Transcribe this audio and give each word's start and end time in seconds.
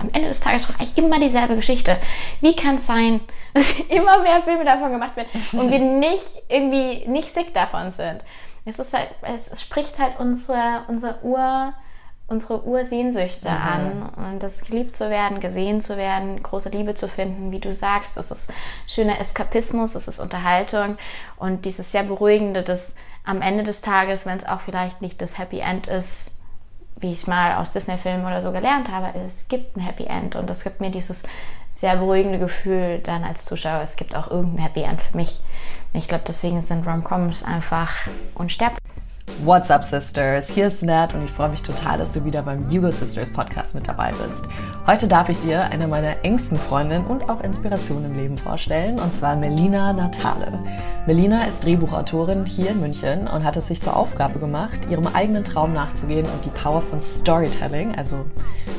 am 0.00 0.10
Ende 0.12 0.28
des 0.28 0.40
Tages 0.40 0.66
doch 0.66 0.74
eigentlich 0.74 0.96
immer 0.98 1.20
dieselbe 1.20 1.56
Geschichte. 1.56 1.96
Wie 2.40 2.56
kann 2.56 2.76
es 2.76 2.86
sein, 2.86 3.20
dass 3.54 3.80
immer 3.80 4.22
mehr 4.22 4.42
Filme 4.42 4.64
davon 4.64 4.92
gemacht 4.92 5.16
werden 5.16 5.28
und 5.52 5.70
wir 5.70 5.78
nicht 5.98 6.42
irgendwie 6.48 7.06
nicht 7.08 7.32
sick 7.32 7.54
davon 7.54 7.90
sind? 7.90 8.22
Es 8.64 8.78
ist 8.78 8.94
halt, 8.94 9.08
es, 9.22 9.48
es 9.48 9.62
spricht 9.62 9.98
halt 9.98 10.18
unsere, 10.18 10.82
unsere 10.88 11.18
Ur, 11.22 11.72
unsere 12.28 12.64
Ursehnsüchte 12.64 13.50
mhm. 13.50 13.56
an 13.56 14.10
und 14.30 14.42
das 14.42 14.62
geliebt 14.62 14.96
zu 14.96 15.10
werden, 15.10 15.40
gesehen 15.40 15.80
zu 15.80 15.96
werden, 15.96 16.42
große 16.42 16.68
Liebe 16.68 16.94
zu 16.94 17.08
finden, 17.08 17.50
wie 17.50 17.58
du 17.58 17.72
sagst, 17.72 18.16
das 18.16 18.30
ist 18.30 18.52
schöner 18.86 19.18
Eskapismus, 19.18 19.94
das 19.94 20.08
ist 20.08 20.20
Unterhaltung 20.20 20.98
und 21.36 21.64
dieses 21.64 21.90
sehr 21.90 22.04
beruhigende, 22.04 22.62
das 22.62 22.94
am 23.24 23.42
Ende 23.42 23.64
des 23.64 23.80
Tages, 23.80 24.26
wenn 24.26 24.38
es 24.38 24.46
auch 24.46 24.60
vielleicht 24.60 25.02
nicht 25.02 25.20
das 25.20 25.38
Happy 25.38 25.60
End 25.60 25.86
ist, 25.88 26.32
wie 27.00 27.12
ich 27.12 27.26
mal 27.26 27.56
aus 27.56 27.70
Disney-Filmen 27.70 28.26
oder 28.26 28.40
so 28.40 28.52
gelernt 28.52 28.90
habe, 28.92 29.18
es 29.18 29.48
gibt 29.48 29.76
ein 29.76 29.80
Happy 29.80 30.04
End 30.04 30.36
und 30.36 30.48
das 30.48 30.64
gibt 30.64 30.80
mir 30.80 30.90
dieses 30.90 31.22
sehr 31.72 31.96
beruhigende 31.96 32.38
Gefühl 32.38 33.00
dann 33.02 33.24
als 33.24 33.44
Zuschauer, 33.44 33.80
es 33.82 33.96
gibt 33.96 34.14
auch 34.14 34.30
irgendein 34.30 34.64
Happy 34.64 34.82
End 34.82 35.00
für 35.00 35.16
mich. 35.16 35.40
Ich 35.92 36.08
glaube, 36.08 36.24
deswegen 36.26 36.62
sind 36.62 36.86
Rom-Coms 36.86 37.42
einfach 37.44 37.90
unsterblich. 38.34 38.80
What's 39.44 39.70
up, 39.70 39.84
Sisters? 39.84 40.50
Hier 40.50 40.66
ist 40.66 40.82
Nat 40.82 41.14
und 41.14 41.24
ich 41.24 41.30
freue 41.30 41.48
mich 41.48 41.62
total, 41.62 41.98
dass 41.98 42.12
du 42.12 42.24
wieder 42.24 42.42
beim 42.42 42.68
Hugo 42.70 42.90
Sisters 42.90 43.32
Podcast 43.32 43.74
mit 43.74 43.88
dabei 43.88 44.12
bist. 44.12 44.44
Heute 44.90 45.06
darf 45.06 45.28
ich 45.28 45.38
dir 45.38 45.70
eine 45.70 45.86
meiner 45.86 46.24
engsten 46.24 46.58
Freundinnen 46.58 47.06
und 47.06 47.30
auch 47.30 47.42
Inspirationen 47.42 48.06
im 48.06 48.16
Leben 48.16 48.36
vorstellen, 48.36 48.98
und 48.98 49.14
zwar 49.14 49.36
Melina 49.36 49.92
Natale. 49.92 50.48
Melina 51.06 51.44
ist 51.44 51.64
Drehbuchautorin 51.64 52.44
hier 52.44 52.70
in 52.70 52.80
München 52.80 53.28
und 53.28 53.44
hat 53.44 53.56
es 53.56 53.68
sich 53.68 53.80
zur 53.80 53.96
Aufgabe 53.96 54.40
gemacht, 54.40 54.80
ihrem 54.90 55.06
eigenen 55.06 55.44
Traum 55.44 55.74
nachzugehen 55.74 56.26
und 56.26 56.44
die 56.44 56.60
Power 56.60 56.82
von 56.82 57.00
Storytelling, 57.00 57.94
also 57.94 58.26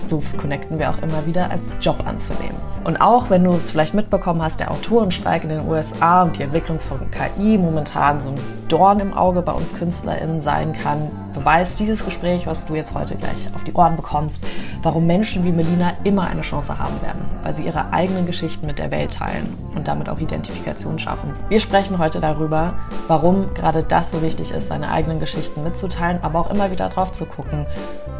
so 0.05 0.21
connecten 0.35 0.79
wir 0.79 0.89
auch 0.89 1.01
immer 1.01 1.25
wieder, 1.25 1.49
als 1.49 1.63
Job 1.79 2.05
anzunehmen. 2.05 2.57
Und 2.83 2.99
auch 2.99 3.29
wenn 3.29 3.45
du 3.45 3.51
es 3.51 3.71
vielleicht 3.71 3.93
mitbekommen 3.93 4.41
hast, 4.41 4.59
der 4.59 4.71
Autorenstreik 4.71 5.43
in 5.43 5.49
den 5.49 5.65
USA 5.65 6.23
und 6.23 6.37
die 6.37 6.43
Entwicklung 6.43 6.77
von 6.77 6.99
KI 7.11 7.57
momentan 7.57 8.19
so 8.19 8.31
ein 8.31 8.60
Dorn 8.71 9.01
im 9.01 9.13
Auge 9.13 9.41
bei 9.41 9.51
uns 9.51 9.75
KünstlerInnen 9.75 10.39
sein 10.39 10.71
kann, 10.71 11.09
beweist 11.33 11.77
dieses 11.77 12.05
Gespräch, 12.05 12.47
was 12.47 12.65
du 12.65 12.75
jetzt 12.75 12.93
heute 12.93 13.15
gleich 13.15 13.53
auf 13.53 13.65
die 13.65 13.73
Ohren 13.73 13.97
bekommst, 13.97 14.45
warum 14.81 15.05
Menschen 15.05 15.43
wie 15.43 15.51
Melina 15.51 15.91
immer 16.05 16.27
eine 16.27 16.39
Chance 16.39 16.79
haben 16.79 17.01
werden, 17.01 17.25
weil 17.43 17.53
sie 17.53 17.65
ihre 17.65 17.91
eigenen 17.91 18.25
Geschichten 18.25 18.65
mit 18.67 18.79
der 18.79 18.89
Welt 18.89 19.13
teilen 19.13 19.53
und 19.75 19.89
damit 19.89 20.07
auch 20.07 20.19
Identifikation 20.19 20.99
schaffen. 20.99 21.35
Wir 21.49 21.59
sprechen 21.59 21.97
heute 21.97 22.21
darüber, 22.21 22.75
warum 23.09 23.53
gerade 23.53 23.83
das 23.83 24.11
so 24.11 24.21
wichtig 24.21 24.51
ist, 24.51 24.69
seine 24.69 24.89
eigenen 24.89 25.19
Geschichten 25.19 25.63
mitzuteilen, 25.63 26.19
aber 26.21 26.39
auch 26.39 26.49
immer 26.49 26.71
wieder 26.71 26.87
drauf 26.87 27.11
zu 27.11 27.25
gucken, 27.25 27.65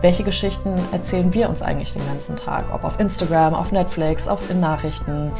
welche 0.01 0.23
Geschichten 0.23 0.73
erzählen 0.91 1.31
wir 1.33 1.47
uns 1.47 1.61
eigentlich 1.61 1.93
den 1.93 2.05
ganzen 2.07 2.35
Tag, 2.35 2.73
ob 2.73 2.83
auf 2.83 2.99
Instagram, 2.99 3.53
auf 3.53 3.71
Netflix, 3.71 4.27
auf 4.27 4.49
in 4.49 4.59
Nachrichten, 4.59 5.31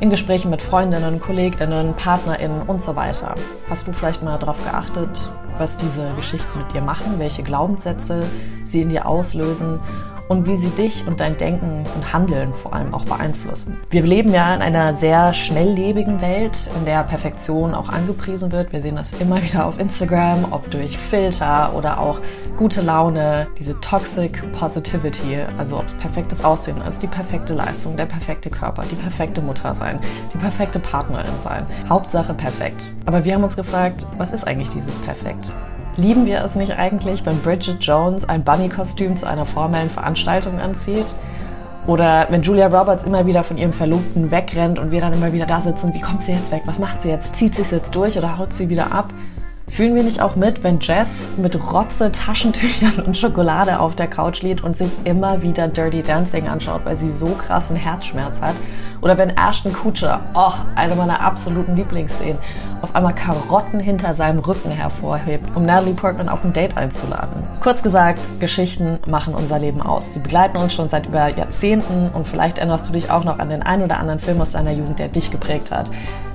in 0.00 0.10
Gesprächen 0.10 0.50
mit 0.50 0.60
Freundinnen, 0.60 1.18
Kolleginnen, 1.18 1.94
Partnerinnen 1.94 2.62
und 2.62 2.84
so 2.84 2.94
weiter. 2.94 3.34
Hast 3.70 3.88
du 3.88 3.92
vielleicht 3.92 4.22
mal 4.22 4.38
darauf 4.52 4.64
geachtet, 4.64 5.32
was 5.56 5.78
diese 5.78 6.12
Geschichten 6.14 6.58
mit 6.58 6.72
dir 6.72 6.82
machen, 6.82 7.18
welche 7.18 7.42
Glaubenssätze 7.42 8.22
sie 8.64 8.82
in 8.82 8.90
dir 8.90 9.06
auslösen 9.06 9.78
und 10.32 10.46
wie 10.46 10.56
sie 10.56 10.70
dich 10.70 11.06
und 11.06 11.20
dein 11.20 11.36
Denken 11.36 11.84
und 11.94 12.12
Handeln 12.12 12.54
vor 12.54 12.72
allem 12.72 12.94
auch 12.94 13.04
beeinflussen. 13.04 13.76
Wir 13.90 14.02
leben 14.02 14.32
ja 14.32 14.54
in 14.54 14.62
einer 14.62 14.96
sehr 14.96 15.34
schnelllebigen 15.34 16.22
Welt, 16.22 16.70
in 16.78 16.86
der 16.86 17.02
Perfektion 17.02 17.74
auch 17.74 17.90
angepriesen 17.90 18.50
wird. 18.50 18.72
Wir 18.72 18.80
sehen 18.80 18.96
das 18.96 19.12
immer 19.12 19.42
wieder 19.42 19.66
auf 19.66 19.78
Instagram, 19.78 20.46
ob 20.50 20.70
durch 20.70 20.96
Filter 20.96 21.74
oder 21.74 22.00
auch 22.00 22.20
gute 22.56 22.80
Laune, 22.80 23.46
diese 23.58 23.78
Toxic 23.80 24.50
Positivity, 24.52 25.38
also 25.58 25.78
ob 25.78 25.86
es 25.86 25.94
perfektes 25.94 26.42
Aussehen 26.42 26.80
ist, 26.88 27.02
die 27.02 27.08
perfekte 27.08 27.52
Leistung, 27.52 27.94
der 27.96 28.06
perfekte 28.06 28.48
Körper, 28.48 28.84
die 28.90 28.96
perfekte 28.96 29.42
Mutter 29.42 29.74
sein, 29.74 29.98
die 30.32 30.38
perfekte 30.38 30.78
Partnerin 30.78 31.38
sein. 31.44 31.66
Hauptsache 31.90 32.32
perfekt. 32.32 32.94
Aber 33.04 33.24
wir 33.24 33.34
haben 33.34 33.44
uns 33.44 33.56
gefragt, 33.56 34.06
was 34.16 34.32
ist 34.32 34.46
eigentlich 34.46 34.70
dieses 34.70 34.96
Perfekt? 34.98 35.52
Lieben 35.96 36.24
wir 36.24 36.42
es 36.42 36.56
nicht 36.56 36.72
eigentlich, 36.72 37.26
wenn 37.26 37.38
Bridget 37.40 37.84
Jones 37.84 38.26
ein 38.26 38.42
Bunny-Kostüm 38.42 39.14
zu 39.14 39.26
einer 39.26 39.44
formellen 39.44 39.90
Veranstaltung 39.90 40.58
anzieht? 40.58 41.14
Oder 41.86 42.28
wenn 42.30 42.40
Julia 42.40 42.68
Roberts 42.68 43.04
immer 43.04 43.26
wieder 43.26 43.44
von 43.44 43.58
ihrem 43.58 43.74
Verlobten 43.74 44.30
wegrennt 44.30 44.78
und 44.78 44.90
wir 44.90 45.02
dann 45.02 45.12
immer 45.12 45.34
wieder 45.34 45.44
da 45.44 45.60
sitzen, 45.60 45.92
wie 45.92 46.00
kommt 46.00 46.24
sie 46.24 46.32
jetzt 46.32 46.50
weg? 46.50 46.62
Was 46.64 46.78
macht 46.78 47.02
sie 47.02 47.10
jetzt? 47.10 47.36
Zieht 47.36 47.56
sie 47.56 47.62
es 47.62 47.72
jetzt 47.72 47.94
durch 47.94 48.16
oder 48.16 48.38
haut 48.38 48.54
sie 48.54 48.70
wieder 48.70 48.92
ab? 48.92 49.08
Fühlen 49.72 49.94
wir 49.94 50.02
nicht 50.02 50.20
auch 50.20 50.36
mit, 50.36 50.62
wenn 50.64 50.80
Jess 50.80 51.28
mit 51.38 51.72
Rotze, 51.72 52.12
Taschentüchern 52.12 53.06
und 53.06 53.16
Schokolade 53.16 53.80
auf 53.80 53.96
der 53.96 54.06
Couch 54.06 54.42
liegt 54.42 54.62
und 54.62 54.76
sich 54.76 54.90
immer 55.04 55.40
wieder 55.40 55.66
Dirty 55.66 56.02
Dancing 56.02 56.46
anschaut, 56.46 56.82
weil 56.84 56.94
sie 56.94 57.08
so 57.08 57.28
krassen 57.28 57.74
Herzschmerz 57.74 58.42
hat? 58.42 58.54
Oder 59.00 59.16
wenn 59.16 59.30
Ashton 59.30 59.72
Kutcher, 59.72 60.20
oh, 60.34 60.52
eine 60.74 60.94
meiner 60.94 61.22
absoluten 61.22 61.74
Lieblingsszenen, 61.74 62.36
auf 62.82 62.94
einmal 62.94 63.14
Karotten 63.14 63.80
hinter 63.80 64.12
seinem 64.12 64.40
Rücken 64.40 64.70
hervorhebt, 64.70 65.46
um 65.54 65.64
Natalie 65.64 65.94
Portman 65.94 66.28
auf 66.28 66.44
ein 66.44 66.52
Date 66.52 66.76
einzuladen. 66.76 67.42
Kurz 67.60 67.82
gesagt, 67.82 68.20
Geschichten 68.40 68.98
machen 69.06 69.34
unser 69.34 69.58
Leben 69.58 69.80
aus. 69.80 70.12
Sie 70.12 70.20
begleiten 70.20 70.58
uns 70.58 70.74
schon 70.74 70.90
seit 70.90 71.06
über 71.06 71.28
Jahrzehnten 71.28 72.10
und 72.10 72.28
vielleicht 72.28 72.58
erinnerst 72.58 72.90
du 72.90 72.92
dich 72.92 73.10
auch 73.10 73.24
noch 73.24 73.38
an 73.38 73.48
den 73.48 73.62
ein 73.62 73.82
oder 73.82 73.98
anderen 73.98 74.20
Film 74.20 74.38
aus 74.42 74.52
deiner 74.52 74.72
Jugend, 74.72 74.98
der 74.98 75.08
dich 75.08 75.30
geprägt 75.30 75.70
hat. 75.70 75.90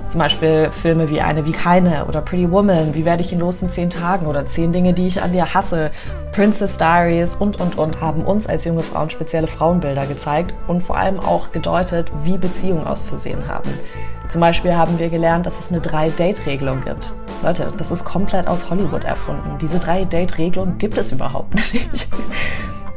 Zum 0.08 0.20
Beispiel 0.20 0.70
Filme 0.72 1.10
wie 1.10 1.20
Eine 1.20 1.44
wie 1.44 1.52
keine 1.52 2.06
oder 2.06 2.22
Pretty 2.22 2.50
Woman, 2.50 2.94
Wie 2.94 3.04
werde 3.04 3.22
ich 3.22 3.32
ihn 3.32 3.40
los 3.40 3.60
in 3.60 3.68
zehn 3.68 3.90
Tagen 3.90 4.26
oder 4.26 4.46
Zehn 4.46 4.72
Dinge, 4.72 4.94
die 4.94 5.06
ich 5.06 5.22
an 5.22 5.32
dir 5.32 5.52
hasse, 5.52 5.90
Princess 6.32 6.78
Diaries 6.78 7.34
und, 7.34 7.60
und, 7.60 7.76
und 7.76 8.00
haben 8.00 8.24
uns 8.24 8.46
als 8.46 8.64
junge 8.64 8.82
Frauen 8.82 9.10
spezielle 9.10 9.46
Frauenbilder 9.46 10.06
gezeigt 10.06 10.54
und 10.66 10.82
vor 10.82 10.96
allem 10.96 11.20
auch 11.20 11.52
gedeutet, 11.52 12.10
wie 12.22 12.38
Beziehungen 12.38 12.86
auszusehen 12.86 13.48
haben. 13.48 13.70
Zum 14.28 14.40
Beispiel 14.40 14.74
haben 14.74 14.98
wir 14.98 15.08
gelernt, 15.08 15.46
dass 15.46 15.58
es 15.58 15.72
eine 15.72 15.80
Drei-Date-Regelung 15.80 16.82
gibt. 16.82 17.12
Leute, 17.42 17.72
das 17.76 17.90
ist 17.90 18.04
komplett 18.04 18.46
aus 18.46 18.68
Hollywood 18.68 19.04
erfunden. 19.04 19.56
Diese 19.60 19.78
Drei-Date-Regelung 19.78 20.78
gibt 20.78 20.98
es 20.98 21.12
überhaupt 21.12 21.54
nicht. 21.72 22.08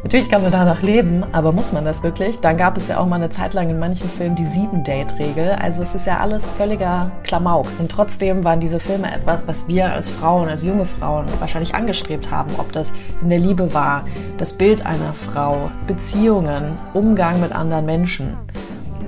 Natürlich 0.04 0.30
kann 0.30 0.42
man 0.42 0.52
danach 0.52 0.82
leben, 0.82 1.24
aber 1.32 1.52
muss 1.52 1.74
man 1.74 1.86
das 1.86 2.02
wirklich? 2.02 2.40
Dann 2.40 2.58
gab 2.58 2.76
es 2.76 2.88
ja 2.88 2.98
auch 2.98 3.06
mal 3.06 3.18
eine 3.18 3.30
Zeit 3.30 3.54
lang 3.54 3.70
in 3.70 3.78
manchen 3.78 4.10
Filmen 4.10 4.36
die 4.36 4.46
Sieben-Date-Regel. 4.46 5.52
Also 5.62 5.84
es 5.84 5.94
ist 5.94 6.08
ja 6.08 6.20
alles 6.20 6.48
völliger 6.58 7.12
Klamauk. 7.22 7.68
Und 7.78 7.92
trotzdem 7.92 8.44
waren 8.44 8.60
diese 8.60 8.80
Filme 8.80 9.14
etwas, 9.14 9.48
was 9.48 9.68
wir 9.68 9.94
als 9.94 10.10
Frauen, 10.10 10.50
als 10.50 10.66
junge 10.66 10.86
Frauen 10.86 11.28
wahrscheinlich 11.40 11.76
angestrebt 11.76 12.32
haben. 12.32 12.52
Ob 12.58 12.72
das 12.72 12.94
in 13.22 13.30
der 13.30 13.38
Liebe 13.38 13.76
war, 13.76 14.04
das 14.38 14.54
Bild 14.54 14.84
einer 14.88 15.14
Frau, 15.14 15.70
Beziehungen, 15.86 16.80
Umgang 16.96 17.40
mit 17.40 17.52
anderen 17.52 17.86
Menschen. 17.86 18.36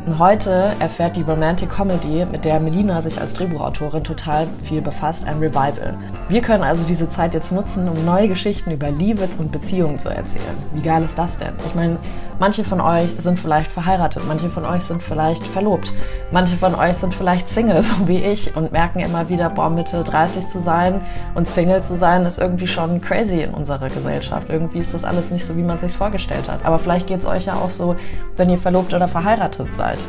Heute 0.06 0.74
erfährt 0.80 1.16
die 1.16 1.22
Romantic 1.22 1.70
Comedy, 1.70 2.26
mit 2.30 2.44
der 2.44 2.60
Melina 2.60 3.02
sich 3.02 3.22
als 3.22 3.36
Drehbuchautorin 3.36 4.04
total 4.04 4.48
viel 4.62 4.82
befasst, 4.82 5.26
ein 5.26 5.40
Revival. 5.40 5.98
Wir 6.28 6.42
können 6.42 6.62
also 6.62 6.84
diese 6.84 7.10
Zeit 7.10 7.34
jetzt 7.34 7.54
nutzen, 7.54 7.88
um 7.88 8.04
neue 8.04 8.28
Geschichten 8.28 8.72
über 8.72 8.92
Liebe 8.92 9.30
und 9.38 9.54
Beziehungen 9.54 9.98
zu 9.98 10.10
erzählen. 10.10 10.58
Wie 10.74 10.82
geil 10.82 11.04
ist 11.04 11.18
das 11.18 11.38
denn? 11.38 11.54
Ich 11.66 11.74
meine, 11.74 11.98
manche 12.40 12.64
von 12.64 12.82
euch 12.82 13.16
sind 13.18 13.40
vielleicht 13.40 13.72
verheiratet, 13.72 14.24
manche 14.28 14.50
von 14.50 14.66
euch 14.66 14.84
sind 14.84 15.02
vielleicht 15.02 15.46
verlobt, 15.46 15.94
manche 16.32 16.56
von 16.56 16.76
euch 16.76 16.96
sind 16.98 17.14
vielleicht 17.14 17.50
Single, 17.50 17.82
so 17.82 18.08
wie 18.08 18.20
ich, 18.20 18.56
und 18.56 18.72
merken 18.72 19.00
immer 19.00 19.30
wieder, 19.30 19.50
boah, 19.50 19.70
Mitte 19.70 20.04
30 20.04 20.48
zu 20.48 20.60
sein 20.60 21.02
und 21.36 21.50
Single 21.50 21.82
zu 21.84 21.96
sein, 21.96 22.26
ist 22.26 22.40
irgendwie 22.40 22.68
schon 22.68 23.00
crazy 23.02 23.42
in 23.42 23.54
unserer 23.54 23.90
Gesellschaft. 23.90 24.50
Irgendwie 24.50 24.80
ist 24.80 24.94
das 24.94 25.04
alles 25.04 25.32
nicht 25.32 25.46
so, 25.46 25.56
wie 25.58 25.64
man 25.64 25.78
sich 25.78 25.92
vorgestellt 25.92 26.50
hat. 26.50 26.66
Aber 26.66 26.80
vielleicht 26.80 27.08
geht 27.08 27.20
es 27.20 27.26
euch 27.26 27.46
ja 27.46 27.56
auch 27.56 27.72
so, 27.72 27.96
wenn 28.38 28.50
ihr 28.50 28.58
verlobt 28.58 28.94
oder 28.94 29.08
verheiratet 29.08 29.74
seid. 29.76 30.00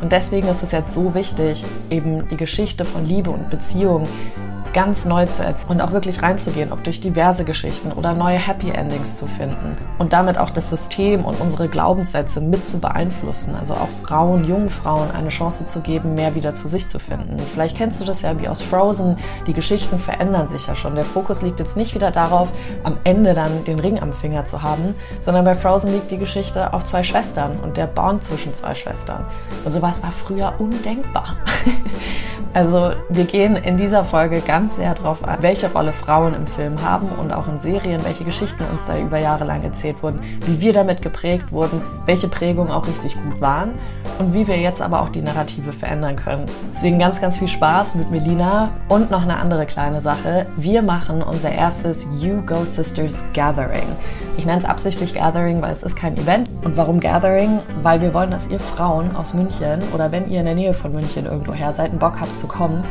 Und 0.00 0.12
deswegen 0.12 0.48
ist 0.48 0.62
es 0.62 0.72
jetzt 0.72 0.94
so 0.94 1.14
wichtig, 1.14 1.64
eben 1.90 2.28
die 2.28 2.36
Geschichte 2.36 2.84
von 2.84 3.04
Liebe 3.04 3.30
und 3.30 3.50
Beziehung 3.50 4.06
ganz 4.72 5.04
neu 5.04 5.26
zu 5.26 5.44
erzählen 5.44 5.58
und 5.68 5.80
auch 5.80 5.92
wirklich 5.92 6.22
reinzugehen, 6.22 6.72
ob 6.72 6.84
durch 6.84 7.00
diverse 7.00 7.44
Geschichten 7.44 7.92
oder 7.92 8.14
neue 8.14 8.38
Happy 8.38 8.70
Endings 8.70 9.16
zu 9.16 9.26
finden 9.26 9.76
und 9.98 10.12
damit 10.12 10.38
auch 10.38 10.50
das 10.50 10.70
System 10.70 11.24
und 11.24 11.40
unsere 11.40 11.68
Glaubenssätze 11.68 12.40
mit 12.40 12.64
zu 12.64 12.78
beeinflussen. 12.78 13.54
Also 13.58 13.74
auch 13.74 13.88
Frauen, 14.04 14.44
jungen 14.44 14.68
Frauen 14.68 15.10
eine 15.10 15.28
Chance 15.30 15.66
zu 15.66 15.80
geben, 15.80 16.14
mehr 16.14 16.34
wieder 16.34 16.54
zu 16.54 16.68
sich 16.68 16.88
zu 16.88 16.98
finden. 16.98 17.38
Vielleicht 17.52 17.76
kennst 17.76 18.00
du 18.00 18.04
das 18.04 18.22
ja 18.22 18.38
wie 18.40 18.48
aus 18.48 18.62
Frozen. 18.62 19.18
Die 19.46 19.52
Geschichten 19.52 19.98
verändern 19.98 20.48
sich 20.48 20.66
ja 20.66 20.74
schon. 20.74 20.94
Der 20.94 21.04
Fokus 21.04 21.42
liegt 21.42 21.58
jetzt 21.58 21.76
nicht 21.76 21.94
wieder 21.94 22.10
darauf, 22.10 22.52
am 22.84 22.98
Ende 23.04 23.34
dann 23.34 23.64
den 23.64 23.80
Ring 23.80 24.00
am 24.00 24.12
Finger 24.12 24.44
zu 24.44 24.62
haben, 24.62 24.94
sondern 25.20 25.44
bei 25.44 25.54
Frozen 25.54 25.92
liegt 25.92 26.10
die 26.10 26.18
Geschichte 26.18 26.72
auf 26.72 26.84
zwei 26.84 27.02
Schwestern 27.02 27.58
und 27.60 27.76
der 27.76 27.86
Bond 27.86 28.22
zwischen 28.22 28.54
zwei 28.54 28.74
Schwestern. 28.74 29.24
Und 29.64 29.72
sowas 29.72 30.02
war 30.02 30.12
früher 30.12 30.54
undenkbar. 30.58 31.36
Also 32.54 32.92
wir 33.08 33.24
gehen 33.24 33.56
in 33.56 33.76
dieser 33.76 34.04
Folge 34.04 34.40
ganz 34.40 34.57
sehr 34.66 34.94
darauf 34.94 35.24
an, 35.24 35.38
welche 35.40 35.70
Rolle 35.72 35.92
Frauen 35.92 36.34
im 36.34 36.46
Film 36.46 36.82
haben 36.82 37.08
und 37.20 37.32
auch 37.32 37.46
in 37.48 37.60
Serien, 37.60 38.04
welche 38.04 38.24
Geschichten 38.24 38.64
uns 38.64 38.86
da 38.86 38.98
über 38.98 39.18
Jahre 39.18 39.44
lang 39.44 39.62
erzählt 39.62 40.02
wurden, 40.02 40.20
wie 40.46 40.60
wir 40.60 40.72
damit 40.72 41.00
geprägt 41.02 41.52
wurden, 41.52 41.80
welche 42.06 42.28
Prägungen 42.28 42.72
auch 42.72 42.86
richtig 42.86 43.14
gut 43.14 43.40
waren 43.40 43.70
und 44.18 44.34
wie 44.34 44.46
wir 44.48 44.58
jetzt 44.58 44.82
aber 44.82 45.02
auch 45.02 45.10
die 45.10 45.22
Narrative 45.22 45.72
verändern 45.72 46.16
können. 46.16 46.46
Deswegen 46.72 46.98
ganz, 46.98 47.20
ganz 47.20 47.38
viel 47.38 47.48
Spaß 47.48 47.94
mit 47.94 48.10
Melina 48.10 48.70
und 48.88 49.10
noch 49.10 49.22
eine 49.22 49.36
andere 49.36 49.64
kleine 49.64 50.00
Sache. 50.00 50.46
Wir 50.56 50.82
machen 50.82 51.22
unser 51.22 51.52
erstes 51.52 52.06
You 52.18 52.42
Go 52.44 52.64
Sisters 52.64 53.24
Gathering. 53.34 53.86
Ich 54.36 54.46
nenne 54.46 54.58
es 54.58 54.64
absichtlich 54.64 55.14
Gathering, 55.14 55.62
weil 55.62 55.72
es 55.72 55.82
ist 55.82 55.96
kein 55.96 56.16
Event. 56.16 56.48
Und 56.64 56.76
warum 56.76 57.00
Gathering? 57.00 57.60
Weil 57.82 58.00
wir 58.00 58.12
wollen, 58.14 58.30
dass 58.30 58.48
ihr 58.48 58.60
Frauen 58.60 59.14
aus 59.14 59.34
München 59.34 59.82
oder 59.94 60.10
wenn 60.10 60.30
ihr 60.30 60.40
in 60.40 60.46
der 60.46 60.54
Nähe 60.54 60.74
von 60.74 60.92
München 60.92 61.26
irgendwo 61.26 61.52
her 61.52 61.72
seid 61.72 61.92
und 61.92 62.00
Bock 62.00 62.20
habt 62.20 62.36
zu 62.36 62.48
kommen, 62.48 62.84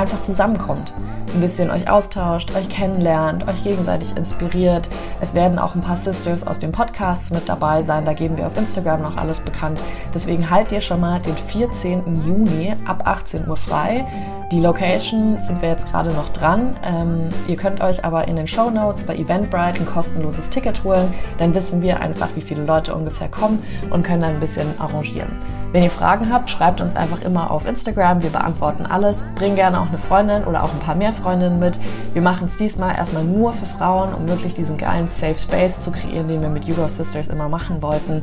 einfach 0.00 0.22
zusammenkommt. 0.22 0.94
Ein 1.34 1.40
bisschen 1.40 1.70
euch 1.70 1.88
austauscht, 1.88 2.54
euch 2.56 2.68
kennenlernt, 2.68 3.46
euch 3.46 3.62
gegenseitig 3.62 4.16
inspiriert. 4.16 4.88
Es 5.20 5.34
werden 5.34 5.58
auch 5.58 5.74
ein 5.74 5.82
paar 5.82 5.98
Sisters 5.98 6.46
aus 6.46 6.58
den 6.58 6.72
Podcasts 6.72 7.30
mit 7.30 7.48
dabei 7.48 7.82
sein. 7.82 8.06
Da 8.06 8.14
geben 8.14 8.38
wir 8.38 8.46
auf 8.46 8.56
Instagram 8.56 9.02
noch 9.02 9.16
alles 9.16 9.40
bekannt. 9.40 9.78
Deswegen 10.14 10.50
halt 10.50 10.72
ihr 10.72 10.80
schon 10.80 11.00
mal 11.00 11.20
den 11.20 11.36
14. 11.36 12.22
Juni 12.26 12.74
ab 12.86 13.02
18 13.04 13.46
Uhr 13.46 13.56
frei. 13.56 14.06
Die 14.52 14.58
Location 14.58 15.40
sind 15.40 15.62
wir 15.62 15.68
jetzt 15.68 15.88
gerade 15.92 16.10
noch 16.10 16.28
dran. 16.30 16.76
Ähm, 16.84 17.28
ihr 17.46 17.54
könnt 17.54 17.80
euch 17.80 18.04
aber 18.04 18.26
in 18.26 18.34
den 18.34 18.48
Show 18.48 18.68
Notes 18.68 19.04
bei 19.04 19.14
Eventbrite 19.14 19.80
ein 19.80 19.86
kostenloses 19.86 20.50
Ticket 20.50 20.82
holen. 20.82 21.14
Dann 21.38 21.54
wissen 21.54 21.82
wir 21.82 22.00
einfach, 22.00 22.26
wie 22.34 22.40
viele 22.40 22.64
Leute 22.64 22.92
ungefähr 22.96 23.28
kommen 23.28 23.62
und 23.90 24.02
können 24.02 24.22
dann 24.22 24.34
ein 24.34 24.40
bisschen 24.40 24.66
arrangieren. 24.80 25.36
Wenn 25.70 25.84
ihr 25.84 25.90
Fragen 25.90 26.32
habt, 26.32 26.50
schreibt 26.50 26.80
uns 26.80 26.96
einfach 26.96 27.22
immer 27.22 27.52
auf 27.52 27.64
Instagram. 27.64 28.24
Wir 28.24 28.30
beantworten 28.30 28.86
alles. 28.86 29.22
Bring 29.36 29.54
gerne 29.54 29.80
auch 29.80 29.88
eine 29.88 29.98
Freundin 29.98 30.42
oder 30.42 30.64
auch 30.64 30.72
ein 30.72 30.80
paar 30.80 30.96
mehr 30.96 31.12
Freundinnen 31.12 31.60
mit. 31.60 31.78
Wir 32.12 32.22
machen 32.22 32.48
es 32.48 32.56
diesmal 32.56 32.96
erstmal 32.96 33.22
nur 33.22 33.52
für 33.52 33.66
Frauen, 33.66 34.12
um 34.12 34.28
wirklich 34.28 34.54
diesen 34.54 34.76
geilen 34.76 35.06
Safe 35.06 35.38
Space 35.38 35.80
zu 35.80 35.92
kreieren, 35.92 36.26
den 36.26 36.42
wir 36.42 36.48
mit 36.48 36.66
Hugo 36.66 36.88
Sisters 36.88 37.28
immer 37.28 37.48
machen 37.48 37.82
wollten. 37.82 38.22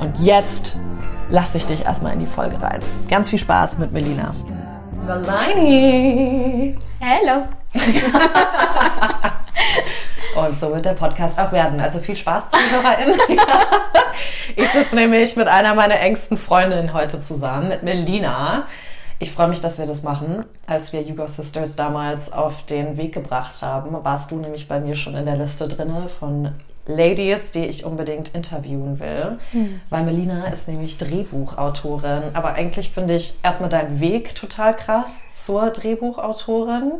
Und 0.00 0.18
jetzt 0.20 0.78
lasse 1.28 1.58
ich 1.58 1.66
dich 1.66 1.84
erstmal 1.84 2.14
in 2.14 2.20
die 2.20 2.26
Folge 2.26 2.62
rein. 2.62 2.80
Ganz 3.10 3.28
viel 3.28 3.38
Spaß 3.38 3.78
mit 3.78 3.92
Melina. 3.92 4.32
Malini! 5.06 6.76
Hello! 6.98 7.44
Und 10.34 10.58
so 10.58 10.74
wird 10.74 10.84
der 10.84 10.94
Podcast 10.94 11.38
auch 11.38 11.52
werden. 11.52 11.78
Also 11.78 12.00
viel 12.00 12.16
Spaß, 12.16 12.48
ZuhörerInnen. 12.48 13.16
ich 14.56 14.68
sitze 14.68 14.96
nämlich 14.96 15.36
mit 15.36 15.46
einer 15.46 15.74
meiner 15.74 16.00
engsten 16.00 16.36
Freundinnen 16.36 16.92
heute 16.92 17.20
zusammen, 17.20 17.68
mit 17.68 17.84
Melina. 17.84 18.66
Ich 19.20 19.30
freue 19.30 19.46
mich, 19.46 19.60
dass 19.60 19.78
wir 19.78 19.86
das 19.86 20.02
machen. 20.02 20.44
Als 20.66 20.92
wir 20.92 21.04
Hugo 21.04 21.28
Sisters 21.28 21.76
damals 21.76 22.32
auf 22.32 22.64
den 22.64 22.96
Weg 22.96 23.14
gebracht 23.14 23.62
haben, 23.62 23.96
warst 24.02 24.32
du 24.32 24.36
nämlich 24.36 24.66
bei 24.66 24.80
mir 24.80 24.96
schon 24.96 25.14
in 25.14 25.24
der 25.24 25.36
Liste 25.36 25.68
drin 25.68 26.08
von 26.08 26.50
Ladies, 26.86 27.52
die 27.52 27.66
ich 27.66 27.84
unbedingt 27.84 28.28
interviewen 28.34 29.00
will. 29.00 29.38
Mhm. 29.52 29.80
Weil 29.90 30.04
Melina 30.04 30.46
ist 30.46 30.68
nämlich 30.68 30.98
Drehbuchautorin. 30.98 32.22
Aber 32.34 32.54
eigentlich 32.54 32.90
finde 32.90 33.14
ich 33.14 33.34
erstmal 33.42 33.68
deinen 33.68 34.00
Weg 34.00 34.34
total 34.34 34.74
krass 34.74 35.26
zur 35.34 35.70
Drehbuchautorin 35.70 36.92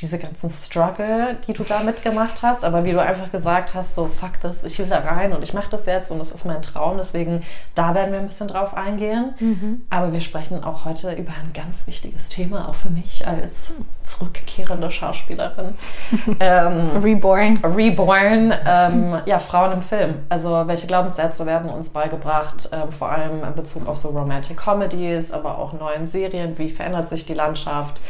diese 0.00 0.18
ganzen 0.18 0.48
Struggle, 0.48 1.36
die 1.46 1.52
du 1.52 1.64
da 1.64 1.80
mitgemacht 1.82 2.42
hast, 2.42 2.64
aber 2.64 2.84
wie 2.84 2.92
du 2.92 3.02
einfach 3.02 3.32
gesagt 3.32 3.74
hast, 3.74 3.96
so 3.96 4.06
fuck 4.06 4.40
this, 4.40 4.62
ich 4.64 4.78
will 4.78 4.86
da 4.86 5.00
rein 5.00 5.32
und 5.32 5.42
ich 5.42 5.54
mache 5.54 5.70
das 5.70 5.86
jetzt 5.86 6.12
und 6.12 6.20
es 6.20 6.30
ist 6.30 6.44
mein 6.44 6.62
Traum, 6.62 6.96
deswegen 6.96 7.42
da 7.74 7.94
werden 7.94 8.12
wir 8.12 8.20
ein 8.20 8.26
bisschen 8.26 8.48
drauf 8.48 8.74
eingehen. 8.74 9.34
Mhm. 9.40 9.82
Aber 9.90 10.12
wir 10.12 10.20
sprechen 10.20 10.62
auch 10.62 10.84
heute 10.84 11.12
über 11.12 11.32
ein 11.32 11.52
ganz 11.52 11.86
wichtiges 11.86 12.28
Thema, 12.28 12.68
auch 12.68 12.74
für 12.76 12.90
mich 12.90 13.26
als 13.26 13.74
zurückkehrende 14.04 14.90
Schauspielerin. 14.90 15.74
ähm, 16.40 16.90
Reborn. 17.02 17.56
Reborn, 17.64 18.54
ähm, 18.66 19.18
ja, 19.26 19.38
Frauen 19.38 19.72
im 19.72 19.82
Film. 19.82 20.14
Also 20.28 20.64
welche 20.66 20.86
Glaubenssätze 20.86 21.44
werden 21.44 21.70
uns 21.70 21.90
beigebracht, 21.90 22.70
ähm, 22.72 22.92
vor 22.92 23.10
allem 23.10 23.42
in 23.42 23.54
Bezug 23.54 23.88
auf 23.88 23.96
so 23.96 24.10
Romantic 24.10 24.56
Comedies, 24.56 25.32
aber 25.32 25.58
auch 25.58 25.72
neuen 25.72 26.06
Serien, 26.06 26.56
wie 26.56 26.68
verändert 26.68 27.08
sich 27.08 27.26
die 27.26 27.34
Landschaft? 27.34 28.00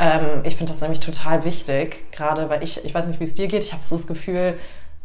Ähm, 0.00 0.42
ich 0.44 0.56
finde 0.56 0.72
das 0.72 0.80
nämlich 0.80 1.00
total 1.00 1.44
wichtig, 1.44 2.10
gerade 2.12 2.48
weil 2.50 2.62
ich, 2.62 2.84
ich 2.84 2.94
weiß 2.94 3.06
nicht, 3.06 3.20
wie 3.20 3.24
es 3.24 3.34
dir 3.34 3.48
geht, 3.48 3.64
ich 3.64 3.72
habe 3.72 3.82
so 3.82 3.96
das 3.96 4.06
Gefühl, 4.06 4.58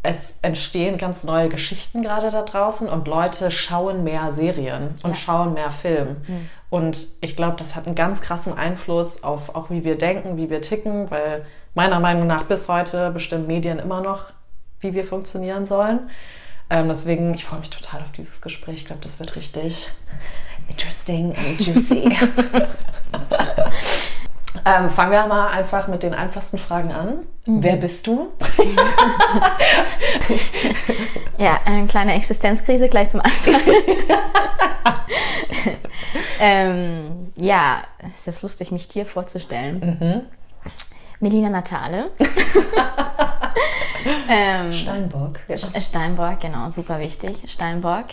es 0.04 0.38
entstehen 0.42 0.98
ganz 0.98 1.24
neue 1.24 1.48
Geschichten 1.48 2.02
gerade 2.02 2.30
da 2.30 2.42
draußen 2.42 2.88
und 2.88 3.08
Leute 3.08 3.50
schauen 3.50 4.04
mehr 4.04 4.30
Serien 4.30 4.94
und 5.02 5.10
ja. 5.10 5.14
schauen 5.14 5.54
mehr 5.54 5.70
Film. 5.70 6.16
Mhm. 6.26 6.50
Und 6.68 6.98
ich 7.22 7.36
glaube, 7.36 7.56
das 7.56 7.74
hat 7.74 7.86
einen 7.86 7.94
ganz 7.94 8.20
krassen 8.20 8.56
Einfluss 8.56 9.24
auf 9.24 9.54
auch 9.54 9.70
wie 9.70 9.84
wir 9.84 9.96
denken, 9.96 10.36
wie 10.36 10.50
wir 10.50 10.60
ticken, 10.60 11.10
weil 11.10 11.46
meiner 11.74 12.00
Meinung 12.00 12.26
nach 12.26 12.44
bis 12.44 12.68
heute 12.68 13.10
bestimmen 13.12 13.46
Medien 13.46 13.78
immer 13.78 14.02
noch, 14.02 14.32
wie 14.80 14.92
wir 14.92 15.04
funktionieren 15.04 15.64
sollen. 15.64 16.10
Ähm, 16.68 16.88
deswegen, 16.88 17.32
ich 17.32 17.44
freue 17.44 17.60
mich 17.60 17.70
total 17.70 18.02
auf 18.02 18.12
dieses 18.12 18.42
Gespräch. 18.42 18.74
Ich 18.74 18.86
glaube, 18.86 19.02
das 19.02 19.18
wird 19.18 19.36
richtig 19.36 19.88
interesting 20.68 21.34
and 21.34 21.60
juicy. 21.60 22.14
Ähm, 24.64 24.88
fangen 24.88 25.12
wir 25.12 25.26
mal 25.26 25.48
einfach 25.48 25.88
mit 25.88 26.02
den 26.02 26.14
einfachsten 26.14 26.58
Fragen 26.58 26.92
an. 26.92 27.26
Mhm. 27.46 27.62
Wer 27.62 27.76
bist 27.76 28.06
du? 28.06 28.32
ja, 31.38 31.58
eine 31.64 31.86
kleine 31.86 32.14
Existenzkrise 32.14 32.88
gleich 32.88 33.10
zum 33.10 33.20
Anfang. 33.20 33.60
ähm, 36.40 37.32
ja, 37.36 37.82
es 38.14 38.26
ist 38.26 38.42
lustig, 38.42 38.70
mich 38.70 38.88
dir 38.88 39.06
vorzustellen. 39.06 39.98
Mhm. 40.00 40.22
Melina 41.24 41.48
Natale. 41.48 42.10
ähm, 44.28 44.70
Steinbock. 44.70 45.40
Steinbock, 45.78 46.40
genau, 46.40 46.68
super 46.68 46.98
wichtig. 46.98 47.38
Steinbock. 47.46 48.04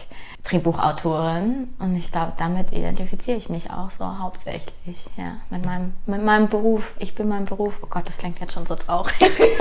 Drehbuchautorin 0.43 1.73
und 1.77 1.95
ich 1.97 2.09
glaube, 2.09 2.31
damit 2.37 2.71
identifiziere 2.71 3.37
ich 3.37 3.49
mich 3.49 3.69
auch 3.69 3.89
so 3.89 4.19
hauptsächlich, 4.19 5.07
ja, 5.17 5.35
mit 5.49 5.65
meinem, 5.65 5.93
mit 6.05 6.23
meinem 6.23 6.47
Beruf. 6.47 6.93
Ich 6.99 7.13
bin 7.13 7.27
mein 7.27 7.43
Beruf. 7.43 7.79
Oh 7.83 7.87
Gott, 7.89 8.07
das 8.07 8.17
klingt 8.17 8.39
jetzt 8.39 8.53
schon 8.53 8.65
so 8.65 8.75
traurig. 8.75 9.13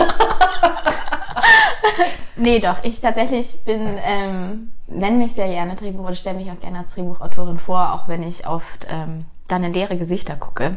nee, 2.36 2.60
doch, 2.60 2.76
ich 2.84 3.00
tatsächlich 3.00 3.64
bin, 3.64 3.98
ähm, 4.06 4.70
nenne 4.86 5.18
mich 5.18 5.32
sehr 5.32 5.48
gerne 5.48 5.74
Drehbuch 5.74 6.06
und 6.06 6.16
stelle 6.16 6.38
mich 6.38 6.52
auch 6.52 6.60
gerne 6.60 6.78
als 6.78 6.94
Drehbuchautorin 6.94 7.58
vor, 7.58 7.94
auch 7.94 8.06
wenn 8.06 8.22
ich 8.22 8.46
oft 8.46 8.86
ähm, 8.88 9.24
dann 9.48 9.64
in 9.64 9.72
leere 9.72 9.98
Gesichter 9.98 10.36
gucke. 10.36 10.76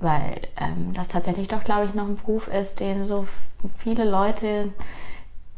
Weil 0.00 0.40
ähm, 0.56 0.92
das 0.94 1.08
tatsächlich 1.08 1.48
doch, 1.48 1.62
glaube 1.62 1.84
ich, 1.84 1.94
noch 1.94 2.06
ein 2.06 2.16
Beruf 2.16 2.48
ist, 2.48 2.80
den 2.80 3.06
so 3.06 3.26
viele 3.76 4.04
Leute 4.04 4.72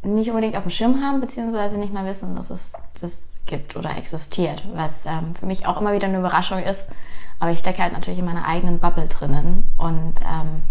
nicht 0.03 0.29
unbedingt 0.29 0.57
auf 0.57 0.63
dem 0.63 0.71
Schirm 0.71 1.01
haben, 1.01 1.21
beziehungsweise 1.21 1.77
nicht 1.79 1.93
mal 1.93 2.05
wissen, 2.05 2.35
dass 2.35 2.49
es 2.49 2.73
das 2.99 3.29
gibt 3.45 3.75
oder 3.75 3.97
existiert, 3.97 4.63
was 4.73 5.05
ähm, 5.05 5.35
für 5.35 5.45
mich 5.45 5.65
auch 5.65 5.79
immer 5.79 5.93
wieder 5.93 6.07
eine 6.07 6.19
Überraschung 6.19 6.61
ist. 6.61 6.91
Aber 7.39 7.51
ich 7.51 7.59
stecke 7.59 7.81
halt 7.81 7.93
natürlich 7.93 8.19
in 8.19 8.25
meiner 8.25 8.47
eigenen 8.47 8.79
Bubble 8.79 9.07
drinnen 9.07 9.69
und 9.77 10.15
ähm, 10.21 10.63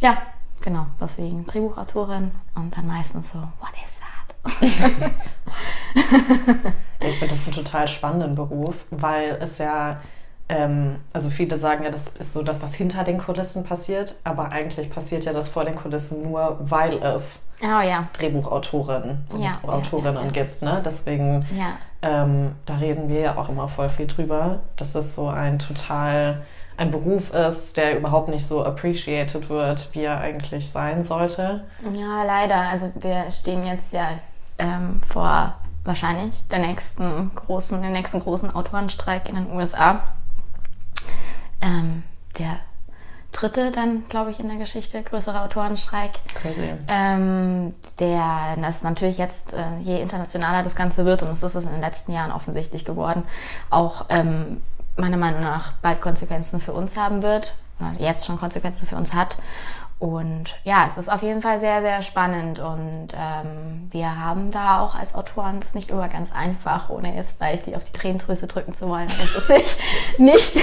ja, 0.00 0.18
genau, 0.60 0.86
deswegen 1.00 1.46
Drehbuchautorin 1.46 2.30
und 2.54 2.76
dann 2.76 2.86
meistens 2.86 3.32
so, 3.32 3.38
what 3.38 3.72
is 3.84 3.98
that? 4.00 5.12
ich 7.00 7.18
finde 7.18 7.34
das 7.34 7.46
einen 7.46 7.56
total 7.56 7.88
spannenden 7.88 8.34
Beruf, 8.34 8.86
weil 8.90 9.38
es 9.40 9.58
ja 9.58 10.00
also 11.12 11.30
viele 11.30 11.56
sagen 11.56 11.84
ja, 11.84 11.90
das 11.90 12.08
ist 12.08 12.32
so 12.32 12.42
das, 12.42 12.62
was 12.62 12.74
hinter 12.74 13.04
den 13.04 13.18
Kulissen 13.18 13.62
passiert, 13.62 14.16
aber 14.24 14.50
eigentlich 14.50 14.90
passiert 14.90 15.24
ja 15.24 15.32
das 15.32 15.48
vor 15.48 15.64
den 15.64 15.76
Kulissen 15.76 16.22
nur, 16.22 16.56
weil 16.60 16.94
es 16.94 17.46
oh, 17.62 17.80
ja. 17.80 18.08
Drehbuchautorinnen 18.14 19.24
und 19.32 19.42
ja, 19.42 19.60
Autorinnen 19.62 20.24
ja, 20.24 20.30
gibt. 20.30 20.62
Ne? 20.62 20.82
Deswegen, 20.84 21.46
ähm, 22.02 22.52
da 22.66 22.76
reden 22.76 23.08
wir 23.08 23.20
ja 23.20 23.36
auch 23.36 23.48
immer 23.48 23.68
voll 23.68 23.88
viel 23.88 24.06
drüber, 24.06 24.60
dass 24.76 24.94
es 24.94 25.14
so 25.14 25.28
ein 25.28 25.58
total 25.60 26.42
ein 26.76 26.90
Beruf 26.90 27.32
ist, 27.32 27.76
der 27.76 27.98
überhaupt 27.98 28.28
nicht 28.28 28.44
so 28.44 28.64
appreciated 28.64 29.50
wird, 29.50 29.90
wie 29.92 30.02
er 30.02 30.18
eigentlich 30.18 30.70
sein 30.70 31.04
sollte. 31.04 31.64
Ja, 31.92 32.24
leider. 32.24 32.56
Also 32.70 32.90
wir 32.98 33.30
stehen 33.30 33.66
jetzt 33.66 33.92
ja 33.92 34.08
ähm, 34.58 35.02
vor 35.06 35.54
wahrscheinlich 35.84 36.48
der 36.48 36.60
nächsten 36.60 37.30
großen, 37.34 37.82
dem 37.82 37.92
nächsten 37.92 38.20
großen 38.20 38.54
Autorenstreik 38.54 39.28
in 39.28 39.34
den 39.36 39.52
USA 39.52 40.02
ähm, 41.60 42.02
der 42.38 42.58
dritte 43.32 43.70
dann, 43.70 44.04
glaube 44.08 44.30
ich, 44.30 44.40
in 44.40 44.48
der 44.48 44.58
Geschichte, 44.58 45.02
größere 45.02 45.42
Autorenstreik. 45.42 46.12
Crazy. 46.34 46.72
Ähm, 46.88 47.74
der, 47.98 48.56
das 48.60 48.82
natürlich 48.82 49.18
jetzt, 49.18 49.52
äh, 49.52 49.78
je 49.82 50.00
internationaler 50.00 50.62
das 50.62 50.74
Ganze 50.74 51.04
wird, 51.04 51.22
und 51.22 51.28
das 51.28 51.42
ist 51.42 51.54
es 51.54 51.64
in 51.64 51.72
den 51.72 51.80
letzten 51.80 52.12
Jahren 52.12 52.32
offensichtlich 52.32 52.84
geworden, 52.84 53.22
auch 53.70 54.06
ähm, 54.08 54.62
meiner 54.96 55.16
Meinung 55.16 55.40
nach 55.40 55.74
bald 55.74 56.00
Konsequenzen 56.00 56.60
für 56.60 56.72
uns 56.72 56.96
haben 56.96 57.22
wird, 57.22 57.54
oder 57.78 57.92
jetzt 57.98 58.26
schon 58.26 58.38
Konsequenzen 58.38 58.86
für 58.86 58.96
uns 58.96 59.14
hat. 59.14 59.38
Und 60.00 60.56
ja, 60.64 60.86
es 60.88 60.96
ist 60.96 61.10
auf 61.10 61.20
jeden 61.20 61.42
Fall 61.42 61.60
sehr, 61.60 61.82
sehr 61.82 62.00
spannend 62.00 62.58
und 62.58 63.08
ähm, 63.12 63.88
wir 63.90 64.18
haben 64.18 64.50
da 64.50 64.80
auch 64.80 64.94
als 64.94 65.14
Autoren 65.14 65.58
es 65.58 65.74
nicht 65.74 65.90
immer 65.90 66.08
ganz 66.08 66.32
einfach, 66.32 66.88
ohne 66.88 67.14
jetzt 67.14 67.36
gleich 67.36 67.60
die 67.64 67.76
auf 67.76 67.84
die 67.84 67.92
Tränendrüse 67.92 68.46
drücken 68.46 68.72
zu 68.72 68.88
wollen. 68.88 69.08
Das 69.08 69.36
ist 69.36 69.50
nicht, 69.50 69.78
nicht, 70.18 70.56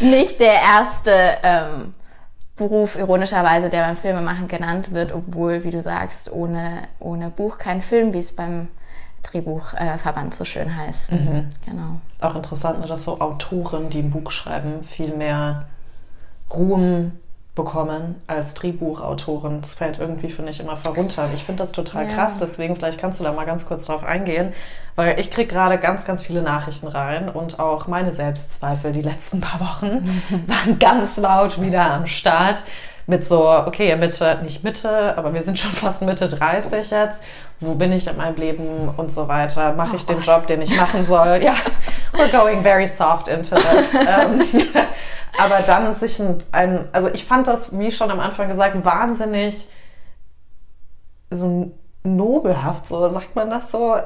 nicht 0.00 0.40
der 0.40 0.54
erste 0.54 1.12
ähm, 1.44 1.94
Beruf, 2.56 2.96
ironischerweise, 2.96 3.68
der 3.68 3.86
beim 3.86 3.96
Filmemachen 3.96 4.48
genannt 4.48 4.90
wird, 4.90 5.12
obwohl, 5.12 5.62
wie 5.62 5.70
du 5.70 5.80
sagst, 5.80 6.32
ohne, 6.32 6.82
ohne 6.98 7.30
Buch 7.30 7.58
kein 7.58 7.80
Film, 7.80 8.12
wie 8.12 8.18
es 8.18 8.34
beim 8.34 8.66
Drehbuchverband 9.22 10.32
äh, 10.32 10.36
so 10.36 10.44
schön 10.44 10.76
heißt. 10.76 11.12
Mhm. 11.12 11.48
Genau. 11.64 12.00
Auch 12.20 12.34
interessant, 12.34 12.80
ne, 12.80 12.86
dass 12.86 13.04
so 13.04 13.20
Autoren, 13.20 13.88
die 13.88 14.00
ein 14.00 14.10
Buch 14.10 14.32
schreiben, 14.32 14.82
viel 14.82 15.14
mehr 15.14 15.66
Ruhm 16.52 17.12
bekommen 17.54 18.20
als 18.26 18.54
Drehbuchautorin. 18.54 19.60
Das 19.60 19.76
fällt 19.76 19.98
irgendwie, 19.98 20.28
finde 20.28 20.50
ich, 20.50 20.60
immer 20.60 20.76
verunter. 20.76 21.28
Ich 21.32 21.44
finde 21.44 21.62
das 21.62 21.72
total 21.72 22.06
ja. 22.06 22.10
krass, 22.10 22.38
deswegen 22.38 22.74
vielleicht 22.74 22.98
kannst 22.98 23.20
du 23.20 23.24
da 23.24 23.32
mal 23.32 23.46
ganz 23.46 23.66
kurz 23.66 23.86
drauf 23.86 24.02
eingehen, 24.02 24.52
weil 24.96 25.20
ich 25.20 25.30
kriege 25.30 25.52
gerade 25.52 25.78
ganz, 25.78 26.04
ganz 26.04 26.22
viele 26.22 26.42
Nachrichten 26.42 26.88
rein 26.88 27.28
und 27.28 27.60
auch 27.60 27.86
meine 27.86 28.12
Selbstzweifel 28.12 28.90
die 28.90 29.02
letzten 29.02 29.40
paar 29.40 29.60
Wochen 29.60 30.04
waren 30.46 30.78
ganz 30.80 31.16
laut 31.16 31.60
wieder 31.60 31.92
am 31.92 32.06
Start 32.06 32.64
mit 33.06 33.26
so, 33.26 33.48
okay, 33.50 33.94
Mitte, 33.96 34.38
nicht 34.42 34.64
Mitte, 34.64 35.16
aber 35.16 35.34
wir 35.34 35.42
sind 35.42 35.58
schon 35.58 35.70
fast 35.70 36.02
Mitte 36.02 36.26
30 36.26 36.90
jetzt. 36.90 37.22
Wo 37.60 37.74
bin 37.74 37.92
ich 37.92 38.06
in 38.06 38.16
meinem 38.16 38.36
Leben 38.36 38.88
und 38.96 39.12
so 39.12 39.28
weiter? 39.28 39.74
Mache 39.74 39.96
ich 39.96 40.04
oh 40.04 40.12
den 40.12 40.22
Job, 40.22 40.46
den 40.46 40.62
ich 40.62 40.76
machen 40.76 41.04
soll? 41.04 41.42
Ja, 41.42 41.54
we're 42.14 42.30
going 42.30 42.62
very 42.62 42.86
soft 42.86 43.28
into 43.28 43.56
this. 43.56 43.94
Ähm, 44.04 44.42
aber 45.38 45.60
dann 45.66 45.94
sich 45.94 46.20
ein, 46.20 46.38
ein, 46.52 46.88
also 46.92 47.08
ich 47.08 47.24
fand 47.24 47.46
das, 47.46 47.78
wie 47.78 47.90
schon 47.90 48.10
am 48.10 48.20
Anfang 48.20 48.48
gesagt, 48.48 48.84
wahnsinnig 48.84 49.68
so 51.30 51.72
nobelhaft, 52.04 52.86
so 52.86 53.08
sagt 53.08 53.34
man 53.34 53.48
das 53.48 53.70
so, 53.70 53.96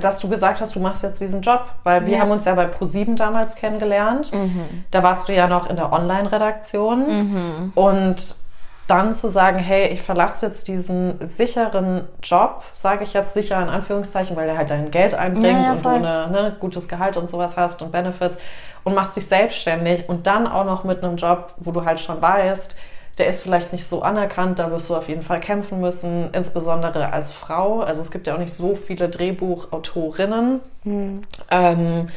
dass 0.00 0.20
du 0.20 0.28
gesagt 0.28 0.60
hast, 0.60 0.74
du 0.74 0.80
machst 0.80 1.02
jetzt 1.02 1.20
diesen 1.20 1.42
Job, 1.42 1.66
weil 1.84 2.06
wir 2.06 2.14
ja. 2.14 2.20
haben 2.20 2.30
uns 2.30 2.46
ja 2.46 2.54
bei 2.54 2.66
Pro7 2.66 3.16
damals 3.16 3.54
kennengelernt. 3.54 4.32
Mhm. 4.32 4.84
Da 4.90 5.02
warst 5.02 5.28
du 5.28 5.34
ja 5.34 5.46
noch 5.46 5.68
in 5.68 5.76
der 5.76 5.92
Online-Redaktion 5.92 7.06
mhm. 7.06 7.72
und 7.74 8.36
dann 8.86 9.14
zu 9.14 9.30
sagen, 9.30 9.58
hey, 9.58 9.88
ich 9.88 10.02
verlasse 10.02 10.46
jetzt 10.46 10.68
diesen 10.68 11.14
sicheren 11.24 12.06
Job, 12.22 12.62
sage 12.74 13.04
ich 13.04 13.14
jetzt 13.14 13.32
sicher 13.32 13.60
in 13.62 13.68
Anführungszeichen, 13.68 14.36
weil 14.36 14.46
der 14.46 14.58
halt 14.58 14.70
dein 14.70 14.90
Geld 14.90 15.14
einbringt 15.14 15.44
ja, 15.44 15.64
ja, 15.64 15.72
und 15.72 15.84
du 15.84 15.88
ein 15.88 16.02
ne, 16.02 16.56
gutes 16.60 16.88
Gehalt 16.88 17.16
und 17.16 17.28
sowas 17.28 17.56
hast 17.56 17.80
und 17.80 17.92
Benefits 17.92 18.38
und 18.84 18.94
machst 18.94 19.16
dich 19.16 19.26
selbstständig 19.26 20.08
und 20.08 20.26
dann 20.26 20.46
auch 20.46 20.66
noch 20.66 20.84
mit 20.84 21.02
einem 21.02 21.16
Job, 21.16 21.54
wo 21.56 21.72
du 21.72 21.84
halt 21.84 21.98
schon 21.98 22.20
weißt, 22.20 22.76
der 23.16 23.26
ist 23.26 23.42
vielleicht 23.42 23.72
nicht 23.72 23.84
so 23.84 24.02
anerkannt, 24.02 24.58
da 24.58 24.70
wirst 24.70 24.90
du 24.90 24.96
auf 24.96 25.08
jeden 25.08 25.22
Fall 25.22 25.40
kämpfen 25.40 25.80
müssen, 25.80 26.30
insbesondere 26.32 27.12
als 27.12 27.32
Frau. 27.32 27.80
Also 27.80 28.00
es 28.00 28.10
gibt 28.10 28.26
ja 28.26 28.34
auch 28.34 28.38
nicht 28.38 28.52
so 28.52 28.74
viele 28.74 29.08
Drehbuchautorinnen. 29.08 30.60
Hm. 30.82 31.22
Ähm, 31.50 32.08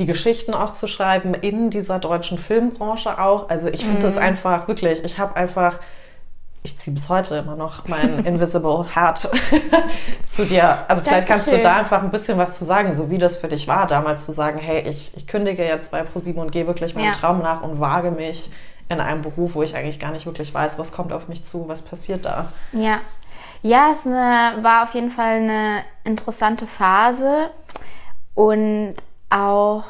die 0.00 0.06
Geschichten 0.06 0.54
auch 0.54 0.72
zu 0.72 0.88
schreiben 0.88 1.34
in 1.34 1.70
dieser 1.70 1.98
deutschen 1.98 2.38
Filmbranche 2.38 3.20
auch. 3.20 3.50
Also 3.50 3.68
ich 3.68 3.82
finde 3.82 3.98
mhm. 3.98 4.02
das 4.02 4.16
einfach 4.16 4.66
wirklich, 4.66 5.04
ich 5.04 5.18
habe 5.18 5.36
einfach, 5.36 5.78
ich 6.62 6.78
ziehe 6.78 6.94
bis 6.94 7.08
heute 7.10 7.36
immer 7.36 7.54
noch 7.54 7.86
mein 7.86 8.18
Invisible 8.24 8.86
Hat 8.94 9.18
zu 10.26 10.46
dir. 10.46 10.88
Also 10.88 11.02
vielleicht 11.04 11.28
kannst 11.28 11.52
du 11.52 11.58
da 11.58 11.76
einfach 11.76 12.02
ein 12.02 12.10
bisschen 12.10 12.38
was 12.38 12.58
zu 12.58 12.64
sagen, 12.64 12.94
so 12.94 13.10
wie 13.10 13.18
das 13.18 13.36
für 13.36 13.48
dich 13.48 13.68
war, 13.68 13.86
damals 13.86 14.26
zu 14.26 14.32
sagen, 14.32 14.58
hey, 14.58 14.88
ich, 14.88 15.16
ich 15.16 15.26
kündige 15.26 15.62
jetzt 15.62 15.92
bei 15.92 16.02
ProSieben 16.02 16.40
und 16.40 16.50
gehe 16.50 16.66
wirklich 16.66 16.94
meinem 16.94 17.06
ja. 17.06 17.12
Traum 17.12 17.40
nach 17.40 17.62
und 17.62 17.78
wage 17.78 18.10
mich 18.10 18.50
in 18.88 19.00
einem 19.00 19.20
Beruf, 19.20 19.54
wo 19.54 19.62
ich 19.62 19.76
eigentlich 19.76 20.00
gar 20.00 20.10
nicht 20.10 20.26
wirklich 20.26 20.52
weiß, 20.52 20.78
was 20.78 20.92
kommt 20.92 21.12
auf 21.12 21.28
mich 21.28 21.44
zu, 21.44 21.68
was 21.68 21.82
passiert 21.82 22.24
da. 22.24 22.48
Ja. 22.72 22.98
Ja, 23.62 23.90
es 23.92 24.06
eine, 24.06 24.62
war 24.62 24.84
auf 24.84 24.94
jeden 24.94 25.10
Fall 25.10 25.36
eine 25.36 25.84
interessante 26.02 26.66
Phase 26.66 27.50
und 28.34 28.94
auch 29.30 29.84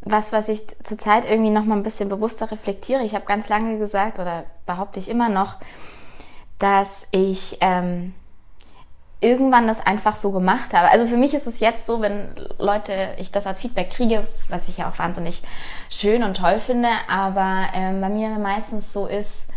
was, 0.00 0.32
was 0.32 0.48
ich 0.48 0.62
zurzeit 0.84 1.28
irgendwie 1.28 1.50
noch 1.50 1.64
mal 1.64 1.76
ein 1.76 1.82
bisschen 1.82 2.08
bewusster 2.08 2.50
reflektiere. 2.50 3.02
Ich 3.02 3.14
habe 3.14 3.24
ganz 3.24 3.48
lange 3.48 3.78
gesagt 3.78 4.18
oder 4.18 4.44
behaupte 4.64 5.00
ich 5.00 5.08
immer 5.08 5.28
noch, 5.28 5.56
dass 6.58 7.08
ich 7.10 7.58
ähm, 7.60 8.14
irgendwann 9.20 9.66
das 9.66 9.84
einfach 9.84 10.14
so 10.14 10.30
gemacht 10.30 10.72
habe. 10.74 10.90
Also 10.90 11.06
für 11.06 11.16
mich 11.16 11.34
ist 11.34 11.46
es 11.46 11.58
jetzt 11.58 11.86
so, 11.86 12.00
wenn 12.00 12.28
Leute, 12.58 13.14
ich 13.18 13.32
das 13.32 13.46
als 13.46 13.60
Feedback 13.60 13.90
kriege, 13.90 14.26
was 14.48 14.68
ich 14.68 14.78
ja 14.78 14.88
auch 14.88 14.98
wahnsinnig 14.98 15.42
schön 15.90 16.22
und 16.22 16.36
toll 16.36 16.60
finde, 16.60 16.88
aber 17.08 17.66
ähm, 17.74 18.00
bei 18.00 18.08
mir 18.08 18.28
meistens 18.38 18.92
so 18.92 19.06
ist, 19.06 19.48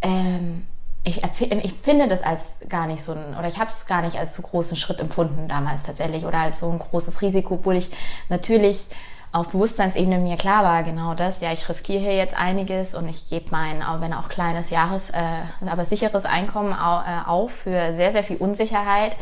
ähm, 0.00 0.66
ich, 1.08 1.22
ich 1.40 1.74
finde 1.82 2.08
das 2.08 2.22
als 2.22 2.60
gar 2.68 2.86
nicht 2.86 3.02
so 3.02 3.12
ein, 3.12 3.36
oder 3.38 3.48
ich 3.48 3.58
habe 3.58 3.70
es 3.70 3.86
gar 3.86 4.02
nicht 4.02 4.18
als 4.18 4.34
so 4.34 4.42
großen 4.42 4.76
Schritt 4.76 5.00
empfunden 5.00 5.48
damals 5.48 5.82
tatsächlich 5.82 6.24
oder 6.24 6.38
als 6.38 6.60
so 6.60 6.70
ein 6.70 6.78
großes 6.78 7.22
Risiko, 7.22 7.54
obwohl 7.54 7.76
ich 7.76 7.90
natürlich 8.28 8.86
auf 9.30 9.48
Bewusstseinsebene 9.48 10.18
mir 10.18 10.36
klar 10.36 10.64
war, 10.64 10.82
genau 10.82 11.14
das, 11.14 11.40
ja, 11.40 11.52
ich 11.52 11.68
riskiere 11.68 12.00
hier 12.00 12.16
jetzt 12.16 12.36
einiges 12.36 12.94
und 12.94 13.08
ich 13.08 13.28
gebe 13.28 13.46
mein, 13.50 13.82
auch 13.82 14.00
wenn 14.00 14.14
auch 14.14 14.28
kleines 14.28 14.70
Jahres, 14.70 15.10
äh, 15.10 15.68
aber 15.68 15.84
sicheres 15.84 16.24
Einkommen 16.24 16.72
au, 16.72 17.00
äh, 17.00 17.28
auf 17.28 17.52
für 17.52 17.92
sehr, 17.92 18.10
sehr 18.10 18.24
viel 18.24 18.36
Unsicherheit 18.36 19.16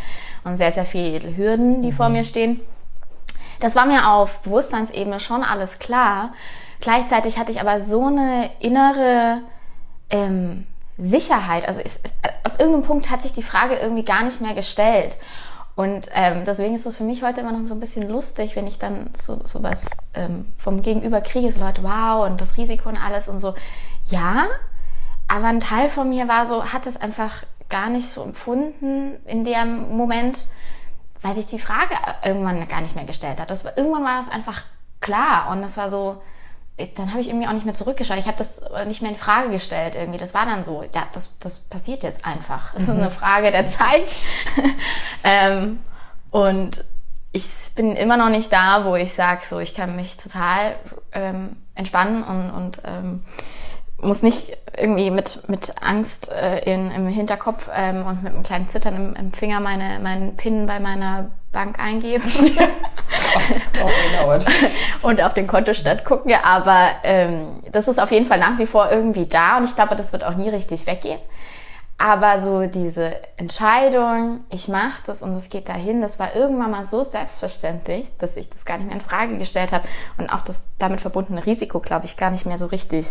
und 0.45 0.57
sehr, 0.57 0.71
sehr 0.71 0.85
viel 0.85 1.37
Hürden, 1.37 1.83
die 1.83 1.91
mhm. 1.91 1.97
vor 1.97 2.09
mir 2.09 2.23
stehen. 2.23 2.61
Das 3.59 3.75
war 3.75 3.87
mir 3.87 4.11
auf 4.11 4.41
Bewusstseinsebene 4.41 5.19
schon 5.19 5.43
alles 5.43 5.79
klar. 5.79 6.33
Gleichzeitig 6.81 7.39
hatte 7.39 7.51
ich 7.51 7.61
aber 7.61 7.81
so 7.81 8.07
eine 8.07 8.51
innere 8.61 9.41
ähm, 10.11 10.67
Sicherheit. 10.99 11.67
Also 11.67 11.81
es, 11.81 12.01
es, 12.03 12.13
ab 12.43 12.57
irgendeinem 12.59 12.85
Punkt 12.85 13.11
hat 13.11 13.23
sich 13.23 13.33
die 13.33 13.43
Frage 13.43 13.77
irgendwie 13.77 14.05
gar 14.05 14.23
nicht 14.23 14.41
mehr 14.41 14.55
gestellt. 14.55 15.19
Und 15.75 16.09
ähm, 16.15 16.45
deswegen 16.47 16.75
ist 16.75 16.87
es 16.87 16.97
für 16.97 17.05
mich 17.05 17.23
heute 17.23 17.43
immer 17.43 17.53
noch 17.53 17.69
so 17.69 17.75
ein 17.75 17.81
bisschen 17.81 18.09
lustig, 18.09 18.57
wenn 18.57 18.67
ich 18.67 18.79
dann 18.79 19.11
so, 19.15 19.41
so 19.45 19.63
was 19.63 19.91
ähm, 20.15 20.47
vom 20.57 20.81
Gegenüber 20.81 21.21
kriege, 21.21 21.53
so 21.53 21.61
Leute, 21.61 21.83
wow, 21.83 22.27
und 22.27 22.41
das 22.41 22.57
Risiko 22.57 22.89
und 22.89 22.97
alles 22.97 23.29
und 23.29 23.41
so. 23.41 23.55
Ja, 24.09 24.47
aber 25.29 25.49
ein 25.49 25.61
Teil 25.61 25.91
von 25.91 26.09
mir 26.09 26.29
war 26.29 26.47
so, 26.47 26.73
hat 26.73 26.87
es 26.87 26.99
einfach 26.99 27.43
gar 27.69 27.91
nicht 27.91 28.09
so 28.09 28.23
empfunden 28.23 29.17
in 29.27 29.45
dem 29.45 29.95
Moment, 29.95 30.47
weil 31.21 31.35
sich 31.35 31.47
die 31.47 31.59
Frage 31.59 31.95
irgendwann 32.25 32.67
gar 32.69 32.81
nicht 32.81 32.97
mehr 32.97 33.05
gestellt 33.05 33.39
hat. 33.39 33.51
Das 33.51 33.65
war, 33.67 33.77
irgendwann 33.77 34.05
war 34.05 34.17
das 34.17 34.31
einfach 34.31 34.63
klar 35.01 35.51
und 35.51 35.61
das 35.61 35.77
war 35.77 35.91
so, 35.91 36.23
dann 36.97 37.11
habe 37.11 37.21
ich 37.21 37.29
irgendwie 37.29 37.47
auch 37.47 37.53
nicht 37.53 37.65
mehr 37.65 37.75
zurückgeschaut. 37.75 38.19
Ich 38.19 38.27
habe 38.27 38.37
das 38.37 38.65
nicht 38.87 39.01
mehr 39.01 39.11
in 39.11 39.17
Frage 39.17 39.51
gestellt 39.51 39.95
irgendwie. 39.95 40.19
Das 40.19 40.35
war 40.35 40.45
dann 40.45 40.63
so, 40.63 40.83
ja, 40.83 41.05
das, 41.13 41.39
das 41.39 41.59
passiert 41.59 42.03
jetzt 42.03 42.27
einfach. 42.27 42.75
Es 42.75 42.83
ist 42.83 42.91
eine 42.91 43.05
mhm. 43.05 43.11
Frage 43.11 43.51
der 43.51 43.67
Zeit. 43.67 44.07
ähm, 45.25 45.79
und 46.31 46.85
ich 47.33 47.47
bin 47.75 47.97
immer 47.97 48.17
noch 48.17 48.29
nicht 48.29 48.53
da, 48.53 48.85
wo 48.85 48.95
ich 48.95 49.15
sage, 49.15 49.43
so, 49.45 49.59
ich 49.59 49.75
kann 49.75 49.97
mich 49.97 50.17
total 50.17 50.77
ähm, 51.13 51.57
entspannen 51.75 52.23
und, 52.23 52.51
und 52.51 52.83
ähm, 52.85 53.25
muss 53.99 54.23
nicht 54.23 54.57
irgendwie 54.77 55.11
mit, 55.11 55.49
mit 55.49 55.83
Angst 55.83 56.31
äh, 56.31 56.59
in, 56.61 56.91
im 56.91 57.09
Hinterkopf 57.09 57.71
ähm, 57.75 58.05
und 58.05 58.23
mit 58.23 58.35
einem 58.35 58.43
kleinen 58.43 58.69
Zittern 58.69 58.97
im, 58.97 59.17
im 59.17 59.33
Finger 59.33 59.61
meine, 59.61 59.99
meinen 60.01 60.37
PIN 60.37 60.67
bei 60.67 60.81
meiner 60.81 61.31
Bank 61.57 61.79
eingeben 61.79 62.23
und 65.03 65.23
auf 65.23 65.33
den 65.33 65.47
Kontostand 65.47 66.05
gucken. 66.05 66.35
Aber 66.43 66.91
ähm, 67.03 67.63
das 67.73 67.89
ist 67.89 67.99
auf 67.99 68.13
jeden 68.13 68.27
Fall 68.27 68.39
nach 68.39 68.59
wie 68.59 68.67
vor 68.67 68.91
irgendwie 68.91 69.25
da 69.25 69.57
und 69.57 69.65
ich 69.65 69.75
glaube, 69.75 69.97
das 69.97 70.13
wird 70.13 70.23
auch 70.23 70.35
nie 70.35 70.51
richtig 70.51 70.87
weggehen. 70.87 71.19
Aber 71.97 72.43
so 72.43 72.67
diese 72.67 73.15
Entscheidung, 73.39 74.41
ich 74.51 74.69
mache 74.69 75.03
das 75.07 75.23
und 75.23 75.35
es 75.35 75.49
geht 75.49 75.71
dahin, 75.71 76.03
das 76.03 76.19
war 76.19 76.37
irgendwann 76.37 76.73
mal 76.73 76.85
so 76.85 77.03
selbstverständlich, 77.03 78.07
dass 78.19 78.37
ich 78.37 78.51
das 78.51 78.67
gar 78.67 78.77
nicht 78.77 78.89
mehr 78.89 78.97
in 78.97 79.01
Frage 79.01 79.39
gestellt 79.39 79.73
habe 79.73 79.89
und 80.19 80.29
auch 80.29 80.43
das 80.43 80.65
damit 80.77 81.01
verbundene 81.01 81.47
Risiko, 81.47 81.81
glaube 81.81 82.05
ich, 82.05 82.19
gar 82.19 82.31
nicht 82.31 82.45
mehr 82.45 82.59
so 82.59 82.67
richtig 82.67 83.07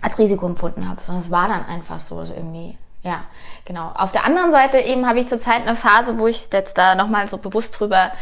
als 0.00 0.18
Risiko 0.18 0.46
empfunden 0.46 0.88
habe, 0.88 1.02
sondern 1.02 1.22
es 1.22 1.30
war 1.30 1.48
dann 1.48 1.66
einfach 1.66 1.98
so 1.98 2.22
irgendwie 2.22 2.78
ja, 3.02 3.24
genau. 3.64 3.92
Auf 3.94 4.12
der 4.12 4.24
anderen 4.24 4.50
Seite 4.50 4.78
eben 4.78 5.06
habe 5.06 5.20
ich 5.20 5.28
zurzeit 5.28 5.62
eine 5.66 5.76
Phase, 5.76 6.18
wo 6.18 6.26
ich 6.26 6.48
jetzt 6.52 6.76
da 6.76 6.94
nochmal 6.94 7.28
so 7.28 7.38
bewusst 7.38 7.78
drüber 7.78 8.12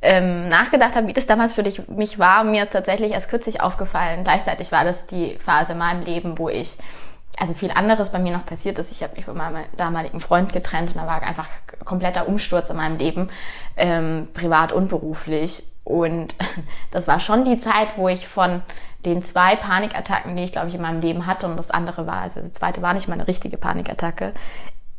ähm, 0.00 0.48
nachgedacht 0.48 0.96
habe, 0.96 1.06
wie 1.06 1.12
das 1.12 1.26
damals 1.26 1.52
für 1.52 1.62
dich, 1.62 1.88
mich 1.88 2.18
war, 2.18 2.42
mir 2.42 2.68
tatsächlich 2.68 3.12
erst 3.12 3.30
kürzlich 3.30 3.60
aufgefallen. 3.60 4.24
Gleichzeitig 4.24 4.72
war 4.72 4.84
das 4.84 5.06
die 5.06 5.38
Phase 5.38 5.72
in 5.72 5.78
meinem 5.78 6.02
Leben, 6.02 6.38
wo 6.38 6.48
ich, 6.48 6.76
also 7.38 7.54
viel 7.54 7.70
anderes 7.70 8.12
bei 8.12 8.18
mir 8.18 8.32
noch 8.32 8.46
passiert 8.46 8.78
ist. 8.78 8.92
Ich 8.92 9.02
habe 9.02 9.16
mich 9.16 9.24
von 9.24 9.36
meinem 9.36 9.64
damaligen 9.76 10.20
Freund 10.20 10.52
getrennt 10.52 10.90
und 10.90 10.96
da 10.96 11.06
war 11.06 11.22
einfach 11.22 11.48
kompletter 11.84 12.28
Umsturz 12.28 12.70
in 12.70 12.76
meinem 12.76 12.98
Leben, 12.98 13.30
ähm, 13.76 14.28
privat 14.34 14.72
und 14.72 14.88
beruflich. 14.88 15.64
Und 15.84 16.34
das 16.90 17.08
war 17.08 17.20
schon 17.20 17.44
die 17.44 17.58
Zeit, 17.58 17.96
wo 17.96 18.08
ich 18.08 18.28
von 18.28 18.62
den 19.04 19.22
zwei 19.22 19.56
Panikattacken, 19.56 20.36
die 20.36 20.44
ich, 20.44 20.52
glaube 20.52 20.68
ich, 20.68 20.74
in 20.74 20.82
meinem 20.82 21.00
Leben 21.00 21.26
hatte, 21.26 21.46
und 21.46 21.56
das 21.56 21.70
andere 21.70 22.06
war, 22.06 22.20
also 22.20 22.40
die 22.40 22.52
zweite 22.52 22.82
war 22.82 22.94
nicht 22.94 23.08
mal 23.08 23.14
eine 23.14 23.26
richtige 23.26 23.56
Panikattacke, 23.56 24.32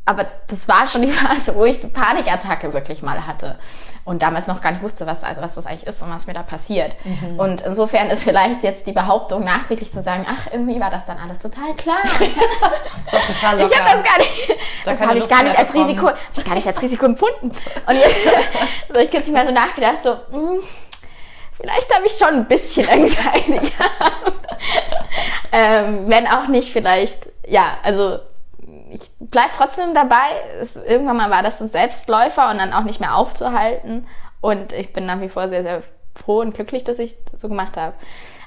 aber 0.06 0.26
das 0.48 0.68
war 0.68 0.86
schon 0.86 1.02
die 1.06 1.10
Phase, 1.10 1.54
wo 1.54 1.64
ich 1.64 1.80
die 1.80 1.86
Panikattacke 1.88 2.72
wirklich 2.72 3.02
mal 3.02 3.26
hatte 3.26 3.58
und 4.04 4.20
damals 4.20 4.46
noch 4.46 4.60
gar 4.60 4.72
nicht 4.72 4.82
wusste, 4.82 5.06
was, 5.06 5.24
also 5.24 5.40
was 5.40 5.54
das 5.54 5.66
eigentlich 5.66 5.86
ist 5.86 6.02
und 6.02 6.12
was 6.14 6.26
mir 6.26 6.34
da 6.34 6.42
passiert. 6.42 6.94
Mhm. 7.04 7.38
Und 7.38 7.60
insofern 7.62 8.10
ist 8.10 8.24
vielleicht 8.24 8.62
jetzt 8.62 8.86
die 8.86 8.92
Behauptung 8.92 9.44
nachträglich 9.44 9.90
zu 9.90 10.02
sagen, 10.02 10.26
ach, 10.28 10.52
irgendwie 10.52 10.78
war 10.78 10.90
das 10.90 11.06
dann 11.06 11.16
alles 11.18 11.38
total 11.38 11.74
klar. 11.74 12.00
das 13.10 13.30
ist 13.30 13.40
total 13.40 13.60
locker. 13.60 13.72
Ich 13.72 13.80
habe 13.80 14.02
das 14.02 14.10
gar 14.10 14.18
nicht, 14.18 14.50
da 14.84 14.90
das 14.92 15.00
habe 15.00 15.18
ich 15.18 15.28
gar 15.28 15.42
nicht 15.42 15.58
als 15.58 15.72
Risiko, 15.72 16.08
habe 16.08 16.18
ich 16.36 16.44
gar 16.44 16.54
nicht 16.54 16.66
als 16.66 16.82
Risiko 16.82 17.06
empfunden. 17.06 17.50
Und 17.86 17.94
jetzt, 17.94 18.16
so 18.92 19.00
ich 19.00 19.10
kürzlich 19.10 19.34
mal 19.34 19.46
so 19.46 19.52
nachgedacht, 19.52 20.02
so, 20.02 20.10
mh, 20.10 20.38
hm, 20.38 20.62
vielleicht 21.56 21.94
habe 21.94 22.06
ich 22.06 22.12
schon 22.12 22.28
ein 22.28 22.44
bisschen 22.46 22.86
Anxiety 22.86 23.58
gehabt. 23.58 24.58
ähm, 25.50 26.04
wenn 26.08 26.26
auch 26.26 26.48
nicht 26.48 26.74
vielleicht, 26.74 27.28
ja, 27.46 27.78
also 27.82 28.18
ich 28.94 29.10
bleib 29.18 29.52
trotzdem 29.56 29.94
dabei. 29.94 30.16
Es, 30.60 30.76
irgendwann 30.76 31.16
mal 31.16 31.30
war 31.30 31.42
das 31.42 31.60
ein 31.60 31.68
Selbstläufer 31.68 32.50
und 32.50 32.58
dann 32.58 32.72
auch 32.72 32.84
nicht 32.84 33.00
mehr 33.00 33.16
aufzuhalten. 33.16 34.06
Und 34.40 34.72
ich 34.72 34.92
bin 34.92 35.06
nach 35.06 35.20
wie 35.20 35.28
vor 35.28 35.48
sehr, 35.48 35.62
sehr 35.62 35.82
froh 36.14 36.40
und 36.40 36.54
glücklich, 36.54 36.84
dass 36.84 36.98
ich 36.98 37.16
das 37.32 37.40
so 37.42 37.48
gemacht 37.48 37.76
habe. 37.76 37.94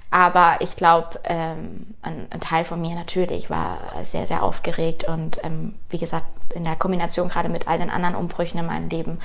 Aber 0.09 0.57
ich 0.61 0.77
glaube, 0.77 1.19
ähm, 1.25 1.95
ein, 2.01 2.27
ein, 2.29 2.39
Teil 2.39 2.63
von 2.63 2.79
mir 2.79 2.95
natürlich 2.95 3.49
war 3.49 3.79
sehr, 4.03 4.25
sehr 4.25 4.41
aufgeregt 4.41 5.03
und 5.03 5.43
ähm, 5.43 5.75
wie 5.89 5.97
gesagt, 5.97 6.25
in 6.55 6.63
der 6.63 6.77
Kombination 6.77 7.27
gerade 7.27 7.49
mit 7.49 7.67
all 7.67 7.77
den 7.77 7.89
anderen 7.89 8.15
Umbrüchen 8.15 8.57
in 8.57 8.67
meinem 8.67 8.87
Leben 8.87 9.19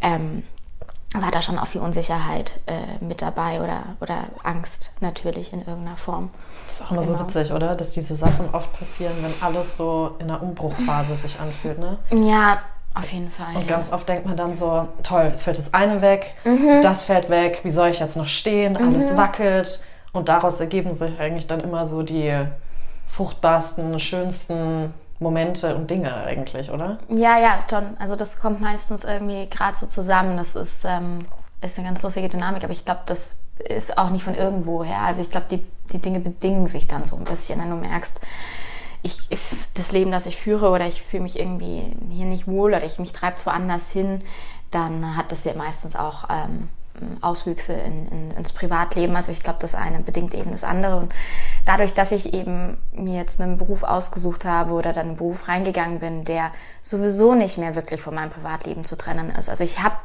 ähm, 0.00 0.44
war 1.14 1.30
da 1.30 1.42
schon 1.42 1.58
auch 1.58 1.66
viel 1.66 1.80
Unsicherheit 1.80 2.60
äh, 2.66 3.04
mit 3.04 3.20
dabei 3.20 3.60
oder, 3.60 3.82
oder 4.00 4.28
Angst 4.44 4.92
natürlich 5.00 5.52
in 5.52 5.60
irgendeiner 5.60 5.96
Form. 5.96 6.30
Das 6.64 6.74
ist 6.74 6.82
auch 6.82 6.92
immer 6.92 7.00
genau. 7.00 7.18
so 7.18 7.24
witzig, 7.24 7.52
oder? 7.52 7.74
Dass 7.74 7.92
diese 7.92 8.14
Sachen 8.14 8.48
oft 8.52 8.72
passieren, 8.78 9.14
wenn 9.20 9.34
alles 9.40 9.76
so 9.76 10.14
in 10.20 10.30
einer 10.30 10.40
Umbruchphase 10.40 11.16
sich 11.16 11.40
anfühlt, 11.40 11.80
ne? 11.80 11.98
Ja, 12.10 12.60
auf 12.94 13.10
jeden 13.12 13.30
Fall. 13.30 13.56
Und 13.56 13.62
ja. 13.62 13.66
ganz 13.66 13.92
oft 13.92 14.08
denkt 14.08 14.26
man 14.26 14.36
dann 14.36 14.54
so, 14.54 14.86
toll, 15.02 15.24
jetzt 15.24 15.42
fällt 15.42 15.58
das 15.58 15.74
eine 15.74 16.00
weg, 16.00 16.34
mhm. 16.44 16.80
das 16.82 17.04
fällt 17.04 17.28
weg, 17.28 17.60
wie 17.64 17.70
soll 17.70 17.88
ich 17.88 17.98
jetzt 17.98 18.16
noch 18.16 18.28
stehen? 18.28 18.76
Alles 18.76 19.12
mhm. 19.12 19.16
wackelt. 19.16 19.82
Und 20.12 20.28
daraus 20.28 20.60
ergeben 20.60 20.92
sich 20.92 21.20
eigentlich 21.20 21.46
dann 21.46 21.60
immer 21.60 21.86
so 21.86 22.02
die 22.02 22.32
fruchtbarsten, 23.06 23.98
schönsten 23.98 24.92
Momente 25.20 25.76
und 25.76 25.90
Dinge 25.90 26.14
eigentlich, 26.14 26.70
oder? 26.70 26.98
Ja, 27.08 27.38
ja, 27.38 27.64
schon. 27.68 27.96
Also 27.98 28.16
das 28.16 28.40
kommt 28.40 28.60
meistens 28.60 29.04
irgendwie 29.04 29.48
gerade 29.48 29.76
so 29.76 29.86
zusammen. 29.86 30.36
Das 30.36 30.56
ist, 30.56 30.84
ähm, 30.84 31.20
ist 31.60 31.78
eine 31.78 31.88
ganz 31.88 32.02
lustige 32.02 32.28
Dynamik, 32.28 32.64
aber 32.64 32.72
ich 32.72 32.84
glaube, 32.84 33.02
das 33.06 33.36
ist 33.58 33.98
auch 33.98 34.10
nicht 34.10 34.24
von 34.24 34.34
irgendwo 34.34 34.82
her. 34.82 35.02
Also 35.02 35.20
ich 35.20 35.30
glaube, 35.30 35.46
die, 35.50 35.64
die 35.92 35.98
Dinge 35.98 36.20
bedingen 36.20 36.66
sich 36.66 36.88
dann 36.88 37.04
so 37.04 37.16
ein 37.16 37.24
bisschen, 37.24 37.60
wenn 37.60 37.70
du 37.70 37.76
merkst, 37.76 38.18
ich, 39.02 39.28
das 39.74 39.92
Leben, 39.92 40.10
das 40.10 40.26
ich 40.26 40.36
führe 40.36 40.70
oder 40.70 40.86
ich 40.86 41.02
fühle 41.02 41.22
mich 41.22 41.38
irgendwie 41.38 41.96
hier 42.10 42.26
nicht 42.26 42.46
wohl 42.46 42.74
oder 42.74 42.84
ich 42.84 42.98
mich 42.98 43.12
treibt 43.12 43.44
woanders 43.46 43.90
hin, 43.90 44.18
dann 44.70 45.16
hat 45.16 45.32
das 45.32 45.44
ja 45.44 45.54
meistens 45.54 45.96
auch 45.96 46.28
ähm, 46.30 46.68
Auswüchse 47.20 47.72
in, 47.72 48.08
in, 48.08 48.30
ins 48.32 48.52
Privatleben. 48.52 49.16
Also 49.16 49.32
ich 49.32 49.42
glaube, 49.42 49.58
das 49.60 49.74
eine 49.74 50.00
bedingt 50.00 50.34
eben 50.34 50.50
das 50.50 50.64
andere. 50.64 50.96
Und 50.96 51.14
dadurch, 51.64 51.94
dass 51.94 52.12
ich 52.12 52.34
eben 52.34 52.76
mir 52.92 53.16
jetzt 53.16 53.40
einen 53.40 53.58
Beruf 53.58 53.82
ausgesucht 53.82 54.44
habe 54.44 54.72
oder 54.72 54.92
dann 54.92 55.08
einen 55.08 55.16
Beruf 55.16 55.48
reingegangen 55.48 56.00
bin, 56.00 56.24
der 56.24 56.52
sowieso 56.80 57.34
nicht 57.34 57.58
mehr 57.58 57.74
wirklich 57.74 58.02
von 58.02 58.14
meinem 58.14 58.30
Privatleben 58.30 58.84
zu 58.84 58.96
trennen 58.96 59.30
ist. 59.30 59.48
Also 59.48 59.64
ich 59.64 59.82
habe 59.82 59.96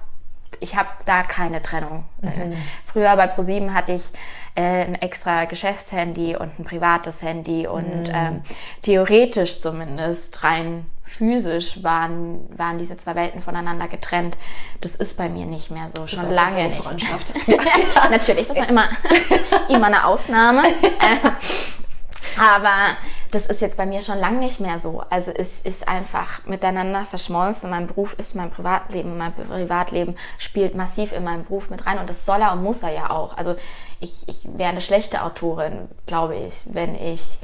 ich 0.59 0.75
habe 0.75 0.89
da 1.05 1.24
keine 1.24 1.62
Trennung. 1.62 2.05
Mhm. 2.21 2.53
Früher 2.85 3.15
bei 3.15 3.27
ProSieben 3.27 3.74
hatte 3.74 3.93
ich 3.93 4.05
äh, 4.55 4.85
ein 4.85 4.95
extra 4.95 5.45
Geschäftshandy 5.45 6.35
und 6.35 6.59
ein 6.59 6.63
privates 6.63 7.21
Handy 7.21 7.67
und 7.67 8.07
mhm. 8.07 8.13
ähm, 8.13 8.41
theoretisch 8.81 9.59
zumindest 9.59 10.43
rein 10.43 10.85
physisch 11.05 11.83
waren, 11.83 12.39
waren 12.57 12.77
diese 12.77 12.97
zwei 12.97 13.15
Welten 13.15 13.41
voneinander 13.41 13.88
getrennt. 13.88 14.38
Das 14.81 14.95
ist 14.95 15.17
bei 15.17 15.29
mir 15.29 15.45
nicht 15.45 15.71
mehr 15.71 15.89
so, 15.89 16.07
schon 16.07 16.31
lange 16.31 16.65
nicht. 16.65 16.77
Freundschaft. 16.77 17.33
ja, 17.47 18.09
natürlich, 18.09 18.47
das 18.47 18.57
war 18.57 18.67
immer, 18.67 18.89
immer 19.69 19.85
eine 19.85 20.05
Ausnahme. 20.05 20.63
aber 22.39 22.97
das 23.31 23.45
ist 23.47 23.61
jetzt 23.61 23.77
bei 23.77 23.85
mir 23.85 24.01
schon 24.01 24.19
lange 24.19 24.39
nicht 24.39 24.59
mehr 24.59 24.79
so. 24.79 25.03
Also 25.09 25.31
es 25.31 25.61
ist 25.61 25.87
einfach 25.87 26.45
miteinander 26.45 27.05
verschmolzen. 27.05 27.69
Mein 27.69 27.87
Beruf 27.87 28.13
ist 28.13 28.35
mein 28.35 28.51
Privatleben. 28.51 29.17
Mein 29.17 29.33
Privatleben 29.33 30.15
spielt 30.37 30.75
massiv 30.75 31.11
in 31.11 31.23
meinen 31.23 31.45
Beruf 31.45 31.69
mit 31.69 31.85
rein 31.85 31.99
und 31.99 32.09
das 32.09 32.25
soll 32.25 32.41
er 32.41 32.53
und 32.53 32.63
muss 32.63 32.83
er 32.83 32.93
ja 32.93 33.09
auch. 33.09 33.37
Also 33.37 33.55
ich, 33.99 34.27
ich 34.27 34.47
wäre 34.57 34.69
eine 34.69 34.81
schlechte 34.81 35.23
Autorin, 35.23 35.89
glaube 36.05 36.35
ich, 36.35 36.65
wenn 36.73 36.95
ich 36.95 37.39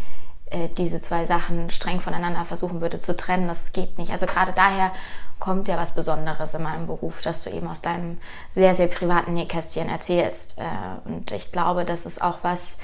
äh, 0.51 0.67
diese 0.77 1.01
zwei 1.01 1.25
Sachen 1.25 1.69
streng 1.69 1.99
voneinander 1.99 2.45
versuchen 2.45 2.81
würde 2.81 2.99
zu 2.99 3.15
trennen. 3.15 3.47
Das 3.47 3.71
geht 3.71 3.97
nicht. 3.97 4.11
Also 4.11 4.25
gerade 4.25 4.51
daher 4.53 4.91
kommt 5.39 5.67
ja 5.67 5.77
was 5.77 5.95
Besonderes 5.95 6.53
in 6.53 6.61
meinem 6.61 6.87
Beruf, 6.87 7.21
dass 7.21 7.43
du 7.43 7.49
eben 7.49 7.67
aus 7.67 7.81
deinem 7.81 8.17
sehr, 8.51 8.73
sehr 8.75 8.87
privaten 8.87 9.33
Nähkästchen 9.33 9.89
erzählst. 9.89 10.57
Äh, 10.59 11.09
und 11.09 11.31
ich 11.31 11.51
glaube, 11.51 11.83
das 11.83 12.05
ist 12.05 12.21
auch 12.21 12.39
was, 12.43 12.77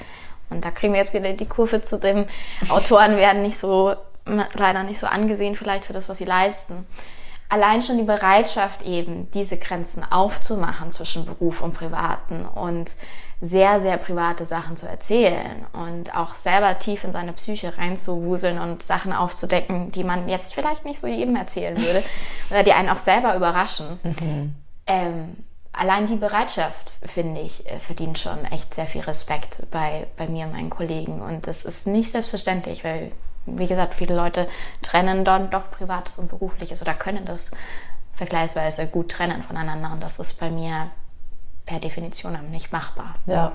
und 0.50 0.64
da 0.64 0.70
kriegen 0.70 0.92
wir 0.92 1.00
jetzt 1.00 1.14
wieder 1.14 1.32
die 1.32 1.46
Kurve 1.46 1.80
zu 1.80 1.98
dem, 1.98 2.26
Autoren 2.68 3.16
werden 3.16 3.42
nicht 3.42 3.58
so, 3.58 3.94
leider 4.24 4.82
nicht 4.82 5.00
so 5.00 5.06
angesehen 5.06 5.56
vielleicht 5.56 5.84
für 5.84 5.92
das, 5.92 6.08
was 6.08 6.18
sie 6.18 6.24
leisten. 6.24 6.86
Allein 7.50 7.80
schon 7.80 7.96
die 7.96 8.04
Bereitschaft 8.04 8.82
eben, 8.82 9.30
diese 9.30 9.56
Grenzen 9.56 10.04
aufzumachen 10.10 10.90
zwischen 10.90 11.24
Beruf 11.24 11.62
und 11.62 11.72
Privaten 11.72 12.44
und 12.44 12.90
sehr, 13.40 13.80
sehr 13.80 13.96
private 13.98 14.44
Sachen 14.44 14.76
zu 14.76 14.88
erzählen 14.88 15.64
und 15.72 16.14
auch 16.14 16.34
selber 16.34 16.78
tief 16.78 17.04
in 17.04 17.12
seine 17.12 17.32
Psyche 17.32 17.78
reinzuwuseln 17.78 18.58
und 18.58 18.82
Sachen 18.82 19.12
aufzudecken, 19.12 19.92
die 19.92 20.04
man 20.04 20.28
jetzt 20.28 20.54
vielleicht 20.54 20.84
nicht 20.84 20.98
so 20.98 21.06
jedem 21.06 21.36
erzählen 21.36 21.76
würde 21.80 22.02
oder 22.50 22.64
die 22.64 22.72
einen 22.72 22.88
auch 22.88 22.98
selber 22.98 23.36
überraschen. 23.36 23.98
Mhm. 24.02 24.54
Ähm, 24.86 25.36
allein 25.78 26.06
die 26.06 26.16
Bereitschaft, 26.16 26.92
finde 27.02 27.40
ich, 27.40 27.66
äh, 27.68 27.78
verdient 27.78 28.18
schon 28.18 28.44
echt 28.46 28.74
sehr 28.74 28.86
viel 28.86 29.02
Respekt 29.02 29.62
bei, 29.70 30.06
bei 30.16 30.26
mir 30.26 30.46
und 30.46 30.52
meinen 30.52 30.70
Kollegen. 30.70 31.22
Und 31.22 31.46
das 31.46 31.64
ist 31.64 31.86
nicht 31.86 32.10
selbstverständlich, 32.10 32.84
weil, 32.84 33.12
wie 33.46 33.66
gesagt, 33.66 33.94
viele 33.94 34.14
Leute 34.14 34.48
trennen 34.82 35.24
dann 35.24 35.50
doch 35.50 35.70
Privates 35.70 36.18
und 36.18 36.28
Berufliches 36.28 36.82
oder 36.82 36.94
können 36.94 37.24
das 37.24 37.52
vergleichsweise 38.14 38.88
gut 38.88 39.10
trennen 39.10 39.42
voneinander. 39.42 39.92
Und 39.92 40.02
das 40.02 40.18
ist 40.18 40.40
bei 40.40 40.50
mir 40.50 40.90
per 41.68 41.80
Definition 41.80 42.36
nicht 42.50 42.72
machbar. 42.72 43.14
Ja, 43.26 43.52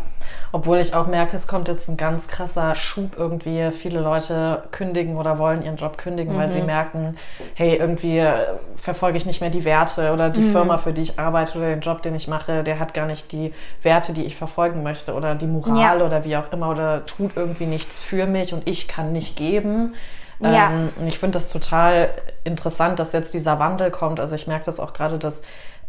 obwohl 0.51 0.77
ich 0.77 0.93
auch 0.93 1.07
merke, 1.07 1.35
es 1.35 1.47
kommt 1.47 1.67
jetzt 1.67 1.89
ein 1.89 1.97
ganz 1.97 2.27
krasser 2.27 2.75
Schub 2.75 3.15
irgendwie. 3.17 3.71
Viele 3.71 4.01
Leute 4.01 4.63
kündigen 4.71 5.17
oder 5.17 5.39
wollen 5.39 5.63
ihren 5.63 5.77
Job 5.77 5.97
kündigen, 5.97 6.35
mhm. 6.35 6.37
weil 6.37 6.49
sie 6.49 6.59
mhm. 6.59 6.67
merken, 6.67 7.15
hey, 7.55 7.75
irgendwie 7.75 8.19
äh, 8.19 8.53
verfolge 8.75 9.17
ich 9.17 9.25
nicht 9.25 9.41
mehr 9.41 9.49
die 9.49 9.65
Werte 9.65 10.13
oder 10.13 10.29
die 10.29 10.41
mhm. 10.41 10.51
Firma, 10.51 10.77
für 10.77 10.93
die 10.93 11.01
ich 11.01 11.17
arbeite 11.17 11.57
oder 11.57 11.69
den 11.69 11.79
Job, 11.79 12.03
den 12.03 12.13
ich 12.13 12.27
mache, 12.27 12.63
der 12.63 12.77
hat 12.77 12.93
gar 12.93 13.07
nicht 13.07 13.31
die 13.31 13.51
Werte, 13.81 14.13
die 14.13 14.25
ich 14.25 14.35
verfolgen 14.35 14.83
möchte 14.83 15.15
oder 15.15 15.33
die 15.33 15.47
Moral 15.47 15.99
ja. 15.99 16.05
oder 16.05 16.23
wie 16.23 16.37
auch 16.37 16.51
immer 16.51 16.69
oder 16.69 17.07
tut 17.07 17.35
irgendwie 17.35 17.65
nichts 17.65 17.99
für 17.99 18.27
mich 18.27 18.53
und 18.53 18.69
ich 18.69 18.87
kann 18.87 19.11
nicht 19.11 19.35
geben. 19.35 19.95
Ja. 20.39 20.71
Ähm, 20.71 20.89
ich 21.07 21.17
finde 21.17 21.33
das 21.37 21.51
total 21.51 22.09
interessant, 22.43 22.99
dass 22.99 23.13
jetzt 23.13 23.33
dieser 23.33 23.57
Wandel 23.57 23.89
kommt. 23.89 24.19
Also 24.19 24.35
ich 24.35 24.45
merke 24.45 24.65
das 24.65 24.79
auch 24.79 24.93
gerade, 24.93 25.17
dass 25.17 25.41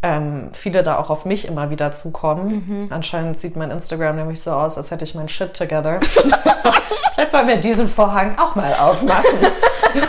ähm, 0.05 0.51
viele 0.53 0.83
da 0.83 0.99
auch 0.99 1.09
auf 1.09 1.25
mich 1.25 1.49
immer 1.49 1.71
wieder 1.71 1.91
zukommen. 1.91 2.67
Mhm. 2.67 2.87
Anscheinend 2.91 3.41
sieht 3.41 3.57
mein 3.57 3.71
Instagram 3.71 4.17
nämlich 4.17 4.43
so 4.43 4.51
aus, 4.53 4.77
als 4.77 4.91
hätte 4.91 5.03
ich 5.03 5.15
mein 5.15 5.29
Shit 5.29 5.55
together. 5.55 5.99
Vielleicht 7.15 7.31
sollen 7.31 7.49
wir 7.49 7.57
diesen 7.57 7.89
Vorhang 7.89 8.39
auch 8.39 8.55
mal 8.55 8.75
aufmachen. 8.75 9.39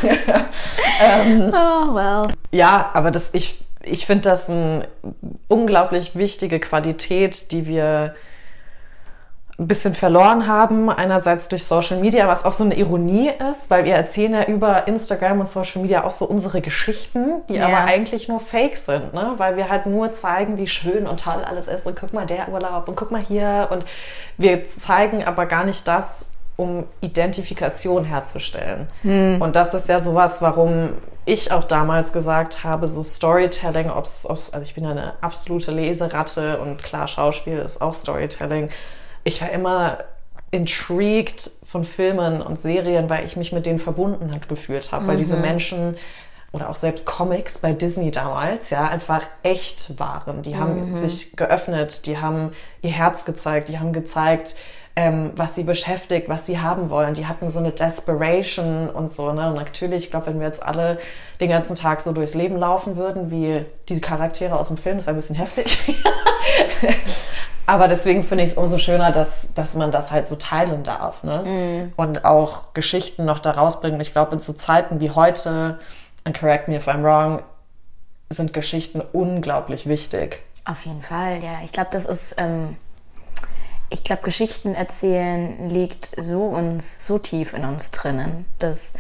ähm, 1.02 1.50
oh, 1.54 1.96
well. 1.96 2.34
Ja, 2.52 2.90
aber 2.94 3.10
das, 3.10 3.34
ich, 3.34 3.64
ich 3.84 4.06
finde 4.06 4.30
das 4.30 4.50
eine 4.50 4.90
unglaublich 5.48 6.18
wichtige 6.18 6.60
Qualität, 6.60 7.54
die 7.54 7.66
wir 7.66 8.16
ein 9.58 9.68
bisschen 9.68 9.94
verloren 9.94 10.48
haben. 10.48 10.90
Einerseits 10.90 11.48
durch 11.48 11.64
Social 11.66 12.00
Media, 12.00 12.28
was 12.28 12.44
auch 12.44 12.52
so 12.52 12.66
eine 12.66 12.76
Ironie 12.76 13.32
ist, 13.50 13.70
weil 13.70 13.86
wir 13.86 13.96
erzählen 13.96 14.34
ja 14.34 14.44
über 14.46 14.88
Instagram 14.88 15.40
und 15.40 15.48
Social 15.48 15.82
Media 15.82 16.04
auch 16.04 16.12
so 16.12 16.26
unsere 16.26 16.60
Geschichten, 16.60 17.42
die 17.48 17.56
ja. 17.56 17.68
aber 17.68 17.86
eigentlich 17.86 18.28
nur 18.28 18.42
Fake 18.42 18.76
sind, 18.76 19.14
ne? 19.14 19.34
weil 19.38 19.56
wir 19.56 19.70
halt 19.70 19.86
nur 19.86 20.12
zeigen, 20.12 20.58
wie 20.58 20.68
schön 20.68 21.08
und 21.08 21.22
toll 21.22 21.44
alles 21.46 21.68
ist 21.68 21.88
und 21.88 21.98
guck 21.98 22.14
mal 22.14 22.26
der 22.26 22.50
Urlaub 22.50 22.90
und 22.90 22.96
guck 22.96 23.12
mal 23.12 23.22
hier 23.22 23.70
und 23.72 23.86
wir 24.38 24.68
zeigen 24.68 25.24
aber 25.24 25.46
gar 25.46 25.64
nicht 25.64 25.88
das, 25.88 26.30
um 26.58 26.86
Identifikation 27.02 28.06
herzustellen. 28.06 28.88
Hm. 29.02 29.42
Und 29.42 29.56
das 29.56 29.74
ist 29.74 29.90
ja 29.90 30.00
sowas, 30.00 30.42
warum 30.42 30.94
ich 31.26 31.52
auch 31.52 31.64
damals 31.64 32.14
gesagt 32.14 32.64
habe, 32.64 32.88
so 32.88 33.04
Storytelling, 33.04 33.90
ob's, 33.90 34.26
ob's, 34.30 34.52
also 34.52 34.64
ich 34.64 34.76
bin 34.76 34.86
eine 34.86 35.14
absolute 35.22 35.72
Leseratte 35.72 36.60
und 36.60 36.84
klar, 36.84 37.08
Schauspiel 37.08 37.58
ist 37.58 37.82
auch 37.82 37.94
Storytelling 37.94 38.70
ich 39.26 39.42
war 39.42 39.50
immer 39.50 39.98
intrigued 40.52 41.52
von 41.64 41.84
Filmen 41.84 42.42
und 42.42 42.60
Serien, 42.60 43.10
weil 43.10 43.26
ich 43.26 43.36
mich 43.36 43.52
mit 43.52 43.66
denen 43.66 43.80
verbunden 43.80 44.34
hat 44.34 44.48
gefühlt 44.48 44.94
habe, 44.94 45.04
mhm. 45.04 45.08
weil 45.10 45.18
diese 45.18 45.36
mhm. 45.36 45.42
Menschen 45.42 45.96
oder 46.54 46.70
auch 46.70 46.76
selbst 46.76 47.06
Comics 47.06 47.58
bei 47.58 47.74
Disney 47.74 48.12
damals, 48.12 48.70
ja, 48.70 48.88
einfach 48.88 49.28
echt 49.44 50.00
waren. 50.00 50.42
Die 50.42 50.56
haben 50.56 50.90
mhm. 50.90 50.96
sich 50.96 51.36
geöffnet, 51.36 52.06
die 52.06 52.18
haben 52.20 52.52
ihr 52.82 52.92
Herz 52.92 53.26
gezeigt, 53.26 53.68
die 53.68 53.80
haben 53.80 53.92
gezeigt, 53.92 54.56
ähm, 54.96 55.32
was 55.36 55.56
sie 55.56 55.64
beschäftigt, 55.64 56.30
was 56.30 56.46
sie 56.46 56.60
haben 56.60 56.90
wollen. 56.90 57.16
Die 57.16 57.28
hatten 57.28 57.50
so 57.50 57.60
eine 57.60 57.74
Desperation 57.74 58.90
und 58.90 59.12
so. 59.12 59.34
Ne? 59.34 59.50
Und 59.50 59.56
natürlich, 59.56 60.06
ich 60.06 60.12
glaube, 60.12 60.28
wenn 60.28 60.40
wir 60.40 60.46
jetzt 60.46 60.64
alle 60.64 61.00
den 61.42 61.50
ganzen 61.50 61.76
Tag 61.76 62.00
so 62.00 62.14
durchs 62.14 62.36
Leben 62.36 62.56
laufen 62.56 62.96
würden, 62.96 63.32
wie 63.32 63.66
die 63.90 64.00
Charaktere 64.00 64.58
aus 64.58 64.68
dem 64.68 64.78
Film, 64.78 64.96
das 64.96 65.08
wäre 65.08 65.16
ein 65.16 65.18
bisschen 65.18 65.36
heftig. 65.36 65.78
Aber 67.68 67.88
deswegen 67.88 68.24
finde 68.24 68.44
ich 68.44 68.52
es 68.52 68.58
umso 68.58 68.78
schöner, 68.78 69.12
dass, 69.12 69.54
dass 69.54 69.76
man 69.76 69.92
das 69.92 70.12
halt 70.12 70.28
so 70.28 70.36
teilen 70.36 70.84
darf. 70.84 71.24
Ne? 71.24 71.92
Mm. 71.96 72.00
Und 72.00 72.26
auch 72.26 72.74
Geschichten 72.74 73.26
noch 73.26 73.40
da 73.40 73.52
rausbringen. 73.52 74.00
Ich 74.02 74.12
glaube, 74.12 74.34
in 74.34 74.40
so 74.40 74.54
Zeiten 74.54 75.00
wie 75.00 75.12
heute, 75.12 75.80
and 76.24 76.38
correct 76.38 76.68
me 76.68 76.76
if 76.76 76.88
I'm 76.88 77.04
wrong, 77.04 77.42
sind 78.30 78.54
Geschichten 78.54 79.02
unglaublich 79.14 79.88
wichtig. 79.88 80.44
Auf 80.66 80.86
jeden 80.86 81.02
Fall, 81.02 81.44
ja. 81.44 81.60
Ich 81.64 81.72
glaube, 81.72 81.90
das 81.92 82.06
ist, 82.06 82.36
ähm, 82.38 82.76
ich 83.90 84.04
glaube, 84.04 84.24
Geschichten 84.24 84.74
erzählen 84.74 85.70
liegt 85.70 86.10
so 86.18 86.44
uns, 86.44 87.06
so 87.06 87.20
tief 87.20 87.54
in 87.54 87.66
uns 87.66 87.92
drinnen, 87.92 88.46
dass 88.60 88.94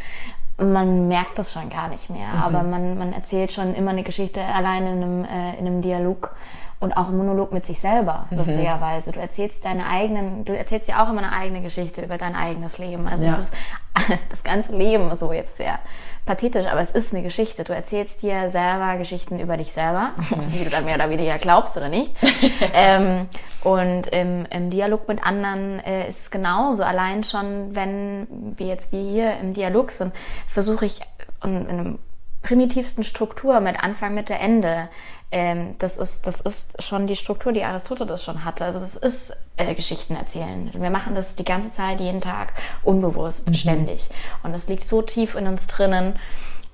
man 0.57 1.07
merkt 1.07 1.37
das 1.37 1.53
schon 1.53 1.69
gar 1.69 1.89
nicht 1.89 2.09
mehr. 2.09 2.27
Mhm. 2.27 2.43
Aber 2.43 2.63
man, 2.63 2.97
man 2.97 3.13
erzählt 3.13 3.51
schon 3.51 3.75
immer 3.75 3.91
eine 3.91 4.03
Geschichte 4.03 4.41
alleine 4.41 4.91
in 4.91 5.03
einem, 5.03 5.25
äh, 5.25 5.59
in 5.59 5.67
einem 5.67 5.81
Dialog 5.81 6.35
und 6.85 6.93
auch 6.93 7.09
ein 7.09 7.17
Monolog 7.17 7.51
mit 7.51 7.65
sich 7.65 7.79
selber, 7.79 8.27
Mhm. 8.29 8.37
lustigerweise. 8.37 9.11
Du 9.11 9.19
erzählst 9.19 9.65
deine 9.65 9.87
eigenen, 9.87 10.45
du 10.45 10.55
erzählst 10.55 10.87
ja 10.87 11.03
auch 11.03 11.09
immer 11.09 11.21
eine 11.23 11.33
eigene 11.33 11.61
Geschichte 11.61 12.01
über 12.03 12.17
dein 12.17 12.35
eigenes 12.35 12.77
Leben. 12.77 13.07
Also 13.07 13.25
Ja. 13.25 13.31
es 13.33 13.39
ist 13.39 13.55
das 14.29 14.43
ganze 14.43 14.77
Leben 14.77 15.13
so 15.15 15.33
jetzt 15.33 15.57
sehr 15.57 15.79
pathetisch, 16.25 16.65
aber 16.67 16.81
es 16.81 16.91
ist 16.91 17.13
eine 17.13 17.23
Geschichte. 17.23 17.63
Du 17.63 17.73
erzählst 17.73 18.21
dir 18.21 18.49
selber 18.49 18.97
Geschichten 18.97 19.39
über 19.39 19.57
dich 19.57 19.71
selber, 19.73 20.11
Mhm. 20.29 20.47
die 20.49 20.63
du 20.63 20.69
dann 20.69 20.85
mehr 20.85 20.95
oder 20.95 21.09
weniger 21.09 21.37
glaubst 21.37 21.75
oder 21.77 21.89
nicht. 21.89 22.15
ähm, 22.73 23.27
und 23.63 24.07
im, 24.07 24.45
im 24.51 24.69
Dialog 24.69 25.07
mit 25.07 25.25
anderen 25.25 25.79
äh, 25.83 26.07
ist 26.07 26.19
es 26.21 26.31
genauso. 26.31 26.83
Allein 26.83 27.23
schon, 27.23 27.73
wenn 27.75 28.27
wir 28.57 28.67
jetzt 28.67 28.91
wie 28.91 29.09
hier 29.11 29.37
im 29.39 29.53
Dialog 29.53 29.89
sind, 29.91 30.13
versuche 30.47 30.85
ich 30.85 31.01
in, 31.43 31.61
in 31.61 31.69
einem 31.69 31.99
primitivsten 32.43 33.03
Struktur 33.03 33.59
mit 33.59 33.83
Anfang, 33.83 34.13
Mitte, 34.13 34.35
Ende. 34.35 34.87
Ähm, 35.31 35.75
das, 35.79 35.97
ist, 35.97 36.27
das 36.27 36.41
ist 36.41 36.81
schon 36.83 37.07
die 37.07 37.15
Struktur, 37.15 37.51
die 37.51 37.63
Aristoteles 37.63 38.23
schon 38.23 38.45
hatte. 38.45 38.65
Also 38.65 38.79
das 38.79 38.95
ist 38.95 39.35
äh, 39.57 39.73
Geschichten 39.73 40.15
erzählen. 40.15 40.71
Wir 40.73 40.89
machen 40.89 41.15
das 41.15 41.35
die 41.35 41.45
ganze 41.45 41.71
Zeit, 41.71 41.99
jeden 41.99 42.21
Tag, 42.21 42.53
unbewusst, 42.83 43.55
ständig. 43.55 44.09
Und 44.43 44.53
das 44.53 44.67
liegt 44.67 44.85
so 44.85 45.01
tief 45.01 45.35
in 45.35 45.47
uns 45.47 45.67
drinnen, 45.67 46.17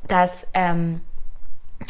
dass, 0.07 0.49
ähm, 0.53 1.01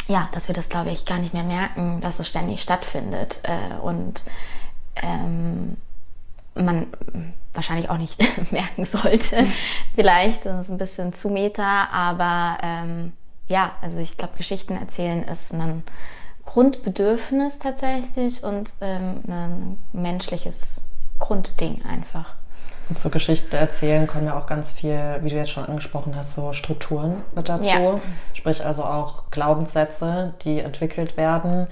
ja, 0.07 0.29
dass 0.33 0.47
wir 0.47 0.55
das, 0.55 0.69
glaube 0.69 0.91
ich, 0.91 1.05
gar 1.05 1.19
nicht 1.19 1.33
mehr 1.33 1.43
merken, 1.43 1.99
dass 2.01 2.19
es 2.19 2.27
ständig 2.27 2.61
stattfindet. 2.61 3.41
Äh, 3.43 3.79
und 3.81 4.23
ähm, 4.95 5.77
man 6.55 6.87
wahrscheinlich 7.53 7.89
auch 7.89 7.97
nicht 7.97 8.17
merken 8.51 8.85
sollte. 8.85 9.45
Vielleicht, 9.95 10.45
das 10.45 10.65
ist 10.65 10.71
ein 10.71 10.77
bisschen 10.77 11.13
zu 11.13 11.29
meta, 11.29 11.87
aber 11.91 12.57
ähm, 12.61 13.13
ja, 13.47 13.73
also 13.81 13.99
ich 13.99 14.17
glaube, 14.17 14.37
Geschichten 14.37 14.77
erzählen 14.77 15.23
ist 15.23 15.53
ein 15.53 15.83
Grundbedürfnis 16.53 17.59
tatsächlich 17.59 18.43
und 18.43 18.73
ähm, 18.81 19.21
ein 19.25 19.77
menschliches 19.93 20.89
Grundding 21.17 21.81
einfach. 21.85 22.33
Und 22.89 22.99
zur 22.99 23.09
Geschichte 23.09 23.55
erzählen 23.55 24.05
kommen 24.05 24.25
ja 24.25 24.37
auch 24.37 24.47
ganz 24.47 24.73
viel, 24.73 25.19
wie 25.21 25.29
du 25.29 25.37
jetzt 25.37 25.51
schon 25.51 25.65
angesprochen 25.65 26.13
hast, 26.13 26.33
so 26.33 26.51
Strukturen 26.51 27.23
mit 27.33 27.47
dazu. 27.47 27.69
Ja. 27.69 28.01
Sprich 28.33 28.65
also 28.65 28.83
auch 28.83 29.31
Glaubenssätze, 29.31 30.33
die 30.41 30.59
entwickelt 30.59 31.15
werden. 31.15 31.67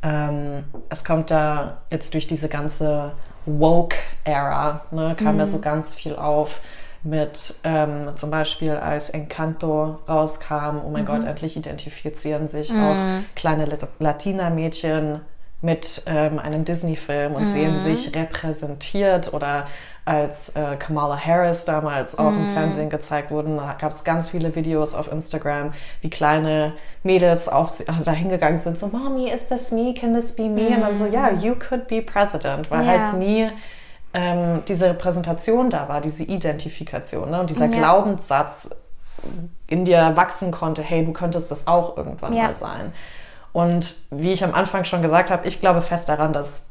Ähm, 0.00 0.62
es 0.90 1.04
kommt 1.04 1.32
da 1.32 1.78
jetzt 1.90 2.14
durch 2.14 2.28
diese 2.28 2.48
ganze 2.48 3.12
Woke-Ära, 3.46 4.82
ne, 4.92 5.16
kam 5.18 5.38
da 5.38 5.46
so 5.46 5.60
ganz 5.60 5.96
viel 5.96 6.14
auf 6.14 6.60
mit 7.02 7.54
ähm, 7.64 8.10
zum 8.16 8.30
Beispiel 8.30 8.72
als 8.72 9.10
Encanto 9.10 9.98
rauskam, 10.08 10.80
oh 10.84 10.90
mein 10.90 11.06
Gott, 11.06 11.24
endlich 11.24 11.56
identifizieren 11.56 12.46
sich 12.48 12.72
auch 12.74 12.96
kleine 13.34 13.64
Lat- 13.66 13.88
Latina-Mädchen 13.98 15.20
mit 15.62 16.02
ähm, 16.06 16.38
einem 16.38 16.64
Disney-Film 16.64 17.34
und 17.34 17.46
sehen 17.46 17.78
sich 17.78 18.14
repräsentiert 18.16 19.32
oder 19.34 19.66
als 20.06 20.48
äh, 20.50 20.76
Kamala 20.76 21.18
Harris 21.18 21.66
damals 21.66 22.18
auch 22.18 22.34
im 22.34 22.46
Fernsehen 22.46 22.88
gezeigt 22.88 23.30
wurden, 23.30 23.58
da 23.58 23.76
gab 23.78 23.92
es 23.92 24.02
ganz 24.02 24.30
viele 24.30 24.56
Videos 24.56 24.94
auf 24.94 25.12
Instagram, 25.12 25.72
wie 26.00 26.08
kleine 26.08 26.72
Mädels 27.02 27.48
auf 27.48 27.70
also 27.86 28.04
da 28.04 28.12
hingegangen 28.12 28.56
sind, 28.58 28.78
so 28.78 28.88
Mommy, 28.88 29.28
is 29.30 29.46
this 29.48 29.70
me? 29.70 29.92
Can 29.94 30.14
this 30.14 30.34
be 30.34 30.48
me? 30.48 30.68
Und 30.74 30.80
dann 30.80 30.96
so, 30.96 31.04
ja, 31.06 31.30
you 31.30 31.54
could 31.54 31.86
be 31.86 32.00
president, 32.00 32.70
weil 32.70 32.80
Ja. 32.84 32.86
halt 32.86 33.18
nie 33.18 33.50
ähm, 34.14 34.62
diese 34.66 34.88
Repräsentation 34.88 35.70
da 35.70 35.88
war, 35.88 36.00
diese 36.00 36.24
Identifikation 36.24 37.30
ne? 37.30 37.40
und 37.40 37.50
dieser 37.50 37.66
Ja. 37.66 37.78
Glaubenssatz 37.78 38.70
in 39.66 39.84
dir 39.84 40.12
wachsen 40.16 40.50
konnte, 40.50 40.82
hey, 40.82 41.04
du 41.04 41.12
könntest 41.12 41.50
das 41.50 41.66
auch 41.66 41.96
irgendwann 41.96 42.32
Ja. 42.32 42.44
mal 42.44 42.54
sein. 42.54 42.92
Und 43.52 43.96
wie 44.10 44.32
ich 44.32 44.42
am 44.44 44.54
Anfang 44.54 44.84
schon 44.84 45.02
gesagt 45.02 45.30
habe, 45.30 45.46
ich 45.46 45.60
glaube 45.60 45.82
fest 45.82 46.08
daran, 46.08 46.32
dass 46.32 46.66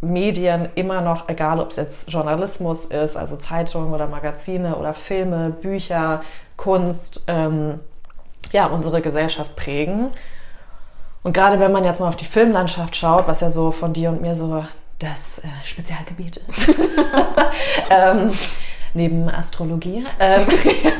Medien 0.00 0.68
immer 0.74 1.00
noch, 1.00 1.28
egal 1.28 1.58
ob 1.60 1.70
es 1.70 1.76
jetzt 1.76 2.10
Journalismus 2.12 2.84
ist, 2.84 3.16
also 3.16 3.36
Zeitungen 3.36 3.94
oder 3.94 4.06
Magazine 4.08 4.76
oder 4.76 4.92
Filme, 4.92 5.50
Bücher, 5.50 6.20
Kunst, 6.56 7.24
ähm, 7.28 7.80
ja, 8.52 8.66
unsere 8.66 9.00
Gesellschaft 9.00 9.56
prägen. 9.56 10.08
Und 11.22 11.32
gerade 11.32 11.58
wenn 11.58 11.72
man 11.72 11.84
jetzt 11.84 12.00
mal 12.00 12.08
auf 12.08 12.16
die 12.16 12.24
Filmlandschaft 12.26 12.94
schaut, 12.94 13.26
was 13.26 13.40
ja 13.40 13.50
so 13.50 13.70
von 13.70 13.92
dir 13.92 14.10
und 14.10 14.20
mir 14.20 14.34
so 14.34 14.64
das 14.98 15.40
äh, 15.40 15.48
Spezialgebiet 15.64 16.38
ist, 16.38 16.70
ähm, 17.90 18.32
neben 18.94 19.28
Astrologie, 19.28 20.06
ähm, 20.18 20.46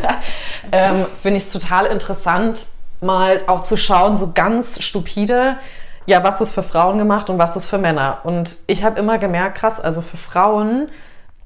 ähm, 0.72 1.06
finde 1.14 1.38
ich 1.38 1.44
es 1.44 1.52
total 1.52 1.87
interessant, 1.87 2.68
mal 3.00 3.42
auch 3.46 3.61
zu 3.61 3.76
schauen, 3.76 4.16
so 4.16 4.32
ganz 4.32 4.82
stupide, 4.82 5.56
ja, 6.06 6.22
was 6.22 6.40
ist 6.40 6.52
für 6.52 6.62
Frauen 6.62 6.98
gemacht 6.98 7.30
und 7.30 7.38
was 7.38 7.56
ist 7.56 7.66
für 7.66 7.78
Männer. 7.78 8.20
Und 8.24 8.59
ich 8.66 8.85
habe 8.85 8.98
immer 8.98 9.18
gemerkt, 9.18 9.59
krass, 9.59 9.80
also 9.80 10.02
für 10.02 10.16
Frauen 10.16 10.88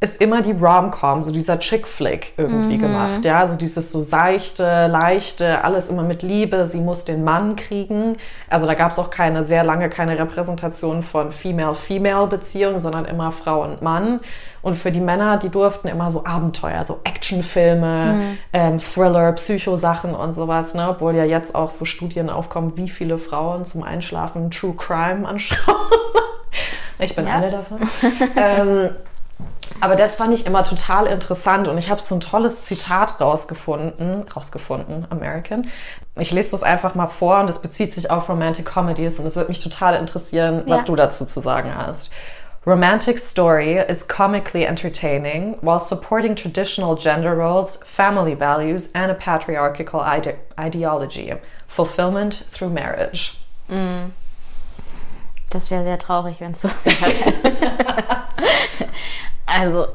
ist 0.02 0.18
immer 0.18 0.40
die 0.40 0.52
Rom-Com, 0.52 1.22
so 1.22 1.30
dieser 1.30 1.58
Chick-Flick 1.58 2.32
irgendwie 2.38 2.78
gemacht, 2.78 3.22
ja, 3.26 3.46
so 3.46 3.56
dieses 3.56 3.92
so 3.92 4.00
seichte, 4.00 4.86
leichte, 4.86 5.62
alles 5.62 5.90
immer 5.90 6.02
mit 6.02 6.22
Liebe, 6.22 6.64
sie 6.64 6.80
muss 6.80 7.04
den 7.04 7.22
Mann 7.22 7.54
kriegen. 7.54 8.16
Also 8.48 8.66
da 8.66 8.72
gab 8.72 8.92
es 8.92 8.98
auch 8.98 9.10
keine, 9.10 9.44
sehr 9.44 9.62
lange 9.62 9.90
keine 9.90 10.18
Repräsentation 10.18 11.02
von 11.02 11.32
Female-Female-Beziehungen, 11.32 12.78
sondern 12.78 13.04
immer 13.04 13.30
Frau 13.30 13.62
und 13.62 13.82
Mann. 13.82 14.20
Und 14.62 14.74
für 14.74 14.90
die 14.90 15.00
Männer, 15.00 15.36
die 15.36 15.50
durften 15.50 15.88
immer 15.88 16.10
so 16.10 16.24
Abenteuer, 16.24 16.82
so 16.82 17.00
Actionfilme, 17.04 18.20
ähm, 18.54 18.78
Thriller, 18.78 19.32
Psychosachen 19.32 20.14
und 20.14 20.32
sowas, 20.32 20.74
ne? 20.74 20.88
Obwohl 20.88 21.14
ja 21.14 21.24
jetzt 21.24 21.54
auch 21.54 21.70
so 21.70 21.84
Studien 21.84 22.30
aufkommen, 22.30 22.76
wie 22.76 22.88
viele 22.88 23.18
Frauen 23.18 23.66
zum 23.66 23.82
Einschlafen 23.82 24.50
True 24.50 24.74
Crime 24.76 25.28
anschauen. 25.28 25.76
ich 26.98 27.14
bin 27.14 27.26
Ja. 27.26 27.34
eine 27.34 27.50
davon. 27.50 27.80
ähm, 28.36 28.90
aber 29.80 29.96
das 29.96 30.16
fand 30.16 30.32
ich 30.34 30.46
immer 30.46 30.62
total 30.62 31.06
interessant 31.06 31.68
und 31.68 31.78
ich 31.78 31.90
habe 31.90 32.00
so 32.00 32.14
ein 32.14 32.20
tolles 32.20 32.64
Zitat 32.64 33.20
rausgefunden, 33.20 34.24
rausgefunden, 34.34 35.06
American. 35.10 35.66
Ich 36.18 36.30
lese 36.30 36.50
das 36.52 36.62
einfach 36.62 36.94
mal 36.94 37.06
vor 37.08 37.40
und 37.40 37.48
das 37.48 37.60
bezieht 37.62 37.94
sich 37.94 38.10
auf 38.10 38.28
Romantic 38.28 38.66
Comedies 38.66 39.18
und 39.18 39.26
es 39.26 39.36
würde 39.36 39.48
mich 39.48 39.60
total 39.60 39.94
interessieren, 39.96 40.62
was 40.66 40.80
Ja. 40.80 40.86
du 40.86 40.96
dazu 40.96 41.24
zu 41.24 41.40
sagen 41.40 41.72
hast. 41.74 42.10
Romantic 42.66 43.18
story 43.18 43.78
is 43.88 44.06
comically 44.06 44.64
entertaining 44.64 45.56
while 45.62 45.78
supporting 45.80 46.36
traditional 46.36 46.94
gender 46.94 47.32
roles, 47.34 47.80
family 47.86 48.34
values, 48.38 48.90
and 48.94 49.10
a 49.10 49.14
patriarchal 49.14 50.02
ide 50.04 50.34
ideology. 50.58 51.34
Fulfillment 51.66 52.44
through 52.52 52.68
marriage. 52.70 53.38
Das 55.48 55.70
wäre 55.70 55.84
sehr 55.84 55.98
traurig, 55.98 56.40
wenn 56.40 56.52
es 56.52 56.60
so 56.60 56.68
wäre. 56.84 57.12
also, 59.50 59.88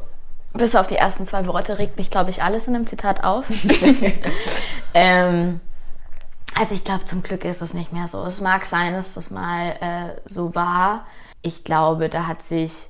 bis 0.54 0.76
auf 0.76 0.88
die 0.88 0.96
ersten 0.96 1.26
zwei 1.26 1.48
Worte 1.48 1.80
regt 1.80 1.98
mich, 1.98 2.12
glaube 2.12 2.30
ich, 2.30 2.44
alles 2.44 2.68
in 2.68 2.74
dem 2.74 2.88
Zitat 2.88 3.24
auf. 3.24 3.46
ähm, 4.94 5.60
also 6.54 6.74
ich 6.74 6.84
glaube, 6.84 7.06
zum 7.06 7.24
Glück 7.24 7.44
ist 7.44 7.62
es 7.62 7.74
nicht 7.74 7.92
mehr 7.92 8.08
so. 8.08 8.24
Es 8.24 8.42
mag 8.42 8.66
sein, 8.66 8.94
dass 8.94 9.14
das 9.14 9.32
mal 9.32 9.76
äh, 9.82 10.22
so 10.26 10.56
war. 10.56 11.06
Ich 11.42 11.64
glaube, 11.64 12.10
da 12.10 12.28
hat 12.28 12.44
sich 12.44 12.88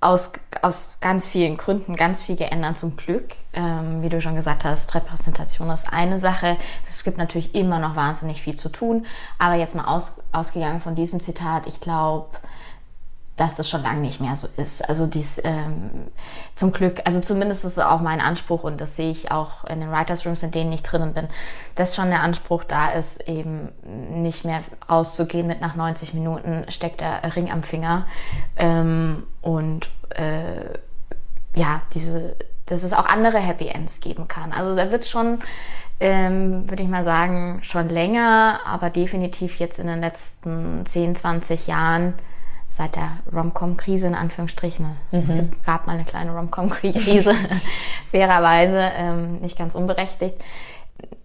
aus, 0.00 0.32
aus 0.62 0.96
ganz 1.00 1.26
vielen 1.26 1.56
Gründen 1.56 1.96
ganz 1.96 2.22
viel 2.22 2.36
geändert, 2.36 2.78
zum 2.78 2.96
Glück. 2.96 3.34
Ähm, 3.52 4.02
wie 4.02 4.08
du 4.08 4.20
schon 4.20 4.34
gesagt 4.34 4.64
hast, 4.64 4.94
Repräsentation 4.94 5.70
ist 5.70 5.92
eine 5.92 6.18
Sache. 6.18 6.56
Es 6.84 7.02
gibt 7.04 7.18
natürlich 7.18 7.54
immer 7.54 7.78
noch 7.78 7.96
wahnsinnig 7.96 8.42
viel 8.42 8.56
zu 8.56 8.68
tun. 8.68 9.06
Aber 9.38 9.54
jetzt 9.54 9.74
mal 9.74 9.86
aus, 9.86 10.20
ausgegangen 10.32 10.80
von 10.80 10.94
diesem 10.94 11.20
Zitat, 11.20 11.66
ich 11.66 11.80
glaube, 11.80 12.28
dass 13.36 13.58
es 13.58 13.68
schon 13.68 13.82
lange 13.82 14.00
nicht 14.00 14.20
mehr 14.20 14.34
so 14.34 14.48
ist. 14.56 14.88
Also 14.88 15.06
dies 15.06 15.40
ähm, 15.44 15.90
zum 16.54 16.72
Glück, 16.72 17.02
also 17.04 17.20
zumindest 17.20 17.64
ist 17.64 17.72
es 17.72 17.78
auch 17.78 18.00
mein 18.00 18.20
Anspruch 18.20 18.64
und 18.64 18.80
das 18.80 18.96
sehe 18.96 19.10
ich 19.10 19.30
auch 19.30 19.64
in 19.64 19.80
den 19.80 19.90
Writers 19.90 20.24
Rooms, 20.24 20.42
in 20.42 20.50
denen 20.50 20.72
ich 20.72 20.82
drinnen 20.82 21.12
bin, 21.12 21.28
dass 21.74 21.94
schon 21.94 22.08
der 22.08 22.22
Anspruch 22.22 22.64
da 22.64 22.88
ist, 22.88 23.28
eben 23.28 23.68
nicht 24.10 24.46
mehr 24.46 24.60
rauszugehen 24.88 25.46
mit 25.46 25.60
nach 25.60 25.76
90 25.76 26.14
Minuten 26.14 26.64
steckt 26.68 27.02
der 27.02 27.36
Ring 27.36 27.50
am 27.50 27.62
Finger 27.62 28.06
ähm, 28.56 29.24
und 29.42 29.90
äh, 30.14 30.78
ja, 31.54 31.82
diese, 31.92 32.36
dass 32.64 32.82
es 32.82 32.94
auch 32.94 33.06
andere 33.06 33.38
Happy 33.38 33.68
Ends 33.68 34.00
geben 34.00 34.28
kann. 34.28 34.52
Also 34.52 34.74
da 34.74 34.90
wird 34.90 35.04
schon, 35.04 35.40
ähm, 36.00 36.70
würde 36.70 36.82
ich 36.82 36.88
mal 36.88 37.04
sagen, 37.04 37.58
schon 37.62 37.90
länger, 37.90 38.60
aber 38.64 38.88
definitiv 38.88 39.58
jetzt 39.58 39.78
in 39.78 39.88
den 39.88 40.00
letzten 40.00 40.86
10, 40.86 41.16
20 41.16 41.66
Jahren 41.66 42.14
seit 42.68 42.96
der 42.96 43.18
Rom-Com-Krise 43.32 44.08
in 44.08 44.14
Anführungsstrichen. 44.14 44.96
Es 45.10 45.30
gab 45.64 45.86
mal 45.86 45.94
eine 45.94 46.04
kleine 46.04 46.34
Rom-Com-Krise, 46.34 47.34
fairerweise, 48.10 48.80
ähm, 48.96 49.40
nicht 49.40 49.56
ganz 49.56 49.74
unberechtigt, 49.74 50.36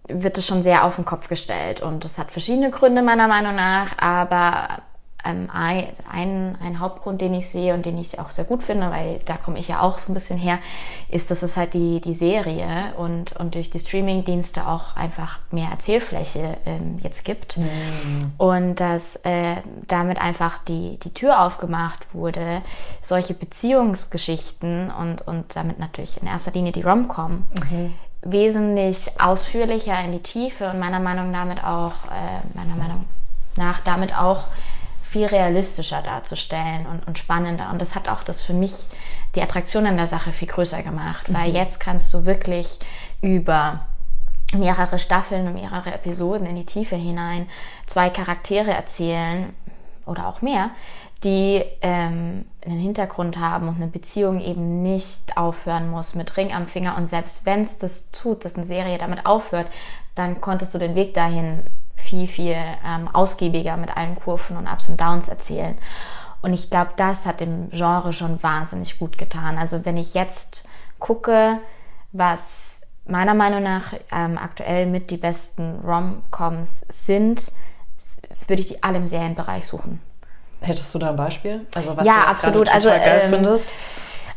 wird 0.08 0.38
es 0.38 0.46
schon 0.46 0.62
sehr 0.62 0.84
auf 0.84 0.96
den 0.96 1.04
Kopf 1.04 1.28
gestellt. 1.28 1.82
Und 1.82 2.04
das 2.04 2.18
hat 2.18 2.30
verschiedene 2.30 2.70
Gründe 2.70 3.02
meiner 3.02 3.28
Meinung 3.28 3.54
nach, 3.54 3.98
aber 3.98 4.82
ähm, 5.24 5.48
ein, 5.52 6.56
ein 6.64 6.80
Hauptgrund, 6.80 7.20
den 7.20 7.34
ich 7.34 7.48
sehe 7.48 7.74
und 7.74 7.86
den 7.86 7.98
ich 7.98 8.18
auch 8.18 8.30
sehr 8.30 8.44
gut 8.44 8.62
finde, 8.62 8.90
weil 8.90 9.20
da 9.24 9.36
komme 9.36 9.58
ich 9.58 9.68
ja 9.68 9.80
auch 9.80 9.98
so 9.98 10.10
ein 10.10 10.14
bisschen 10.14 10.38
her, 10.38 10.58
ist, 11.08 11.30
dass 11.30 11.42
es 11.42 11.56
halt 11.56 11.74
die, 11.74 12.00
die 12.00 12.14
Serie 12.14 12.94
und, 12.96 13.36
und 13.36 13.54
durch 13.54 13.70
die 13.70 13.78
Streaming-Dienste 13.78 14.66
auch 14.66 14.96
einfach 14.96 15.38
mehr 15.50 15.68
Erzählfläche 15.70 16.56
ähm, 16.66 16.98
jetzt 17.02 17.24
gibt. 17.24 17.58
Mhm. 17.58 18.32
Und 18.38 18.76
dass 18.76 19.16
äh, 19.24 19.56
damit 19.86 20.20
einfach 20.20 20.58
die, 20.64 20.98
die 21.02 21.14
Tür 21.14 21.42
aufgemacht 21.42 22.06
wurde, 22.12 22.62
solche 23.00 23.34
Beziehungsgeschichten 23.34 24.90
und, 24.90 25.22
und 25.22 25.54
damit 25.56 25.78
natürlich 25.78 26.20
in 26.20 26.26
erster 26.26 26.50
Linie 26.50 26.72
die 26.72 26.82
Rom-Com 26.82 27.46
mhm. 27.70 27.94
wesentlich 28.22 29.20
ausführlicher 29.20 30.02
in 30.04 30.12
die 30.12 30.22
Tiefe 30.22 30.70
und 30.70 30.80
meiner 30.80 31.00
Meinung 31.00 31.32
damit 31.32 31.62
auch, 31.62 31.92
äh, 32.10 32.56
meiner 32.56 32.76
Meinung 32.76 33.04
nach 33.56 33.80
damit 33.80 34.16
auch 34.18 34.44
viel 35.12 35.26
realistischer 35.26 36.00
darzustellen 36.00 36.86
und, 36.86 37.06
und 37.06 37.18
spannender. 37.18 37.70
Und 37.70 37.80
das 37.80 37.94
hat 37.94 38.08
auch 38.08 38.22
das 38.22 38.42
für 38.42 38.54
mich 38.54 38.72
die 39.34 39.42
Attraktion 39.42 39.86
an 39.86 39.98
der 39.98 40.06
Sache 40.06 40.32
viel 40.32 40.48
größer 40.48 40.82
gemacht, 40.82 41.28
mhm. 41.28 41.34
weil 41.34 41.54
jetzt 41.54 41.80
kannst 41.80 42.12
du 42.14 42.24
wirklich 42.24 42.78
über 43.20 43.80
mehrere 44.54 44.98
Staffeln 44.98 45.46
und 45.46 45.54
mehrere 45.54 45.92
Episoden 45.92 46.46
in 46.46 46.56
die 46.56 46.66
Tiefe 46.66 46.96
hinein 46.96 47.46
zwei 47.86 48.10
Charaktere 48.10 48.70
erzählen 48.70 49.52
oder 50.06 50.26
auch 50.26 50.42
mehr, 50.42 50.70
die 51.24 51.62
ähm, 51.82 52.46
einen 52.64 52.80
Hintergrund 52.80 53.38
haben 53.38 53.68
und 53.68 53.76
eine 53.76 53.86
Beziehung 53.86 54.40
eben 54.40 54.82
nicht 54.82 55.36
aufhören 55.36 55.90
muss 55.90 56.14
mit 56.14 56.36
Ring 56.36 56.52
am 56.52 56.66
Finger. 56.66 56.96
Und 56.96 57.06
selbst 57.06 57.44
wenn 57.44 57.60
es 57.60 57.78
das 57.78 58.10
tut, 58.12 58.44
dass 58.44 58.56
eine 58.56 58.64
Serie 58.64 58.98
damit 58.98 59.26
aufhört, 59.26 59.68
dann 60.14 60.40
konntest 60.40 60.74
du 60.74 60.78
den 60.78 60.94
Weg 60.94 61.14
dahin 61.14 61.60
viel, 62.12 62.26
viel 62.26 62.56
ähm, 62.86 63.08
ausgiebiger 63.12 63.78
mit 63.78 63.96
allen 63.96 64.16
Kurven 64.16 64.58
und 64.58 64.66
Ups 64.66 64.90
und 64.90 65.00
Downs 65.00 65.28
erzählen. 65.28 65.78
Und 66.42 66.52
ich 66.52 66.68
glaube, 66.68 66.90
das 66.96 67.24
hat 67.24 67.40
dem 67.40 67.70
Genre 67.70 68.12
schon 68.12 68.42
wahnsinnig 68.42 68.98
gut 68.98 69.16
getan. 69.16 69.56
Also 69.56 69.86
wenn 69.86 69.96
ich 69.96 70.12
jetzt 70.12 70.68
gucke, 70.98 71.58
was 72.12 72.82
meiner 73.06 73.32
Meinung 73.32 73.62
nach 73.62 73.94
ähm, 74.12 74.36
aktuell 74.36 74.86
mit 74.86 75.10
die 75.10 75.16
besten 75.16 75.80
Rom-Coms 75.84 76.86
sind, 76.90 77.50
würde 78.46 78.60
ich 78.60 78.68
die 78.68 78.82
alle 78.82 78.98
im 78.98 79.08
Serienbereich 79.08 79.64
suchen. 79.64 80.02
Hättest 80.60 80.94
du 80.94 80.98
da 80.98 81.10
ein 81.10 81.16
Beispiel? 81.16 81.66
Also 81.74 81.96
was 81.96 82.06
ja, 82.06 82.20
du 82.20 82.26
absolut. 82.28 82.74
also, 82.74 82.88
geil 82.90 83.22
ähm, 83.24 83.30
findest? 83.30 83.72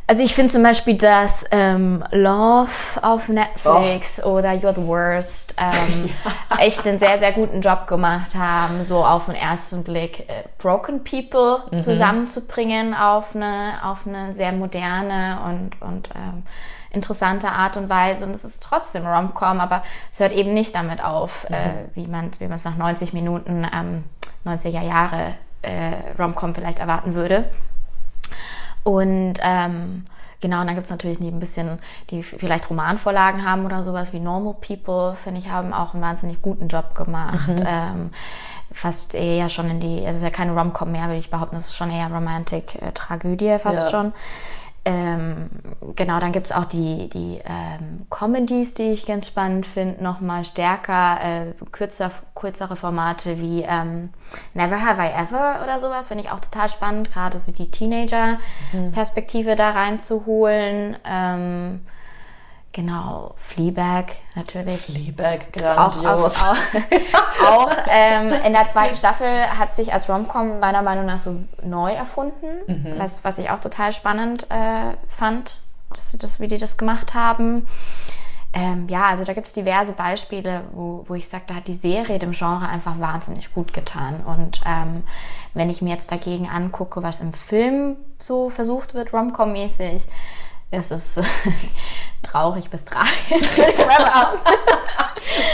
Also 0.07 0.21
ich 0.21 0.35
finde 0.35 0.53
zum 0.53 0.61
Beispiel, 0.61 0.97
dass 0.97 1.45
ähm, 1.49 2.03
Love 2.11 2.69
auf 3.01 3.27
Netflix 3.27 4.23
oh. 4.23 4.37
oder 4.37 4.51
You're 4.51 4.75
the 4.75 4.85
Worst 4.85 5.55
ähm, 5.59 6.09
ja. 6.09 6.57
echt 6.63 6.85
einen 6.85 6.99
sehr, 6.99 7.17
sehr 7.17 7.31
guten 7.31 7.61
Job 7.61 7.87
gemacht 7.87 8.35
haben, 8.35 8.83
so 8.83 9.03
auf 9.03 9.25
den 9.25 9.33
ersten 9.33 9.83
Blick 9.83 10.21
äh, 10.29 10.43
Broken 10.59 11.03
People 11.03 11.63
mhm. 11.71 11.81
zusammenzubringen 11.81 12.93
auf 12.93 13.35
eine, 13.35 13.73
auf 13.83 14.05
eine 14.05 14.35
sehr 14.35 14.51
moderne 14.51 15.39
und, 15.45 15.81
und 15.81 16.09
ähm, 16.13 16.43
interessante 16.91 17.49
Art 17.49 17.75
und 17.75 17.89
Weise. 17.89 18.25
Und 18.25 18.31
es 18.31 18.43
ist 18.43 18.61
trotzdem 18.61 19.07
Rom-Com, 19.07 19.59
aber 19.59 19.81
es 20.11 20.19
hört 20.19 20.33
eben 20.33 20.53
nicht 20.53 20.75
damit 20.75 21.03
auf, 21.03 21.47
äh, 21.49 21.49
mhm. 21.49 21.55
äh, 21.55 21.95
wie 21.95 22.07
man 22.07 22.31
wie 22.37 22.45
es 22.45 22.63
nach 22.63 22.77
90 22.77 23.13
Minuten 23.13 23.67
ähm, 23.73 24.03
90er 24.45 24.81
Jahre 24.81 25.33
äh, 25.63 25.93
Rom-Com 26.19 26.53
vielleicht 26.53 26.79
erwarten 26.79 27.15
würde. 27.15 27.45
Und 28.85 29.33
ähm, 29.41 30.05
genau, 30.41 30.61
und 30.61 30.67
dann 30.67 30.75
gibt 30.75 30.85
es 30.85 30.91
natürlich 30.91 31.19
ein 31.19 31.39
bisschen, 31.39 31.79
die 32.11 32.21
vielleicht 32.21 32.69
Romanvorlagen 32.69 33.43
haben 33.43 33.65
oder 33.65 33.83
sowas 33.83 34.13
wie 34.13 34.19
Normal 34.19 34.53
People, 34.61 35.15
finde 35.21 35.41
ich, 35.41 35.49
haben 35.49 35.73
auch 35.73 35.93
einen 35.93 36.03
wahnsinnig 36.03 36.41
guten 36.43 36.67
Job 36.67 36.93
gemacht. 36.93 37.49
Mhm. 37.49 37.65
Ähm, 37.67 38.09
fast 38.71 39.15
eher 39.15 39.49
schon 39.49 39.69
in 39.71 39.79
die, 39.79 39.99
also 39.99 40.09
es 40.09 40.15
ist 40.17 40.23
ja 40.23 40.29
keine 40.29 40.53
Rom-Com 40.53 40.91
mehr, 40.91 41.05
würde 41.05 41.17
ich 41.17 41.31
behaupten, 41.31 41.55
es 41.55 41.67
ist 41.67 41.75
schon 41.75 41.91
eher 41.91 42.11
Romantic-Tragödie 42.11 43.47
äh, 43.47 43.59
fast 43.59 43.85
ja. 43.85 43.89
schon. 43.89 44.13
Ähm, 44.87 45.49
genau, 45.95 46.19
dann 46.19 46.31
gibt 46.31 46.45
es 46.45 46.51
auch 46.51 46.65
die, 46.65 47.09
die 47.09 47.41
ähm, 47.43 48.05
Comedies, 48.11 48.75
die 48.75 48.91
ich 48.91 49.07
ganz 49.07 49.25
spannend 49.27 49.65
finde, 49.65 50.03
nochmal 50.03 50.45
stärker, 50.45 51.19
äh, 51.23 51.53
kürzer, 51.71 52.11
kürzere 52.35 52.75
Formate 52.75 53.39
wie 53.39 53.63
ähm, 53.63 54.09
Never 54.53 54.79
Have 54.79 55.01
I 55.01 55.07
Ever 55.07 55.61
oder 55.63 55.79
sowas, 55.79 56.09
finde 56.09 56.23
ich 56.23 56.31
auch 56.31 56.39
total 56.39 56.69
spannend, 56.69 57.11
gerade 57.11 57.39
so 57.39 57.51
die 57.51 57.71
Teenager-Perspektive 57.71 59.53
mhm. 59.53 59.57
da 59.57 59.71
reinzuholen. 59.71 60.97
Ähm, 61.03 61.81
Genau, 62.75 63.35
Fleabag 63.37 64.07
natürlich. 64.35 64.81
Fleabag, 64.81 65.53
grandios. 65.53 66.43
Auch, 66.43 66.49
auch, 66.49 67.47
auch 67.47 67.71
ähm, 67.87 68.33
in 68.45 68.51
der 68.51 68.67
zweiten 68.67 68.95
Staffel 68.95 69.27
hat 69.57 69.73
sich 69.73 69.93
als 69.93 70.09
Romcom 70.09 70.59
meiner 70.59 70.81
Meinung 70.81 71.05
nach 71.05 71.19
so 71.19 71.41
neu 71.63 71.93
erfunden, 71.93 72.47
mhm. 72.67 72.95
was, 72.97 73.23
was 73.23 73.37
ich 73.37 73.49
auch 73.49 73.61
total 73.61 73.93
spannend 73.93 74.51
äh, 74.51 74.91
fand, 75.07 75.55
dass 75.93 76.11
sie 76.11 76.17
das, 76.17 76.41
wie 76.41 76.49
die 76.49 76.57
das 76.57 76.75
gemacht 76.75 77.13
haben. 77.13 77.65
Ähm, 78.51 78.89
ja, 78.89 79.05
also 79.05 79.23
da 79.23 79.31
gibt 79.31 79.47
es 79.47 79.53
diverse 79.53 79.93
Beispiele, 79.93 80.63
wo, 80.73 81.05
wo 81.07 81.13
ich 81.13 81.29
sage, 81.29 81.45
da 81.47 81.55
hat 81.55 81.69
die 81.69 81.75
Serie 81.75 82.19
dem 82.19 82.33
Genre 82.33 82.67
einfach 82.67 82.99
wahnsinnig 82.99 83.53
gut 83.53 83.71
getan. 83.71 84.21
Und 84.25 84.59
ähm, 84.65 85.03
wenn 85.53 85.69
ich 85.69 85.81
mir 85.81 85.91
jetzt 85.91 86.11
dagegen 86.11 86.49
angucke, 86.49 87.01
was 87.03 87.21
im 87.21 87.31
Film 87.31 87.95
so 88.19 88.49
versucht 88.49 88.93
wird, 88.95 89.13
Romcom-mäßig, 89.13 90.09
ist 90.75 90.91
es 90.91 91.19
traurig 92.23 92.69
bis 92.69 92.85
tragisch. 92.85 93.59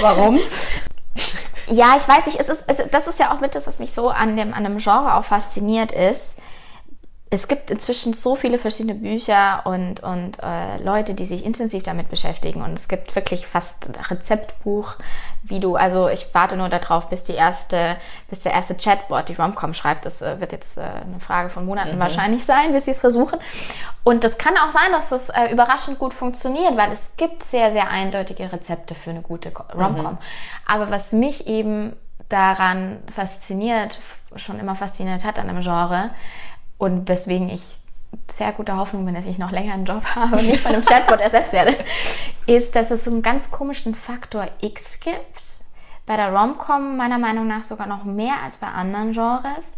Warum? 0.02 0.40
Ja, 1.68 1.96
ich 1.96 2.08
weiß 2.08 2.26
nicht, 2.26 2.40
es 2.40 2.50
ist, 2.50 2.66
es, 2.68 2.82
das 2.92 3.08
ist 3.08 3.20
ja 3.20 3.34
auch 3.34 3.40
mit 3.40 3.56
das, 3.56 3.68
was 3.68 3.80
mich 3.80 3.94
so 3.94 4.10
an 4.10 4.36
dem, 4.36 4.54
an 4.54 4.64
dem 4.64 4.78
Genre 4.80 5.16
auch 5.16 5.24
fasziniert 5.24 5.92
ist 5.92 6.36
es 7.34 7.48
gibt 7.48 7.72
inzwischen 7.72 8.14
so 8.14 8.36
viele 8.36 8.58
verschiedene 8.58 8.94
Bücher 8.94 9.62
und, 9.64 10.04
und 10.04 10.38
äh, 10.44 10.84
Leute, 10.84 11.14
die 11.14 11.26
sich 11.26 11.46
intensiv 11.46 11.82
damit 11.82 12.10
beschäftigen. 12.10 12.62
Und 12.62 12.74
es 12.74 12.90
gibt 12.90 13.16
wirklich 13.16 13.48
fast 13.48 13.88
ein 13.88 13.96
Rezeptbuch, 13.96 14.96
wie 15.52 15.60
du, 15.60 15.76
also 15.76 16.10
ich 16.10 16.34
warte 16.34 16.58
nur 16.58 16.70
darauf, 16.70 17.10
bis 17.10 17.24
die 17.24 17.34
erste, 17.34 17.98
bis 18.30 18.40
der 18.40 18.54
erste 18.54 18.74
Chatbot 18.74 19.30
die 19.30 19.34
Romcom 19.34 19.76
schreibt. 19.76 20.06
Das 20.06 20.24
äh, 20.24 20.40
wird 20.40 20.52
jetzt 20.52 20.80
äh, 20.80 20.82
eine 20.82 21.20
Frage 21.20 21.52
von 21.52 21.66
Monaten 21.66 21.96
mhm. 21.96 22.00
wahrscheinlich 22.00 22.44
sein, 22.44 22.74
bis 22.74 22.86
sie 22.86 22.92
es 22.92 23.00
versuchen. 23.00 23.40
Und 24.04 24.24
das 24.24 24.40
kann 24.40 24.58
auch 24.58 24.72
sein, 24.72 24.92
dass 24.92 25.10
das 25.10 25.30
äh, 25.30 25.52
überraschend 25.52 26.00
gut 26.00 26.16
funktioniert, 26.16 26.76
weil 26.76 26.92
es 26.92 27.12
gibt 27.18 27.44
sehr, 27.44 27.72
sehr 27.72 27.90
eindeutige 27.90 28.52
Rezepte 28.52 28.96
für 28.96 29.12
eine 29.12 29.22
gute 29.22 29.52
Romcom. 29.76 30.14
Mhm. 30.14 30.18
Aber 30.66 30.90
was 30.90 31.14
mich 31.14 31.46
eben 31.46 31.96
daran 32.30 32.98
fasziniert, 33.16 34.00
schon 34.38 34.60
immer 34.60 34.76
fasziniert 34.76 35.24
hat 35.24 35.38
an 35.38 35.50
einem 35.50 35.62
Genre, 35.62 36.10
und 36.82 37.08
weswegen 37.08 37.48
ich 37.50 37.62
sehr 38.28 38.52
guter 38.54 38.78
Hoffnung 38.78 39.06
bin, 39.06 39.14
dass 39.14 39.28
ich 39.28 39.38
noch 39.38 39.52
länger 39.52 39.74
einen 39.74 39.86
Job 39.86 40.04
habe 40.16 40.38
und 40.38 40.48
nicht 40.48 40.62
von 40.62 40.74
einem 40.74 40.84
Chatbot 40.84 41.20
ersetzt 41.20 41.54
werde, 41.54 41.76
ist, 42.56 42.76
dass 42.76 42.92
es 42.92 43.06
so 43.06 43.12
einen 43.12 43.22
ganz 43.22 43.52
komischen 43.52 43.96
Faktor 43.96 44.48
X 44.60 45.00
gibt. 45.00 45.62
Bei 46.06 46.18
der 46.18 46.34
Romcom 46.34 46.98
meiner 46.98 47.18
Meinung 47.18 47.48
nach 47.48 47.64
sogar 47.64 47.88
noch 47.88 48.04
mehr 48.04 48.36
als 48.44 48.58
bei 48.58 48.68
anderen 48.68 49.14
Genres, 49.14 49.78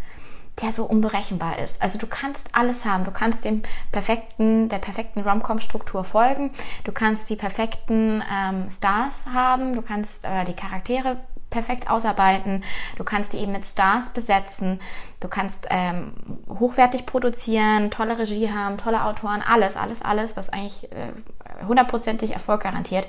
der 0.62 0.72
so 0.72 0.86
unberechenbar 0.86 1.60
ist. 1.60 1.82
Also 1.82 2.00
du 2.00 2.08
kannst 2.08 2.50
alles 2.54 2.86
haben. 2.86 3.06
Du 3.06 3.12
kannst 3.12 3.46
dem 3.46 3.64
perfekten, 3.92 4.70
der 4.70 4.78
perfekten 4.80 5.22
Romcom-Struktur 5.22 6.04
folgen. 6.04 6.52
Du 6.84 6.92
kannst 6.92 7.30
die 7.30 7.36
perfekten 7.36 8.24
ähm, 8.32 8.70
Stars 8.70 9.26
haben. 9.32 9.74
Du 9.74 9.82
kannst 9.82 10.26
äh, 10.26 10.44
die 10.46 10.56
Charaktere 10.56 11.18
perfekt 11.54 11.90
ausarbeiten. 11.90 12.64
Du 12.98 13.04
kannst 13.04 13.32
die 13.32 13.38
eben 13.38 13.54
mit 13.54 13.66
Stars 13.66 14.10
besetzen. 14.10 14.82
Du 15.20 15.28
kannst 15.30 15.68
ähm, 15.70 16.14
hochwertig 16.50 17.06
produzieren, 17.06 17.92
tolle 17.92 18.18
Regie 18.18 18.52
haben, 18.52 18.78
tolle 18.78 19.06
Autoren, 19.06 19.42
alles, 19.42 19.78
alles, 19.78 20.02
alles, 20.02 20.36
was 20.36 20.50
eigentlich 20.50 20.92
äh, 20.92 21.66
hundertprozentig 21.66 22.32
äh, 22.32 22.34
Erfolg 22.34 22.64
garantiert. 22.64 23.08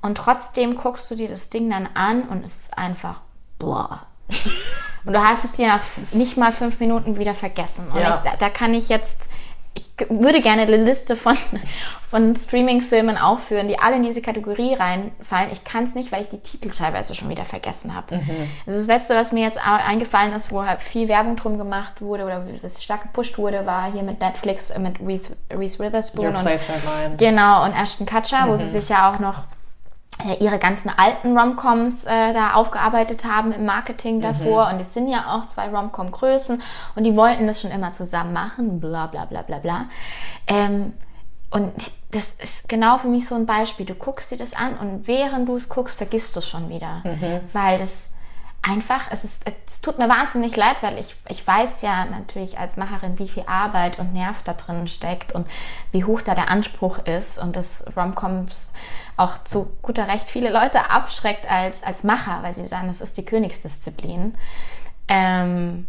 Und 0.00 0.16
trotzdem 0.16 0.76
guckst 0.76 1.10
du 1.10 1.16
dir 1.16 1.28
das 1.28 1.50
Ding 1.50 1.68
dann 1.68 1.88
an 1.92 2.22
und 2.22 2.44
es 2.44 2.56
ist 2.56 2.78
einfach 2.78 3.20
boah. 3.58 4.06
Und 5.06 5.14
du 5.14 5.22
hast 5.22 5.46
es 5.46 5.52
dir 5.52 5.80
nicht 6.12 6.36
mal 6.36 6.52
fünf 6.52 6.78
Minuten 6.78 7.18
wieder 7.18 7.32
vergessen. 7.32 7.88
Und 7.88 7.98
ja. 7.98 8.16
ich, 8.16 8.30
da, 8.30 8.36
da 8.36 8.50
kann 8.50 8.74
ich 8.74 8.90
jetzt 8.90 9.30
ich 9.74 9.90
würde 10.08 10.40
gerne 10.40 10.62
eine 10.62 10.76
Liste 10.76 11.14
von, 11.14 11.36
von 12.08 12.34
Streaming-Filmen 12.34 13.16
aufführen, 13.16 13.68
die 13.68 13.78
alle 13.78 13.96
in 13.96 14.02
diese 14.02 14.20
Kategorie 14.20 14.74
reinfallen. 14.74 15.50
Ich 15.52 15.62
kann 15.64 15.84
es 15.84 15.94
nicht, 15.94 16.10
weil 16.10 16.22
ich 16.22 16.28
die 16.28 16.40
Titel 16.40 16.70
teilweise 16.70 17.14
schon 17.14 17.28
wieder 17.28 17.44
vergessen 17.44 17.94
habe. 17.94 18.16
Mhm. 18.16 18.50
Das, 18.66 18.74
das 18.74 18.86
Letzte, 18.88 19.14
was 19.14 19.32
mir 19.32 19.44
jetzt 19.44 19.58
eingefallen 19.64 20.32
ist, 20.32 20.50
wo 20.50 20.64
halt 20.64 20.82
viel 20.82 21.06
Werbung 21.08 21.36
drum 21.36 21.56
gemacht 21.56 22.02
wurde 22.02 22.24
oder 22.24 22.44
was 22.62 22.82
stark 22.82 23.02
gepusht 23.02 23.38
wurde, 23.38 23.64
war 23.64 23.92
hier 23.92 24.02
mit 24.02 24.20
Netflix, 24.20 24.76
mit 24.76 24.98
Reese 25.00 25.78
Witherspoon 25.78 26.26
Your 26.26 26.40
und, 26.40 27.18
genau, 27.18 27.64
und 27.64 27.72
Ashton 27.72 28.06
Kutcher, 28.06 28.46
mhm. 28.46 28.50
wo 28.50 28.56
sie 28.56 28.64
mhm. 28.64 28.72
sich 28.72 28.88
ja 28.88 29.12
auch 29.12 29.20
noch 29.20 29.38
äh, 29.38 29.59
ihre 30.40 30.58
ganzen 30.58 30.90
alten 30.90 31.36
Romcoms 31.36 32.04
äh, 32.04 32.32
da 32.32 32.54
aufgearbeitet 32.54 33.24
haben 33.24 33.52
im 33.52 33.64
Marketing 33.64 34.16
mhm. 34.16 34.22
davor. 34.22 34.66
Mhm. 34.66 34.74
Und 34.74 34.80
es 34.80 34.94
sind 34.94 35.08
ja 35.08 35.34
auch 35.34 35.46
zwei 35.46 35.68
Romcom-Größen 35.68 36.62
und 36.94 37.04
die 37.04 37.16
wollten 37.16 37.46
das 37.46 37.60
schon 37.60 37.70
immer 37.70 37.92
zusammen 37.92 38.32
machen, 38.32 38.80
bla 38.80 39.06
bla 39.06 39.24
bla 39.24 39.42
bla 39.42 39.58
bla. 39.58 39.86
Ähm, 40.46 40.92
und 41.50 41.72
das 42.12 42.34
ist 42.40 42.68
genau 42.68 42.98
für 42.98 43.08
mich 43.08 43.26
so 43.26 43.34
ein 43.34 43.46
Beispiel. 43.46 43.84
Du 43.84 43.94
guckst 43.94 44.30
dir 44.30 44.38
das 44.38 44.54
an 44.54 44.76
und 44.78 45.08
während 45.08 45.48
du 45.48 45.56
es 45.56 45.68
guckst, 45.68 45.98
vergisst 45.98 46.36
du 46.36 46.38
es 46.38 46.48
schon 46.48 46.68
wieder. 46.68 47.02
Mhm. 47.04 47.40
Weil 47.52 47.78
das 47.78 48.09
einfach, 48.62 49.10
es, 49.10 49.24
ist, 49.24 49.44
es 49.66 49.80
tut 49.80 49.98
mir 49.98 50.08
wahnsinnig 50.08 50.54
leid, 50.54 50.76
weil 50.82 50.98
ich, 50.98 51.16
ich 51.28 51.46
weiß 51.46 51.82
ja 51.82 52.04
natürlich 52.04 52.58
als 52.58 52.76
Macherin, 52.76 53.18
wie 53.18 53.28
viel 53.28 53.44
Arbeit 53.46 53.98
und 53.98 54.12
Nerv 54.12 54.42
da 54.42 54.52
drin 54.52 54.86
steckt 54.86 55.32
und 55.32 55.46
wie 55.92 56.04
hoch 56.04 56.20
da 56.20 56.34
der 56.34 56.50
Anspruch 56.50 56.98
ist 56.98 57.38
und 57.38 57.56
dass 57.56 57.84
Romcoms 57.96 58.72
auch 59.16 59.42
zu 59.44 59.76
guter 59.80 60.08
Recht 60.08 60.28
viele 60.28 60.50
Leute 60.50 60.90
abschreckt 60.90 61.50
als, 61.50 61.82
als 61.82 62.04
Macher, 62.04 62.42
weil 62.42 62.52
sie 62.52 62.64
sagen, 62.64 62.88
das 62.88 63.00
ist 63.00 63.16
die 63.16 63.24
Königsdisziplin. 63.24 64.34
Ähm, 65.08 65.86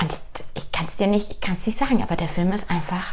und 0.00 0.12
ich, 0.54 0.72
kann 0.72 0.86
es 0.86 0.96
dir 0.96 1.06
nicht, 1.06 1.30
ich 1.30 1.40
kann 1.40 1.54
es 1.54 1.66
nicht 1.66 1.78
sagen, 1.78 2.02
aber 2.02 2.16
der 2.16 2.28
Film 2.28 2.50
ist 2.52 2.70
einfach 2.70 3.12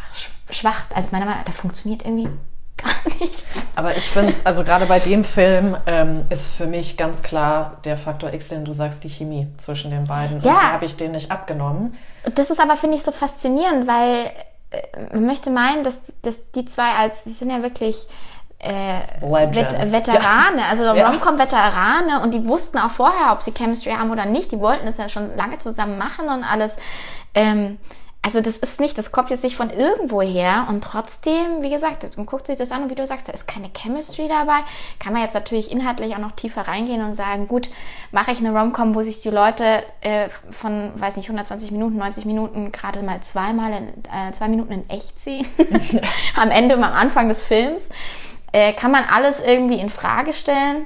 schwach. 0.49 0.85
Also 0.95 1.09
meiner 1.11 1.25
Meinung 1.25 1.39
nach, 1.39 1.45
der 1.45 1.53
funktioniert 1.53 2.03
irgendwie 2.03 2.29
gar 2.77 3.13
nichts. 3.19 3.65
Aber 3.75 3.95
ich 3.95 4.09
finde 4.09 4.33
es, 4.33 4.45
also 4.45 4.63
gerade 4.63 4.85
bei 4.85 4.99
dem 4.99 5.23
Film 5.23 5.77
ähm, 5.85 6.25
ist 6.29 6.53
für 6.55 6.65
mich 6.65 6.97
ganz 6.97 7.23
klar 7.23 7.77
der 7.85 7.97
Faktor 7.97 8.33
X, 8.33 8.49
den 8.49 8.65
du 8.65 8.73
sagst, 8.73 9.03
die 9.03 9.09
Chemie 9.09 9.47
zwischen 9.57 9.91
den 9.91 10.07
beiden. 10.07 10.41
Ja. 10.41 10.51
Und 10.51 10.61
die 10.61 10.65
habe 10.65 10.85
ich 10.85 10.95
denen 10.95 11.13
nicht 11.13 11.31
abgenommen. 11.31 11.95
Das 12.35 12.49
ist 12.49 12.59
aber, 12.59 12.77
finde 12.77 12.97
ich, 12.97 13.03
so 13.03 13.11
faszinierend, 13.11 13.87
weil 13.87 14.31
äh, 14.71 14.81
man 15.13 15.25
möchte 15.25 15.49
meinen, 15.49 15.83
dass, 15.83 16.13
dass 16.21 16.51
die 16.51 16.65
zwei 16.65 16.91
als, 16.95 17.23
die 17.23 17.29
sind 17.29 17.49
ja 17.49 17.61
wirklich 17.61 18.07
äh, 18.59 18.99
Vet 19.21 19.73
Veterane, 19.91 20.61
ja. 20.61 20.67
also 20.69 20.83
ja. 20.93 21.09
Romcom-Veterane 21.09 22.21
und 22.21 22.31
die 22.33 22.45
wussten 22.45 22.77
auch 22.77 22.91
vorher, 22.91 23.31
ob 23.31 23.41
sie 23.41 23.51
Chemistry 23.51 23.91
haben 23.91 24.11
oder 24.11 24.25
nicht. 24.25 24.51
Die 24.51 24.59
wollten 24.59 24.85
das 24.85 24.97
ja 24.97 25.09
schon 25.09 25.35
lange 25.35 25.57
zusammen 25.57 25.97
machen 25.97 26.27
und 26.27 26.43
alles. 26.43 26.77
Ähm, 27.33 27.79
also 28.23 28.39
das 28.39 28.57
ist 28.57 28.79
nicht, 28.79 28.97
das 28.99 29.11
kommt 29.11 29.31
jetzt 29.31 29.43
nicht 29.43 29.55
von 29.55 29.71
irgendwo 29.71 30.21
her 30.21 30.67
und 30.69 30.83
trotzdem, 30.83 31.61
wie 31.61 31.71
gesagt, 31.71 32.17
man 32.17 32.27
guckt 32.27 32.45
sich 32.45 32.55
das 32.55 32.71
an 32.71 32.83
und 32.83 32.91
wie 32.91 32.95
du 32.95 33.05
sagst, 33.07 33.27
da 33.27 33.33
ist 33.33 33.47
keine 33.47 33.71
Chemistry 33.75 34.27
dabei. 34.27 34.59
Kann 34.99 35.13
man 35.13 35.23
jetzt 35.23 35.33
natürlich 35.33 35.71
inhaltlich 35.71 36.13
auch 36.13 36.19
noch 36.19 36.33
tiefer 36.33 36.67
reingehen 36.67 37.03
und 37.03 37.15
sagen, 37.15 37.47
gut, 37.47 37.69
mache 38.11 38.31
ich 38.31 38.37
eine 38.37 38.51
Romcom, 38.51 38.93
wo 38.93 39.01
sich 39.01 39.21
die 39.21 39.31
Leute 39.31 39.81
äh, 40.01 40.29
von, 40.51 40.91
weiß 41.01 41.17
nicht, 41.17 41.27
120 41.29 41.71
Minuten, 41.71 41.97
90 41.97 42.25
Minuten 42.25 42.71
gerade 42.71 43.01
mal 43.01 43.21
zweimal 43.21 43.71
in, 43.71 43.87
äh, 43.87 44.31
zwei 44.33 44.49
Minuten 44.49 44.73
in 44.73 44.89
echt 44.89 45.19
sehen, 45.19 45.47
am 46.35 46.51
Ende 46.51 46.77
und 46.77 46.83
am 46.83 46.93
Anfang 46.93 47.27
des 47.27 47.41
Films, 47.41 47.89
äh, 48.51 48.73
kann 48.73 48.91
man 48.91 49.03
alles 49.03 49.39
irgendwie 49.43 49.79
in 49.79 49.89
Frage 49.89 50.33
stellen. 50.33 50.85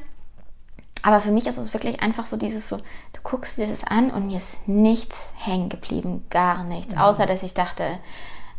Aber 1.06 1.22
für 1.22 1.30
mich 1.30 1.46
ist 1.46 1.60
es 1.60 1.72
wirklich 1.72 2.02
einfach 2.02 2.26
so 2.26 2.36
dieses 2.36 2.68
so, 2.68 2.78
du 2.78 3.22
guckst 3.22 3.60
dir 3.60 3.68
das 3.68 3.84
an 3.84 4.10
und 4.10 4.26
mir 4.26 4.38
ist 4.38 4.68
nichts 4.68 5.30
hängen 5.38 5.70
geblieben, 5.70 6.26
gar 6.32 6.64
nichts. 6.64 6.96
Mhm. 6.96 7.02
Außer, 7.02 7.28
dass 7.28 7.44
ich 7.44 7.54
dachte, 7.54 7.84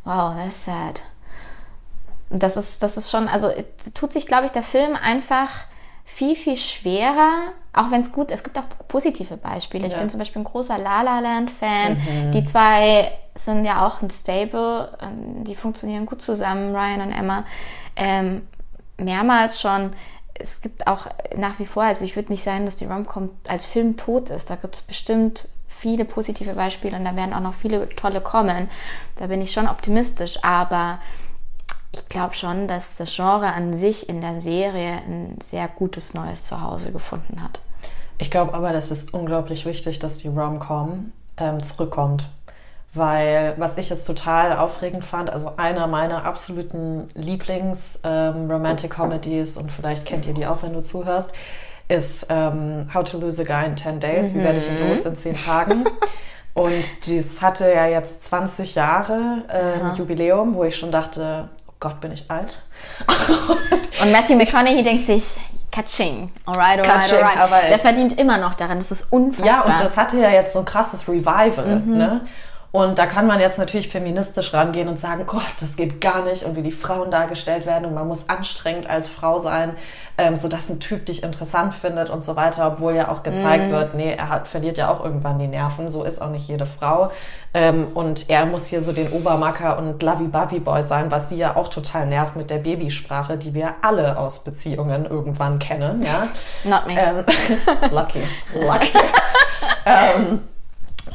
wow, 0.04 0.32
that's 0.36 0.64
sad. 0.64 1.02
Und 2.30 2.44
das 2.44 2.56
ist, 2.56 2.84
das 2.84 2.96
ist 2.96 3.10
schon, 3.10 3.26
also 3.26 3.50
tut 3.94 4.12
sich, 4.12 4.28
glaube 4.28 4.46
ich, 4.46 4.52
der 4.52 4.62
Film 4.62 4.94
einfach 4.94 5.48
viel, 6.04 6.36
viel 6.36 6.56
schwerer, 6.56 7.48
auch 7.72 7.90
wenn 7.90 8.02
es 8.02 8.12
gut, 8.12 8.30
es 8.30 8.44
gibt 8.44 8.56
auch 8.56 8.64
positive 8.86 9.36
Beispiele. 9.36 9.88
Ja. 9.88 9.94
Ich 9.94 9.98
bin 9.98 10.08
zum 10.08 10.20
Beispiel 10.20 10.42
ein 10.42 10.44
großer 10.44 10.78
La 10.78 11.02
La 11.02 11.18
Land 11.18 11.50
Fan. 11.50 11.94
Mhm. 11.94 12.30
Die 12.30 12.44
zwei 12.44 13.10
sind 13.34 13.64
ja 13.64 13.84
auch 13.84 14.02
ein 14.02 14.10
Stable, 14.10 14.96
ähm, 15.02 15.42
die 15.42 15.56
funktionieren 15.56 16.06
gut 16.06 16.22
zusammen, 16.22 16.72
Ryan 16.72 17.08
und 17.08 17.12
Emma. 17.12 17.44
Ähm, 17.96 18.46
mehrmals 18.98 19.60
schon 19.60 19.94
es 20.38 20.60
gibt 20.60 20.86
auch 20.86 21.06
nach 21.36 21.58
wie 21.58 21.66
vor, 21.66 21.84
also 21.84 22.04
ich 22.04 22.16
würde 22.16 22.32
nicht 22.32 22.44
sagen, 22.44 22.64
dass 22.64 22.76
die 22.76 22.86
Romcom 22.86 23.30
als 23.48 23.66
Film 23.66 23.96
tot 23.96 24.30
ist. 24.30 24.50
Da 24.50 24.56
gibt 24.56 24.76
es 24.76 24.82
bestimmt 24.82 25.48
viele 25.68 26.04
positive 26.04 26.54
Beispiele 26.54 26.96
und 26.96 27.04
da 27.04 27.14
werden 27.16 27.34
auch 27.34 27.40
noch 27.40 27.54
viele 27.54 27.88
tolle 27.90 28.20
kommen. 28.20 28.68
Da 29.16 29.26
bin 29.26 29.40
ich 29.40 29.52
schon 29.52 29.68
optimistisch, 29.68 30.42
aber 30.42 30.98
ich 31.92 32.08
glaube 32.08 32.34
schon, 32.34 32.68
dass 32.68 32.96
das 32.96 33.14
Genre 33.14 33.52
an 33.52 33.74
sich 33.74 34.08
in 34.08 34.20
der 34.20 34.40
Serie 34.40 35.02
ein 35.06 35.38
sehr 35.44 35.68
gutes 35.68 36.14
neues 36.14 36.42
Zuhause 36.42 36.92
gefunden 36.92 37.42
hat. 37.42 37.60
Ich 38.18 38.30
glaube 38.30 38.54
aber, 38.54 38.72
das 38.72 38.90
ist 38.90 39.12
unglaublich 39.12 39.66
wichtig, 39.66 39.98
dass 39.98 40.18
die 40.18 40.28
Romcom 40.28 41.12
ähm, 41.36 41.62
zurückkommt 41.62 42.28
weil 42.96 43.54
was 43.56 43.78
ich 43.78 43.88
jetzt 43.90 44.06
total 44.06 44.56
aufregend 44.56 45.04
fand, 45.04 45.30
also 45.30 45.52
einer 45.56 45.86
meiner 45.86 46.24
absoluten 46.24 47.08
Lieblings-Romantic-Comedies, 47.14 49.56
ähm, 49.56 49.62
und 49.62 49.70
vielleicht 49.72 50.06
kennt 50.06 50.26
ihr 50.26 50.34
die 50.34 50.46
auch, 50.46 50.62
wenn 50.62 50.72
du 50.72 50.82
zuhörst, 50.82 51.30
ist 51.88 52.26
ähm, 52.30 52.90
How 52.92 53.04
to 53.04 53.18
Lose 53.18 53.42
a 53.42 53.44
Guy 53.44 53.64
in 53.66 53.76
10 53.76 54.00
Days, 54.00 54.34
mhm. 54.34 54.38
wie 54.38 54.44
werde 54.44 54.58
ich 54.58 54.68
ihn 54.68 54.88
los 54.88 55.04
in 55.04 55.14
10 55.16 55.36
Tagen. 55.36 55.84
und 56.54 57.06
dies 57.06 57.42
hatte 57.42 57.72
ja 57.72 57.86
jetzt 57.86 58.24
20 58.24 58.74
Jahre 58.74 59.44
äh, 59.48 59.96
Jubiläum, 59.96 60.54
wo 60.54 60.64
ich 60.64 60.76
schon 60.76 60.90
dachte, 60.90 61.48
oh 61.68 61.74
Gott, 61.78 62.00
bin 62.00 62.10
ich 62.12 62.28
alt. 62.30 62.62
und 64.02 64.12
Matthew 64.12 64.36
McConaughey 64.36 64.82
denkt 64.82 65.06
sich, 65.06 65.36
Catching. 65.76 66.32
Alright, 66.46 66.78
alright, 66.78 66.86
Catching, 66.86 67.18
alright. 67.18 67.38
Aber 67.38 67.60
der 67.68 67.78
verdient 67.78 68.18
immer 68.18 68.38
noch 68.38 68.54
daran. 68.54 68.78
Das 68.78 68.90
ist 68.90 69.12
unfassbar. 69.12 69.46
Ja, 69.46 69.60
und 69.60 69.78
das 69.78 69.98
hatte 69.98 70.18
ja 70.18 70.30
jetzt 70.30 70.54
so 70.54 70.60
ein 70.60 70.64
krasses 70.64 71.06
Revival. 71.06 71.80
Mhm. 71.80 71.98
Ne? 71.98 72.20
Und 72.72 72.98
da 72.98 73.06
kann 73.06 73.26
man 73.26 73.40
jetzt 73.40 73.58
natürlich 73.58 73.88
feministisch 73.88 74.52
rangehen 74.52 74.88
und 74.88 75.00
sagen, 75.00 75.24
Gott, 75.26 75.42
das 75.60 75.76
geht 75.76 76.00
gar 76.00 76.22
nicht 76.24 76.44
und 76.44 76.56
wie 76.56 76.62
die 76.62 76.72
Frauen 76.72 77.10
dargestellt 77.10 77.64
werden 77.64 77.86
und 77.86 77.94
man 77.94 78.06
muss 78.06 78.28
anstrengend 78.28 78.90
als 78.90 79.08
Frau 79.08 79.38
sein, 79.38 79.72
ähm, 80.18 80.36
sodass 80.36 80.68
ein 80.68 80.80
Typ 80.80 81.06
dich 81.06 81.22
interessant 81.22 81.72
findet 81.72 82.10
und 82.10 82.24
so 82.24 82.36
weiter, 82.36 82.66
obwohl 82.66 82.94
ja 82.94 83.08
auch 83.08 83.22
gezeigt 83.22 83.68
mm. 83.68 83.72
wird, 83.72 83.94
nee, 83.94 84.14
er 84.14 84.28
hat, 84.28 84.48
verliert 84.48 84.78
ja 84.78 84.90
auch 84.90 85.02
irgendwann 85.02 85.38
die 85.38 85.46
Nerven, 85.46 85.88
so 85.88 86.04
ist 86.04 86.20
auch 86.20 86.30
nicht 86.30 86.48
jede 86.48 86.66
Frau. 86.66 87.10
Ähm, 87.54 87.88
und 87.94 88.28
er 88.28 88.44
muss 88.46 88.66
hier 88.66 88.82
so 88.82 88.92
den 88.92 89.10
Obermacker 89.12 89.78
und 89.78 90.02
Lovey-Bovey-Boy 90.02 90.82
sein, 90.82 91.10
was 91.10 91.28
sie 91.30 91.36
ja 91.36 91.56
auch 91.56 91.68
total 91.68 92.06
nervt 92.06 92.36
mit 92.36 92.50
der 92.50 92.58
Babysprache, 92.58 93.38
die 93.38 93.54
wir 93.54 93.74
alle 93.82 94.18
aus 94.18 94.44
Beziehungen 94.44 95.06
irgendwann 95.06 95.58
kennen, 95.58 96.02
ja. 96.02 96.28
Not 96.64 96.86
me. 96.86 96.94
Ähm, 96.98 97.24
lucky, 97.90 98.22
lucky. 98.54 98.92
ähm, 99.86 100.40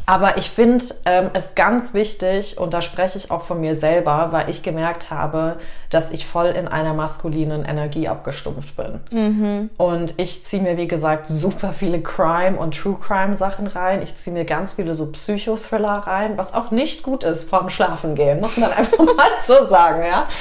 aber 0.05 0.37
ich 0.37 0.49
finde 0.49 0.83
ähm, 1.05 1.29
es 1.33 1.55
ganz 1.55 1.93
wichtig, 1.93 2.57
und 2.57 2.73
da 2.73 2.81
spreche 2.81 3.17
ich 3.17 3.31
auch 3.31 3.41
von 3.41 3.59
mir 3.59 3.75
selber, 3.75 4.29
weil 4.31 4.49
ich 4.49 4.63
gemerkt 4.63 5.11
habe, 5.11 5.57
dass 5.89 6.11
ich 6.11 6.25
voll 6.25 6.47
in 6.47 6.67
einer 6.67 6.93
maskulinen 6.93 7.65
Energie 7.65 8.07
abgestumpft 8.07 8.75
bin. 8.77 8.99
Mhm. 9.11 9.69
Und 9.77 10.13
ich 10.17 10.43
ziehe 10.43 10.63
mir, 10.63 10.77
wie 10.77 10.87
gesagt, 10.87 11.27
super 11.27 11.73
viele 11.73 12.01
Crime- 12.01 12.57
und 12.57 12.77
True-Crime-Sachen 12.77 13.67
rein. 13.67 14.01
Ich 14.01 14.15
ziehe 14.15 14.33
mir 14.33 14.45
ganz 14.45 14.73
viele 14.73 14.95
so 14.95 15.11
Psychothriller 15.11 16.03
rein, 16.07 16.37
was 16.37 16.53
auch 16.53 16.71
nicht 16.71 17.03
gut 17.03 17.23
ist 17.23 17.49
vorm 17.49 17.69
Schlafengehen, 17.69 18.39
muss 18.39 18.57
man 18.57 18.71
einfach 18.77 18.99
mal 18.99 19.15
so 19.39 19.63
sagen, 19.65 20.03
ja. 20.03 20.27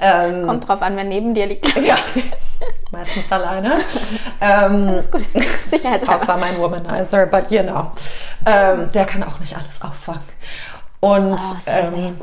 Ähm, 0.00 0.46
Kommt 0.46 0.66
drauf 0.66 0.82
an, 0.82 0.96
wer 0.96 1.04
neben 1.04 1.34
dir 1.34 1.46
liegt. 1.46 1.66
Ja, 1.76 1.96
meistens 2.90 3.30
alleine. 3.30 3.78
ähm, 4.40 4.88
Alles 4.88 5.10
gut, 5.10 5.22
sicherheitshalber. 5.70 6.22
Außer 6.22 6.36
mein 6.36 6.58
Womanizer, 6.58 7.26
but 7.26 7.50
you 7.50 7.62
know. 7.62 7.90
Ähm, 8.46 8.90
der 8.92 9.04
kann 9.04 9.22
auch 9.22 9.38
nicht 9.40 9.56
alles 9.56 9.82
auffangen. 9.82 10.22
Und 11.00 11.38
oh, 11.38 11.56
ähm, 11.66 12.20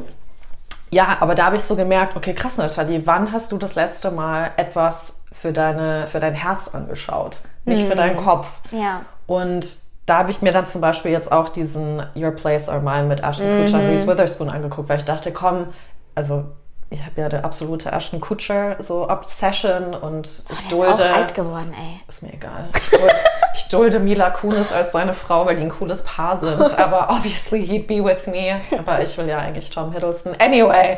ja, 0.89 1.17
aber 1.19 1.35
da 1.35 1.45
habe 1.45 1.55
ich 1.55 1.63
so 1.63 1.75
gemerkt, 1.75 2.15
okay, 2.15 2.33
krass, 2.33 2.57
Nathalie, 2.57 3.05
wann 3.05 3.31
hast 3.31 3.51
du 3.51 3.57
das 3.57 3.75
letzte 3.75 4.11
Mal 4.11 4.51
etwas 4.57 5.13
für, 5.31 5.53
deine, 5.53 6.07
für 6.07 6.19
dein 6.19 6.35
Herz 6.35 6.67
angeschaut? 6.67 7.41
Nicht 7.65 7.83
mhm. 7.83 7.89
für 7.89 7.95
deinen 7.95 8.17
Kopf. 8.17 8.61
Ja. 8.71 9.01
Und 9.25 9.65
da 10.05 10.17
habe 10.17 10.31
ich 10.31 10.41
mir 10.41 10.51
dann 10.51 10.67
zum 10.67 10.81
Beispiel 10.81 11.11
jetzt 11.11 11.31
auch 11.31 11.47
diesen 11.47 12.05
Your 12.15 12.31
Place 12.31 12.67
or 12.67 12.81
Mine 12.81 13.03
mit 13.03 13.23
Ashton 13.23 13.59
Kutcher 13.59 13.77
und 13.77 13.85
mhm. 13.85 13.89
Reese 13.91 14.07
Witherspoon 14.07 14.49
angeguckt, 14.49 14.89
weil 14.89 14.97
ich 14.97 15.05
dachte, 15.05 15.31
komm, 15.31 15.67
also 16.15 16.45
ich 16.91 17.05
habe 17.05 17.21
ja 17.21 17.29
der 17.29 17.45
absolute 17.45 17.89
Ashton 17.89 18.19
Kutcher 18.19 18.75
so 18.79 19.09
Obsession 19.09 19.95
und 19.95 20.43
oh, 20.49 20.53
ich 20.53 20.67
dulde. 20.67 21.01
Ist 21.01 21.09
auch 21.09 21.15
alt 21.15 21.33
geworden, 21.33 21.73
ey. 21.73 22.01
Ist 22.07 22.21
mir 22.21 22.33
egal. 22.33 22.67
Ich 22.75 22.89
dulde, 22.89 23.15
ich 23.55 23.67
dulde 23.69 23.99
Mila 23.99 24.29
Kunis 24.29 24.73
als 24.73 24.91
seine 24.91 25.13
Frau, 25.13 25.45
weil 25.45 25.55
die 25.55 25.63
ein 25.63 25.69
cooles 25.69 26.03
Paar 26.03 26.37
sind. 26.37 26.59
Aber 26.77 27.09
obviously 27.09 27.65
he'd 27.65 27.87
be 27.87 28.03
with 28.03 28.27
me. 28.27 28.59
Aber 28.77 29.01
ich 29.01 29.17
will 29.17 29.27
ja 29.27 29.37
eigentlich 29.37 29.69
Tom 29.69 29.93
Hiddleston. 29.93 30.35
Anyway. 30.37 30.97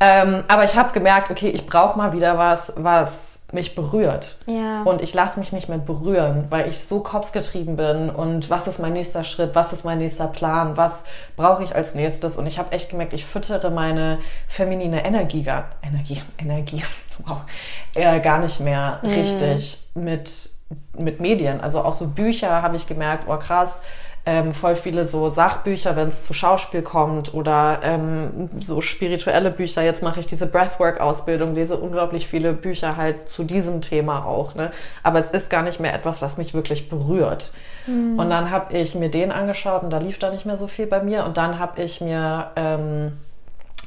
Ähm, 0.00 0.44
aber 0.48 0.64
ich 0.64 0.76
habe 0.76 0.92
gemerkt, 0.92 1.30
okay, 1.30 1.48
ich 1.48 1.66
brauche 1.66 1.96
mal 1.96 2.12
wieder 2.12 2.36
was, 2.36 2.72
was 2.76 3.33
mich 3.54 3.74
berührt. 3.74 4.36
Ja. 4.46 4.82
Und 4.82 5.00
ich 5.00 5.14
lasse 5.14 5.38
mich 5.38 5.52
nicht 5.52 5.68
mehr 5.68 5.78
berühren, 5.78 6.46
weil 6.50 6.68
ich 6.68 6.78
so 6.80 7.00
kopfgetrieben 7.00 7.76
bin 7.76 8.10
und 8.10 8.50
was 8.50 8.66
ist 8.66 8.78
mein 8.78 8.92
nächster 8.92 9.24
Schritt, 9.24 9.54
was 9.54 9.72
ist 9.72 9.84
mein 9.84 9.98
nächster 9.98 10.26
Plan, 10.26 10.76
was 10.76 11.04
brauche 11.36 11.62
ich 11.62 11.74
als 11.74 11.94
nächstes. 11.94 12.36
Und 12.36 12.46
ich 12.46 12.58
habe 12.58 12.72
echt 12.72 12.90
gemerkt, 12.90 13.12
ich 13.12 13.24
füttere 13.24 13.70
meine 13.70 14.18
feminine 14.46 15.04
Energie, 15.04 15.42
gar, 15.42 15.70
Energie, 15.82 16.20
Energie, 16.38 16.82
wow, 17.24 17.42
äh, 17.94 18.20
gar 18.20 18.38
nicht 18.38 18.60
mehr 18.60 18.98
mhm. 19.02 19.10
richtig 19.10 19.78
mit, 19.94 20.50
mit 20.98 21.20
Medien. 21.20 21.60
Also 21.60 21.82
auch 21.82 21.94
so 21.94 22.08
Bücher 22.08 22.60
habe 22.62 22.76
ich 22.76 22.86
gemerkt, 22.86 23.24
oh 23.28 23.36
krass, 23.38 23.82
ähm, 24.26 24.54
voll 24.54 24.74
viele 24.74 25.04
so 25.04 25.28
Sachbücher, 25.28 25.96
wenn 25.96 26.08
es 26.08 26.22
zu 26.22 26.32
Schauspiel 26.32 26.80
kommt 26.80 27.34
oder 27.34 27.80
ähm, 27.82 28.48
so 28.58 28.80
spirituelle 28.80 29.50
Bücher. 29.50 29.82
Jetzt 29.82 30.02
mache 30.02 30.20
ich 30.20 30.26
diese 30.26 30.46
Breathwork-Ausbildung, 30.46 31.54
lese 31.54 31.76
unglaublich 31.76 32.26
viele 32.26 32.54
Bücher 32.54 32.96
halt 32.96 33.28
zu 33.28 33.44
diesem 33.44 33.82
Thema 33.82 34.24
auch. 34.24 34.54
Ne? 34.54 34.70
Aber 35.02 35.18
es 35.18 35.30
ist 35.30 35.50
gar 35.50 35.62
nicht 35.62 35.78
mehr 35.78 35.92
etwas, 35.92 36.22
was 36.22 36.38
mich 36.38 36.54
wirklich 36.54 36.88
berührt. 36.88 37.52
Mhm. 37.86 38.18
Und 38.18 38.30
dann 38.30 38.50
habe 38.50 38.74
ich 38.74 38.94
mir 38.94 39.10
den 39.10 39.30
angeschaut 39.30 39.82
und 39.82 39.90
da 39.90 39.98
lief 39.98 40.18
da 40.18 40.30
nicht 40.30 40.46
mehr 40.46 40.56
so 40.56 40.68
viel 40.68 40.86
bei 40.86 41.02
mir. 41.02 41.26
Und 41.26 41.36
dann 41.36 41.58
habe 41.58 41.82
ich 41.82 42.00
mir 42.00 42.50
ähm, 42.56 43.12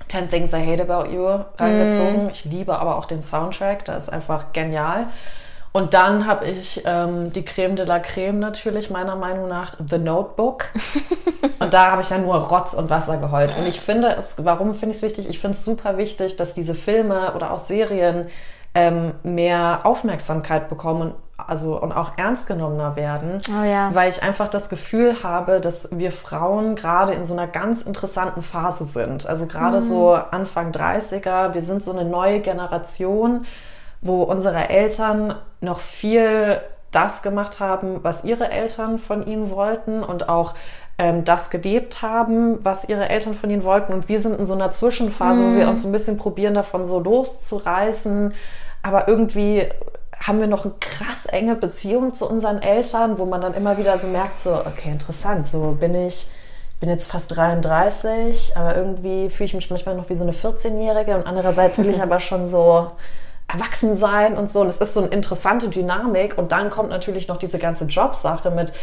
10 0.10 0.30
Things 0.30 0.54
I 0.54 0.64
Hate 0.64 0.84
About 0.84 1.10
You 1.12 1.46
reingezogen. 1.58 2.26
Mhm. 2.26 2.30
Ich 2.30 2.46
liebe 2.46 2.78
aber 2.78 2.98
auch 2.98 3.06
den 3.06 3.24
Soundtrack, 3.24 3.86
der 3.86 3.98
ist 3.98 4.10
einfach 4.10 4.54
genial. 4.54 5.08
Und 5.78 5.94
dann 5.94 6.26
habe 6.26 6.48
ich 6.48 6.82
ähm, 6.86 7.32
die 7.32 7.46
Creme 7.46 7.76
de 7.76 7.86
la 7.86 8.00
Creme 8.00 8.40
natürlich, 8.40 8.90
meiner 8.90 9.16
Meinung 9.16 9.48
nach, 9.48 9.76
The 9.78 10.00
Notebook. 10.00 10.66
und 11.60 11.72
da 11.72 11.92
habe 11.92 12.02
ich 12.02 12.10
ja 12.10 12.18
nur 12.18 12.34
Rotz 12.34 12.74
und 12.74 12.90
Wasser 12.90 13.18
geheult. 13.18 13.56
Und 13.56 13.68
ich 13.68 13.80
finde 13.80 14.16
es, 14.18 14.44
warum 14.44 14.74
finde 14.74 14.94
ich 14.96 14.98
es 14.98 15.04
wichtig? 15.04 15.30
Ich 15.30 15.38
finde 15.38 15.56
es 15.56 15.64
super 15.64 15.98
wichtig, 15.98 16.36
dass 16.36 16.56
diese 16.56 16.74
Filme 16.74 17.32
oder 17.36 17.52
auch 17.52 17.60
Serien 17.60 18.26
ähm, 18.74 19.14
mehr 19.22 19.82
Aufmerksamkeit 19.84 20.68
bekommen 20.68 21.14
also 21.38 21.80
und 21.80 21.92
auch 21.92 22.18
ernst 22.18 22.48
genommener 22.48 22.96
werden, 22.96 23.40
oh 23.48 23.64
ja. 23.64 23.94
weil 23.94 24.10
ich 24.10 24.24
einfach 24.24 24.48
das 24.48 24.70
Gefühl 24.70 25.22
habe, 25.22 25.62
dass 25.62 25.90
wir 25.92 26.12
Frauen 26.12 26.76
gerade 26.76 27.14
in 27.14 27.28
so 27.28 27.34
einer 27.34 27.46
ganz 27.46 27.84
interessanten 27.84 28.42
Phase 28.42 28.86
sind. 28.86 29.28
Also 29.28 29.46
gerade 29.46 29.82
mhm. 29.82 29.84
so 29.84 30.14
Anfang 30.14 30.72
30er, 30.72 31.54
wir 31.54 31.62
sind 31.62 31.84
so 31.84 31.92
eine 31.92 32.04
neue 32.04 32.40
Generation, 32.40 33.46
wo 34.02 34.24
unsere 34.24 34.70
Eltern 34.70 35.36
noch 35.62 35.80
viel 35.80 36.62
das 36.92 37.22
gemacht 37.22 37.60
haben, 37.60 38.04
was 38.04 38.24
ihre 38.24 38.50
Eltern 38.50 38.98
von 39.00 39.26
ihnen 39.26 39.50
wollten 39.50 40.04
und 40.04 40.30
auch 40.30 40.54
ähm, 40.98 41.24
das 41.24 41.50
gelebt 41.50 42.02
haben, 42.02 42.64
was 42.64 42.88
ihre 42.90 43.10
Eltern 43.10 43.34
von 43.34 43.50
ihnen 43.50 43.64
wollten. 43.64 43.94
Und 43.94 44.10
wir 44.10 44.20
sind 44.20 44.40
in 44.40 44.46
so 44.46 44.54
einer 44.54 44.72
Zwischenphase, 44.72 45.44
mhm. 45.44 45.52
wo 45.52 45.58
wir 45.58 45.64
mhm. 45.66 45.72
uns 45.72 45.86
ein 45.86 45.92
bisschen 45.92 46.18
probieren, 46.18 46.54
davon 46.54 46.86
so 46.86 47.00
loszureißen. 47.00 48.34
Aber 48.82 49.08
irgendwie 49.08 49.68
haben 50.20 50.40
wir 50.40 50.48
noch 50.48 50.66
eine 50.66 50.74
krass 50.80 51.26
enge 51.28 51.56
Beziehung 51.56 52.14
zu 52.14 52.28
unseren 52.28 52.62
Eltern, 52.62 53.20
wo 53.20 53.26
man 53.26 53.42
dann 53.42 53.54
immer 53.54 53.78
wieder 53.78 53.98
so 53.98 54.08
merkt, 54.08 54.40
so, 54.40 54.56
okay, 54.66 54.90
interessant, 54.90 55.48
so 55.48 55.78
bin 55.80 55.94
ich, 55.94 56.28
bin 56.80 56.90
jetzt 56.90 57.12
fast 57.12 57.36
33, 57.36 58.58
aber 58.58 58.76
irgendwie 58.76 59.30
fühle 59.30 59.46
ich 59.46 59.54
mich 59.54 59.70
manchmal 59.70 59.96
noch 59.96 60.10
wie 60.10 60.16
so 60.16 60.24
eine 60.24 60.34
14-Jährige 60.34 61.16
und 61.16 61.28
andererseits 61.28 61.78
will 61.78 61.90
ich 61.90 62.02
aber 62.02 62.20
schon 62.20 62.48
so 62.48 62.92
erwachsen 63.48 63.96
sein 63.96 64.36
und 64.36 64.52
so. 64.52 64.62
Und 64.62 64.68
es 64.68 64.80
ist 64.80 64.94
so 64.94 65.02
eine 65.02 65.10
interessante 65.10 65.70
Dynamik. 65.70 66.38
Und 66.38 66.52
dann 66.52 66.70
kommt 66.70 66.90
natürlich 66.90 67.28
noch 67.28 67.38
diese 67.38 67.60
ganze 67.60 67.86
Jobsache 67.86 68.52
mit 68.52 68.74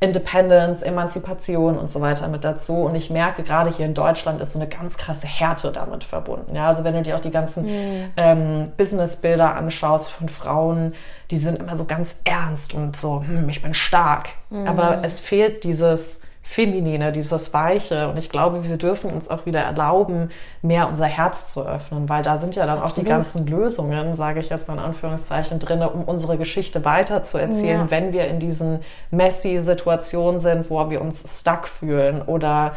Independence, 0.00 0.82
Emanzipation 0.82 1.78
und 1.78 1.90
so 1.90 2.00
weiter 2.00 2.28
mit 2.28 2.44
dazu. 2.44 2.74
Und 2.76 2.94
ich 2.94 3.10
merke, 3.10 3.42
gerade 3.42 3.70
hier 3.70 3.86
in 3.86 3.94
Deutschland 3.94 4.40
ist 4.40 4.52
so 4.52 4.58
eine 4.58 4.68
ganz 4.68 4.96
krasse 4.96 5.26
Härte 5.26 5.72
damit 5.72 6.04
verbunden. 6.04 6.56
Ja, 6.56 6.66
also 6.66 6.84
wenn 6.84 6.94
du 6.94 7.02
dir 7.02 7.14
auch 7.16 7.20
die 7.20 7.30
ganzen 7.30 7.64
mhm. 7.64 8.10
ähm, 8.16 8.72
Businessbilder 8.76 9.54
anschaust 9.54 10.10
von 10.10 10.28
Frauen, 10.28 10.94
die 11.30 11.36
sind 11.36 11.58
immer 11.58 11.76
so 11.76 11.84
ganz 11.84 12.16
ernst 12.24 12.74
und 12.74 12.96
so, 12.96 13.22
hm, 13.26 13.48
ich 13.48 13.62
bin 13.62 13.74
stark. 13.74 14.30
Mhm. 14.50 14.66
Aber 14.66 15.00
es 15.04 15.20
fehlt 15.20 15.64
dieses 15.64 16.20
Feminine, 16.46 17.10
dieses 17.10 17.54
Weiche. 17.54 18.10
Und 18.10 18.18
ich 18.18 18.28
glaube, 18.28 18.68
wir 18.68 18.76
dürfen 18.76 19.10
uns 19.10 19.30
auch 19.30 19.46
wieder 19.46 19.60
erlauben, 19.60 20.30
mehr 20.60 20.88
unser 20.88 21.06
Herz 21.06 21.50
zu 21.52 21.66
öffnen, 21.66 22.10
weil 22.10 22.22
da 22.22 22.36
sind 22.36 22.54
ja 22.54 22.66
dann 22.66 22.78
Absolut. 22.78 22.90
auch 22.90 22.94
die 22.96 23.08
ganzen 23.08 23.46
Lösungen, 23.46 24.14
sage 24.14 24.40
ich 24.40 24.50
jetzt 24.50 24.68
mal 24.68 24.74
in 24.74 24.80
Anführungszeichen, 24.80 25.58
drin, 25.58 25.82
um 25.82 26.04
unsere 26.04 26.36
Geschichte 26.36 26.84
weiter 26.84 27.22
zu 27.22 27.38
erzählen, 27.38 27.80
ja. 27.80 27.90
wenn 27.90 28.12
wir 28.12 28.28
in 28.28 28.40
diesen 28.40 28.80
messy 29.10 29.58
Situationen 29.58 30.38
sind, 30.38 30.68
wo 30.68 30.90
wir 30.90 31.00
uns 31.00 31.40
stuck 31.40 31.66
fühlen 31.66 32.20
oder 32.20 32.72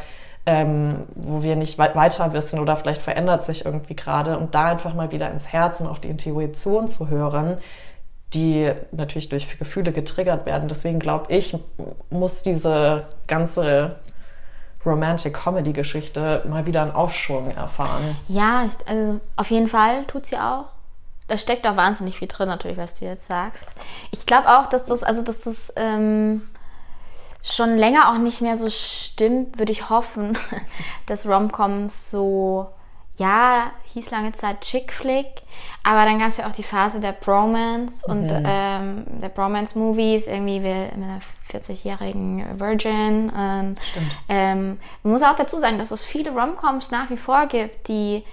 ähm, 0.45 1.03
wo 1.15 1.43
wir 1.43 1.57
nicht 1.57 1.77
weiter 1.77 2.31
wissen 2.31 2.61
oder 2.61 2.77
vielleicht 2.77 3.01
verändert 3.01 3.43
sich 3.43 3.65
irgendwie 3.65 3.97
gerade 3.97 4.37
und 4.37 4.55
da 4.55 4.67
einfach 4.67 4.93
mal 4.93 5.11
wieder 5.11 5.29
ins 5.29 5.51
Herz 5.51 5.81
und 5.81 5.87
auf 5.87 5.99
die 5.99 6.07
Intuition 6.07 6.87
zu 6.87 7.09
hören, 7.09 7.57
die 8.33 8.71
natürlich 8.91 9.29
durch 9.29 9.57
Gefühle 9.57 9.91
getriggert 9.91 10.45
werden. 10.45 10.67
Deswegen 10.67 10.99
glaube 10.99 11.33
ich, 11.33 11.57
muss 12.09 12.43
diese 12.43 13.07
ganze 13.27 13.95
Romantic 14.85 15.33
Comedy 15.33 15.73
Geschichte 15.73 16.43
mal 16.47 16.65
wieder 16.65 16.81
einen 16.81 16.91
Aufschwung 16.91 17.51
erfahren. 17.51 18.17
Ja, 18.27 18.65
ich, 18.65 18.87
also 18.87 19.19
auf 19.35 19.49
jeden 19.49 19.67
Fall 19.67 20.05
tut 20.05 20.25
sie 20.25 20.37
auch. 20.37 20.65
Da 21.27 21.37
steckt 21.37 21.67
auch 21.67 21.75
wahnsinnig 21.75 22.17
viel 22.17 22.27
drin, 22.27 22.47
natürlich, 22.47 22.77
was 22.77 22.95
du 22.95 23.05
jetzt 23.05 23.27
sagst. 23.27 23.73
Ich 24.11 24.25
glaube 24.25 24.47
auch, 24.47 24.67
dass 24.67 24.85
das, 24.85 25.03
also 25.03 25.23
dass 25.23 25.41
das 25.41 25.73
ähm, 25.75 26.47
schon 27.43 27.75
länger 27.77 28.11
auch 28.11 28.17
nicht 28.17 28.41
mehr 28.41 28.55
so 28.55 28.69
stimmt, 28.69 29.59
würde 29.59 29.73
ich 29.73 29.89
hoffen, 29.89 30.37
dass 31.05 31.25
Romcoms 31.25 32.11
so 32.11 32.67
ja, 33.17 33.71
hieß 33.93 34.11
lange 34.11 34.31
Zeit 34.31 34.61
Chick 34.61 34.93
Flick, 34.93 35.27
aber 35.83 36.05
dann 36.05 36.19
gab 36.19 36.29
es 36.29 36.37
ja 36.37 36.47
auch 36.47 36.53
die 36.53 36.63
Phase 36.63 36.99
der 36.99 37.13
Bromance 37.13 38.05
und 38.07 38.27
mhm. 38.27 38.43
ähm, 38.45 39.03
der 39.21 39.29
Bromance-Movies, 39.29 40.27
irgendwie 40.27 40.59
mit 40.59 40.93
einer 40.93 41.19
40-jährigen 41.51 42.59
Virgin. 42.59 43.29
Und, 43.29 43.77
Stimmt. 43.81 44.11
Ähm, 44.29 44.79
man 45.01 45.13
muss 45.13 45.23
auch 45.23 45.35
dazu 45.35 45.57
sagen, 45.57 45.79
dass 45.79 45.91
es 45.91 46.03
viele 46.03 46.31
Romcoms 46.31 46.91
nach 46.91 47.09
wie 47.09 47.17
vor 47.17 47.47
gibt, 47.47 47.87
die 47.87 48.23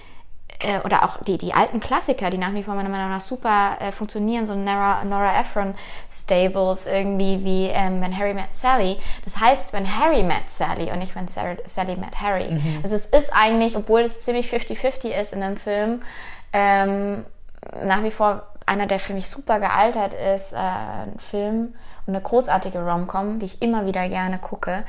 äh, 0.60 0.80
oder 0.84 1.04
auch 1.04 1.22
die, 1.22 1.38
die 1.38 1.52
alten 1.52 1.80
Klassiker, 1.80 2.30
die 2.30 2.38
nach 2.38 2.54
wie 2.54 2.62
vor 2.62 2.74
meiner 2.74 2.88
Meinung 2.88 3.10
nach 3.10 3.20
super 3.20 3.76
äh, 3.80 3.92
funktionieren, 3.92 4.46
so 4.46 4.54
Nora, 4.54 5.04
Nora 5.04 5.40
Ephron 5.40 5.74
Stables 6.10 6.86
irgendwie 6.86 7.44
wie 7.44 7.66
ähm, 7.66 8.00
When 8.00 8.16
Harry 8.16 8.34
Met 8.34 8.52
Sally. 8.52 8.98
Das 9.24 9.40
heißt, 9.40 9.72
When 9.72 9.98
Harry 9.98 10.22
Met 10.22 10.48
Sally 10.48 10.90
und 10.90 10.98
nicht 10.98 11.14
When 11.14 11.28
Sarah, 11.28 11.56
Sally 11.66 11.96
Met 11.96 12.20
Harry. 12.20 12.52
Mhm. 12.52 12.80
Also 12.82 12.94
es 12.96 13.06
ist 13.06 13.34
eigentlich, 13.34 13.76
obwohl 13.76 14.00
es 14.02 14.20
ziemlich 14.20 14.52
50-50 14.52 15.08
ist 15.08 15.32
in 15.32 15.40
dem 15.40 15.56
Film, 15.56 16.02
ähm, 16.52 17.24
nach 17.82 18.02
wie 18.02 18.10
vor 18.10 18.46
einer, 18.66 18.86
der 18.86 18.98
für 18.98 19.12
mich 19.12 19.28
super 19.28 19.60
gealtert 19.60 20.14
ist, 20.14 20.52
äh, 20.52 20.56
ein 20.56 21.18
Film 21.18 21.74
und 22.06 22.14
eine 22.14 22.22
großartige 22.22 22.78
Rom-Com, 22.78 23.38
die 23.38 23.46
ich 23.46 23.62
immer 23.62 23.86
wieder 23.86 24.08
gerne 24.08 24.38
gucke. 24.38 24.84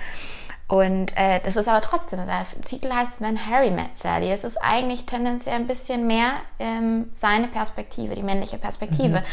Und 0.67 1.15
äh, 1.15 1.41
das 1.43 1.57
ist 1.57 1.67
aber 1.67 1.81
trotzdem, 1.81 2.25
der 2.25 2.45
Titel 2.65 2.91
heißt 2.91 3.21
When 3.21 3.45
Harry 3.45 3.69
Met 3.69 3.95
Sally. 3.95 4.31
Es 4.31 4.43
ist 4.43 4.57
eigentlich 4.57 5.05
tendenziell 5.05 5.55
ein 5.55 5.67
bisschen 5.67 6.07
mehr 6.07 6.33
ähm, 6.57 7.09
seine 7.13 7.47
Perspektive, 7.47 8.15
die 8.15 8.23
männliche 8.23 8.57
Perspektive. 8.57 9.19
Mhm. 9.19 9.25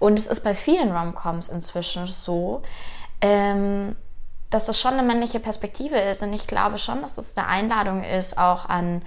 Und 0.00 0.18
es 0.18 0.26
ist 0.26 0.42
bei 0.42 0.56
vielen 0.56 0.90
Romcoms 0.90 1.50
inzwischen 1.50 2.08
so, 2.08 2.62
ähm, 3.20 3.94
dass 4.50 4.68
es 4.68 4.80
schon 4.80 4.94
eine 4.94 5.04
männliche 5.04 5.38
Perspektive 5.38 5.96
ist. 5.98 6.22
Und 6.24 6.32
ich 6.32 6.48
glaube 6.48 6.78
schon, 6.78 7.00
dass 7.02 7.14
das 7.14 7.36
eine 7.36 7.46
Einladung 7.46 8.02
ist, 8.02 8.36
auch 8.36 8.68
an, 8.68 9.02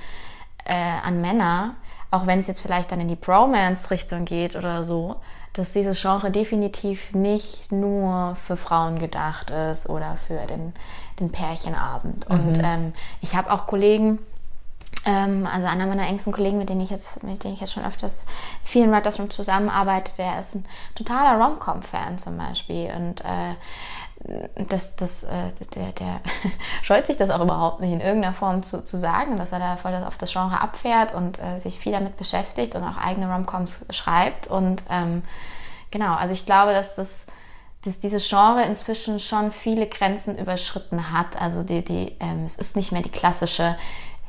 äh, 0.63 0.73
an 0.73 1.19
Männer, 1.19 1.75
auch 2.09 2.25
wenn 2.25 2.39
es 2.39 2.47
jetzt 2.47 2.61
vielleicht 2.61 2.93
dann 2.93 3.01
in 3.01 3.09
die 3.09 3.17
Bromance-Richtung 3.17 4.23
geht 4.23 4.55
oder 4.55 4.85
so, 4.85 5.17
dass 5.55 5.71
dieses 5.71 6.01
Genre 6.01 6.31
definitiv 6.31 7.13
nicht 7.13 7.71
nur 7.71 8.35
für 8.35 8.57
Frauen 8.57 8.99
gedacht 8.99 9.51
ist 9.51 9.89
oder 9.89 10.17
für 10.17 10.45
den, 10.47 10.73
den 11.19 11.31
Pärchenabend. 11.31 12.29
Mhm. 12.29 12.35
Und 12.35 12.61
ähm, 12.63 12.93
ich 13.21 13.35
habe 13.35 13.51
auch 13.51 13.67
Kollegen, 13.67 14.19
ähm, 15.05 15.47
also 15.51 15.67
einer 15.67 15.85
meiner 15.85 16.07
engsten 16.07 16.33
Kollegen, 16.33 16.57
mit 16.57 16.69
denen 16.69 16.81
ich 16.81 16.89
jetzt, 16.89 17.23
mit 17.23 17.43
denen 17.43 17.53
ich 17.53 17.61
jetzt 17.61 17.73
schon 17.73 17.85
öfters 17.85 18.25
vielen 18.63 18.91
Writers 18.91 19.19
Room 19.19 19.29
zusammenarbeite, 19.29 20.15
der 20.17 20.39
ist 20.39 20.55
ein 20.55 20.65
totaler 20.95 21.43
Rom-Com-Fan 21.43 22.17
zum 22.17 22.37
Beispiel. 22.37 22.91
Und 22.95 23.21
äh, 23.21 23.55
das, 24.69 24.95
das, 24.95 25.23
äh, 25.23 25.51
der, 25.75 25.91
der 25.91 26.21
scheut 26.81 27.05
sich 27.05 27.17
das 27.17 27.29
auch 27.29 27.41
überhaupt 27.41 27.81
nicht 27.81 27.91
in 27.91 28.01
irgendeiner 28.01 28.33
Form 28.33 28.63
zu, 28.63 28.83
zu 28.83 28.97
sagen, 28.97 29.37
dass 29.37 29.51
er 29.51 29.59
da 29.59 29.75
voll 29.75 29.93
auf 29.93 30.17
das 30.17 30.31
Genre 30.31 30.59
abfährt 30.59 31.13
und 31.13 31.39
äh, 31.41 31.57
sich 31.57 31.79
viel 31.79 31.91
damit 31.91 32.17
beschäftigt 32.17 32.75
und 32.75 32.83
auch 32.83 32.97
eigene 32.97 33.31
Romcoms 33.31 33.85
schreibt. 33.91 34.47
Und 34.47 34.83
ähm, 34.89 35.21
genau, 35.91 36.15
also 36.15 36.33
ich 36.33 36.45
glaube, 36.45 36.71
dass 36.71 36.95
das 36.95 37.27
dass 37.85 37.99
dieses 37.99 38.27
Genre 38.27 38.63
inzwischen 38.63 39.19
schon 39.19 39.51
viele 39.51 39.87
Grenzen 39.87 40.37
überschritten 40.37 41.11
hat. 41.11 41.39
Also 41.39 41.63
die, 41.63 41.83
die, 41.83 42.15
ähm, 42.19 42.43
es 42.45 42.55
ist 42.55 42.75
nicht 42.75 42.91
mehr 42.91 43.01
die 43.01 43.11
klassische 43.11 43.77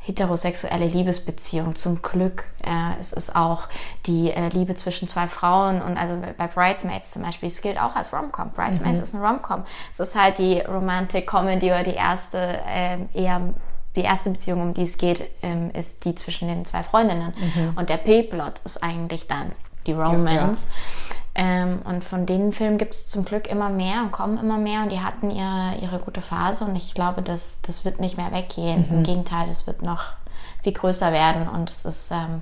heterosexuelle 0.07 0.85
Liebesbeziehung 0.85 1.75
zum 1.75 2.01
Glück. 2.01 2.45
Äh, 2.63 2.99
es 2.99 3.11
ist 3.11 3.35
auch 3.35 3.67
die 4.05 4.31
äh, 4.31 4.47
Liebe 4.49 4.73
zwischen 4.75 5.07
zwei 5.07 5.27
Frauen 5.27 5.81
und 5.81 5.97
also 5.97 6.17
bei 6.37 6.47
Bridesmaids 6.47 7.11
zum 7.11 7.23
Beispiel, 7.23 7.47
es 7.47 7.61
gilt 7.61 7.79
auch 7.79 7.95
als 7.95 8.13
Romcom. 8.13 8.51
Bridesmaids 8.51 8.99
mhm. 8.99 9.03
ist 9.03 9.13
ein 9.15 9.21
Romcom. 9.21 9.65
Es 9.91 9.99
ist 9.99 10.15
halt 10.15 10.37
die 10.37 10.59
Romantic 10.61 11.27
Comedy 11.27 11.67
oder 11.67 11.83
die 11.83 11.95
erste 11.95 12.37
äh, 12.37 12.99
eher 13.13 13.53
die 13.97 14.03
erste 14.03 14.29
Beziehung, 14.29 14.61
um 14.61 14.73
die 14.75 14.83
es 14.83 14.99
geht, 14.99 15.23
ähm, 15.41 15.71
ist 15.71 16.05
die 16.05 16.13
zwischen 16.13 16.47
den 16.47 16.65
zwei 16.65 16.83
Freundinnen. 16.83 17.33
Mhm. 17.35 17.73
Und 17.75 17.89
der 17.89 17.97
P-Plot 17.97 18.61
ist 18.63 18.83
eigentlich 18.83 19.25
dann 19.25 19.53
die 19.87 19.93
Romance. 19.93 20.67
Ja, 20.67 21.15
ja. 21.15 21.17
Ähm, 21.39 21.83
und 21.83 22.03
von 22.03 22.25
den 22.25 22.51
Filmen 22.51 22.79
gibt 22.79 22.95
es 22.95 23.07
zum 23.07 23.23
Glück 23.23 23.47
immer 23.47 23.69
mehr 23.69 24.01
und 24.01 24.11
kommen 24.11 24.39
immer 24.39 24.57
mehr 24.57 24.81
und 24.81 24.91
die 24.91 25.01
hatten 25.01 25.29
ihre, 25.29 25.75
ihre 25.79 25.99
gute 25.99 26.21
Phase 26.21 26.65
und 26.65 26.75
ich 26.75 26.95
glaube, 26.95 27.21
das, 27.21 27.59
das 27.61 27.85
wird 27.85 27.99
nicht 27.99 28.17
mehr 28.17 28.31
weggehen. 28.31 28.87
Mhm. 28.89 28.97
Im 28.97 29.03
Gegenteil, 29.03 29.47
es 29.47 29.67
wird 29.67 29.83
noch 29.83 30.13
viel 30.63 30.73
größer 30.73 31.11
werden 31.13 31.47
und 31.47 31.69
es 31.69 31.85
ist 31.85 32.11
ähm, 32.11 32.41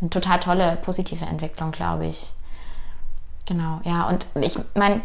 eine 0.00 0.08
total 0.08 0.40
tolle, 0.40 0.78
positive 0.80 1.26
Entwicklung, 1.26 1.70
glaube 1.70 2.06
ich. 2.06 2.32
Genau, 3.44 3.80
ja. 3.84 4.08
Und 4.08 4.26
ich 4.40 4.58
meine, 4.74 5.02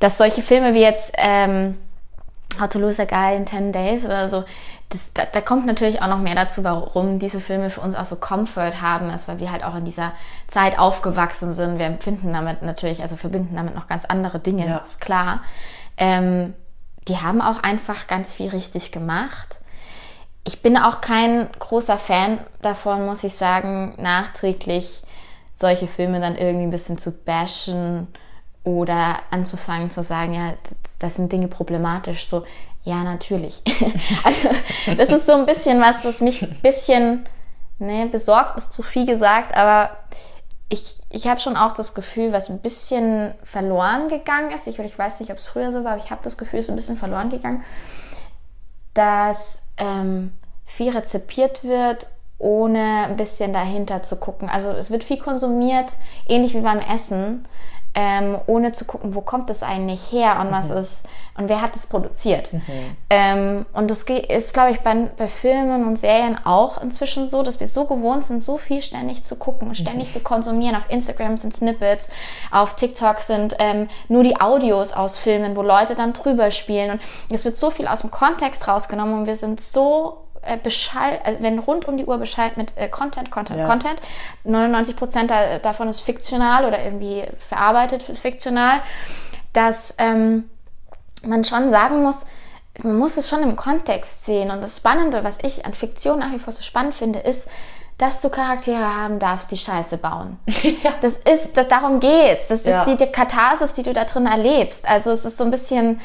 dass 0.00 0.18
solche 0.18 0.42
Filme 0.42 0.74
wie 0.74 0.80
jetzt 0.80 1.14
ähm, 1.18 1.78
How 2.60 2.68
to 2.68 2.78
Lose 2.78 3.00
a 3.00 3.04
Guy 3.04 3.36
in 3.36 3.46
10 3.46 3.72
Days 3.72 4.04
oder 4.04 4.28
so, 4.28 4.44
das, 4.88 5.12
da, 5.12 5.24
da, 5.24 5.40
kommt 5.40 5.66
natürlich 5.66 6.00
auch 6.00 6.06
noch 6.06 6.20
mehr 6.20 6.34
dazu, 6.34 6.62
warum 6.62 7.18
diese 7.18 7.40
Filme 7.40 7.70
für 7.70 7.80
uns 7.80 7.94
auch 7.94 8.04
so 8.04 8.16
Comfort 8.16 8.80
haben, 8.80 9.10
ist, 9.10 9.26
weil 9.26 9.40
wir 9.40 9.50
halt 9.50 9.64
auch 9.64 9.74
in 9.74 9.84
dieser 9.84 10.12
Zeit 10.46 10.78
aufgewachsen 10.78 11.52
sind. 11.52 11.78
Wir 11.78 11.86
empfinden 11.86 12.32
damit 12.32 12.62
natürlich, 12.62 13.02
also 13.02 13.16
verbinden 13.16 13.56
damit 13.56 13.74
noch 13.74 13.88
ganz 13.88 14.04
andere 14.04 14.38
Dinge, 14.38 14.66
ja. 14.66 14.78
ist 14.78 15.00
klar. 15.00 15.40
Ähm, 15.96 16.54
die 17.08 17.18
haben 17.18 17.40
auch 17.40 17.62
einfach 17.62 18.06
ganz 18.06 18.34
viel 18.34 18.50
richtig 18.50 18.92
gemacht. 18.92 19.56
Ich 20.44 20.62
bin 20.62 20.78
auch 20.78 21.00
kein 21.00 21.48
großer 21.58 21.98
Fan 21.98 22.38
davon, 22.62 23.06
muss 23.06 23.24
ich 23.24 23.34
sagen, 23.34 23.94
nachträglich 23.98 25.02
solche 25.54 25.88
Filme 25.88 26.20
dann 26.20 26.36
irgendwie 26.36 26.66
ein 26.66 26.70
bisschen 26.70 26.98
zu 26.98 27.10
bashen 27.10 28.08
oder 28.66 29.20
anzufangen 29.30 29.90
zu 29.90 30.02
sagen, 30.02 30.34
ja, 30.34 30.54
das 30.98 31.14
sind 31.14 31.30
Dinge 31.30 31.46
problematisch, 31.46 32.26
so, 32.26 32.44
ja, 32.82 33.04
natürlich. 33.04 33.62
also, 34.24 34.48
das 34.96 35.08
ist 35.10 35.26
so 35.26 35.34
ein 35.34 35.46
bisschen 35.46 35.80
was, 35.80 36.04
was 36.04 36.20
mich 36.20 36.42
ein 36.42 36.58
bisschen, 36.62 37.28
ne, 37.78 38.06
besorgt 38.06 38.58
ist 38.58 38.72
zu 38.72 38.82
viel 38.82 39.06
gesagt, 39.06 39.56
aber 39.56 39.90
ich, 40.68 40.98
ich 41.10 41.28
habe 41.28 41.38
schon 41.38 41.56
auch 41.56 41.74
das 41.74 41.94
Gefühl, 41.94 42.32
was 42.32 42.50
ein 42.50 42.58
bisschen 42.58 43.34
verloren 43.44 44.08
gegangen 44.08 44.50
ist. 44.50 44.66
Ich, 44.66 44.80
ich 44.80 44.98
weiß 44.98 45.20
nicht, 45.20 45.30
ob 45.30 45.38
es 45.38 45.46
früher 45.46 45.70
so 45.70 45.84
war, 45.84 45.92
aber 45.92 46.02
ich 46.02 46.10
habe 46.10 46.24
das 46.24 46.36
Gefühl, 46.36 46.58
es 46.58 46.64
ist 46.64 46.70
ein 46.70 46.76
bisschen 46.76 46.96
verloren 46.96 47.30
gegangen, 47.30 47.62
dass 48.94 49.62
ähm, 49.76 50.32
viel 50.64 50.90
rezipiert 50.90 51.62
wird, 51.62 52.08
ohne 52.38 53.04
ein 53.04 53.16
bisschen 53.16 53.52
dahinter 53.52 54.02
zu 54.02 54.16
gucken. 54.16 54.48
Also 54.48 54.70
es 54.70 54.90
wird 54.90 55.04
viel 55.04 55.18
konsumiert, 55.18 55.92
ähnlich 56.26 56.54
wie 56.54 56.62
beim 56.62 56.80
Essen 56.80 57.46
ähm, 57.96 58.38
ohne 58.46 58.72
zu 58.72 58.84
gucken, 58.84 59.14
wo 59.14 59.22
kommt 59.22 59.48
es 59.48 59.62
eigentlich 59.62 60.12
her 60.12 60.38
und 60.40 60.48
mhm. 60.48 60.52
was 60.52 60.70
ist 60.70 61.06
und 61.38 61.48
wer 61.48 61.62
hat 61.62 61.74
es 61.74 61.86
produziert. 61.86 62.52
Mhm. 62.52 62.62
Ähm, 63.08 63.66
und 63.72 63.90
das 63.90 64.02
ist, 64.02 64.52
glaube 64.52 64.70
ich, 64.70 64.80
bei, 64.80 64.94
bei 65.16 65.28
Filmen 65.28 65.86
und 65.86 65.96
Serien 65.96 66.38
auch 66.44 66.80
inzwischen 66.80 67.26
so, 67.26 67.42
dass 67.42 67.58
wir 67.58 67.68
so 67.68 67.86
gewohnt 67.86 68.24
sind, 68.24 68.40
so 68.40 68.58
viel 68.58 68.82
ständig 68.82 69.24
zu 69.24 69.36
gucken 69.36 69.68
und 69.68 69.74
ständig 69.76 70.08
mhm. 70.08 70.12
zu 70.12 70.20
konsumieren. 70.20 70.76
Auf 70.76 70.90
Instagram 70.90 71.38
sind 71.38 71.54
Snippets, 71.54 72.10
auf 72.50 72.76
TikTok 72.76 73.20
sind 73.20 73.56
ähm, 73.58 73.88
nur 74.08 74.22
die 74.22 74.38
Audios 74.38 74.92
aus 74.92 75.16
Filmen, 75.16 75.56
wo 75.56 75.62
Leute 75.62 75.94
dann 75.94 76.12
drüber 76.12 76.50
spielen 76.50 76.92
und 76.92 77.34
es 77.34 77.46
wird 77.46 77.56
so 77.56 77.70
viel 77.70 77.88
aus 77.88 78.02
dem 78.02 78.10
Kontext 78.10 78.68
rausgenommen 78.68 79.20
und 79.20 79.26
wir 79.26 79.36
sind 79.36 79.60
so 79.60 80.25
äh, 80.46 80.58
Bescheid, 80.62 81.20
also 81.24 81.42
wenn 81.42 81.58
rund 81.58 81.86
um 81.86 81.96
die 81.96 82.06
Uhr 82.06 82.18
Bescheid 82.18 82.56
mit 82.56 82.76
äh, 82.76 82.88
Content, 82.88 83.30
Content, 83.30 83.60
ja. 83.60 83.66
Content. 83.66 84.00
99 84.44 84.96
Prozent 84.96 85.30
da, 85.30 85.58
davon 85.58 85.88
ist 85.88 86.00
fiktional 86.00 86.64
oder 86.64 86.82
irgendwie 86.82 87.24
verarbeitet 87.38 88.02
fiktional, 88.02 88.80
dass 89.52 89.94
ähm, 89.98 90.50
man 91.22 91.44
schon 91.44 91.70
sagen 91.70 92.02
muss, 92.02 92.16
man 92.82 92.98
muss 92.98 93.16
es 93.16 93.28
schon 93.28 93.42
im 93.42 93.56
Kontext 93.56 94.24
sehen. 94.24 94.50
Und 94.50 94.62
das 94.62 94.76
Spannende, 94.76 95.24
was 95.24 95.38
ich 95.42 95.64
an 95.64 95.74
Fiktion 95.74 96.18
nach 96.18 96.32
wie 96.32 96.38
vor 96.38 96.52
so 96.52 96.62
spannend 96.62 96.94
finde, 96.94 97.20
ist, 97.20 97.48
dass 97.98 98.20
du 98.20 98.28
Charaktere 98.28 98.94
haben 98.94 99.18
darfst, 99.18 99.50
die 99.50 99.56
Scheiße 99.56 99.96
bauen. 99.96 100.38
ja. 100.62 100.92
Das 101.00 101.16
ist, 101.18 101.56
das, 101.56 101.68
darum 101.68 102.00
geht's. 102.00 102.48
Das 102.48 102.60
ist 102.60 102.66
ja. 102.66 102.84
die, 102.84 102.96
die 102.96 103.06
Katharsis, 103.06 103.72
die 103.72 103.82
du 103.82 103.92
da 103.92 104.04
drin 104.04 104.26
erlebst. 104.26 104.88
Also 104.88 105.10
es 105.10 105.24
ist 105.24 105.38
so 105.38 105.44
ein 105.44 105.50
bisschen, 105.50 105.98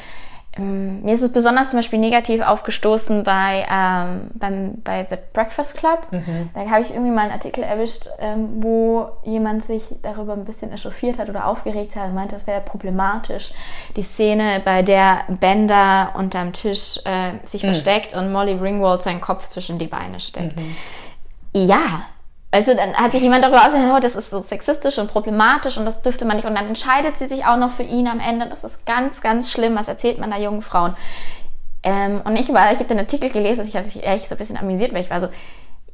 ähm, 0.58 1.02
mir 1.02 1.14
ist 1.14 1.22
es 1.22 1.32
besonders 1.32 1.70
zum 1.70 1.78
Beispiel 1.78 1.98
negativ 1.98 2.42
aufgestoßen 2.42 3.22
bei, 3.22 3.66
ähm, 3.70 4.30
beim, 4.34 4.82
bei 4.82 5.06
The 5.08 5.16
Breakfast 5.32 5.78
Club. 5.78 6.06
Mhm. 6.10 6.50
Da 6.52 6.68
habe 6.68 6.82
ich 6.82 6.90
irgendwie 6.90 7.10
mal 7.10 7.22
einen 7.22 7.32
Artikel 7.32 7.64
erwischt, 7.64 8.08
ähm, 8.18 8.62
wo 8.62 9.08
jemand 9.22 9.64
sich 9.64 9.82
darüber 10.02 10.34
ein 10.34 10.44
bisschen 10.44 10.70
echauffiert 10.70 11.18
hat 11.18 11.30
oder 11.30 11.46
aufgeregt 11.46 11.96
hat 11.96 12.08
und 12.08 12.14
meinte, 12.14 12.34
das 12.34 12.46
wäre 12.46 12.60
problematisch. 12.60 13.52
Die 13.96 14.02
Szene, 14.02 14.60
bei 14.62 14.82
der 14.82 15.20
Bender 15.28 16.10
unterm 16.16 16.52
Tisch 16.52 16.98
äh, 17.04 17.32
sich 17.46 17.62
mhm. 17.62 17.68
versteckt 17.68 18.14
und 18.14 18.30
Molly 18.30 18.52
Ringwald 18.52 19.00
seinen 19.00 19.22
Kopf 19.22 19.48
zwischen 19.48 19.78
die 19.78 19.86
Beine 19.86 20.20
steckt. 20.20 20.56
Mhm. 20.56 20.76
Ja, 21.54 22.02
also 22.52 22.74
dann 22.74 22.94
hat 22.94 23.12
sich 23.12 23.22
jemand 23.22 23.42
darüber 23.42 23.66
ausgesagt, 23.66 23.92
oh, 23.96 23.98
das 23.98 24.14
ist 24.14 24.30
so 24.30 24.42
sexistisch 24.42 24.98
und 24.98 25.10
problematisch 25.10 25.78
und 25.78 25.86
das 25.86 26.02
dürfte 26.02 26.26
man 26.26 26.36
nicht. 26.36 26.44
Und 26.44 26.54
dann 26.54 26.66
entscheidet 26.66 27.16
sie 27.16 27.26
sich 27.26 27.46
auch 27.46 27.56
noch 27.56 27.70
für 27.70 27.82
ihn 27.82 28.06
am 28.06 28.20
Ende. 28.20 28.46
Das 28.46 28.62
ist 28.62 28.84
ganz, 28.84 29.22
ganz 29.22 29.50
schlimm. 29.50 29.74
Was 29.74 29.88
erzählt 29.88 30.18
man 30.18 30.30
da 30.30 30.36
jungen 30.36 30.60
Frauen? 30.60 30.94
Ähm, 31.82 32.20
und 32.24 32.38
ich 32.38 32.52
war, 32.52 32.70
ich 32.70 32.78
habe 32.78 32.88
den 32.88 32.98
Artikel 32.98 33.30
gelesen, 33.30 33.66
ich 33.66 33.74
habe 33.74 33.86
mich 33.86 34.04
ehrlich 34.04 34.28
so 34.28 34.34
ein 34.34 34.38
bisschen 34.38 34.58
amüsiert, 34.58 34.92
weil 34.92 35.00
ich 35.00 35.10
war 35.10 35.18
so, 35.18 35.28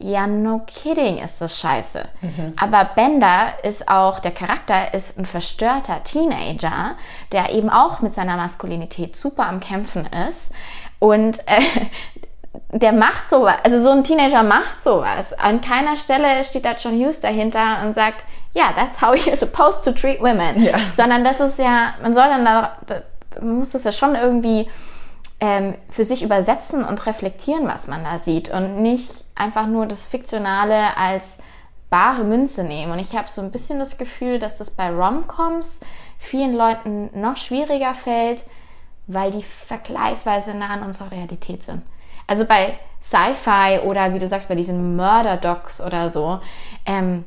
ja, 0.00 0.26
no 0.26 0.62
kidding 0.66 1.18
ist 1.18 1.40
das 1.40 1.60
scheiße. 1.60 2.04
Mhm. 2.22 2.52
Aber 2.56 2.84
Bender 2.84 3.52
ist 3.62 3.88
auch, 3.88 4.18
der 4.18 4.32
Charakter 4.32 4.94
ist 4.94 5.16
ein 5.16 5.26
verstörter 5.26 6.02
Teenager, 6.02 6.96
der 7.30 7.50
eben 7.50 7.70
auch 7.70 8.00
mit 8.00 8.14
seiner 8.14 8.36
Maskulinität 8.36 9.14
super 9.14 9.46
am 9.46 9.60
Kämpfen 9.60 10.06
ist. 10.06 10.52
Und 10.98 11.38
äh, 11.46 11.62
der 12.72 12.92
macht 12.92 13.28
sowas, 13.28 13.56
also 13.62 13.80
so 13.80 13.90
ein 13.90 14.04
Teenager 14.04 14.42
macht 14.42 14.82
sowas. 14.82 15.32
An 15.32 15.60
keiner 15.60 15.96
Stelle 15.96 16.42
steht 16.44 16.64
da 16.64 16.72
John 16.72 16.98
Hughes 16.98 17.20
dahinter 17.20 17.82
und 17.84 17.94
sagt, 17.94 18.24
ja, 18.54 18.64
yeah, 18.64 18.72
that's 18.72 19.00
how 19.00 19.14
you're 19.14 19.36
supposed 19.36 19.84
to 19.84 19.92
treat 19.92 20.20
women. 20.20 20.62
Ja. 20.62 20.78
Sondern 20.94 21.24
das 21.24 21.40
ist 21.40 21.58
ja, 21.58 21.94
man 22.02 22.14
soll 22.14 22.24
dann 22.24 22.44
da, 22.44 22.76
man 23.40 23.58
muss 23.58 23.70
das 23.70 23.84
ja 23.84 23.92
schon 23.92 24.14
irgendwie 24.14 24.68
ähm, 25.40 25.74
für 25.90 26.04
sich 26.04 26.22
übersetzen 26.22 26.84
und 26.84 27.06
reflektieren, 27.06 27.66
was 27.66 27.86
man 27.86 28.02
da 28.04 28.18
sieht 28.18 28.50
und 28.50 28.82
nicht 28.82 29.10
einfach 29.34 29.66
nur 29.66 29.86
das 29.86 30.08
Fiktionale 30.08 30.96
als 30.96 31.38
bare 31.90 32.24
Münze 32.24 32.64
nehmen. 32.64 32.92
Und 32.92 32.98
ich 32.98 33.16
habe 33.16 33.28
so 33.28 33.40
ein 33.40 33.50
bisschen 33.50 33.78
das 33.78 33.98
Gefühl, 33.98 34.38
dass 34.38 34.58
das 34.58 34.70
bei 34.70 34.90
Romcoms 34.90 35.80
vielen 36.18 36.54
Leuten 36.54 37.10
noch 37.14 37.36
schwieriger 37.36 37.94
fällt, 37.94 38.44
weil 39.06 39.30
die 39.30 39.42
vergleichsweise 39.42 40.54
nah 40.54 40.68
an 40.68 40.82
unserer 40.82 41.12
Realität 41.12 41.62
sind. 41.62 41.82
Also 42.28 42.44
bei 42.44 42.78
Sci-Fi 43.02 43.80
oder 43.84 44.14
wie 44.14 44.20
du 44.20 44.26
sagst, 44.28 44.48
bei 44.48 44.54
diesen 44.54 44.96
Murder-Docs 44.96 45.80
oder 45.80 46.10
so, 46.10 46.40
ähm, 46.86 47.24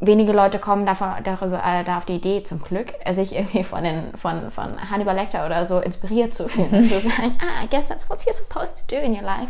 wenige 0.00 0.32
Leute 0.32 0.58
kommen 0.58 0.86
davon, 0.86 1.12
darüber, 1.22 1.62
äh, 1.64 1.84
da 1.84 1.98
auf 1.98 2.06
die 2.06 2.14
Idee, 2.14 2.42
zum 2.42 2.62
Glück, 2.62 2.94
sich 3.12 3.34
irgendwie 3.36 3.62
von, 3.62 3.84
den, 3.84 4.16
von, 4.16 4.50
von 4.50 4.90
Hannibal 4.90 5.14
Lecter 5.14 5.46
oder 5.46 5.64
so 5.64 5.80
inspiriert 5.80 6.34
zu 6.34 6.48
fühlen. 6.48 6.82
zu 6.82 7.00
sagen, 7.00 7.38
ah, 7.40 7.64
I 7.64 7.68
guess 7.68 7.88
that's 7.88 8.08
what 8.08 8.18
you're 8.20 8.34
supposed 8.34 8.78
to 8.78 8.96
do 8.96 9.00
in 9.00 9.14
your 9.14 9.22
life. 9.22 9.48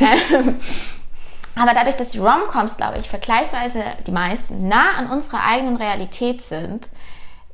ähm, 0.00 0.60
aber 1.56 1.72
dadurch, 1.72 1.96
dass 1.96 2.10
die 2.10 2.18
Romcoms, 2.18 2.76
glaube 2.76 2.98
ich, 2.98 3.08
vergleichsweise 3.08 3.82
die 4.06 4.12
meisten 4.12 4.68
nah 4.68 4.96
an 4.98 5.08
unserer 5.08 5.40
eigenen 5.46 5.76
Realität 5.76 6.42
sind, 6.42 6.90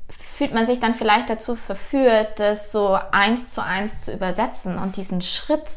fühlt 0.09 0.55
man 0.55 0.64
sich 0.64 0.80
dann 0.80 0.94
vielleicht 0.94 1.28
dazu 1.28 1.55
verführt, 1.55 2.40
das 2.40 2.72
so 2.72 2.98
eins 3.12 3.53
zu 3.53 3.62
eins 3.62 4.01
zu 4.01 4.12
übersetzen 4.12 4.78
und 4.78 4.96
diesen 4.96 5.20
Schritt 5.20 5.76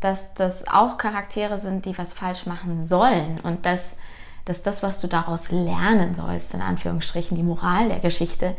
dass 0.00 0.34
das 0.34 0.68
auch 0.68 0.96
Charaktere 0.96 1.58
sind, 1.58 1.84
die 1.84 1.96
was 1.98 2.12
falsch 2.12 2.46
machen 2.46 2.80
sollen 2.80 3.40
und 3.42 3.66
dass, 3.66 3.96
dass 4.44 4.62
das, 4.62 4.82
was 4.82 5.00
du 5.00 5.08
daraus 5.08 5.50
lernen 5.50 6.14
sollst, 6.14 6.54
in 6.54 6.62
Anführungsstrichen, 6.62 7.36
die 7.36 7.42
Moral 7.42 7.88
der 7.88 8.00
Geschichte, 8.00 8.54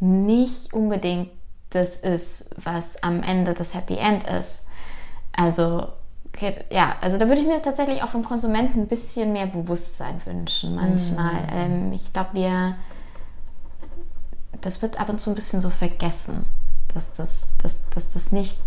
nicht 0.00 0.72
unbedingt 0.72 1.30
das 1.70 1.96
ist, 1.96 2.50
was 2.62 3.02
am 3.02 3.22
Ende 3.22 3.52
das 3.52 3.74
Happy 3.74 3.96
End 3.96 4.26
ist. 4.26 4.66
Also, 5.32 5.88
okay, 6.28 6.54
ja, 6.70 6.96
also 7.00 7.18
da 7.18 7.28
würde 7.28 7.42
ich 7.42 7.46
mir 7.46 7.60
tatsächlich 7.60 8.02
auch 8.02 8.08
vom 8.08 8.24
Konsumenten 8.24 8.80
ein 8.80 8.88
bisschen 8.88 9.32
mehr 9.32 9.46
Bewusstsein 9.46 10.24
wünschen, 10.24 10.74
manchmal. 10.74 11.42
Mhm. 11.42 11.48
Ähm, 11.52 11.92
ich 11.92 12.12
glaube, 12.12 12.30
wir, 12.32 12.76
das 14.62 14.80
wird 14.80 14.98
ab 14.98 15.10
und 15.10 15.20
zu 15.20 15.30
ein 15.30 15.34
bisschen 15.34 15.60
so 15.60 15.68
vergessen, 15.68 16.46
dass 16.94 17.12
das, 17.12 17.54
dass, 17.62 17.82
dass 17.90 18.08
das 18.08 18.32
nicht 18.32 18.58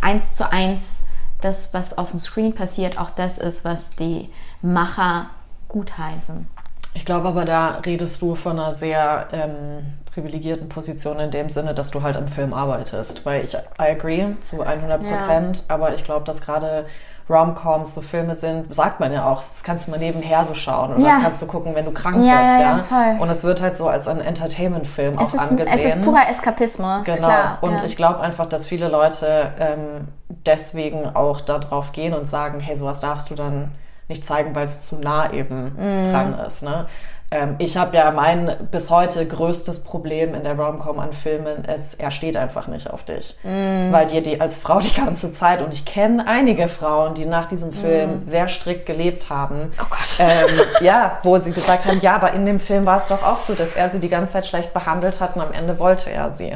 eins 0.00 0.36
zu 0.36 0.50
eins 0.50 1.00
das, 1.44 1.74
was 1.74 1.96
auf 1.98 2.10
dem 2.10 2.18
Screen 2.18 2.54
passiert, 2.54 2.98
auch 2.98 3.10
das 3.10 3.38
ist, 3.38 3.64
was 3.64 3.90
die 3.90 4.28
Macher 4.62 5.26
gutheißen. 5.68 6.46
Ich 6.94 7.04
glaube 7.04 7.28
aber, 7.28 7.44
da 7.44 7.80
redest 7.84 8.22
du 8.22 8.34
von 8.34 8.58
einer 8.58 8.72
sehr 8.72 9.26
ähm, 9.32 9.94
privilegierten 10.12 10.68
Position 10.68 11.18
in 11.18 11.30
dem 11.30 11.48
Sinne, 11.48 11.74
dass 11.74 11.90
du 11.90 12.02
halt 12.02 12.16
am 12.16 12.28
Film 12.28 12.54
arbeitest. 12.54 13.26
Weil 13.26 13.44
ich, 13.44 13.54
I 13.54 13.90
agree 13.90 14.26
zu 14.40 14.62
100 14.62 15.02
Prozent, 15.02 15.58
ja. 15.58 15.74
aber 15.74 15.92
ich 15.92 16.04
glaube, 16.04 16.24
dass 16.24 16.40
gerade 16.40 16.86
Romcoms 17.28 17.94
so 17.94 18.02
Filme 18.02 18.36
sind, 18.36 18.72
sagt 18.74 19.00
man 19.00 19.12
ja 19.12 19.26
auch, 19.26 19.38
das 19.38 19.62
kannst 19.64 19.86
du 19.86 19.90
mal 19.90 19.98
nebenher 19.98 20.44
so 20.44 20.54
schauen 20.54 20.94
und 20.94 21.02
ja. 21.02 21.14
das 21.14 21.22
kannst 21.22 21.42
du 21.42 21.46
gucken, 21.46 21.74
wenn 21.74 21.86
du 21.86 21.90
krank 21.90 22.16
ja, 22.16 22.38
bist, 22.38 22.60
ja. 22.60 23.12
ja 23.14 23.16
und 23.18 23.30
es 23.30 23.44
wird 23.44 23.62
halt 23.62 23.78
so 23.78 23.88
als 23.88 24.08
ein 24.08 24.20
Entertainment-Film 24.20 25.18
auch 25.18 25.22
ist, 25.22 25.38
angesehen. 25.38 25.74
Es 25.74 25.84
ist 25.86 26.02
purer 26.02 26.28
Eskapismus. 26.28 27.04
Genau. 27.04 27.16
Klar, 27.16 27.58
und 27.62 27.82
ich 27.82 27.96
glaube 27.96 28.20
einfach, 28.20 28.44
dass 28.44 28.66
viele 28.66 28.88
Leute 28.88 29.52
ähm, 29.58 30.08
deswegen 30.46 31.06
auch 31.06 31.40
darauf 31.40 31.92
gehen 31.92 32.14
und 32.14 32.28
sagen, 32.28 32.60
hey, 32.60 32.76
sowas 32.76 33.00
darfst 33.00 33.30
du 33.30 33.34
dann 33.34 33.72
nicht 34.08 34.24
zeigen, 34.24 34.54
weil 34.54 34.64
es 34.64 34.80
zu 34.80 34.96
nah 34.98 35.32
eben 35.32 35.72
mm. 35.76 36.04
dran 36.04 36.38
ist. 36.38 36.62
Ne? 36.62 36.86
Ähm, 37.30 37.56
ich 37.58 37.76
habe 37.76 37.96
ja 37.96 38.10
mein 38.10 38.54
bis 38.70 38.90
heute 38.90 39.26
größtes 39.26 39.82
Problem 39.82 40.34
in 40.34 40.44
der 40.44 40.58
Romcom 40.58 40.98
an 40.98 41.12
Filmen 41.12 41.64
ist, 41.64 41.94
er 41.94 42.10
steht 42.10 42.36
einfach 42.36 42.68
nicht 42.68 42.90
auf 42.90 43.02
dich. 43.02 43.36
Mm. 43.42 43.92
Weil 43.92 44.06
dir 44.06 44.22
die 44.22 44.40
als 44.40 44.58
Frau 44.58 44.78
die 44.78 44.94
ganze 44.94 45.32
Zeit, 45.32 45.62
und 45.62 45.72
ich 45.72 45.86
kenne 45.86 46.26
einige 46.26 46.68
Frauen, 46.68 47.14
die 47.14 47.24
nach 47.24 47.46
diesem 47.46 47.72
Film 47.72 48.20
mm. 48.20 48.26
sehr 48.26 48.48
strikt 48.48 48.84
gelebt 48.84 49.30
haben. 49.30 49.72
Oh 49.80 49.86
Gott. 49.88 50.16
Ähm, 50.18 50.48
ja, 50.80 51.18
wo 51.22 51.38
sie 51.38 51.52
gesagt 51.52 51.86
haben, 51.86 52.00
ja, 52.00 52.14
aber 52.14 52.34
in 52.34 52.44
dem 52.44 52.60
Film 52.60 52.84
war 52.84 52.98
es 52.98 53.06
doch 53.06 53.22
auch 53.22 53.38
so, 53.38 53.54
dass 53.54 53.72
er 53.72 53.88
sie 53.88 54.00
die 54.00 54.10
ganze 54.10 54.34
Zeit 54.34 54.46
schlecht 54.46 54.74
behandelt 54.74 55.20
hat 55.20 55.36
und 55.36 55.42
am 55.42 55.52
Ende 55.52 55.78
wollte 55.78 56.10
er 56.10 56.30
sie. 56.30 56.52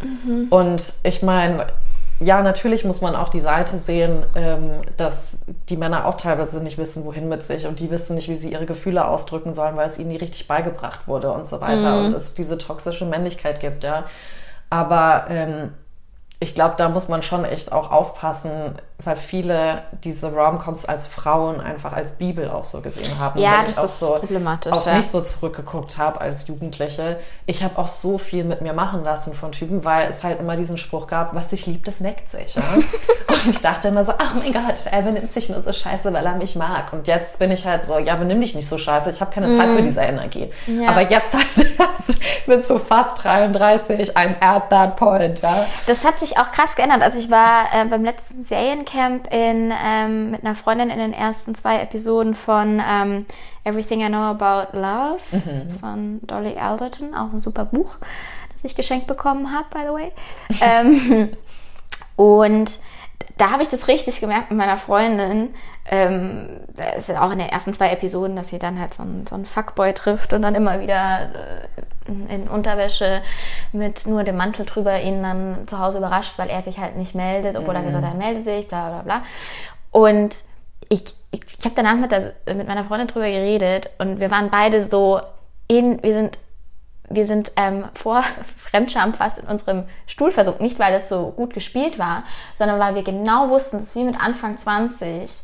Mhm. 0.00 0.46
Und 0.50 0.94
ich 1.02 1.22
meine, 1.22 1.66
ja, 2.22 2.42
natürlich 2.42 2.84
muss 2.84 3.00
man 3.00 3.16
auch 3.16 3.28
die 3.28 3.40
Seite 3.40 3.78
sehen, 3.78 4.24
ähm, 4.34 4.82
dass 4.96 5.40
die 5.68 5.76
Männer 5.76 6.06
auch 6.06 6.16
teilweise 6.16 6.62
nicht 6.62 6.78
wissen, 6.78 7.04
wohin 7.04 7.28
mit 7.28 7.42
sich 7.42 7.66
und 7.66 7.80
die 7.80 7.90
wissen 7.90 8.14
nicht, 8.14 8.28
wie 8.28 8.34
sie 8.34 8.52
ihre 8.52 8.66
Gefühle 8.66 9.06
ausdrücken 9.06 9.52
sollen, 9.52 9.76
weil 9.76 9.86
es 9.86 9.98
ihnen 9.98 10.08
nie 10.08 10.16
richtig 10.16 10.46
beigebracht 10.48 11.08
wurde 11.08 11.32
und 11.32 11.46
so 11.46 11.60
weiter 11.60 11.98
mhm. 11.98 12.04
und 12.04 12.14
es 12.14 12.34
diese 12.34 12.58
toxische 12.58 13.04
Männlichkeit 13.04 13.60
gibt, 13.60 13.84
ja. 13.84 14.04
Aber 14.70 15.26
ähm, 15.28 15.72
ich 16.40 16.54
glaube, 16.54 16.74
da 16.76 16.88
muss 16.88 17.08
man 17.08 17.22
schon 17.22 17.44
echt 17.44 17.72
auch 17.72 17.90
aufpassen, 17.90 18.76
weil 19.04 19.16
viele 19.16 19.82
diese 20.04 20.32
Rom-Coms 20.32 20.84
als 20.84 21.06
Frauen 21.06 21.60
einfach 21.60 21.92
als 21.92 22.12
Bibel 22.12 22.50
auch 22.50 22.64
so 22.64 22.80
gesehen 22.80 23.18
haben. 23.18 23.40
Ja, 23.40 23.52
wenn 23.52 23.60
das 23.62 23.70
ich 23.72 23.78
auch 23.78 23.84
ist 23.84 23.98
so 24.00 24.06
problematisch, 24.14 24.72
auf 24.72 24.86
ja. 24.86 24.94
mich 24.96 25.08
so 25.08 25.20
zurückgeguckt 25.20 25.98
habe 25.98 26.20
als 26.20 26.46
Jugendliche, 26.48 27.18
ich 27.46 27.62
habe 27.62 27.78
auch 27.78 27.88
so 27.88 28.18
viel 28.18 28.44
mit 28.44 28.60
mir 28.60 28.72
machen 28.72 29.02
lassen 29.04 29.34
von 29.34 29.52
Typen, 29.52 29.84
weil 29.84 30.08
es 30.08 30.22
halt 30.22 30.40
immer 30.40 30.56
diesen 30.56 30.76
Spruch 30.76 31.06
gab, 31.06 31.34
was 31.34 31.50
sich 31.50 31.66
liebt, 31.66 31.88
das 31.88 32.00
neckt 32.00 32.30
sich. 32.30 32.54
Ja? 32.54 32.62
Und 33.28 33.46
ich 33.46 33.60
dachte 33.60 33.88
immer 33.88 34.04
so, 34.04 34.12
oh 34.12 34.38
mein 34.38 34.52
Gott, 34.52 34.86
er 34.90 35.02
benimmt 35.02 35.32
sich 35.32 35.48
nur 35.48 35.60
so 35.60 35.72
scheiße, 35.72 36.12
weil 36.12 36.24
er 36.24 36.34
mich 36.36 36.56
mag. 36.56 36.92
Und 36.92 37.08
jetzt 37.08 37.38
bin 37.38 37.50
ich 37.50 37.66
halt 37.66 37.84
so, 37.84 37.98
ja, 37.98 38.16
benimm 38.16 38.40
dich 38.40 38.54
nicht 38.54 38.68
so 38.68 38.78
scheiße, 38.78 39.10
ich 39.10 39.20
habe 39.20 39.32
keine 39.32 39.56
Zeit 39.56 39.70
für 39.70 39.82
diese 39.82 40.00
Energie. 40.00 40.50
Mhm. 40.66 40.82
Ja. 40.82 40.88
Aber 40.90 41.02
jetzt 41.02 41.34
halt 41.34 41.72
erst 41.78 42.20
mit 42.46 42.66
so 42.66 42.78
fast 42.78 43.22
33, 43.24 44.16
I'm 44.16 44.36
at 44.40 44.70
that 44.70 44.96
point, 44.96 45.40
ja. 45.40 45.66
Das 45.86 46.04
hat 46.04 46.20
sich 46.20 46.38
auch 46.38 46.52
krass 46.52 46.76
geändert. 46.76 47.02
Also 47.02 47.18
ich 47.18 47.30
war 47.30 47.66
äh, 47.72 47.84
beim 47.84 48.04
letzten 48.04 48.44
Seriencamp 48.92 49.32
in, 49.32 49.72
ähm, 49.84 50.30
mit 50.30 50.44
einer 50.44 50.54
Freundin 50.54 50.90
in 50.90 50.98
den 50.98 51.12
ersten 51.12 51.54
zwei 51.54 51.80
Episoden 51.80 52.34
von 52.34 52.82
ähm, 52.86 53.26
Everything 53.64 54.00
I 54.00 54.08
Know 54.08 54.18
About 54.18 54.76
Love 54.76 55.20
von 55.80 56.20
Dolly 56.22 56.58
Alderton, 56.58 57.14
auch 57.14 57.32
ein 57.32 57.40
super 57.40 57.64
Buch, 57.64 57.96
das 58.52 58.64
ich 58.64 58.74
geschenkt 58.74 59.06
bekommen 59.06 59.52
habe, 59.52 59.66
by 59.70 59.80
the 59.86 59.92
way. 59.92 60.12
ähm, 60.60 61.30
und 62.16 62.80
da 63.38 63.50
habe 63.50 63.62
ich 63.62 63.68
das 63.68 63.88
richtig 63.88 64.20
gemerkt 64.20 64.50
mit 64.50 64.58
meiner 64.58 64.76
Freundin. 64.76 65.54
Ähm, 65.86 66.48
da 66.74 66.90
ist 66.90 67.08
ja 67.08 67.26
auch 67.26 67.32
in 67.32 67.38
den 67.38 67.48
ersten 67.48 67.74
zwei 67.74 67.90
Episoden, 67.90 68.36
dass 68.36 68.48
sie 68.48 68.58
dann 68.58 68.78
halt 68.78 68.94
so 68.94 69.02
einen, 69.02 69.26
so 69.26 69.34
einen 69.34 69.46
Fuckboy 69.46 69.94
trifft 69.94 70.32
und 70.32 70.42
dann 70.42 70.54
immer 70.54 70.80
wieder 70.80 71.30
äh, 71.34 71.82
in, 72.06 72.48
Unterwäsche 72.48 73.22
mit 73.72 74.06
nur 74.06 74.24
dem 74.24 74.36
Mantel 74.36 74.66
drüber 74.66 75.00
ihn 75.00 75.22
dann 75.22 75.66
zu 75.66 75.78
Hause 75.78 75.98
überrascht, 75.98 76.34
weil 76.36 76.48
er 76.48 76.62
sich 76.62 76.78
halt 76.78 76.96
nicht 76.96 77.14
meldet, 77.14 77.56
obwohl 77.56 77.74
er 77.74 77.82
gesagt 77.82 78.04
hat, 78.04 78.12
er 78.12 78.18
meldet 78.18 78.44
sich, 78.44 78.68
bla 78.68 78.88
bla 78.88 79.02
bla. 79.02 79.22
Und 79.90 80.36
ich, 80.88 81.04
ich, 81.30 81.40
ich 81.58 81.64
habe 81.64 81.74
danach 81.74 81.96
mit, 81.96 82.12
der, 82.12 82.34
mit 82.54 82.66
meiner 82.66 82.84
Freundin 82.84 83.08
drüber 83.08 83.28
geredet 83.28 83.90
und 83.98 84.20
wir 84.20 84.30
waren 84.30 84.50
beide 84.50 84.84
so 84.88 85.20
in, 85.68 86.02
wir 86.02 86.14
sind 86.14 86.38
wir 87.14 87.26
sind 87.26 87.52
ähm, 87.56 87.84
vor 87.94 88.24
Fremdscham 88.56 89.14
fast 89.14 89.38
in 89.38 89.46
unserem 89.46 89.84
Stuhl 90.06 90.30
versunken. 90.30 90.64
Nicht, 90.64 90.78
weil 90.78 90.92
das 90.92 91.08
so 91.08 91.30
gut 91.30 91.52
gespielt 91.52 91.98
war, 91.98 92.24
sondern 92.54 92.78
weil 92.78 92.94
wir 92.94 93.02
genau 93.02 93.50
wussten, 93.50 93.78
dass 93.78 93.94
wir 93.94 94.04
mit 94.04 94.18
Anfang 94.18 94.56
20 94.56 95.42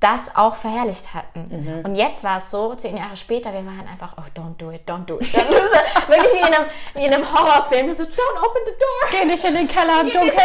das 0.00 0.34
auch 0.34 0.56
verherrlicht 0.56 1.12
hatten. 1.12 1.82
Und 1.84 1.94
jetzt 1.94 2.24
war 2.24 2.38
es 2.38 2.50
so, 2.50 2.74
zehn 2.74 2.96
Jahre 2.96 3.16
später, 3.16 3.52
wir 3.52 3.64
waren 3.66 3.86
einfach, 3.86 4.14
oh, 4.16 4.22
don't 4.34 4.56
do 4.56 4.70
it, 4.70 4.88
don't 4.88 5.04
do 5.04 5.18
it. 5.20 5.26
Don't 5.26 5.46
do 5.46 5.56
it. 5.56 6.08
Wirklich 6.08 6.32
wie 6.32 6.38
in 6.38 6.54
einem, 6.54 6.66
wie 6.94 7.04
in 7.04 7.12
einem 7.12 7.32
Horrorfilm, 7.32 7.92
so, 7.92 8.04
don't 8.04 8.38
open 8.38 8.62
the 8.64 8.72
door. 8.72 9.10
Geh 9.10 9.26
nicht 9.26 9.44
in 9.44 9.54
den 9.54 9.68
Keller 9.68 10.00
im 10.00 10.10
Geh 10.10 10.18
nicht, 10.24 10.38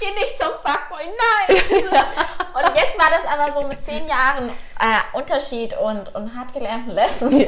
geh 0.00 0.10
nicht 0.10 0.36
zum 0.36 0.48
Fuckboy, 0.64 1.04
nein! 1.06 1.56
und 1.78 2.76
jetzt 2.76 2.98
war 2.98 3.10
das 3.10 3.24
aber 3.24 3.52
so 3.52 3.62
mit 3.68 3.80
zehn 3.82 4.08
Jahren 4.08 4.48
äh, 4.80 5.16
Unterschied 5.16 5.78
und, 5.78 6.12
und 6.16 6.36
hart 6.36 6.52
gelernten 6.52 6.90
Lessons. 6.90 7.46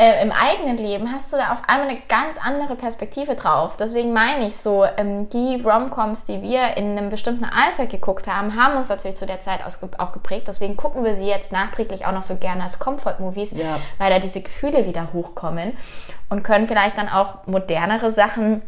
Äh, 0.00 0.22
Im 0.22 0.32
eigenen 0.32 0.78
Leben 0.78 1.12
hast 1.12 1.30
du 1.30 1.36
da 1.36 1.52
auf 1.52 1.60
einmal 1.66 1.88
eine 1.90 1.98
ganz 2.08 2.38
andere 2.42 2.74
Perspektive 2.74 3.34
drauf. 3.34 3.76
Deswegen 3.76 4.14
meine 4.14 4.46
ich 4.46 4.56
so, 4.56 4.86
ähm, 4.96 5.28
die 5.28 5.60
Romcoms, 5.62 6.24
die 6.24 6.40
wir 6.40 6.78
in 6.78 6.96
einem 6.96 7.10
bestimmten 7.10 7.44
Alter 7.44 7.84
geguckt 7.84 8.26
haben, 8.26 8.56
haben 8.58 8.78
uns 8.78 8.88
natürlich 8.88 9.18
zu 9.18 9.26
der 9.26 9.40
Zeit 9.40 9.60
auch 9.98 10.12
geprägt. 10.12 10.48
Deswegen 10.48 10.78
gucken 10.78 11.04
wir 11.04 11.14
sie 11.14 11.26
jetzt 11.26 11.52
nachträglich 11.52 12.06
auch 12.06 12.12
noch 12.12 12.22
so 12.22 12.36
gerne 12.36 12.62
als 12.62 12.78
Comfort-Movies, 12.78 13.52
Ja. 13.52 13.76
weil 13.98 14.08
da 14.08 14.18
diese 14.18 14.40
Gefühle 14.40 14.86
wieder 14.86 15.12
hochkommen 15.12 15.76
und 16.30 16.44
können 16.44 16.66
vielleicht 16.66 16.96
dann 16.96 17.10
auch 17.10 17.46
modernere 17.46 18.10
Sachen 18.10 18.62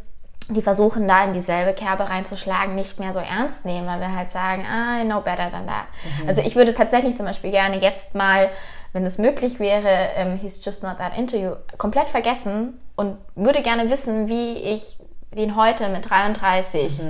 die 0.49 0.61
versuchen 0.61 1.07
da 1.07 1.23
in 1.25 1.33
dieselbe 1.33 1.73
Kerbe 1.73 2.09
reinzuschlagen, 2.11 2.75
nicht 2.75 2.99
mehr 2.99 3.13
so 3.13 3.21
ernst 3.21 3.65
nehmen, 3.65 3.87
weil 3.87 4.01
wir 4.01 4.15
halt 4.15 4.29
sagen, 4.29 4.67
ah, 4.69 5.01
I 5.01 5.05
know 5.05 5.21
better 5.21 5.51
than 5.51 5.69
that. 5.69 5.87
Also 6.27 6.43
ich 6.43 6.57
würde 6.57 6.75
tatsächlich 6.75 7.17
zum 7.17 7.27
Beispiel 7.27 7.53
gerne 7.53 7.79
jetzt 7.79 8.17
mal, 8.17 8.51
wenn 8.93 9.07
es 9.07 9.19
möglich 9.19 9.59
wäre, 9.59 10.11
ähm, 10.17 10.37
He's 10.37 10.65
Just 10.65 10.83
Not 10.83 10.99
That 10.99 11.17
Into 11.17 11.37
You, 11.37 11.53
komplett 11.79 12.09
vergessen 12.09 12.79
und 12.97 13.17
würde 13.35 13.63
gerne 13.63 13.91
wissen, 13.91 14.29
wie 14.29 14.53
ich 14.55 14.99
den 15.35 15.57
heute 15.57 15.89
mit 15.89 16.09
33 16.09 17.03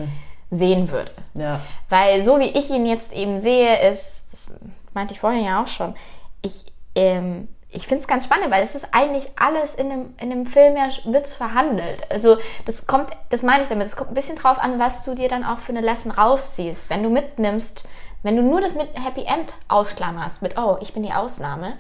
sehen 0.51 0.91
würde. 0.91 1.13
Ja. 1.35 1.61
Weil 1.89 2.23
so 2.23 2.39
wie 2.39 2.51
ich 2.57 2.71
ihn 2.71 2.87
jetzt 2.87 3.13
eben 3.13 3.39
sehe, 3.39 3.91
ist, 3.91 4.25
das 4.31 4.55
meinte 4.95 5.15
ich 5.15 5.21
vorhin 5.21 5.45
ja 5.45 5.63
auch 5.63 5.67
schon, 5.67 5.95
ich, 6.43 6.67
ähm, 6.95 7.49
ich 7.69 7.87
finde 7.87 8.03
es 8.03 8.09
ganz 8.09 8.25
spannend, 8.25 8.51
weil 8.51 8.63
es 8.63 8.75
ist 8.75 8.89
eigentlich 8.93 9.31
alles 9.37 9.75
in 9.75 9.89
dem, 9.89 10.15
in 10.21 10.29
dem 10.29 10.47
Film 10.47 10.77
ja 10.77 10.91
wird's 11.05 11.35
verhandelt. 11.35 12.03
Also 12.11 12.37
das 12.67 12.87
kommt, 12.87 13.11
das 13.31 13.43
meine 13.43 13.63
ich 13.63 13.71
damit, 13.71 13.87
es 13.87 13.97
kommt 13.97 14.11
ein 14.11 14.15
bisschen 14.15 14.37
drauf 14.37 14.59
an, 14.59 14.79
was 14.79 15.05
du 15.05 15.15
dir 15.15 15.29
dann 15.29 15.43
auch 15.43 15.59
für 15.59 15.73
eine 15.73 15.81
Lesson 15.81 16.13
rausziehst. 16.13 16.91
Wenn 16.91 17.03
du 17.03 17.09
mitnimmst, 17.09 17.89
wenn 18.23 18.37
du 18.37 18.43
nur 18.43 18.61
das 18.61 18.75
mit 18.75 18.89
Happy 19.05 19.25
End 19.25 19.55
ausklammerst, 19.69 20.43
mit 20.43 20.57
oh, 20.59 20.79
ich 20.81 20.93
bin 20.95 21.03
die 21.03 21.13
Ausnahme, 21.13 21.75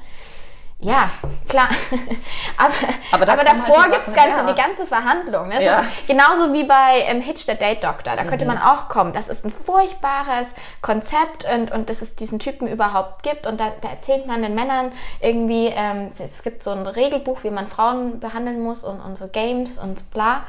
ja, 0.85 1.09
klar. 1.49 1.69
aber, 2.59 2.73
Aber 3.13 3.25
da 3.25 3.35
aber 3.35 3.45
halt 3.45 3.57
davor 3.69 3.85
gibt's 3.85 4.11
Sachen, 4.13 4.15
ganze, 4.31 4.39
ja. 4.47 4.53
die 4.53 4.61
ganze 4.61 4.85
Verhandlung. 4.87 5.47
Ne? 5.47 5.59
Es 5.59 5.63
Ja. 5.63 5.79
ist 5.79 6.09
genauso 6.09 6.53
wie 6.53 6.65
bei 6.65 7.03
ähm, 7.07 7.21
Hitch 7.21 7.43
the 7.47 7.55
Date 7.55 7.85
Doctor. 7.85 8.17
Da 8.17 8.25
Mhm. 8.25 8.29
könnte 8.29 8.47
man 8.47 8.59
auch 8.59 8.89
kommen. 8.89 9.13
Das 9.13 9.29
ist 9.29 9.45
ein 9.45 9.53
furchtbares 9.53 10.57
Konzept 10.81 11.45
und, 11.55 11.71
und 11.71 11.89
dass 11.89 12.03
es 12.03 12.17
diesen 12.17 12.41
Typen 12.41 12.67
überhaupt 12.67 13.23
gibt. 13.23 13.47
Und 13.47 13.61
da, 13.61 13.67
da 13.81 13.91
erzählt 13.91 14.27
man 14.27 14.43
den 14.43 14.57
Männern 14.57 14.91
irgendwie, 15.21 15.67
ähm, 15.69 16.09
es- 16.13 16.19
es 16.19 16.43
gibt 16.43 16.65
so 16.65 16.73
ein 16.73 16.85
Regelbuch, 16.85 17.45
wie 17.45 17.51
man 17.51 17.69
Frauen 17.69 18.19
behandeln 18.19 18.61
muss 18.61 18.83
und, 18.83 18.99
und 19.01 19.17
so 19.17 19.29
Games 19.29 19.79
und 19.79 20.11
bla. 20.11 20.43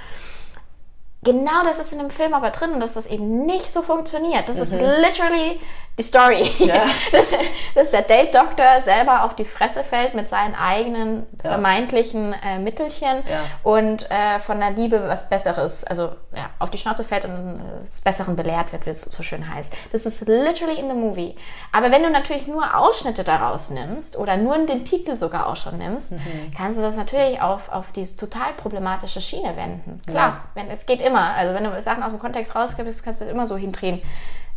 Genau 1.23 1.63
das 1.63 1.79
ist 1.79 1.93
in 1.93 1.99
dem 1.99 2.09
Film 2.09 2.33
aber 2.33 2.49
drin 2.49 2.71
und 2.73 2.79
dass 2.79 2.93
das 2.93 3.05
eben 3.07 3.45
nicht 3.45 3.71
so 3.71 3.81
funktioniert. 3.81 4.47
Das 4.49 4.57
ist 4.57 4.71
literally 4.73 5.59
die 5.97 6.03
Story. 6.03 6.49
Mhm. 6.59 6.65
Ja. 6.65 6.85
Dass, 7.11 7.35
dass 7.75 7.91
der 7.91 8.01
Date-Doktor 8.01 8.81
selber 8.83 9.23
auf 9.25 9.35
die 9.35 9.45
Fresse 9.45 9.83
fällt 9.83 10.15
mit 10.15 10.27
seinen 10.27 10.55
eigenen 10.55 11.27
Ja. 11.43 11.51
vermeintlichen 11.51 12.33
äh, 12.43 12.57
Mittelchen 12.57 13.17
Ja. 13.29 13.41
und 13.61 14.09
äh, 14.09 14.39
von 14.39 14.59
der 14.59 14.71
Liebe 14.71 15.07
was 15.07 15.29
Besseres, 15.29 15.83
also 15.83 16.15
ja, 16.35 16.49
auf 16.57 16.71
die 16.71 16.79
Schnauze 16.79 17.03
fällt 17.03 17.25
und 17.25 17.59
äh, 17.59 17.77
des 17.79 18.01
Besseren 18.01 18.35
belehrt 18.35 18.71
wird, 18.71 18.87
wie 18.87 18.89
es 18.89 19.01
so 19.01 19.21
schön 19.21 19.53
heißt. 19.53 19.71
Das 19.91 20.07
ist 20.07 20.21
literally 20.21 20.79
in 20.79 20.89
the 20.89 20.95
movie. 20.95 21.35
Aber 21.71 21.91
wenn 21.91 22.01
du 22.01 22.09
natürlich 22.09 22.47
nur 22.47 22.75
Ausschnitte 22.75 23.23
daraus 23.23 23.69
nimmst 23.69 24.17
oder 24.17 24.35
nur 24.35 24.57
den 24.65 24.85
Titel 24.85 25.15
sogar 25.15 25.45
auch 25.47 25.57
schon 25.57 25.77
nimmst, 25.77 26.13
kannst 26.57 26.79
du 26.79 26.81
das 26.81 26.97
natürlich 26.97 27.39
auf, 27.39 27.69
auf 27.71 27.91
diese 27.91 28.17
total 28.17 28.53
problematische 28.57 29.21
Schiene 29.21 29.55
wenden. 29.55 30.01
Klar, 30.07 30.45
wenn, 30.55 30.71
es 30.71 30.87
geht 30.87 31.01
immer. 31.01 31.12
Also 31.19 31.53
wenn 31.53 31.63
du 31.63 31.81
Sachen 31.81 32.03
aus 32.03 32.11
dem 32.11 32.19
Kontext 32.19 32.55
rausgibst, 32.55 33.03
kannst 33.03 33.21
du 33.21 33.25
es 33.25 33.31
immer 33.31 33.47
so 33.47 33.57
hindrehen, 33.57 34.01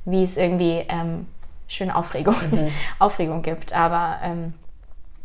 wie 0.05 0.25
es 0.25 0.37
irgendwie 0.37 0.85
ähm, 0.89 1.27
schön 1.69 1.91
Aufregung, 1.91 2.37
Aufregung 2.99 3.43
gibt. 3.43 3.73
Aber 3.73 4.17
ähm, 4.23 4.55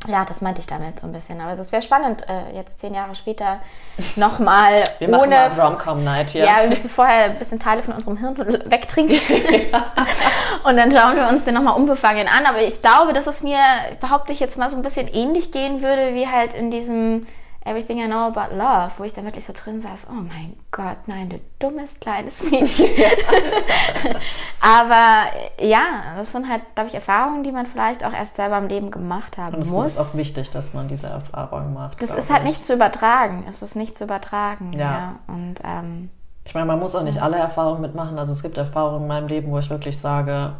ja, 0.07 0.25
das 0.25 0.41
meinte 0.41 0.61
ich 0.61 0.67
damit 0.67 0.99
so 0.99 1.05
ein 1.05 1.13
bisschen. 1.13 1.39
Aber 1.41 1.55
das 1.55 1.71
wäre 1.71 1.81
spannend, 1.81 2.25
äh, 2.27 2.55
jetzt 2.55 2.79
zehn 2.79 2.93
Jahre 2.93 3.13
später 3.13 3.59
nochmal 4.15 4.83
Wir 4.99 5.09
machen 5.09 5.23
ohne. 5.23 5.35
mal 5.35 5.59
Rom-Com 5.59 6.03
Night 6.03 6.31
hier. 6.31 6.45
ja, 6.45 6.61
wir 6.61 6.69
müssen 6.69 6.89
vorher 6.89 7.25
ein 7.25 7.37
bisschen 7.37 7.59
Teile 7.59 7.83
von 7.83 7.93
unserem 7.93 8.17
Hirn 8.17 8.37
wegtrinken. 8.65 9.19
Und 10.63 10.77
dann 10.77 10.91
schauen 10.91 11.15
wir 11.15 11.27
uns 11.27 11.43
den 11.45 11.53
nochmal 11.53 11.75
unbefangen 11.75 12.27
an. 12.27 12.45
Aber 12.45 12.61
ich 12.61 12.81
glaube, 12.81 13.13
dass 13.13 13.27
es 13.27 13.43
mir, 13.43 13.59
behaupte 13.99 14.33
ich 14.33 14.39
jetzt 14.39 14.57
mal, 14.57 14.69
so 14.69 14.75
ein 14.75 14.81
bisschen 14.81 15.07
ähnlich 15.07 15.51
gehen 15.51 15.81
würde, 15.81 16.13
wie 16.15 16.27
halt 16.27 16.53
in 16.53 16.71
diesem 16.71 17.27
Everything 17.63 17.99
I 17.99 18.07
Know 18.07 18.27
About 18.27 18.55
Love, 18.55 18.91
wo 18.97 19.03
ich 19.03 19.13
dann 19.13 19.25
wirklich 19.25 19.45
so 19.45 19.53
drin 19.53 19.81
saß, 19.81 20.07
oh 20.09 20.13
mein 20.15 20.55
Gott, 20.71 20.97
nein, 21.05 21.29
du 21.29 21.39
dummes 21.59 21.99
kleines 21.99 22.41
Mädchen. 22.49 22.89
Aber 24.61 25.27
ja, 25.59 26.15
das 26.17 26.31
sind 26.31 26.49
halt, 26.49 26.61
glaube 26.75 26.89
ich, 26.89 26.95
Erfahrungen, 26.95 27.43
die 27.43 27.51
man 27.51 27.65
vielleicht 27.65 28.03
auch 28.05 28.13
erst 28.13 28.35
selber 28.35 28.57
im 28.57 28.67
Leben 28.67 28.91
gemacht 28.91 29.37
haben 29.37 29.55
Und 29.55 29.61
es 29.61 29.69
muss. 29.69 29.91
ist 29.91 29.99
auch 29.99 30.15
wichtig, 30.15 30.49
dass 30.51 30.73
man 30.73 30.87
diese 30.87 31.07
Erfahrung 31.07 31.73
macht. 31.73 32.01
das 32.01 32.13
ist 32.13 32.31
halt 32.31 32.43
ich. 32.43 32.49
nicht 32.49 32.63
zu 32.63 32.73
übertragen. 32.73 33.45
Es 33.47 33.61
ist 33.61 33.75
nicht 33.75 33.97
zu 33.97 34.03
übertragen. 34.05 34.71
Ja. 34.73 34.79
Ja. 34.79 35.15
Und 35.27 35.55
ähm, 35.63 36.09
Ich 36.45 36.53
meine, 36.53 36.65
man 36.65 36.79
muss 36.79 36.95
auch 36.95 37.03
nicht 37.03 37.21
alle 37.21 37.37
Erfahrungen 37.37 37.81
mitmachen. 37.81 38.17
Also 38.19 38.31
es 38.33 38.41
gibt 38.43 38.57
Erfahrungen 38.57 39.03
in 39.03 39.07
meinem 39.07 39.27
Leben, 39.27 39.51
wo 39.51 39.59
ich 39.59 39.69
wirklich 39.69 39.97
sage, 39.99 40.53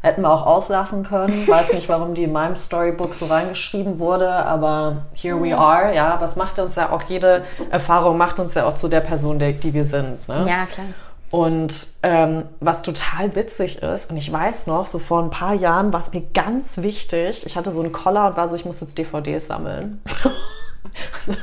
hätten 0.00 0.22
wir 0.22 0.30
auch 0.30 0.46
auslassen 0.46 1.04
können. 1.04 1.46
Weiß 1.48 1.72
nicht, 1.72 1.88
warum 1.88 2.14
die 2.14 2.24
in 2.24 2.32
meinem 2.32 2.56
Storybook 2.56 3.14
so 3.14 3.26
reingeschrieben 3.26 3.98
wurde, 3.98 4.30
aber 4.30 4.96
here 5.14 5.42
we 5.42 5.56
are. 5.56 5.94
Ja, 5.94 6.14
aber 6.14 6.24
es 6.24 6.36
macht 6.36 6.58
uns 6.58 6.76
ja 6.76 6.90
auch 6.90 7.02
jede 7.02 7.44
Erfahrung 7.70 8.16
macht 8.16 8.38
uns 8.38 8.54
ja 8.54 8.66
auch 8.66 8.74
zu 8.74 8.88
der 8.88 9.00
Person, 9.00 9.38
der, 9.38 9.52
die 9.52 9.74
wir 9.74 9.84
sind. 9.84 10.26
Ne? 10.28 10.46
ja, 10.48 10.66
klar. 10.66 10.86
Und 11.30 11.86
ähm, 12.02 12.44
was 12.58 12.82
total 12.82 13.36
witzig 13.36 13.82
ist, 13.82 14.10
und 14.10 14.16
ich 14.16 14.32
weiß 14.32 14.66
noch, 14.66 14.86
so 14.86 14.98
vor 14.98 15.22
ein 15.22 15.30
paar 15.30 15.54
Jahren 15.54 15.92
war 15.92 16.00
es 16.00 16.12
mir 16.12 16.22
ganz 16.34 16.78
wichtig, 16.82 17.46
ich 17.46 17.56
hatte 17.56 17.70
so 17.70 17.80
einen 17.80 17.92
Collar 17.92 18.30
und 18.30 18.36
war 18.36 18.48
so, 18.48 18.56
ich 18.56 18.64
muss 18.64 18.80
jetzt 18.80 18.98
DVDs 18.98 19.46
sammeln. 19.46 20.02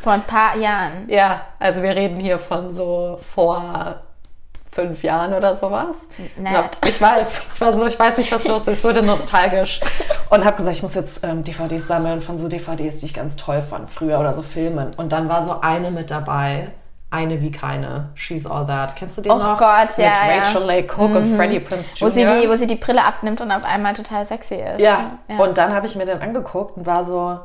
Vor 0.04 0.12
ein 0.12 0.24
paar 0.24 0.58
Jahren. 0.58 1.08
Ja, 1.08 1.42
also 1.60 1.82
wir 1.82 1.96
reden 1.96 2.18
hier 2.18 2.40
von 2.40 2.74
so 2.74 3.20
vor 3.22 4.02
fünf 4.78 5.02
Jahren 5.02 5.34
oder 5.34 5.56
sowas. 5.56 6.08
Nett. 6.38 6.78
Ich 6.86 7.02
weiß, 7.02 7.42
ich 7.56 7.60
weiß, 7.62 7.76
ich 7.88 8.00
weiß 8.00 8.18
nicht, 8.20 8.32
was 8.32 8.44
los 8.46 8.68
ist. 8.68 8.78
Ich 8.78 8.84
wurde 8.84 9.02
nostalgisch 9.02 9.82
und 10.30 10.46
habe 10.46 10.56
gesagt, 10.58 10.76
ich 10.78 10.84
muss 10.84 10.94
jetzt 10.94 11.24
ähm, 11.24 11.44
DVDs 11.44 11.88
sammeln 11.88 12.22
von 12.22 12.38
so 12.38 12.48
DVDs, 12.48 13.00
die 13.00 13.08
ich 13.08 13.14
ganz 13.16 13.36
toll 13.36 13.62
fand 13.62 13.90
früher 13.90 14.20
oder 14.20 14.34
so 14.34 14.44
Filmen. 14.44 14.94
Und 14.96 15.12
dann 15.14 15.30
war 15.30 15.42
so 15.44 15.62
eine 15.62 15.90
mit 15.90 16.12
dabei, 16.12 16.70
eine 17.10 17.42
wie 17.42 17.50
keine. 17.50 18.10
She's 18.14 18.46
All 18.46 18.68
That. 18.68 18.96
Kennst 18.96 19.18
du 19.18 19.24
den 19.24 19.32
Oh 19.32 19.38
noch? 19.38 19.58
Gott, 19.58 19.98
ja, 19.98 20.10
Mit 20.10 20.16
ja. 20.16 20.38
Rachel 20.38 20.62
Lake 20.64 20.94
Cook 20.94 21.16
und 21.16 21.36
Freddie 21.36 21.60
Prinze 21.60 21.96
Jr. 21.96 22.08
Wo 22.08 22.14
sie, 22.14 22.24
die, 22.26 22.50
wo 22.50 22.54
sie 22.56 22.68
die 22.68 22.76
Brille 22.76 23.04
abnimmt 23.04 23.42
und 23.42 23.52
auf 23.52 23.66
einmal 23.66 23.96
total 23.96 24.28
sexy 24.28 24.56
ist. 24.56 24.80
ja. 24.82 25.18
und 25.40 25.58
dann 25.58 25.74
habe 25.74 25.88
ich 25.88 25.96
mir 25.96 26.06
den 26.06 26.22
angeguckt 26.22 26.78
und 26.78 26.86
war 26.86 27.04
so, 27.04 27.40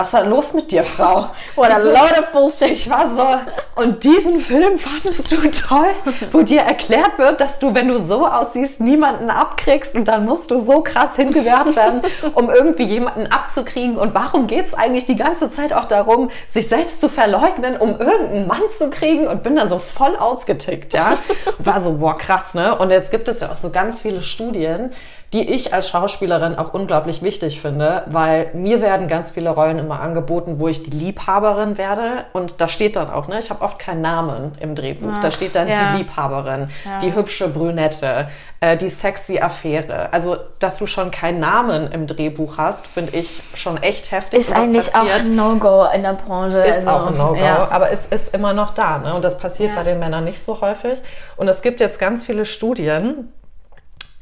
was 0.00 0.14
war 0.14 0.24
los 0.24 0.54
mit 0.54 0.70
dir, 0.70 0.82
Frau? 0.82 1.28
What 1.56 1.70
a 1.70 1.78
so, 1.78 1.90
load 1.90 2.18
of 2.18 2.32
bullshit. 2.32 2.70
Ich 2.70 2.88
war 2.88 3.06
so, 3.06 3.82
und 3.82 4.02
diesen 4.02 4.40
Film 4.40 4.78
fandest 4.78 5.30
du 5.30 5.36
toll, 5.50 5.90
wo 6.32 6.40
dir 6.40 6.62
erklärt 6.62 7.18
wird, 7.18 7.40
dass 7.42 7.58
du, 7.58 7.74
wenn 7.74 7.86
du 7.86 7.98
so 7.98 8.26
aussiehst, 8.26 8.80
niemanden 8.80 9.28
abkriegst 9.28 9.94
und 9.94 10.08
dann 10.08 10.24
musst 10.24 10.50
du 10.50 10.58
so 10.58 10.80
krass 10.80 11.16
hingewehrt 11.16 11.76
werden, 11.76 12.00
um 12.34 12.48
irgendwie 12.48 12.84
jemanden 12.84 13.26
abzukriegen. 13.26 13.98
Und 13.98 14.14
warum 14.14 14.46
geht's 14.46 14.72
eigentlich 14.72 15.04
die 15.04 15.16
ganze 15.16 15.50
Zeit 15.50 15.74
auch 15.74 15.84
darum, 15.84 16.30
sich 16.48 16.66
selbst 16.66 17.00
zu 17.00 17.10
verleugnen, 17.10 17.76
um 17.76 18.00
irgendeinen 18.00 18.46
Mann 18.46 18.62
zu 18.74 18.88
kriegen? 18.88 19.28
Und 19.28 19.42
bin 19.42 19.56
dann 19.56 19.68
so 19.68 19.78
voll 19.78 20.16
ausgetickt, 20.16 20.94
ja. 20.94 21.18
Und 21.58 21.66
war 21.66 21.82
so, 21.82 21.98
boah, 21.98 22.16
krass, 22.16 22.54
ne? 22.54 22.74
Und 22.78 22.90
jetzt 22.90 23.10
gibt 23.10 23.28
es 23.28 23.42
ja 23.42 23.50
auch 23.50 23.54
so 23.54 23.68
ganz 23.68 24.00
viele 24.00 24.22
Studien, 24.22 24.92
die 25.32 25.48
ich 25.48 25.72
als 25.72 25.88
Schauspielerin 25.90 26.56
auch 26.56 26.74
unglaublich 26.74 27.22
wichtig 27.22 27.60
finde, 27.60 28.02
weil 28.06 28.50
mir 28.52 28.80
werden 28.80 29.06
ganz 29.06 29.30
viele 29.30 29.50
Rollen 29.50 29.78
immer 29.78 30.00
angeboten, 30.00 30.58
wo 30.58 30.66
ich 30.66 30.82
die 30.82 30.90
Liebhaberin 30.90 31.78
werde 31.78 32.24
und 32.32 32.60
da 32.60 32.66
steht 32.66 32.96
dann 32.96 33.08
auch, 33.10 33.28
ne, 33.28 33.38
ich 33.38 33.48
habe 33.50 33.62
oft 33.62 33.78
keinen 33.78 34.00
Namen 34.00 34.52
im 34.58 34.74
Drehbuch, 34.74 35.18
da 35.20 35.30
steht 35.30 35.54
dann 35.54 35.68
ja. 35.68 35.74
die 35.92 35.98
Liebhaberin, 35.98 36.68
die 37.00 37.14
hübsche 37.14 37.48
Brünette, 37.48 38.28
äh, 38.58 38.76
die 38.76 38.88
sexy 38.88 39.38
Affäre. 39.38 40.12
Also, 40.12 40.36
dass 40.58 40.78
du 40.78 40.86
schon 40.86 41.10
keinen 41.12 41.38
Namen 41.40 41.92
im 41.92 42.06
Drehbuch 42.08 42.58
hast, 42.58 42.86
finde 42.88 43.16
ich 43.16 43.40
schon 43.54 43.80
echt 43.82 44.10
heftig. 44.10 44.40
Ist 44.40 44.52
eigentlich 44.54 44.88
auch 44.94 45.00
passiert- 45.06 45.26
ein 45.26 45.36
No-Go 45.36 45.86
in 45.94 46.02
der 46.02 46.14
Branche. 46.14 46.58
ist 46.58 46.86
also, 46.86 46.90
auch 46.90 47.06
ein 47.06 47.16
No-Go, 47.16 47.36
Ja. 47.40 47.68
aber 47.70 47.90
es 47.90 48.06
ist 48.06 48.34
immer 48.34 48.52
noch 48.52 48.70
da. 48.72 48.98
Ne? 48.98 49.14
Und 49.14 49.24
das 49.24 49.38
passiert 49.38 49.70
Ja. 49.70 49.76
bei 49.76 49.84
den 49.84 49.98
Männern 50.00 50.24
nicht 50.24 50.40
so 50.44 50.60
häufig. 50.60 51.00
Und 51.36 51.48
es 51.48 51.62
gibt 51.62 51.80
jetzt 51.80 51.98
ganz 52.00 52.26
viele 52.26 52.44
Studien, 52.44 53.32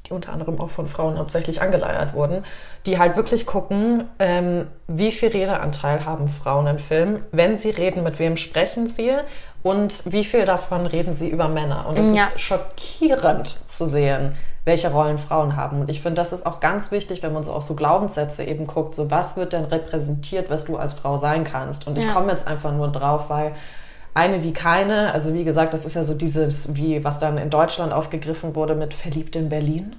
die 0.09 0.13
unter 0.15 0.33
anderem 0.33 0.61
auch 0.61 0.71
von 0.71 0.87
Frauen 0.87 1.19
hauptsächlich 1.19 1.61
angeleiert 1.61 2.15
wurden, 2.15 2.45
die 2.87 2.99
halt 2.99 3.17
wirklich 3.17 3.47
gucken, 3.47 4.05
ähm, 4.19 4.67
wie 4.87 5.13
viel 5.13 5.29
Redeanteil 5.31 6.05
haben 6.05 6.29
Frauen 6.29 6.67
im 6.67 6.79
Film, 6.79 7.21
wenn 7.33 7.59
sie 7.59 7.71
reden, 7.71 8.03
mit 8.03 8.19
wem 8.19 8.37
sprechen 8.37 8.87
sie 8.87 9.13
und 9.63 10.11
wie 10.11 10.25
viel 10.25 10.45
davon 10.45 10.87
reden 10.87 11.15
sie 11.15 11.29
über 11.29 11.49
Männer. 11.49 11.87
Und 11.89 11.99
es 11.99 12.13
Ja. 12.15 12.27
ist 12.35 12.41
schockierend 12.41 13.47
zu 13.71 13.87
sehen, 13.87 14.35
welche 14.65 14.91
Rollen 14.93 15.19
Frauen 15.19 15.57
haben. 15.57 15.81
Und 15.81 15.91
ich 15.91 16.01
finde, 16.01 16.21
das 16.21 16.33
ist 16.33 16.47
auch 16.47 16.61
ganz 16.61 16.91
wichtig, 16.91 17.23
wenn 17.23 17.33
man 17.33 17.43
so 17.45 17.53
auch 17.53 17.63
so 17.63 17.75
Glaubenssätze 17.75 18.45
eben 18.45 18.67
guckt, 18.67 18.95
so 18.95 19.11
was 19.11 19.37
wird 19.37 19.53
denn 19.53 19.65
repräsentiert, 19.65 20.51
was 20.51 20.65
du 20.65 20.77
als 20.77 20.95
Frau 20.95 21.17
sein 21.17 21.45
kannst. 21.45 21.87
Und 21.87 21.99
ich 21.99 22.05
Ja. 22.05 22.13
komme 22.13 22.33
jetzt 22.33 22.47
einfach 22.47 22.73
nur 22.73 22.89
drauf, 22.89 23.31
weil 23.31 23.53
eine 24.15 24.43
wie 24.43 24.53
keine, 24.53 25.13
also 25.13 25.35
wie 25.35 25.45
gesagt, 25.45 25.75
das 25.75 25.85
ist 25.85 25.95
ja 25.95 26.05
so 26.05 26.15
dieses, 26.15 26.75
wie 26.75 27.05
was 27.05 27.19
dann 27.19 27.39
in 27.39 27.51
Deutschland 27.51 27.93
aufgegriffen 27.93 28.55
wurde 28.55 28.75
mit 28.75 28.95
Verliebt 28.95 29.37
in 29.37 29.49
Berlin. 29.49 29.97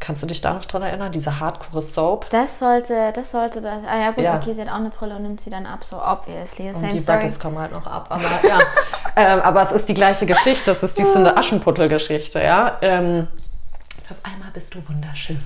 Kannst 0.00 0.22
du 0.22 0.26
dich 0.28 0.40
da 0.40 0.54
noch 0.54 0.64
dran 0.64 0.82
erinnern? 0.82 1.10
Diese 1.10 1.40
Hardcore 1.40 1.82
Soap. 1.82 2.30
Das 2.30 2.60
sollte, 2.60 3.12
das 3.12 3.32
sollte 3.32 3.60
das. 3.60 3.80
Ah 3.84 3.98
ja, 3.98 4.10
gut, 4.12 4.22
Ja. 4.22 4.36
okay, 4.36 4.52
sie 4.52 4.60
hat 4.60 4.68
auch 4.68 4.74
eine 4.74 4.90
Brille 4.90 5.16
und 5.16 5.22
nimmt 5.22 5.40
sie 5.40 5.50
dann 5.50 5.66
ab, 5.66 5.82
so 5.82 5.96
obviously. 6.00 6.68
Und 6.68 6.76
Same 6.76 6.92
die 6.92 7.00
story. 7.00 7.18
Buckets 7.18 7.40
kommen 7.40 7.58
halt 7.58 7.72
noch 7.72 7.86
ab. 7.86 8.06
Aber 8.08 8.48
ja, 8.48 8.58
ähm, 9.16 9.40
aber 9.40 9.60
es 9.62 9.72
ist 9.72 9.88
die 9.88 9.94
gleiche 9.94 10.24
Geschichte. 10.24 10.70
Es 10.70 10.84
ist 10.84 10.96
diese 10.98 11.36
Aschenputtel-Geschichte, 11.36 12.40
ja. 12.40 12.78
Ähm, 12.80 13.26
auf 14.08 14.18
einmal 14.22 14.50
bist 14.52 14.74
du 14.74 14.88
wunderschön. 14.88 15.42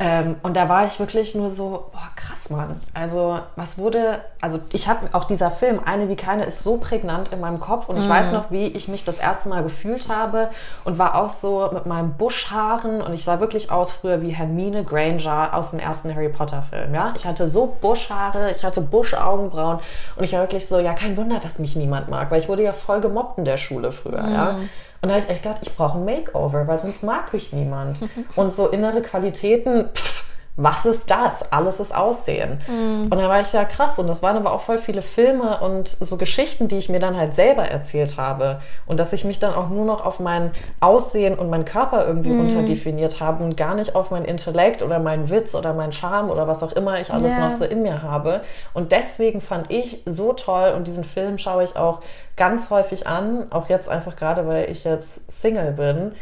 Ähm, 0.00 0.36
und 0.42 0.56
da 0.56 0.68
war 0.68 0.86
ich 0.86 0.98
wirklich 0.98 1.36
nur 1.36 1.50
so, 1.50 1.90
boah, 1.92 2.10
krass, 2.16 2.50
Mann. 2.50 2.80
Also, 2.94 3.38
was 3.54 3.78
wurde, 3.78 4.18
also 4.40 4.58
ich 4.72 4.88
habe 4.88 5.08
auch 5.12 5.22
dieser 5.24 5.52
Film, 5.52 5.80
Eine 5.84 6.08
wie 6.08 6.16
keine, 6.16 6.44
ist 6.44 6.64
so 6.64 6.78
prägnant 6.78 7.32
in 7.32 7.40
meinem 7.40 7.60
Kopf 7.60 7.88
und 7.88 7.96
ich 7.96 8.08
weiß 8.08 8.32
noch, 8.32 8.50
wie 8.50 8.66
ich 8.66 8.88
mich 8.88 9.04
das 9.04 9.18
erste 9.18 9.48
Mal 9.48 9.62
gefühlt 9.62 10.08
habe 10.08 10.48
und 10.84 10.98
war 10.98 11.14
auch 11.22 11.28
so 11.28 11.70
mit 11.72 11.86
meinen 11.86 12.14
Buschhaaren 12.14 13.02
und 13.02 13.14
ich 13.14 13.22
sah 13.22 13.38
wirklich 13.38 13.70
aus 13.70 13.92
früher 13.92 14.20
wie 14.20 14.30
Hermine 14.30 14.82
Granger 14.82 15.54
aus 15.54 15.70
dem 15.70 15.78
ersten 15.78 16.12
Harry 16.12 16.28
Potter 16.28 16.62
Film, 16.62 16.92
ja. 16.92 17.12
Ich 17.14 17.24
hatte 17.24 17.48
so 17.48 17.76
Buschhaare, 17.80 18.50
ich 18.50 18.64
hatte 18.64 18.80
Buschaugenbrauen 18.80 19.78
und 20.16 20.24
ich 20.24 20.32
war 20.32 20.40
wirklich 20.40 20.66
so, 20.66 20.80
ja, 20.80 20.94
kein 20.94 21.16
Wunder, 21.16 21.38
dass 21.38 21.60
mich 21.60 21.76
niemand 21.76 22.08
mag, 22.08 22.32
weil 22.32 22.40
ich 22.40 22.48
wurde 22.48 22.64
ja 22.64 22.72
voll 22.72 23.00
gemobbt 23.00 23.38
in 23.38 23.44
der 23.44 23.58
Schule 23.58 23.92
früher, 23.92 24.28
ja. 24.28 24.56
Und 25.04 25.08
da 25.08 25.16
habe 25.16 25.24
ich 25.26 25.30
echt 25.30 25.42
gedacht, 25.42 25.60
ich 25.60 25.76
brauche 25.76 25.98
ein 25.98 26.06
Makeover, 26.06 26.66
weil 26.66 26.78
sonst 26.78 27.02
mag 27.02 27.30
mich 27.34 27.52
niemand. 27.52 28.00
Und 28.36 28.50
so 28.50 28.68
innere 28.68 29.02
Qualitäten, 29.02 29.90
pff, 29.94 30.13
was 30.56 30.86
ist 30.86 31.10
das? 31.10 31.50
Alles 31.52 31.80
ist 31.80 31.92
Aussehen. 31.92 32.60
Und 32.68 33.10
dann 33.10 33.28
war 33.28 33.40
ich 33.40 33.52
ja 33.52 33.64
krass. 33.64 33.98
Und 33.98 34.06
das 34.06 34.22
waren 34.22 34.36
aber 34.36 34.52
auch 34.52 34.60
voll 34.60 34.78
viele 34.78 35.02
Filme 35.02 35.60
und 35.60 35.88
so 35.88 36.16
Geschichten, 36.16 36.68
die 36.68 36.78
ich 36.78 36.88
mir 36.88 37.00
dann 37.00 37.16
halt 37.16 37.34
selber 37.34 37.64
erzählt 37.64 38.16
habe. 38.18 38.60
Und 38.86 39.00
dass 39.00 39.12
ich 39.12 39.24
mich 39.24 39.40
dann 39.40 39.52
auch 39.52 39.68
nur 39.68 39.84
noch 39.84 40.04
auf 40.04 40.20
mein 40.20 40.52
Aussehen 40.78 41.36
und 41.36 41.50
meinen 41.50 41.64
Körper 41.64 42.06
irgendwie 42.06 42.30
unterdefiniert 42.30 43.18
habe 43.20 43.42
und 43.42 43.56
gar 43.56 43.74
nicht 43.74 43.96
auf 43.96 44.12
mein 44.12 44.24
Intellekt 44.24 44.84
oder 44.84 45.00
meinen 45.00 45.28
Witz 45.28 45.56
oder 45.56 45.72
meinen 45.72 45.90
Charme 45.90 46.30
oder 46.30 46.46
was 46.46 46.62
auch 46.62 46.72
immer 46.72 47.00
ich 47.00 47.12
alles 47.12 47.32
Ja. 47.36 47.40
noch 47.42 47.50
so 47.50 47.64
in 47.64 47.82
mir 47.82 48.02
habe. 48.02 48.40
Und 48.74 48.92
deswegen 48.92 49.40
fand 49.40 49.72
ich 49.72 50.02
so 50.06 50.34
toll 50.34 50.72
und 50.76 50.86
diesen 50.86 51.02
Film 51.02 51.36
schaue 51.36 51.64
ich 51.64 51.76
auch 51.76 52.00
ganz 52.36 52.70
häufig 52.70 53.08
an, 53.08 53.46
auch 53.50 53.68
jetzt 53.68 53.88
einfach 53.88 54.14
gerade, 54.14 54.46
weil 54.46 54.70
ich 54.70 54.84
jetzt 54.84 55.28
Single 55.28 55.72
bin, 55.72 56.12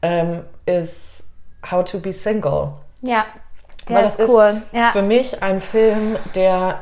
ähm, 0.00 0.44
ist 0.64 1.24
How 1.70 1.84
to 1.84 1.98
be 1.98 2.12
Single. 2.12 2.68
Ja, 3.02 3.24
der 3.88 3.96
Weil 3.96 4.04
ist 4.04 4.18
das 4.18 4.30
cool. 4.30 4.62
ja. 4.72 4.90
für 4.92 5.02
mich 5.02 5.42
ein 5.42 5.60
Film, 5.60 6.16
der 6.34 6.80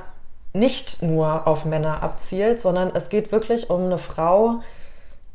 nicht 0.53 1.03
nur 1.03 1.47
auf 1.47 1.65
Männer 1.65 2.03
abzielt, 2.03 2.61
sondern 2.61 2.91
es 2.95 3.09
geht 3.09 3.31
wirklich 3.33 3.71
um 3.71 3.85
eine 3.85 3.99
Frau, 3.99 4.61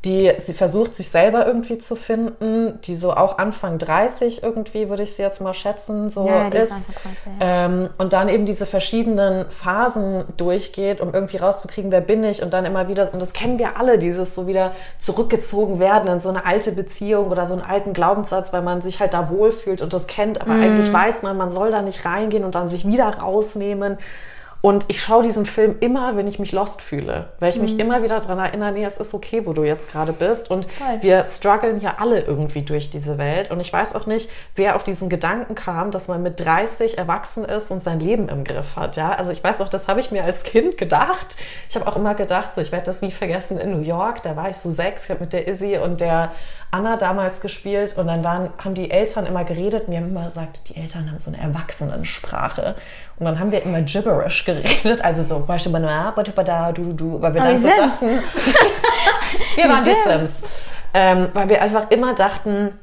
die 0.06 0.32
sie 0.38 0.54
versucht, 0.54 0.96
sich 0.96 1.10
selber 1.10 1.48
irgendwie 1.48 1.80
zu 1.80 1.96
finden, 1.96 2.80
die 2.84 2.96
so 2.96 3.14
auch 3.14 3.40
Anfang 3.40 3.80
30 3.80 4.44
irgendwie, 4.44 4.88
würde 4.90 5.04
ich 5.04 5.16
sie 5.16 5.24
jetzt 5.24 5.42
mal 5.42 5.54
schätzen, 5.54 6.10
so 6.12 6.28
Ja, 6.28 6.48
ist 6.48 6.56
ist. 6.56 6.72
Anfang 6.72 6.96
30, 7.04 7.26
ja. 7.26 7.66
ähm, 7.66 7.90
und 7.98 8.14
dann 8.14 8.30
eben 8.30 8.46
diese 8.46 8.68
verschiedenen 8.68 9.50
Phasen 9.50 10.26
durchgeht, 10.38 11.02
um 11.02 11.14
irgendwie 11.14 11.38
rauszukriegen, 11.38 11.92
wer 11.92 12.02
bin 12.02 12.24
ich 12.24 12.44
und 12.44 12.54
dann 12.54 12.66
immer 12.66 12.88
wieder, 12.88 13.12
und 13.12 13.20
das 13.20 13.34
kennen 13.34 13.58
wir 13.58 13.78
alle, 13.78 13.98
dieses 13.98 14.36
so 14.36 14.46
wieder 14.46 14.74
zurückgezogen 15.00 15.80
werden 15.80 16.08
in 16.08 16.20
so 16.20 16.30
eine 16.30 16.46
alte 16.46 16.72
Beziehung 16.72 17.32
oder 17.32 17.48
so 17.48 17.56
einen 17.56 17.64
alten 17.64 17.94
Glaubenssatz, 17.94 18.54
weil 18.54 18.62
man 18.62 18.82
sich 18.82 19.00
halt 19.00 19.16
da 19.16 19.30
wohlfühlt 19.30 19.82
und 19.82 19.92
das 19.92 20.06
kennt, 20.06 20.40
aber 20.40 20.54
eigentlich 20.54 20.94
weiß 20.94 21.24
man, 21.24 21.36
man 21.36 21.50
soll 21.50 21.72
da 21.72 21.82
nicht 21.82 22.06
reingehen 22.06 22.44
und 22.44 22.54
dann 22.54 22.70
sich 22.70 22.86
wieder 22.86 23.06
rausnehmen. 23.06 23.98
Und 24.66 24.86
ich 24.88 25.00
schaue 25.00 25.22
diesen 25.22 25.46
Film 25.46 25.76
immer, 25.80 26.18
wenn 26.18 26.26
ich 26.26 26.40
mich 26.40 26.52
lost 26.52 26.82
fühle, 26.82 27.30
weil 27.40 27.52
ich 27.52 27.62
mich 27.62 27.78
immer 27.78 28.02
wieder 28.02 28.20
daran 28.20 28.40
erinnere, 28.40 28.72
nee, 28.72 28.84
es 28.84 28.98
ist 28.98 29.14
okay, 29.14 29.46
wo 29.46 29.54
du 29.54 29.64
jetzt 29.64 29.92
gerade 29.92 30.12
bist. 30.12 30.50
Und 30.50 30.66
Voll. 30.66 30.98
wir 31.02 31.24
strugglen 31.24 31.82
ja 31.82 31.98
alle 32.00 32.22
irgendwie 32.22 32.64
durch 32.64 32.90
diese 32.90 33.20
Welt. 33.20 33.52
Und 33.52 33.60
ich 33.60 33.72
weiß 33.72 33.94
auch 33.94 34.08
nicht, 34.08 34.28
wer 34.56 34.76
auf 34.76 34.84
diesen 34.84 35.08
Gedanken 35.08 35.54
kam, 35.54 35.92
dass 35.92 36.08
man 36.08 36.24
mit 36.24 36.40
30 36.40 36.98
erwachsen 36.98 37.46
ist 37.46 37.70
und 37.70 37.84
sein 37.84 38.00
Leben 38.00 38.28
im 38.28 38.44
Griff 38.44 38.76
hat. 38.76 38.96
Ja, 38.96 39.12
also 39.12 39.30
ich 39.30 39.44
weiß 39.44 39.62
auch, 39.62 39.70
das 39.70 39.88
habe 39.88 40.00
ich 40.00 40.10
mir 40.10 40.24
als 40.24 40.42
Kind 40.42 40.80
gedacht. 40.80 41.38
Ich 41.70 41.76
habe 41.76 41.86
auch 41.86 41.96
immer 41.96 42.16
gedacht, 42.16 42.52
so 42.52 42.60
ich 42.60 42.72
werde 42.72 42.86
das 42.86 43.04
nie 43.04 43.12
vergessen 43.12 43.60
in 43.60 43.70
New 43.70 43.86
York. 43.86 44.24
Da 44.24 44.36
war 44.36 44.50
ich 44.50 44.58
so 44.58 44.72
sechs, 44.72 45.04
ich 45.04 45.10
habe 45.12 45.20
mit 45.20 45.32
der 45.32 45.48
Izzy 45.48 45.78
und 45.78 46.02
der 46.02 46.32
Anna 46.76 46.98
damals 46.98 47.40
gespielt 47.42 47.98
und 47.98 48.08
dann 48.08 48.24
waren, 48.24 48.50
haben 48.64 48.74
die 48.74 48.92
Eltern 48.92 49.26
immer 49.26 49.44
geredet. 49.46 49.88
Mir 49.88 49.98
haben 50.00 50.10
immer 50.10 50.26
gesagt, 50.26 50.68
die 50.70 50.76
Eltern 50.76 51.10
haben 51.10 51.18
so 51.18 51.32
eine 51.32 51.42
Erwachsenensprache. 51.42 52.76
Und 53.18 53.26
dann 53.26 53.40
haben 53.40 53.52
wir 53.52 53.64
immer 53.64 53.82
Gibberish 53.82 54.44
geredet, 54.46 55.02
also 55.04 55.24
so, 55.24 55.48
weil 55.48 55.58
wir 55.58 57.42
dann 57.42 57.58
so 57.58 57.68
dachten, 57.70 58.10
wir 59.56 59.70
waren 59.70 59.86
die 59.86 59.94
Sims. 59.94 60.42
Ähm, 60.94 61.30
weil 61.34 61.50
wir 61.50 61.62
einfach 61.62 61.90
immer 61.92 62.14
dachten, 62.14 62.78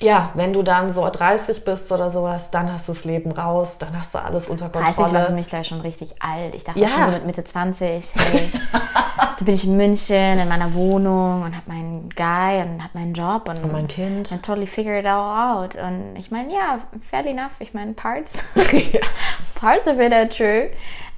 ja, 0.00 0.30
wenn 0.34 0.52
du 0.52 0.62
dann 0.64 0.90
so 0.90 1.08
30 1.08 1.64
bist 1.64 1.90
oder 1.92 2.10
sowas, 2.10 2.50
dann 2.50 2.72
hast 2.72 2.88
du 2.88 2.92
das 2.92 3.04
Leben 3.04 3.30
raus, 3.32 3.78
dann 3.78 3.96
hast 3.96 4.14
du 4.14 4.18
alles 4.18 4.48
unter 4.48 4.68
30 4.68 4.86
war 4.86 4.92
für 5.06 5.12
Kontrolle. 5.12 5.30
mich 5.34 5.48
gleich 5.48 5.68
schon 5.68 5.80
richtig 5.80 6.16
alt. 6.20 6.54
Ich 6.56 6.64
dachte 6.64 6.80
Ja. 6.80 6.88
schon 6.88 7.04
so 7.06 7.10
mit 7.12 7.26
Mitte 7.26 7.44
20, 7.44 8.04
hey, 8.16 8.50
da 9.38 9.44
bin 9.44 9.54
ich 9.54 9.64
in 9.64 9.76
München 9.76 10.38
in 10.38 10.48
meiner 10.48 10.72
Wohnung 10.74 11.42
und 11.42 11.56
habe 11.56 11.68
meinen 11.68 12.10
Guy 12.10 12.62
und 12.62 12.82
habe 12.82 12.90
meinen 12.94 13.14
Job 13.14 13.48
und, 13.48 13.72
mein 13.72 13.86
Kind. 13.86 14.32
and 14.32 14.42
totally 14.44 14.66
figured 14.66 15.04
it 15.04 15.06
all 15.06 15.56
out. 15.56 15.76
Und 15.76 16.16
ich 16.16 16.30
meine, 16.30 16.52
ja, 16.52 16.80
fair 17.10 17.26
enough. 17.26 17.52
Ich 17.58 17.74
meine, 17.74 17.92
Parts, 17.92 18.38
ja. 18.54 19.00
parts 19.54 19.86
of 19.86 19.98
it 19.98 20.12
are 20.12 20.28
true. 20.28 20.70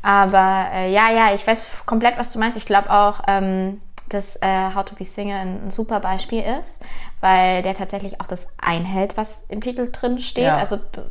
Aber 0.02 0.66
äh, 0.72 0.92
ja, 0.92 1.10
ja, 1.10 1.34
ich 1.34 1.46
weiß 1.46 1.66
komplett, 1.86 2.18
was 2.18 2.32
du 2.32 2.38
meinst. 2.38 2.58
Ich 2.58 2.66
glaube 2.66 2.90
auch, 2.90 3.22
ähm, 3.26 3.80
dass 4.10 4.36
äh, 4.42 4.74
How 4.74 4.84
to 4.84 4.94
Be 4.96 5.04
Single 5.04 5.36
ein, 5.36 5.66
ein 5.66 5.70
super 5.70 6.00
Beispiel 6.00 6.42
ist, 6.60 6.82
weil 7.20 7.62
der 7.62 7.74
tatsächlich 7.74 8.20
auch 8.20 8.26
das 8.26 8.54
einhält, 8.60 9.16
was 9.16 9.44
im 9.48 9.60
Titel 9.60 9.90
drin 9.90 10.18
steht. 10.18 10.44
Ja. 10.44 10.56
Also 10.56 10.76
du, 10.76 11.02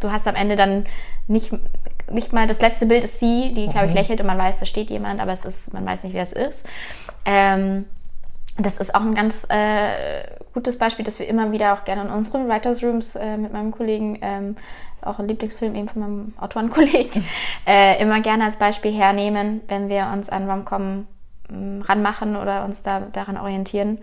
du 0.00 0.10
hast 0.10 0.26
am 0.26 0.34
Ende 0.34 0.56
dann 0.56 0.86
nicht, 1.28 1.52
nicht 2.10 2.32
mal 2.32 2.46
das 2.46 2.60
letzte 2.60 2.86
Bild 2.86 3.04
ist 3.04 3.20
sie, 3.20 3.54
die, 3.54 3.68
glaube 3.68 3.86
ich, 3.86 3.94
lächelt 3.94 4.20
und 4.20 4.26
man 4.26 4.38
weiß, 4.38 4.60
da 4.60 4.66
steht 4.66 4.90
jemand, 4.90 5.20
aber 5.20 5.32
es 5.32 5.44
ist, 5.44 5.72
man 5.72 5.86
weiß 5.86 6.04
nicht, 6.04 6.14
wer 6.14 6.22
es 6.22 6.32
ist. 6.32 6.66
Ähm, 7.24 7.84
das 8.58 8.78
ist 8.78 8.94
auch 8.94 9.00
ein 9.00 9.14
ganz 9.14 9.46
äh, 9.48 10.24
gutes 10.52 10.78
Beispiel, 10.78 11.04
das 11.04 11.18
wir 11.18 11.28
immer 11.28 11.52
wieder 11.52 11.74
auch 11.74 11.84
gerne 11.84 12.02
in 12.02 12.10
unseren 12.10 12.48
Writers 12.48 12.82
Rooms 12.82 13.16
äh, 13.16 13.36
mit 13.36 13.52
meinem 13.52 13.70
Kollegen, 13.70 14.18
ähm, 14.22 14.56
auch 15.02 15.18
ein 15.18 15.28
Lieblingsfilm 15.28 15.74
eben 15.74 15.88
von 15.88 16.02
meinem 16.02 16.34
Autorenkollegen, 16.38 17.24
äh, 17.66 18.00
immer 18.02 18.20
gerne 18.20 18.44
als 18.44 18.58
Beispiel 18.58 18.92
hernehmen, 18.92 19.62
wenn 19.68 19.88
wir 19.88 20.10
uns 20.12 20.28
an 20.28 20.48
Romcom 20.50 21.06
ähm, 21.50 21.82
ranmachen 21.82 22.36
oder 22.36 22.64
uns 22.64 22.82
da 22.82 23.00
daran 23.00 23.36
orientieren. 23.36 23.98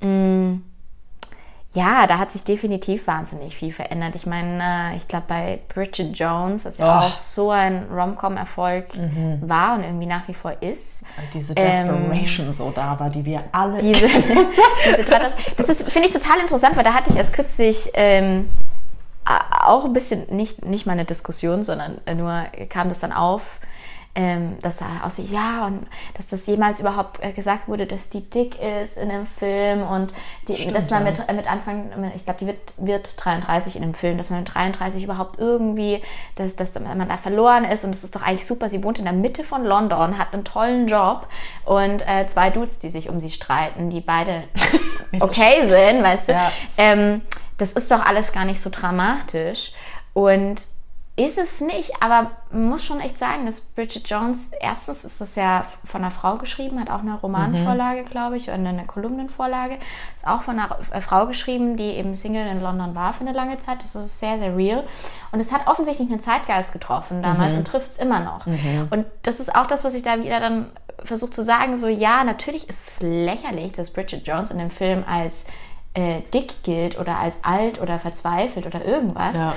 Mm, 0.00 0.62
ja, 1.74 2.06
da 2.06 2.18
hat 2.18 2.30
sich 2.30 2.44
definitiv 2.44 3.06
wahnsinnig 3.06 3.56
viel 3.56 3.72
verändert. 3.72 4.14
Ich 4.14 4.26
meine, 4.26 4.92
äh, 4.92 4.96
ich 4.96 5.08
glaube, 5.08 5.24
bei 5.28 5.58
Bridget 5.72 6.16
Jones, 6.18 6.64
das 6.64 6.76
ja 6.76 6.98
Och. 6.98 7.04
auch 7.04 7.12
so 7.12 7.50
ein 7.50 7.86
Rom-Com-Erfolg 7.90 8.88
war 9.40 9.76
und 9.76 9.84
irgendwie 9.84 10.06
nach 10.06 10.28
wie 10.28 10.34
vor 10.34 10.54
ist. 10.60 11.02
Diese 11.32 11.54
Desperation 11.54 12.52
so 12.52 12.70
da 12.70 12.98
war, 13.00 13.08
die 13.08 13.24
wir 13.24 13.44
alle. 13.52 13.78
Diese, 13.78 14.06
diese 14.86 15.04
Tratas, 15.04 15.32
das 15.56 15.68
ist, 15.70 15.90
finde 15.90 16.08
ich, 16.08 16.14
total 16.14 16.40
interessant, 16.40 16.76
weil 16.76 16.84
da 16.84 16.92
hatte 16.92 17.10
ich 17.10 17.16
erst 17.16 17.32
kürzlich 17.32 17.90
ähm, 17.94 18.48
auch 19.24 19.86
ein 19.86 19.94
bisschen, 19.94 20.26
nicht, 20.34 20.66
nicht 20.66 20.84
mal 20.84 20.92
eine 20.92 21.06
Diskussion, 21.06 21.64
sondern 21.64 22.00
nur 22.16 22.44
kam 22.68 22.90
das 22.90 23.00
dann 23.00 23.12
auf, 23.12 23.42
ähm, 24.14 24.58
dass 24.60 24.82
er 24.82 25.04
aussieht, 25.04 25.30
ja, 25.30 25.66
und 25.66 25.86
dass 26.14 26.26
das 26.26 26.46
jemals 26.46 26.80
überhaupt 26.80 27.22
äh, 27.24 27.32
gesagt 27.32 27.66
wurde, 27.66 27.86
dass 27.86 28.10
die 28.10 28.20
dick 28.20 28.60
ist 28.60 28.98
in 28.98 29.08
dem 29.08 29.24
Film 29.24 29.82
und 29.82 30.12
die, 30.48 30.54
Stimmt, 30.54 30.76
dass 30.76 30.90
man 30.90 31.06
ja. 31.06 31.10
mit, 31.10 31.28
äh, 31.28 31.32
mit 31.32 31.50
Anfang, 31.50 32.12
ich 32.14 32.24
glaube, 32.24 32.38
die 32.38 32.46
wird, 32.46 32.74
wird 32.76 33.24
33 33.24 33.76
in 33.76 33.82
dem 33.82 33.94
Film, 33.94 34.18
dass 34.18 34.28
man 34.28 34.40
mit 34.40 34.54
33 34.54 35.02
überhaupt 35.02 35.38
irgendwie, 35.38 36.02
dass, 36.36 36.56
dass 36.56 36.74
man 36.78 37.08
da 37.08 37.16
verloren 37.16 37.64
ist 37.64 37.84
und 37.84 37.94
das 37.94 38.04
ist 38.04 38.14
doch 38.14 38.22
eigentlich 38.22 38.46
super. 38.46 38.68
Sie 38.68 38.84
wohnt 38.84 38.98
in 38.98 39.04
der 39.04 39.14
Mitte 39.14 39.44
von 39.44 39.64
London, 39.64 40.18
hat 40.18 40.34
einen 40.34 40.44
tollen 40.44 40.88
Job 40.88 41.26
und 41.64 42.06
äh, 42.06 42.26
zwei 42.26 42.50
Dudes, 42.50 42.78
die 42.78 42.90
sich 42.90 43.08
um 43.08 43.18
sie 43.18 43.30
streiten, 43.30 43.88
die 43.88 44.02
beide 44.02 44.44
okay 45.20 45.66
sind, 45.66 46.02
weißt 46.02 46.28
du. 46.28 46.32
Ja. 46.32 46.52
Ähm, 46.76 47.22
das 47.56 47.72
ist 47.72 47.90
doch 47.90 48.04
alles 48.04 48.32
gar 48.32 48.44
nicht 48.44 48.60
so 48.60 48.68
dramatisch 48.68 49.72
und 50.12 50.66
ist 51.14 51.36
es 51.36 51.60
nicht, 51.60 51.92
aber 52.00 52.30
man 52.50 52.70
muss 52.70 52.84
schon 52.86 52.98
echt 52.98 53.18
sagen, 53.18 53.44
dass 53.44 53.60
Bridget 53.60 54.08
Jones, 54.08 54.52
erstens 54.58 55.04
ist 55.04 55.20
es 55.20 55.36
ja 55.36 55.66
von 55.84 56.00
einer 56.00 56.10
Frau 56.10 56.36
geschrieben, 56.38 56.80
hat 56.80 56.88
auch 56.88 57.00
eine 57.00 57.14
Romanvorlage, 57.14 58.04
glaube 58.04 58.38
ich, 58.38 58.44
oder 58.44 58.54
eine 58.54 58.86
Kolumnenvorlage. 58.86 59.78
Ist 60.16 60.26
auch 60.26 60.40
von 60.40 60.58
einer 60.58 60.78
Frau 61.02 61.26
geschrieben, 61.26 61.76
die 61.76 61.82
eben 61.82 62.14
Single 62.14 62.46
in 62.46 62.62
London 62.62 62.94
war 62.94 63.12
für 63.12 63.20
eine 63.22 63.32
lange 63.32 63.58
Zeit. 63.58 63.82
Das 63.82 63.94
ist 63.94 64.20
sehr, 64.20 64.38
sehr 64.38 64.56
real. 64.56 64.84
Und 65.32 65.40
es 65.40 65.52
hat 65.52 65.66
offensichtlich 65.66 66.08
einen 66.08 66.20
Zeitgeist 66.20 66.72
getroffen 66.72 67.22
damals 67.22 67.54
und 67.56 67.66
trifft 67.68 67.88
es 67.88 67.98
immer 67.98 68.20
noch. 68.20 68.46
Und 68.90 69.04
das 69.22 69.38
ist 69.38 69.54
auch 69.54 69.66
das, 69.66 69.84
was 69.84 69.92
ich 69.92 70.02
da 70.02 70.18
wieder 70.18 70.40
dann 70.40 70.70
versuche 71.04 71.32
zu 71.32 71.42
sagen. 71.44 71.76
So, 71.76 71.88
ja, 71.88 72.24
natürlich 72.24 72.70
ist 72.70 72.88
es 72.88 73.00
lächerlich, 73.00 73.72
dass 73.72 73.92
Bridget 73.92 74.26
Jones 74.26 74.50
in 74.50 74.58
dem 74.58 74.70
Film 74.70 75.04
als 75.06 75.46
äh, 75.94 76.22
dick 76.32 76.62
gilt 76.62 76.98
oder 76.98 77.18
als 77.18 77.44
alt 77.44 77.80
oder 77.82 77.98
verzweifelt 77.98 78.64
oder 78.66 78.82
irgendwas. 78.82 79.36
ja. 79.36 79.54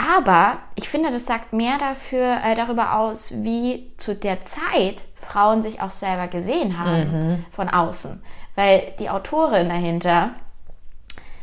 Aber 0.00 0.58
ich 0.76 0.88
finde, 0.88 1.10
das 1.10 1.26
sagt 1.26 1.52
mehr 1.52 1.76
dafür, 1.78 2.38
äh, 2.44 2.54
darüber 2.54 2.94
aus, 2.94 3.32
wie 3.42 3.92
zu 3.98 4.14
der 4.14 4.42
Zeit 4.42 5.02
Frauen 5.28 5.62
sich 5.62 5.82
auch 5.82 5.90
selber 5.90 6.26
gesehen 6.28 6.78
haben 6.78 7.44
von 7.52 7.68
außen. 7.68 8.22
Weil 8.54 8.94
die 8.98 9.10
Autorin 9.10 9.68
dahinter 9.68 10.30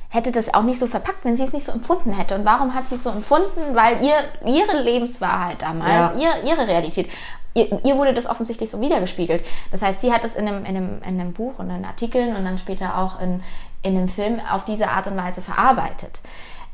hätte 0.10 0.32
das 0.32 0.54
auch 0.54 0.64
nicht 0.64 0.80
so 0.80 0.88
verpackt, 0.88 1.24
wenn 1.24 1.36
sie 1.36 1.44
es 1.44 1.54
nicht 1.54 1.66
so 1.66 1.72
empfunden 1.72 2.12
hätte. 2.14 2.36
Und 2.36 2.46
warum 2.46 2.74
hat 2.74 2.88
sie 2.88 2.96
es 2.96 3.04
so 3.04 3.10
empfunden? 3.12 3.76
Weil 3.76 4.04
ihr, 4.04 4.16
ihre 4.46 4.82
Lebenswahrheit 4.82 5.62
damals, 5.62 6.22
Ja. 6.22 6.36
ihr, 6.42 6.50
ihre 6.52 6.68
Realität, 6.68 7.10
ihr, 7.54 7.86
ihr 7.86 7.98
wurde 7.98 8.14
das 8.14 8.28
offensichtlich 8.28 8.70
so 8.70 8.82
wiedergespiegelt. 8.82 9.46
Das 9.72 9.82
heißt, 9.82 10.02
sie 10.02 10.12
hat 10.12 10.24
das 10.24 10.36
in 10.36 10.48
einem, 10.48 10.66
in, 10.66 10.78
einem, 10.78 11.02
in 11.04 11.20
einem 11.20 11.34
Buch 11.34 11.60
und 11.60 11.70
in 11.70 11.86
Artikeln 11.86 12.36
und 12.36 12.46
dann 12.46 12.58
später 12.58 12.98
auch 12.98 13.20
in, 13.22 13.44
in 13.84 13.98
einem 13.98 14.10
Film 14.10 14.40
auf 14.52 14.66
diese 14.66 14.90
Art 14.90 15.08
und 15.08 15.18
Weise 15.18 15.42
verarbeitet. 15.42 16.22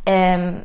Ähm, 0.06 0.64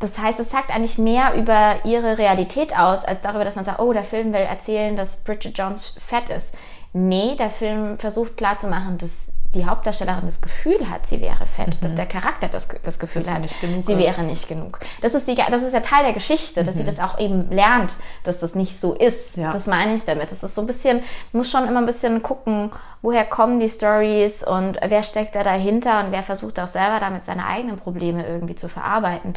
das 0.00 0.18
heißt, 0.18 0.40
es 0.40 0.50
sagt 0.50 0.74
eigentlich 0.74 0.98
mehr 0.98 1.34
über 1.34 1.84
ihre 1.84 2.18
Realität 2.18 2.76
aus, 2.78 3.04
als 3.04 3.20
darüber, 3.20 3.44
dass 3.44 3.56
man 3.56 3.64
sagt, 3.64 3.80
oh, 3.80 3.92
der 3.92 4.04
Film 4.04 4.32
will 4.32 4.40
erzählen, 4.40 4.96
dass 4.96 5.24
Bridget 5.24 5.56
Jones 5.58 5.94
fett 5.98 6.28
ist. 6.28 6.54
Nee, 6.92 7.36
der 7.36 7.50
Film 7.50 7.98
versucht 7.98 8.36
klarzumachen, 8.36 8.98
dass 8.98 9.32
die 9.54 9.64
Hauptdarstellerin 9.64 10.26
das 10.26 10.42
Gefühl 10.42 10.90
hat, 10.90 11.06
sie 11.06 11.22
wäre 11.22 11.46
fett, 11.46 11.82
dass 11.82 11.94
der 11.94 12.04
Charakter 12.04 12.48
das, 12.48 12.68
das 12.82 12.98
Gefühl 12.98 13.22
Dass 13.22 13.32
hat, 13.32 13.48
sie 13.48 13.66
ist. 13.66 13.88
wäre 13.88 14.22
nicht 14.22 14.46
genug. 14.46 14.78
Das 15.00 15.14
ist, 15.14 15.26
die, 15.26 15.36
das 15.36 15.62
ist 15.62 15.72
ja 15.72 15.80
Teil 15.80 16.04
der 16.04 16.12
Geschichte, 16.12 16.64
dass 16.64 16.76
sie 16.76 16.84
das 16.84 17.00
auch 17.00 17.18
eben 17.18 17.50
lernt, 17.50 17.96
dass 18.24 18.40
das 18.40 18.54
nicht 18.54 18.78
so 18.78 18.92
ist. 18.92 19.38
Ja. 19.38 19.50
Das 19.50 19.66
meine 19.66 19.94
ich 19.94 20.04
damit. 20.04 20.30
Das 20.30 20.42
ist 20.42 20.54
so 20.54 20.60
ein 20.60 20.66
bisschen, 20.66 21.00
muss 21.32 21.50
schon 21.50 21.66
immer 21.66 21.80
ein 21.80 21.86
bisschen 21.86 22.22
gucken, 22.22 22.70
woher 23.00 23.24
kommen 23.24 23.58
die 23.58 23.70
Stories 23.70 24.44
und 24.46 24.78
wer 24.86 25.02
steckt 25.02 25.34
da 25.34 25.42
dahinter 25.42 26.04
und 26.04 26.12
wer 26.12 26.22
versucht 26.22 26.60
auch 26.60 26.68
selber 26.68 27.00
damit 27.00 27.24
seine 27.24 27.46
eigenen 27.46 27.76
Probleme 27.76 28.26
irgendwie 28.26 28.54
zu 28.54 28.68
verarbeiten. 28.68 29.32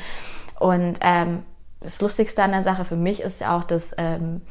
Und 0.62 1.00
ähm, 1.02 1.44
das 1.80 2.00
Lustigste 2.02 2.44
an 2.44 2.52
der 2.52 2.62
Sache 2.62 2.86
für 2.86 2.96
mich 2.96 3.20
ist 3.22 3.42
ja 3.42 3.58
auch, 3.58 3.64
dass 3.64 3.96
ähm, 3.98 4.42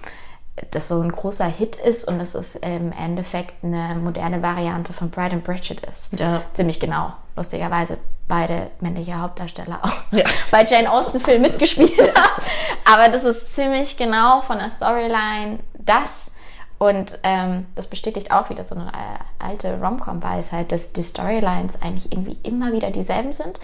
das 0.73 0.89
so 0.89 1.01
ein 1.01 1.13
großer 1.13 1.47
Hit 1.47 1.77
ist 1.77 2.09
und 2.09 2.19
dass 2.19 2.35
es 2.35 2.57
im 2.57 2.91
Endeffekt 2.91 3.63
eine 3.63 3.95
moderne 3.95 4.43
Variante 4.43 4.93
von 4.93 5.11
Bride 5.11 5.37
and 5.37 5.45
Bridget 5.45 5.81
ist. 5.87 6.19
Ja. 6.19 6.43
Ziemlich 6.53 6.81
genau. 6.81 7.13
Lustigerweise 7.37 7.97
beide 8.27 8.73
männliche 8.81 9.21
Hauptdarsteller 9.21 9.79
auch 9.83 9.93
Ja. 10.11 10.25
bei 10.51 10.65
Jane 10.65 10.91
Austen 10.91 11.21
Film 11.21 11.43
mitgespielt 11.43 11.97
haben. 12.01 12.43
Aber 12.85 13.09
das 13.09 13.23
ist 13.23 13.55
ziemlich 13.55 13.97
genau 13.97 14.41
von 14.41 14.59
der 14.59 14.71
Storyline 14.71 15.61
das. 15.79 16.33
Und 16.79 17.21
ähm, 17.23 17.67
das 17.77 17.87
bestätigt 17.87 18.33
auch 18.33 18.51
wieder 18.51 18.65
so 18.65 18.75
eine 18.75 18.89
äh, 18.89 19.19
alte 19.39 19.79
Rom-Com-Weisheit, 19.81 20.73
dass 20.73 20.93
die 20.93 21.05
Storylines 21.05 21.81
eigentlich 21.83 22.11
irgendwie 22.11 22.39
immer 22.43 22.73
wieder 22.73 22.91
dieselben 22.91 23.33
sind. 23.33 23.61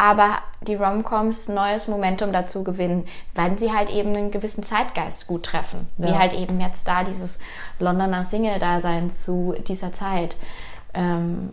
Aber 0.00 0.38
die 0.60 0.76
Rom-Coms 0.76 1.48
neues 1.48 1.88
Momentum 1.88 2.32
dazu 2.32 2.62
gewinnen, 2.62 3.04
weil 3.34 3.58
sie 3.58 3.72
halt 3.72 3.90
eben 3.90 4.14
einen 4.14 4.30
gewissen 4.30 4.62
Zeitgeist 4.62 5.26
gut 5.26 5.42
treffen. 5.42 5.88
Wie 5.96 6.10
Ja. 6.10 6.18
halt 6.20 6.34
eben 6.34 6.60
jetzt 6.60 6.86
da 6.86 7.02
dieses 7.02 7.40
Londoner 7.80 8.22
Single-Dasein 8.22 9.10
zu 9.10 9.56
dieser 9.66 9.92
Zeit. 9.92 10.36
Ähm, 10.94 11.52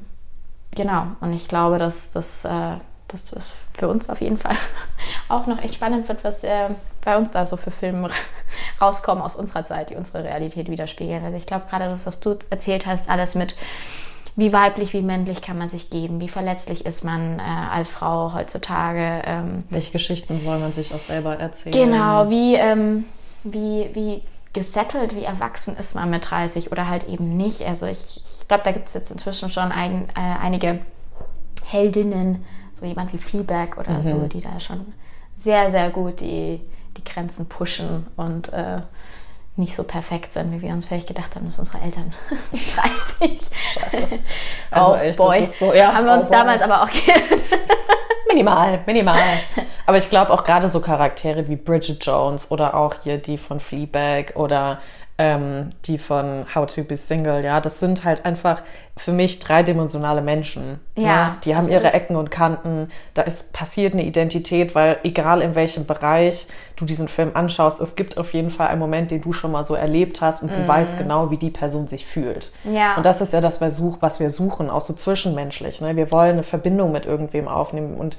genau. 0.75 1.07
Und 1.21 1.33
ich 1.33 1.47
glaube, 1.47 1.79
dass, 1.79 2.11
dass, 2.11 2.45
äh, 2.45 2.77
dass 3.07 3.23
das 3.25 3.55
für 3.73 3.87
uns 3.87 4.11
auf 4.11 4.21
jeden 4.21 4.37
Fall 4.37 4.55
auch 5.27 5.47
noch 5.47 5.63
echt 5.63 5.73
spannend 5.73 6.07
wird, 6.07 6.23
was 6.23 6.43
äh, 6.43 6.69
bei 7.03 7.17
uns 7.17 7.31
da 7.31 7.47
so 7.47 7.57
für 7.57 7.71
Filme 7.71 8.11
rauskommen 8.79 9.23
aus 9.23 9.35
unserer 9.35 9.65
Zeit, 9.65 9.89
die 9.89 9.95
unsere 9.95 10.23
Realität 10.23 10.69
widerspiegeln. 10.69 11.25
Also 11.25 11.35
ich 11.35 11.47
glaube 11.47 11.65
gerade 11.67 11.85
das, 11.89 12.05
was 12.05 12.19
du 12.19 12.37
erzählt 12.51 12.85
hast, 12.85 13.09
alles 13.09 13.33
mit 13.33 13.55
wie 14.36 14.51
weiblich, 14.51 14.93
wie 14.93 15.01
männlich 15.01 15.41
kann 15.41 15.57
man 15.57 15.69
sich 15.69 15.89
geben, 15.89 16.19
wie 16.19 16.27
verletzlich 16.27 16.86
ist 16.86 17.03
man 17.05 17.39
äh, 17.39 17.41
als 17.41 17.89
Frau 17.89 18.33
heutzutage. 18.33 19.21
Ähm, 19.25 19.63
Welche 19.69 19.91
Geschichten 19.91 20.39
soll 20.39 20.59
man 20.59 20.73
sich 20.73 20.93
auch 20.93 20.99
selber 20.99 21.38
erzählen? 21.38 21.73
Genau, 21.73 22.29
wie, 22.29 22.55
ähm, 22.55 23.05
wie, 23.43 23.89
wie 23.93 24.21
gesettelt, 24.51 25.15
wie 25.15 25.23
erwachsen 25.23 25.77
ist 25.77 25.95
man 25.95 26.09
mit 26.09 26.29
30 26.29 26.71
oder 26.71 26.89
halt 26.89 27.07
eben 27.07 27.38
nicht. 27.38 27.61
Also 27.61 27.86
ich, 27.86 28.23
ich 28.39 28.47
glaube, 28.47 28.63
da 28.63 28.71
gibt 28.71 28.88
es 28.88 28.93
jetzt 28.93 29.11
inzwischen 29.11 29.49
schon 29.49 29.71
ein, 29.71 30.09
äh, 30.09 30.39
einige 30.41 30.79
Heldinnen, 31.65 32.43
so 32.73 32.86
jemand 32.86 33.13
wie 33.13 33.17
Fleabag 33.17 33.77
oder 33.77 34.03
so, 34.03 34.27
die 34.27 34.41
da 34.41 34.59
schon 34.59 34.93
sehr, 35.33 35.71
sehr 35.71 35.89
gut 35.89 36.19
die, 36.19 36.61
die 36.97 37.03
Grenzen 37.03 37.47
pushen 37.47 38.07
und 38.15 38.51
äh, 38.51 38.81
nicht 39.58 39.76
so 39.76 39.84
perfekt 39.84 40.34
sind, 40.34 40.51
wie 40.51 40.62
wir 40.62 40.74
uns 40.74 40.86
vielleicht 40.86 41.08
gedacht 41.08 41.36
haben, 41.36 41.45
dass 41.45 41.60
unsere 41.60 41.82
Eltern 41.84 42.14
30. 42.51 43.39
Also 44.72 44.91
oh 44.91 44.95
echt, 44.95 45.18
boy, 45.18 45.45
so- 45.47 45.74
ja, 45.74 45.93
haben 45.93 46.06
wir 46.06 46.14
uns 46.14 46.26
oh 46.26 46.30
boy. 46.30 46.38
damals 46.38 46.62
aber 46.62 46.84
auch 46.84 46.89
geirrt. 46.89 47.22
Minimal, 48.28 48.80
minimal. 48.86 49.22
Aber 49.86 49.97
ich 49.97 50.10
glaube 50.10 50.32
auch 50.34 50.43
gerade 50.43 50.68
so 50.68 50.82
Charaktere 50.82 51.47
wie 51.47 51.56
Bridget 51.56 52.03
Jones 52.06 52.49
oder 52.51 52.74
auch 52.76 52.93
hier 53.03 53.18
die 53.18 53.38
von 53.38 53.60
Fleabag 53.60 54.36
oder 54.36 54.80
ähm, 55.18 55.70
die 55.86 55.97
von 55.97 56.45
How 56.53 56.66
to 56.66 56.84
Be 56.84 56.97
Single, 56.97 57.43
ja, 57.43 57.61
das 57.61 57.80
sind 57.80 58.03
halt 58.03 58.26
einfach 58.26 58.61
für 58.97 59.13
mich 59.13 59.39
dreidimensionale 59.39 60.22
Menschen. 60.22 60.80
Ja, 60.97 61.38
Die 61.45 61.55
haben 61.55 61.70
ihre 61.70 61.93
Ecken 61.93 62.18
und 62.18 62.32
Kanten, 62.32 62.89
da 63.13 63.22
ist 63.22 63.53
passiert 63.53 63.93
eine 63.93 64.03
Identität, 64.03 64.76
weil 64.76 64.97
egal 65.03 65.41
in 65.41 65.55
welchem 65.55 65.86
Bereich 65.86 66.47
du 66.76 66.84
diesen 66.84 67.07
Film 67.07 67.32
anschaust, 67.34 67.80
es 67.80 67.95
gibt 67.95 68.18
auf 68.18 68.34
jeden 68.34 68.49
Fall 68.49 68.68
einen 68.68 68.80
Moment, 68.80 69.11
den 69.11 69.22
du 69.22 69.32
schon 69.32 69.51
mal 69.51 69.63
so 69.63 69.76
erlebt 69.76 70.20
hast 70.20 70.43
und 70.43 70.53
du 70.53 70.68
weißt 70.68 70.97
genau, 70.97 71.32
wie 71.32 71.38
die 71.38 71.49
Person 71.49 71.88
sich 71.88 72.05
fühlt. 72.05 72.51
Mhm. 72.66 72.74
Ja. 72.74 72.97
Und 72.97 73.05
das 73.05 73.22
ist 73.22 73.32
ja 73.32 73.39
das, 73.39 73.61
was 73.61 74.20
wir 74.20 74.30
suchen, 74.30 74.70
auch 74.70 74.82
so 74.82 74.93
zwischenmenschlich. 74.93 75.80
Ne? 75.80 75.95
Wir 75.95 76.11
wollen 76.11 76.34
eine 76.34 76.43
Verbindung 76.43 76.91
mit 76.91 77.05
irgendwem 77.05 77.47
aufnehmen 77.47 77.95
und 77.95 78.18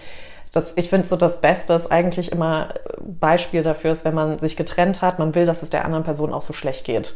das, 0.53 0.75
ich 0.77 0.89
finde 0.89 1.07
so 1.07 1.17
das 1.17 1.41
Beste 1.41 1.75
ist 1.75 1.91
eigentlich 1.93 2.33
immer 2.33 2.71
äh, 2.75 2.97
Beispiel 3.01 3.63
dafür 3.63 3.93
ist, 3.93 4.05
wenn 4.05 4.15
man 4.15 4.39
sich 4.39 4.57
getrennt 4.57 5.03
hat, 5.03 5.19
man 5.19 5.35
will, 5.35 5.45
dass 5.45 5.63
es 5.63 5.71
der 5.71 5.85
anderen 5.85 6.05
Person 6.05 6.33
auch 6.33 6.43
so 6.43 6.53
schlecht 6.53 6.85
geht, 6.85 7.15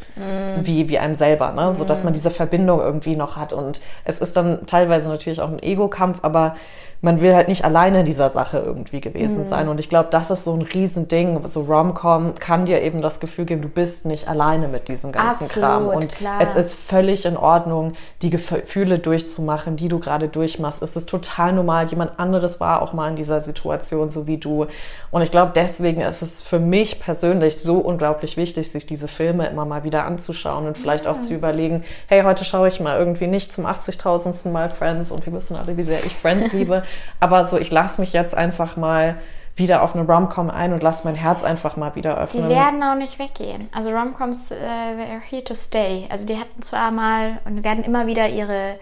wie, 0.60 0.88
wie 0.88 0.98
einem 0.98 1.14
selber, 1.14 1.52
ne? 1.52 1.72
so 1.72 1.84
dass 1.84 2.04
man 2.04 2.12
diese 2.12 2.30
Verbindung 2.30 2.80
irgendwie 2.80 3.16
noch 3.16 3.36
hat. 3.36 3.52
Und 3.52 3.80
es 4.04 4.20
ist 4.20 4.36
dann 4.36 4.66
teilweise 4.66 5.08
natürlich 5.08 5.40
auch 5.40 5.48
ein 5.48 5.62
Ego-Kampf, 5.62 6.20
aber 6.22 6.54
man 7.02 7.20
will 7.20 7.34
halt 7.34 7.48
nicht 7.48 7.64
alleine 7.64 8.00
in 8.00 8.06
dieser 8.06 8.30
Sache 8.30 8.58
irgendwie 8.58 9.00
gewesen 9.00 9.46
sein 9.46 9.68
und 9.68 9.80
ich 9.80 9.88
glaube, 9.88 10.08
das 10.10 10.30
ist 10.30 10.44
so 10.44 10.52
ein 10.54 10.62
Riesending, 10.62 11.46
so 11.46 11.62
Rom-Com 11.62 12.34
kann 12.38 12.66
dir 12.66 12.82
eben 12.82 13.00
das 13.00 13.20
Gefühl 13.20 13.46
geben, 13.46 13.62
du 13.62 13.68
bist 13.68 14.04
nicht 14.04 14.28
alleine 14.28 14.68
mit 14.68 14.88
diesem 14.88 15.12
ganzen 15.12 15.44
Absolut, 15.44 15.66
Kram 15.66 15.86
und 15.88 16.16
klar. 16.16 16.38
es 16.40 16.54
ist 16.54 16.74
völlig 16.74 17.24
in 17.24 17.36
Ordnung, 17.36 17.94
die 18.22 18.30
Gefühle 18.30 18.98
durchzumachen, 18.98 19.76
die 19.76 19.88
du 19.88 19.98
gerade 19.98 20.28
durchmachst. 20.28 20.82
Es 20.82 20.96
ist 20.96 21.08
total 21.08 21.52
normal. 21.52 21.88
Jemand 21.88 22.18
anderes 22.18 22.60
war 22.60 22.82
auch 22.82 22.92
mal 22.92 23.08
in 23.08 23.16
dieser 23.16 23.40
Situation, 23.40 24.08
so 24.08 24.26
wie 24.26 24.38
du. 24.38 24.66
Und 25.10 25.22
ich 25.22 25.30
glaube, 25.30 25.52
deswegen 25.54 26.00
ist 26.02 26.22
es 26.22 26.42
für 26.42 26.58
mich 26.58 27.00
persönlich 27.00 27.58
so 27.58 27.78
unglaublich 27.78 28.36
wichtig, 28.36 28.70
sich 28.70 28.86
diese 28.86 29.08
Filme 29.08 29.46
immer 29.48 29.64
mal 29.64 29.84
wieder 29.84 30.04
anzuschauen 30.04 30.66
und 30.66 30.78
vielleicht 30.78 31.04
ja. 31.04 31.12
auch 31.12 31.18
zu 31.18 31.34
überlegen, 31.34 31.84
hey, 32.06 32.22
heute 32.22 32.44
schaue 32.44 32.68
ich 32.68 32.80
mal 32.80 32.98
irgendwie 32.98 33.26
nicht 33.26 33.52
zum 33.52 33.66
80.000. 33.66 34.50
Mal 34.50 34.68
Friends 34.68 35.10
und 35.10 35.26
wir 35.26 35.32
wissen 35.32 35.56
alle, 35.56 35.76
wie 35.76 35.82
sehr 35.82 36.04
ich 36.04 36.14
Friends 36.14 36.52
liebe, 36.52 36.82
aber 37.20 37.46
so, 37.46 37.58
ich 37.58 37.70
lasse 37.70 38.00
mich 38.00 38.12
jetzt 38.12 38.34
einfach 38.34 38.76
mal 38.76 39.18
wieder 39.56 39.82
auf 39.82 39.94
eine 39.94 40.06
Romcom 40.06 40.50
ein 40.50 40.72
und 40.72 40.82
lass 40.82 41.04
mein 41.04 41.14
Herz 41.14 41.44
einfach 41.44 41.76
mal 41.76 41.94
wieder 41.94 42.16
öffnen. 42.16 42.48
Die 42.48 42.54
werden 42.54 42.82
auch 42.82 42.94
nicht 42.94 43.18
weggehen. 43.18 43.68
Also 43.72 43.90
Romcoms, 43.90 44.50
uh, 44.50 44.54
they're 44.54 45.20
here 45.20 45.44
to 45.44 45.54
stay. 45.54 46.06
Also 46.10 46.26
die 46.26 46.38
hatten 46.38 46.62
zwar 46.62 46.90
mal 46.90 47.38
und 47.44 47.62
werden 47.62 47.84
immer 47.84 48.06
wieder 48.06 48.28
ihre 48.28 48.78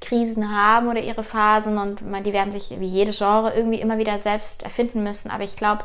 Krisen 0.00 0.50
haben 0.50 0.88
oder 0.88 1.00
ihre 1.00 1.22
Phasen 1.22 1.78
und 1.78 2.00
die 2.24 2.32
werden 2.32 2.50
sich 2.50 2.74
wie 2.78 2.86
jedes 2.86 3.18
Genre 3.18 3.54
irgendwie 3.54 3.80
immer 3.80 3.98
wieder 3.98 4.18
selbst 4.18 4.62
erfinden 4.62 5.02
müssen. 5.02 5.30
Aber 5.30 5.44
ich 5.44 5.56
glaube, 5.56 5.84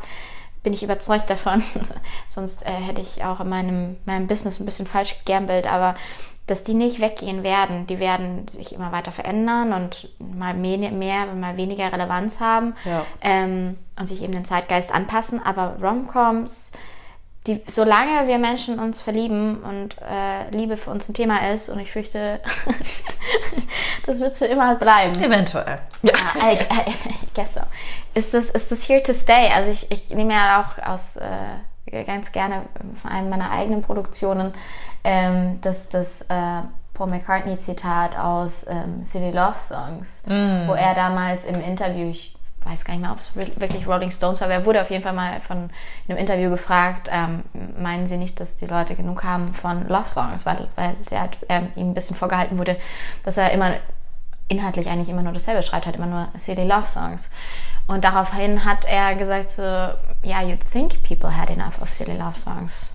bin 0.64 0.74
ich 0.74 0.84
überzeugt 0.84 1.30
davon, 1.30 1.61
sonst 2.28 2.66
äh, 2.66 2.72
hätte 2.72 3.01
ich 3.01 3.24
auch 3.24 3.41
in 3.41 3.49
meinem, 3.49 3.97
meinem 4.05 4.28
Business 4.28 4.59
ein 4.59 4.66
bisschen 4.66 4.88
falsch 4.88 5.20
gegambelt, 5.20 5.72
aber 5.72 5.95
dass 6.48 6.64
die 6.64 6.74
nicht 6.74 7.00
weggehen 7.00 7.44
werden. 7.44 7.88
Die 7.88 8.00
werden 8.00 8.48
sich 8.50 8.74
immer 8.74 8.91
weiter 8.91 9.12
verändern 9.12 9.72
und 9.72 10.10
mal 10.20 10.54
mehr, 10.54 10.91
mehr 10.91 11.26
mal 11.28 11.56
weniger 11.56 11.91
Relevanz 11.91 12.39
haben 12.39 12.76
ja. 12.84 13.06
ähm, 13.22 13.78
und 13.98 14.08
sich 14.08 14.22
eben 14.22 14.34
den 14.34 14.46
Zeitgeist 14.46 14.94
anpassen. 14.94 15.41
Aber 15.44 15.78
Romcoms, 15.82 16.74
die, 17.48 17.62
solange 17.66 18.28
wir 18.28 18.39
Menschen 18.39 18.80
uns 18.80 19.02
verlieben 19.02 19.64
und 19.64 19.96
äh, 20.02 20.50
Liebe 20.50 20.76
für 20.76 20.91
uns 20.91 21.08
ein 21.08 21.14
Thema 21.14 21.50
ist, 21.52 21.70
und 21.70 21.80
ich 21.80 21.91
fürchte, 21.91 22.41
das 24.06 24.20
wird 24.20 24.36
so 24.36 24.46
immer 24.46 24.76
bleiben. 24.76 25.18
Eventuell. 25.24 25.80
Ja, 26.02 26.14
I, 26.41 26.56
I, 26.56 26.89
I 26.89 27.28
guess 27.34 27.54
so. 27.54 27.62
Ist 28.16 28.34
das, 28.34 28.50
ist 28.50 28.70
das 28.70 28.88
here 28.88 29.02
to 29.02 29.14
stay? 29.14 29.50
Also 29.54 29.72
ich, 29.72 29.89
ich 29.91 30.10
nehme 30.10 30.34
ja 30.34 30.62
auch 30.62 30.86
aus 30.86 31.16
äh, 31.16 31.24
ganz 31.86 32.31
gerne 32.31 32.63
von 33.01 33.11
einem 33.11 33.29
meiner 33.29 33.51
eigenen 33.51 33.81
Produktionen 33.81 34.53
ähm, 35.03 35.59
das, 35.61 35.89
das 35.89 36.23
äh, 36.23 36.61
Paul 36.93 37.09
McCartney-Zitat 37.09 38.17
aus 38.17 38.65
ähm, 38.69 39.03
City 39.03 39.31
Love 39.31 39.59
Songs, 39.59 40.23
mm. 40.25 40.67
wo 40.67 40.73
er 40.73 40.93
damals 40.93 41.45
im 41.45 41.59
Interview, 41.59 42.09
ich 42.09 42.36
weiß 42.65 42.86
gar 42.86 42.93
nicht 42.93 43.01
mehr, 43.01 43.11
ob 43.11 43.19
es 43.19 43.36
wirklich 43.36 43.88
Rolling 43.88 44.11
Stones 44.11 44.39
war, 44.39 44.47
aber 44.47 44.55
er 44.55 44.65
wurde 44.65 44.81
auf 44.81 44.89
jeden 44.89 45.03
Fall 45.03 45.13
mal 45.13 45.41
von 45.41 45.69
in 46.07 46.11
einem 46.11 46.19
Interview 46.19 46.49
gefragt, 46.49 47.09
ähm, 47.11 47.43
meinen 47.77 48.07
Sie 48.07 48.17
nicht, 48.17 48.39
dass 48.39 48.55
die 48.55 48.67
Leute 48.67 48.95
genug 48.95 49.23
haben 49.23 49.47
von 49.47 49.88
Love 49.88 50.09
Songs, 50.09 50.45
weil, 50.45 50.67
weil 50.75 50.95
hat, 51.19 51.38
ähm, 51.49 51.69
ihm 51.75 51.89
ein 51.89 51.93
bisschen 51.93 52.15
vorgehalten 52.15 52.57
wurde, 52.57 52.77
dass 53.25 53.38
er 53.38 53.51
immer 53.51 53.73
inhaltlich 54.58 54.89
eigentlich 54.89 55.10
immer 55.10 55.24
nur 55.24 55.34
dasselbe 55.34 55.64
schreibt, 55.64 55.86
halt 55.86 55.95
immer 55.95 56.08
nur 56.08 56.28
Silly 56.36 56.66
Love 56.66 56.88
Songs. 56.88 57.32
Und 57.88 58.04
daraufhin 58.04 58.64
hat 58.64 58.86
er 58.86 59.16
gesagt 59.16 59.49
so, 59.49 59.62
yeah, 60.24 60.41
you'd 60.41 60.64
think 60.72 61.04
people 61.04 61.36
had 61.36 61.49
enough 61.49 61.82
of 61.82 61.91
Silly 61.91 62.18
Love 62.18 62.38
Songs 62.38 62.93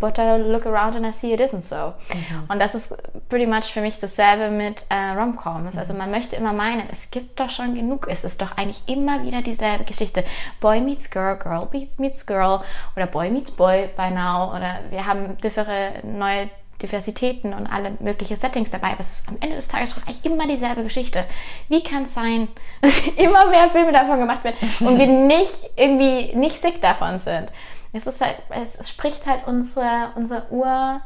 but 0.00 0.18
I 0.18 0.36
look 0.36 0.66
around 0.66 0.94
and 0.94 1.04
I 1.04 1.12
see 1.12 1.32
it 1.32 1.40
isn't 1.40 1.62
so. 1.62 1.94
Mhm. 2.12 2.44
Und 2.48 2.58
das 2.60 2.74
ist 2.74 2.94
pretty 3.28 3.46
much 3.46 3.72
für 3.72 3.80
mich 3.80 3.98
dasselbe 3.98 4.50
mit 4.50 4.86
äh, 4.90 5.10
Romcoms. 5.10 5.76
Also 5.76 5.94
man 5.94 6.10
möchte 6.10 6.36
immer 6.36 6.52
meinen, 6.52 6.88
es 6.90 7.10
gibt 7.10 7.40
doch 7.40 7.50
schon 7.50 7.74
genug. 7.74 8.06
Es 8.08 8.24
ist 8.24 8.40
doch 8.40 8.56
eigentlich 8.56 8.82
immer 8.86 9.22
wieder 9.24 9.42
dieselbe 9.42 9.84
Geschichte. 9.84 10.24
Boy 10.60 10.80
meets 10.80 11.10
Girl, 11.10 11.36
Girl 11.36 11.68
meets 11.98 12.26
Girl 12.26 12.60
oder 12.96 13.06
Boy 13.06 13.30
meets 13.30 13.50
Boy 13.50 13.88
by 13.96 14.10
now 14.10 14.54
oder 14.54 14.80
wir 14.90 15.06
haben 15.06 15.36
differe 15.38 15.94
neue 16.04 16.50
Diversitäten 16.82 17.54
und 17.54 17.66
alle 17.66 17.96
möglichen 18.00 18.36
Settings 18.36 18.70
dabei, 18.70 18.88
aber 18.88 19.00
es 19.00 19.12
ist 19.12 19.28
am 19.28 19.36
Ende 19.40 19.56
des 19.56 19.68
Tages 19.68 19.94
doch 19.94 20.02
eigentlich 20.02 20.24
immer 20.24 20.46
dieselbe 20.46 20.84
Geschichte. 20.84 21.24
Wie 21.68 21.82
kann 21.82 22.04
es 22.04 22.14
sein, 22.14 22.48
dass 22.82 23.06
immer 23.08 23.46
mehr 23.50 23.68
Filme 23.70 23.92
davon 23.92 24.20
gemacht 24.20 24.44
werden 24.44 24.56
und 24.80 24.98
wir 24.98 25.06
nicht 25.26 25.70
irgendwie 25.76 26.34
nicht 26.36 26.60
sick 26.60 26.80
davon 26.80 27.18
sind? 27.18 27.50
es 27.92 28.06
ist 28.06 28.20
halt, 28.20 28.36
es, 28.50 28.76
es 28.76 28.88
spricht 28.88 29.26
halt 29.26 29.46
unsere, 29.46 30.10
unsere 30.14 30.46
Ur, 30.50 31.00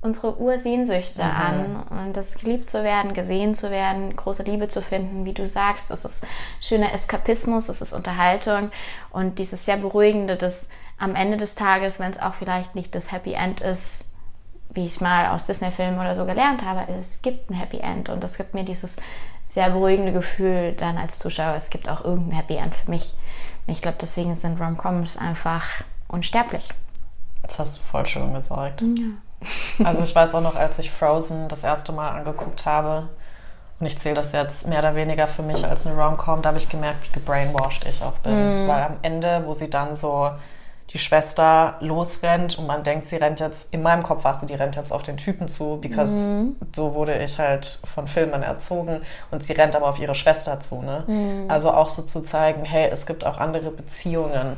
unsere 0.00 0.38
Ursehnsüchte 0.38 1.22
mhm. 1.24 1.30
an 1.30 1.82
und 2.06 2.16
das 2.16 2.36
geliebt 2.36 2.68
zu 2.70 2.84
werden, 2.84 3.14
gesehen 3.14 3.54
zu 3.54 3.70
werden, 3.70 4.14
große 4.16 4.42
Liebe 4.42 4.68
zu 4.68 4.82
finden, 4.82 5.24
wie 5.24 5.32
du 5.32 5.46
sagst, 5.46 5.90
das 5.90 6.04
ist 6.04 6.26
schöner 6.60 6.92
Eskapismus, 6.92 7.68
das 7.68 7.80
ist 7.80 7.92
Unterhaltung 7.92 8.70
und 9.10 9.38
dieses 9.38 9.64
sehr 9.64 9.76
beruhigende, 9.76 10.36
das 10.36 10.68
am 10.98 11.14
Ende 11.14 11.36
des 11.36 11.54
Tages, 11.54 11.98
wenn 12.00 12.10
es 12.10 12.20
auch 12.20 12.34
vielleicht 12.34 12.74
nicht 12.74 12.94
das 12.94 13.10
Happy 13.10 13.32
End 13.32 13.60
ist, 13.60 14.04
wie 14.74 14.86
ich 14.86 15.00
mal 15.00 15.28
aus 15.28 15.44
Disney-Filmen 15.44 15.98
oder 15.98 16.14
so 16.14 16.26
gelernt 16.26 16.64
habe, 16.64 16.90
es 16.92 17.22
gibt 17.22 17.50
ein 17.50 17.54
Happy 17.54 17.78
End 17.78 18.08
und 18.08 18.22
das 18.22 18.36
gibt 18.36 18.54
mir 18.54 18.64
dieses 18.64 18.96
sehr 19.46 19.70
beruhigende 19.70 20.12
Gefühl 20.12 20.72
dann 20.72 20.98
als 20.98 21.18
Zuschauer, 21.18 21.54
es 21.54 21.70
gibt 21.70 21.88
auch 21.88 22.04
irgendein 22.04 22.36
Happy 22.38 22.56
End 22.56 22.74
für 22.74 22.90
mich. 22.90 23.14
Ich 23.66 23.82
glaube, 23.82 23.98
deswegen 24.00 24.34
sind 24.36 24.60
Rom-Coms 24.60 25.16
einfach 25.16 25.64
unsterblich. 26.08 26.68
Das 27.42 27.58
hast 27.58 27.76
du 27.76 27.82
voll 27.82 28.06
schön 28.06 28.34
gesagt. 28.34 28.82
Ja. 28.82 29.84
also 29.84 30.02
ich 30.02 30.14
weiß 30.14 30.34
auch 30.34 30.40
noch, 30.40 30.56
als 30.56 30.78
ich 30.78 30.90
Frozen 30.90 31.48
das 31.48 31.64
erste 31.64 31.92
Mal 31.92 32.08
angeguckt 32.10 32.66
habe, 32.66 33.08
und 33.80 33.86
ich 33.86 33.98
zähle 33.98 34.14
das 34.14 34.32
jetzt 34.32 34.68
mehr 34.68 34.78
oder 34.78 34.94
weniger 34.94 35.26
für 35.26 35.42
mich 35.42 35.66
als 35.66 35.86
eine 35.86 36.00
Rom-Com, 36.00 36.42
da 36.42 36.50
habe 36.50 36.58
ich 36.58 36.68
gemerkt, 36.68 37.04
wie 37.06 37.12
gebrainwashed 37.12 37.84
ich 37.86 38.02
auch 38.02 38.18
bin. 38.18 38.66
Mm. 38.66 38.68
Weil 38.68 38.82
am 38.82 38.96
Ende, 39.02 39.42
wo 39.44 39.52
sie 39.52 39.68
dann 39.68 39.96
so 39.96 40.30
die 40.90 40.98
Schwester 40.98 41.76
losrennt 41.80 42.58
und 42.58 42.66
man 42.66 42.82
denkt, 42.82 43.06
sie 43.06 43.16
rennt 43.16 43.40
jetzt, 43.40 43.68
in 43.72 43.82
meinem 43.82 44.02
Kopf 44.02 44.24
war 44.24 44.34
sie, 44.34 44.46
die 44.46 44.54
rennt 44.54 44.76
jetzt 44.76 44.92
auf 44.92 45.02
den 45.02 45.16
Typen 45.16 45.48
zu, 45.48 45.78
because 45.80 46.14
mm. 46.14 46.56
so 46.74 46.94
wurde 46.94 47.18
ich 47.22 47.38
halt 47.38 47.80
von 47.84 48.06
Filmen 48.06 48.42
erzogen 48.42 49.00
und 49.30 49.42
sie 49.42 49.54
rennt 49.54 49.74
aber 49.74 49.88
auf 49.88 49.98
ihre 49.98 50.14
Schwester 50.14 50.60
zu. 50.60 50.82
Ne? 50.82 51.04
Mm. 51.06 51.50
Also 51.50 51.72
auch 51.72 51.88
so 51.88 52.02
zu 52.02 52.22
zeigen, 52.22 52.64
hey, 52.64 52.88
es 52.90 53.06
gibt 53.06 53.24
auch 53.24 53.38
andere 53.38 53.70
Beziehungen 53.70 54.56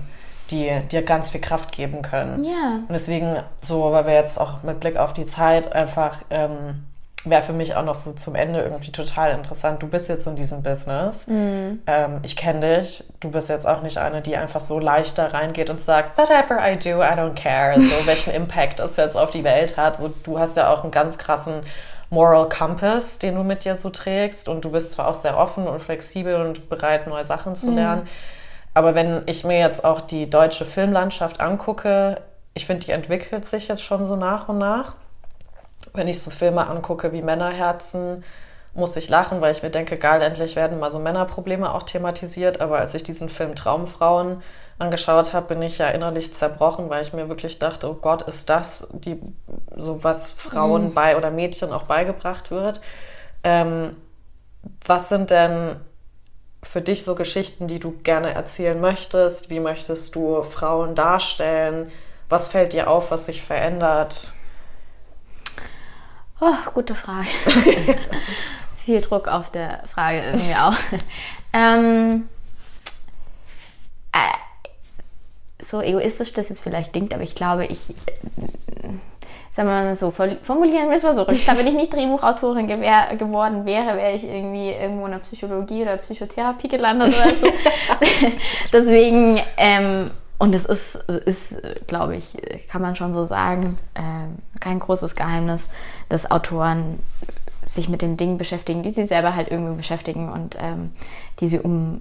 die 0.51 0.71
dir 0.93 1.03
ganz 1.03 1.31
viel 1.31 1.41
Kraft 1.41 1.73
geben 1.73 2.03
können. 2.03 2.45
Ja. 2.45 2.77
Und 2.87 2.93
deswegen, 2.93 3.43
so, 3.61 3.91
weil 3.91 4.07
wir 4.07 4.15
jetzt 4.15 4.41
auch 4.41 4.63
mit 4.63 4.81
Blick 4.81 4.97
auf 4.97 5.13
die 5.13 5.25
Zeit 5.25 5.73
einfach, 5.73 6.19
ähm, 6.31 6.85
wäre 7.29 7.43
für 7.43 7.53
mich 7.53 7.75
auch 7.75 7.85
noch 7.85 7.95
so 7.95 8.13
zum 8.13 8.35
Ende 8.35 8.61
irgendwie 8.61 8.93
total 8.93 9.33
interessant. 9.33 9.83
Du 9.83 9.87
bist 9.87 10.09
jetzt 10.09 10.27
in 10.27 10.37
diesem 10.37 10.63
Business. 10.63 11.27
Mhm. 11.27 11.81
Ähm, 11.87 12.21
ich 12.23 12.37
kenne 12.37 12.79
dich. 12.79 13.05
Du 13.21 13.31
bist 13.31 13.49
jetzt 13.49 13.67
auch 13.67 13.83
nicht 13.83 13.99
eine, 13.99 14.23
die 14.23 14.37
einfach 14.37 14.61
so 14.61 14.79
leicht 14.79 15.19
da 15.19 15.27
reingeht 15.27 15.71
und 15.71 15.81
sagt, 15.81 16.19
whatever 16.19 16.59
I 16.61 16.77
do, 16.77 17.03
I 17.03 17.17
don't 17.17 17.35
care. 17.35 17.81
So, 17.81 17.91
welchen 18.07 18.33
Impact 18.33 18.81
es 18.81 18.97
jetzt 18.97 19.17
auf 19.17 19.31
die 19.31 19.45
Welt 19.45 19.77
hat. 19.77 19.99
So, 19.99 20.13
du 20.23 20.39
hast 20.39 20.57
ja 20.57 20.73
auch 20.73 20.83
einen 20.83 20.93
ganz 20.93 21.19
krassen 21.19 21.63
Moral 22.11 22.49
Compass, 22.49 23.19
den 23.19 23.35
du 23.35 23.43
mit 23.43 23.65
dir 23.65 23.77
so 23.77 23.91
trägst. 23.91 24.49
Und 24.49 24.65
du 24.65 24.71
bist 24.71 24.93
zwar 24.93 25.09
auch 25.09 25.15
sehr 25.15 25.37
offen 25.37 25.67
und 25.67 25.81
flexibel 25.81 26.37
und 26.37 26.69
bereit, 26.69 27.07
neue 27.07 27.25
Sachen 27.25 27.55
zu 27.57 27.69
mhm. 27.69 27.77
lernen. 27.77 28.03
Mhm 28.03 28.37
aber 28.77 28.95
wenn 28.95 29.23
ich 29.25 29.43
mir 29.43 29.59
jetzt 29.59 29.87
auch 29.87 30.03
die 30.03 30.29
deutsche 30.29 30.67
Filmlandschaft 30.67 31.41
angucke, 31.41 32.21
ich 32.53 32.67
finde, 32.67 32.85
die 32.85 32.93
entwickelt 32.93 33.47
sich 33.47 33.69
jetzt 33.69 33.83
schon 33.83 34.05
so 34.05 34.17
nach 34.17 34.51
und 34.51 34.59
nach. 34.59 34.97
Wenn 35.95 36.09
ich 36.09 36.21
so 36.21 36.31
Filme 36.31 36.67
angucke 36.67 37.13
wie 37.13 37.23
Männerherzen, 37.23 38.25
muss 38.75 38.97
ich 38.97 39.09
lachen, 39.09 39.41
weil 39.41 39.53
ich 39.53 39.63
mir 39.63 39.71
denke, 39.71 39.97
geil, 39.97 40.21
endlich 40.23 40.55
werden 40.55 40.79
mal 40.79 40.91
so 40.91 40.99
Männerprobleme 40.99 41.73
auch 41.73 41.83
thematisiert. 41.83 42.61
Aber 42.61 42.79
als 42.79 42.95
ich 42.95 43.03
diesen 43.03 43.29
Film 43.29 43.55
Traumfrauen 43.55 44.43
angeschaut 44.79 45.33
habe, 45.33 45.55
bin 45.55 45.63
ich 45.63 45.79
ja 45.79 45.89
innerlich 45.89 46.35
zerbrochen, 46.35 46.91
weil 46.91 47.03
ich 47.03 47.13
mir 47.13 47.29
wirklich 47.29 47.59
dachte, 47.59 47.89
oh 47.89 47.95
Gott, 47.95 48.23
ist 48.23 48.51
das 48.51 48.87
die, 48.93 49.19
so 49.75 50.05
was 50.05 50.31
Frauen 50.31 50.89
mhm. 50.89 50.95
bei 50.95 51.17
oder 51.17 51.31
Mädchen 51.31 51.73
auch 51.73 51.85
beigebracht 51.85 52.51
wird. 52.51 52.81
Ähm, 53.43 53.97
was 54.85 55.09
sind 55.09 55.31
denn 55.31 55.77
für 56.63 56.83
dich 56.83 57.05
so 57.05 57.15
Geschichten, 57.15 57.69
die 57.69 57.79
du 57.79 57.93
gerne 58.03 58.35
erzählen 58.35 58.81
möchtest? 58.81 59.51
Wie 59.51 59.61
möchtest 59.61 60.15
du 60.15 60.43
Frauen 60.43 60.95
darstellen? 60.95 61.91
Was 62.29 62.49
fällt 62.49 62.73
dir 62.73 62.91
auf, 62.91 63.11
was 63.11 63.27
sich 63.27 63.43
verändert? 63.43 64.33
Oh, 66.41 66.55
gute 66.75 66.95
Frage. 66.95 67.29
Viel 68.85 69.01
Druck 69.01 69.27
auf 69.29 69.51
der 69.51 69.83
Frage 69.93 70.23
irgendwie 70.23 70.55
auch. 70.55 70.75
ähm, 71.53 72.29
äh, 74.13 74.19
so 75.63 75.81
egoistisch 75.81 76.33
das 76.35 76.49
jetzt 76.49 76.63
vielleicht 76.63 76.93
klingt, 76.93 77.13
aber 77.15 77.23
ich 77.23 77.35
glaube, 77.35 77.67
ich 77.67 77.95
sagen 79.57 79.69
wir 79.71 79.85
mal 79.85 79.97
so, 79.97 80.11
formulieren 80.11 80.91
wir 80.91 80.97
es 80.97 81.03
mal 81.03 81.15
so. 81.15 81.25
Glaube, 81.25 81.61
wenn 81.61 81.67
ich 81.69 81.75
nicht 81.75 81.93
Drehbuchautorin 81.93 82.67
geworden 82.67 83.65
wäre, 83.65 83.97
wäre 83.97 84.13
ich 84.13 84.25
irgendwie 84.25 84.71
irgendwo 84.73 85.07
in 85.07 85.13
der 85.13 85.19
Psychologie 85.21 85.83
oder 85.83 85.97
Psychotherapie 85.97 86.69
gelandet 86.69 87.15
oder 87.19 87.35
so. 87.35 87.47
Deswegen, 88.73 89.41
ähm, 89.57 90.11
und 90.39 90.55
es 90.55 90.65
ist, 90.65 90.95
ist 90.95 91.57
glaube 91.87 92.17
ich, 92.17 92.37
kann 92.69 92.83
man 92.83 92.97
schon 92.97 93.15
so 93.15 93.25
sagen, 93.25 93.79
ähm, 93.95 94.37
kein 94.61 94.79
großes 94.79 95.15
Geheimnis, 95.15 95.69
dass 96.09 96.31
Autoren 96.31 96.99
sich 97.65 97.89
mit 97.89 98.03
den 98.03 98.17
Dingen 98.17 98.39
beschäftigen, 98.39 98.83
die 98.83 98.91
sie 98.91 99.07
selber 99.07 99.35
halt 99.35 99.51
irgendwie 99.51 99.77
beschäftigen 99.77 100.31
und 100.31 100.57
ähm, 100.61 100.93
die 101.41 101.49
sie 101.49 101.61
um 101.61 102.01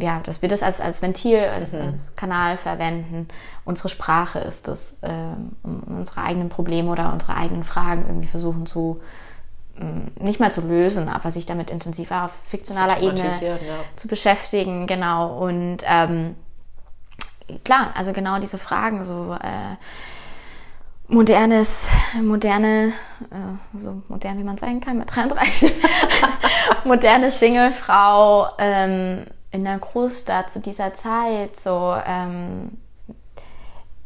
ja, 0.00 0.20
dass 0.20 0.42
wir 0.42 0.48
das 0.48 0.62
als, 0.62 0.80
als 0.80 1.02
Ventil, 1.02 1.40
als, 1.40 1.72
mhm. 1.72 1.80
als 1.80 2.14
Kanal 2.14 2.56
verwenden. 2.56 3.26
Unsere 3.64 3.88
Sprache 3.88 4.38
ist 4.38 4.68
das, 4.68 5.00
ähm, 5.02 5.56
um 5.64 5.82
unsere 5.98 6.22
eigenen 6.22 6.50
Probleme 6.50 6.88
oder 6.88 7.12
unsere 7.12 7.34
eigenen 7.34 7.64
Fragen 7.64 8.04
irgendwie 8.06 8.28
versuchen 8.28 8.66
zu 8.66 9.00
nicht 10.18 10.40
mal 10.40 10.50
zu 10.50 10.60
lösen, 10.62 11.08
aber 11.08 11.30
sich 11.30 11.46
damit 11.46 11.70
intensiver 11.70 12.24
auf 12.24 12.32
fiktionaler 12.46 13.00
Ebene 13.00 13.30
ja. 13.40 13.56
zu 13.96 14.08
beschäftigen, 14.08 14.86
genau. 14.86 15.38
Und 15.38 15.78
ähm, 15.86 16.34
klar, 17.64 17.92
also 17.94 18.12
genau 18.12 18.38
diese 18.38 18.58
Fragen, 18.58 19.04
so 19.04 19.36
äh, 19.40 19.76
modernes, 21.08 21.90
moderne, 22.22 22.92
äh, 23.30 23.78
so 23.78 24.02
modern 24.08 24.38
wie 24.38 24.44
man 24.44 24.58
sein 24.58 24.80
kann 24.80 24.98
mit 24.98 25.14
33, 25.14 25.72
moderne 26.84 27.30
Singlefrau 27.30 28.48
ähm, 28.58 29.24
in 29.50 29.66
einer 29.66 29.78
Großstadt 29.78 30.50
zu 30.50 30.60
dieser 30.60 30.94
Zeit, 30.94 31.58
so 31.58 31.96
ähm, 32.06 32.72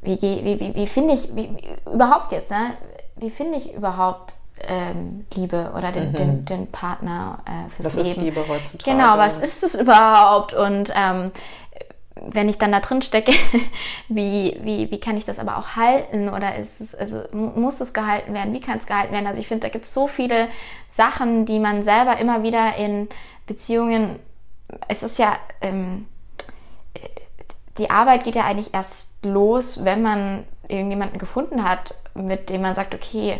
wie, 0.02 0.20
wie, 0.20 0.60
wie, 0.60 0.74
wie 0.74 0.86
finde 0.86 1.14
ich, 1.14 1.34
wie, 1.34 1.50
wie, 1.56 1.92
überhaupt 1.92 2.32
jetzt, 2.32 2.50
ne? 2.50 2.76
wie 3.16 3.30
finde 3.30 3.58
ich 3.58 3.72
überhaupt 3.74 4.34
ähm, 4.68 5.26
Liebe 5.34 5.72
oder 5.76 5.92
den, 5.92 6.12
den, 6.12 6.44
den 6.44 6.66
Partner 6.70 7.40
äh, 7.46 7.70
fürs 7.70 7.94
Mhm. 7.94 8.00
Was 8.00 8.06
ist 8.06 8.16
Leben? 8.16 8.26
Liebe 8.26 8.48
heutzutage? 8.48 8.96
Genau, 8.96 9.18
was 9.18 9.38
ist 9.40 9.62
es 9.62 9.74
überhaupt? 9.74 10.54
Und 10.54 10.92
ähm, 10.94 11.32
wenn 12.30 12.48
ich 12.48 12.58
dann 12.58 12.72
da 12.72 12.80
drin 12.80 13.02
stecke, 13.02 13.32
wie, 14.08 14.56
wie, 14.62 14.90
wie 14.90 15.00
kann 15.00 15.16
ich 15.16 15.24
das 15.24 15.38
aber 15.38 15.56
auch 15.58 15.76
halten? 15.76 16.28
Oder 16.28 16.56
ist 16.56 16.80
es, 16.80 16.94
also 16.94 17.22
mu- 17.32 17.58
muss 17.60 17.80
es 17.80 17.92
gehalten 17.92 18.32
werden? 18.34 18.52
Wie 18.52 18.60
kann 18.60 18.78
es 18.78 18.86
gehalten 18.86 19.12
werden? 19.12 19.26
Also 19.26 19.40
ich 19.40 19.48
finde, 19.48 19.66
da 19.66 19.72
gibt 19.72 19.84
es 19.84 19.94
so 19.94 20.06
viele 20.08 20.48
Sachen, 20.88 21.44
die 21.46 21.58
man 21.58 21.82
selber 21.82 22.18
immer 22.18 22.42
wieder 22.42 22.76
in 22.76 23.08
Beziehungen, 23.46 24.18
es 24.88 25.02
ist 25.02 25.18
ja, 25.18 25.36
ähm, 25.60 26.06
die 27.78 27.90
Arbeit 27.90 28.24
geht 28.24 28.36
ja 28.36 28.44
eigentlich 28.44 28.74
erst 28.74 29.12
los, 29.24 29.84
wenn 29.84 30.02
man 30.02 30.44
irgendjemanden 30.68 31.18
gefunden 31.18 31.64
hat, 31.64 31.94
mit 32.14 32.50
dem 32.50 32.62
man 32.62 32.74
sagt, 32.74 32.94
okay, 32.94 33.38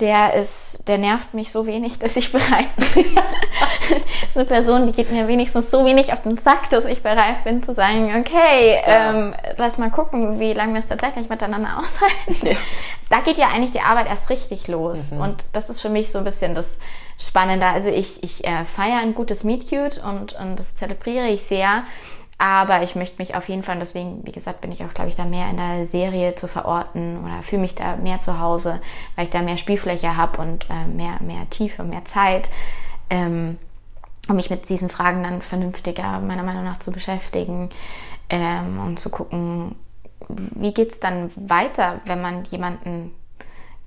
der 0.00 0.34
ist, 0.34 0.86
der 0.88 0.98
nervt 0.98 1.34
mich 1.34 1.50
so 1.50 1.66
wenig, 1.66 1.98
dass 1.98 2.16
ich 2.16 2.30
bereit 2.32 2.68
bin. 2.94 3.14
das 3.90 4.28
ist 4.30 4.36
eine 4.36 4.46
Person, 4.46 4.86
die 4.86 4.92
geht 4.92 5.10
mir 5.10 5.26
wenigstens 5.28 5.70
so 5.70 5.84
wenig 5.84 6.12
auf 6.12 6.22
den 6.22 6.36
Sack, 6.36 6.70
dass 6.70 6.84
ich 6.84 7.02
bereit 7.02 7.44
bin 7.44 7.62
zu 7.62 7.74
sagen, 7.74 8.06
okay, 8.18 8.78
Ja. 8.86 9.10
ähm, 9.10 9.34
lass 9.56 9.78
mal 9.78 9.90
gucken, 9.90 10.38
wie 10.38 10.52
lange 10.52 10.72
wir 10.74 10.78
es 10.78 10.88
tatsächlich 10.88 11.28
miteinander 11.28 11.78
aushalten. 11.78 12.46
Ja. 12.46 12.56
Da 13.10 13.20
geht 13.20 13.38
ja 13.38 13.48
eigentlich 13.48 13.72
die 13.72 13.80
Arbeit 13.80 14.06
erst 14.08 14.30
richtig 14.30 14.68
los. 14.68 15.10
Mhm. 15.12 15.20
Und 15.20 15.44
das 15.52 15.70
ist 15.70 15.80
für 15.80 15.88
mich 15.88 16.12
so 16.12 16.18
ein 16.18 16.24
bisschen 16.24 16.54
das 16.54 16.80
Spannende. 17.18 17.66
Also 17.66 17.88
ich, 17.88 18.22
ich 18.22 18.46
äh, 18.46 18.64
feiere 18.64 18.98
ein 18.98 19.14
gutes 19.14 19.42
Meet 19.44 19.68
Cute 19.68 19.98
und, 20.04 20.34
und 20.34 20.56
das 20.56 20.76
zelebriere 20.76 21.28
ich 21.28 21.42
sehr. 21.42 21.82
Aber 22.40 22.82
ich 22.84 22.94
möchte 22.94 23.20
mich 23.20 23.34
auf 23.34 23.48
jeden 23.48 23.64
Fall, 23.64 23.80
deswegen, 23.80 24.24
wie 24.24 24.30
gesagt, 24.30 24.60
bin 24.60 24.70
ich 24.70 24.84
auch, 24.84 24.94
glaube 24.94 25.10
ich, 25.10 25.16
da 25.16 25.24
mehr 25.24 25.50
in 25.50 25.56
der 25.56 25.86
Serie 25.86 26.36
zu 26.36 26.46
verorten 26.46 27.24
oder 27.24 27.42
fühle 27.42 27.62
mich 27.62 27.74
da 27.74 27.96
mehr 27.96 28.20
zu 28.20 28.38
Hause, 28.38 28.80
weil 29.16 29.24
ich 29.24 29.30
da 29.30 29.42
mehr 29.42 29.56
Spielfläche 29.56 30.16
habe 30.16 30.40
und 30.40 30.70
äh, 30.70 30.86
mehr, 30.86 31.20
mehr 31.20 31.50
Tiefe, 31.50 31.82
mehr 31.82 32.04
Zeit, 32.04 32.48
ähm, 33.10 33.58
um 34.28 34.36
mich 34.36 34.50
mit 34.50 34.68
diesen 34.68 34.88
Fragen 34.88 35.24
dann 35.24 35.42
vernünftiger, 35.42 36.20
meiner 36.20 36.44
Meinung 36.44 36.62
nach, 36.62 36.78
zu 36.78 36.92
beschäftigen 36.92 37.70
ähm, 38.30 38.78
und 38.86 39.00
zu 39.00 39.10
gucken, 39.10 39.74
wie 40.28 40.72
geht 40.72 40.92
es 40.92 41.00
dann 41.00 41.32
weiter, 41.34 42.00
wenn 42.04 42.20
man 42.20 42.44
jemanden 42.44 43.12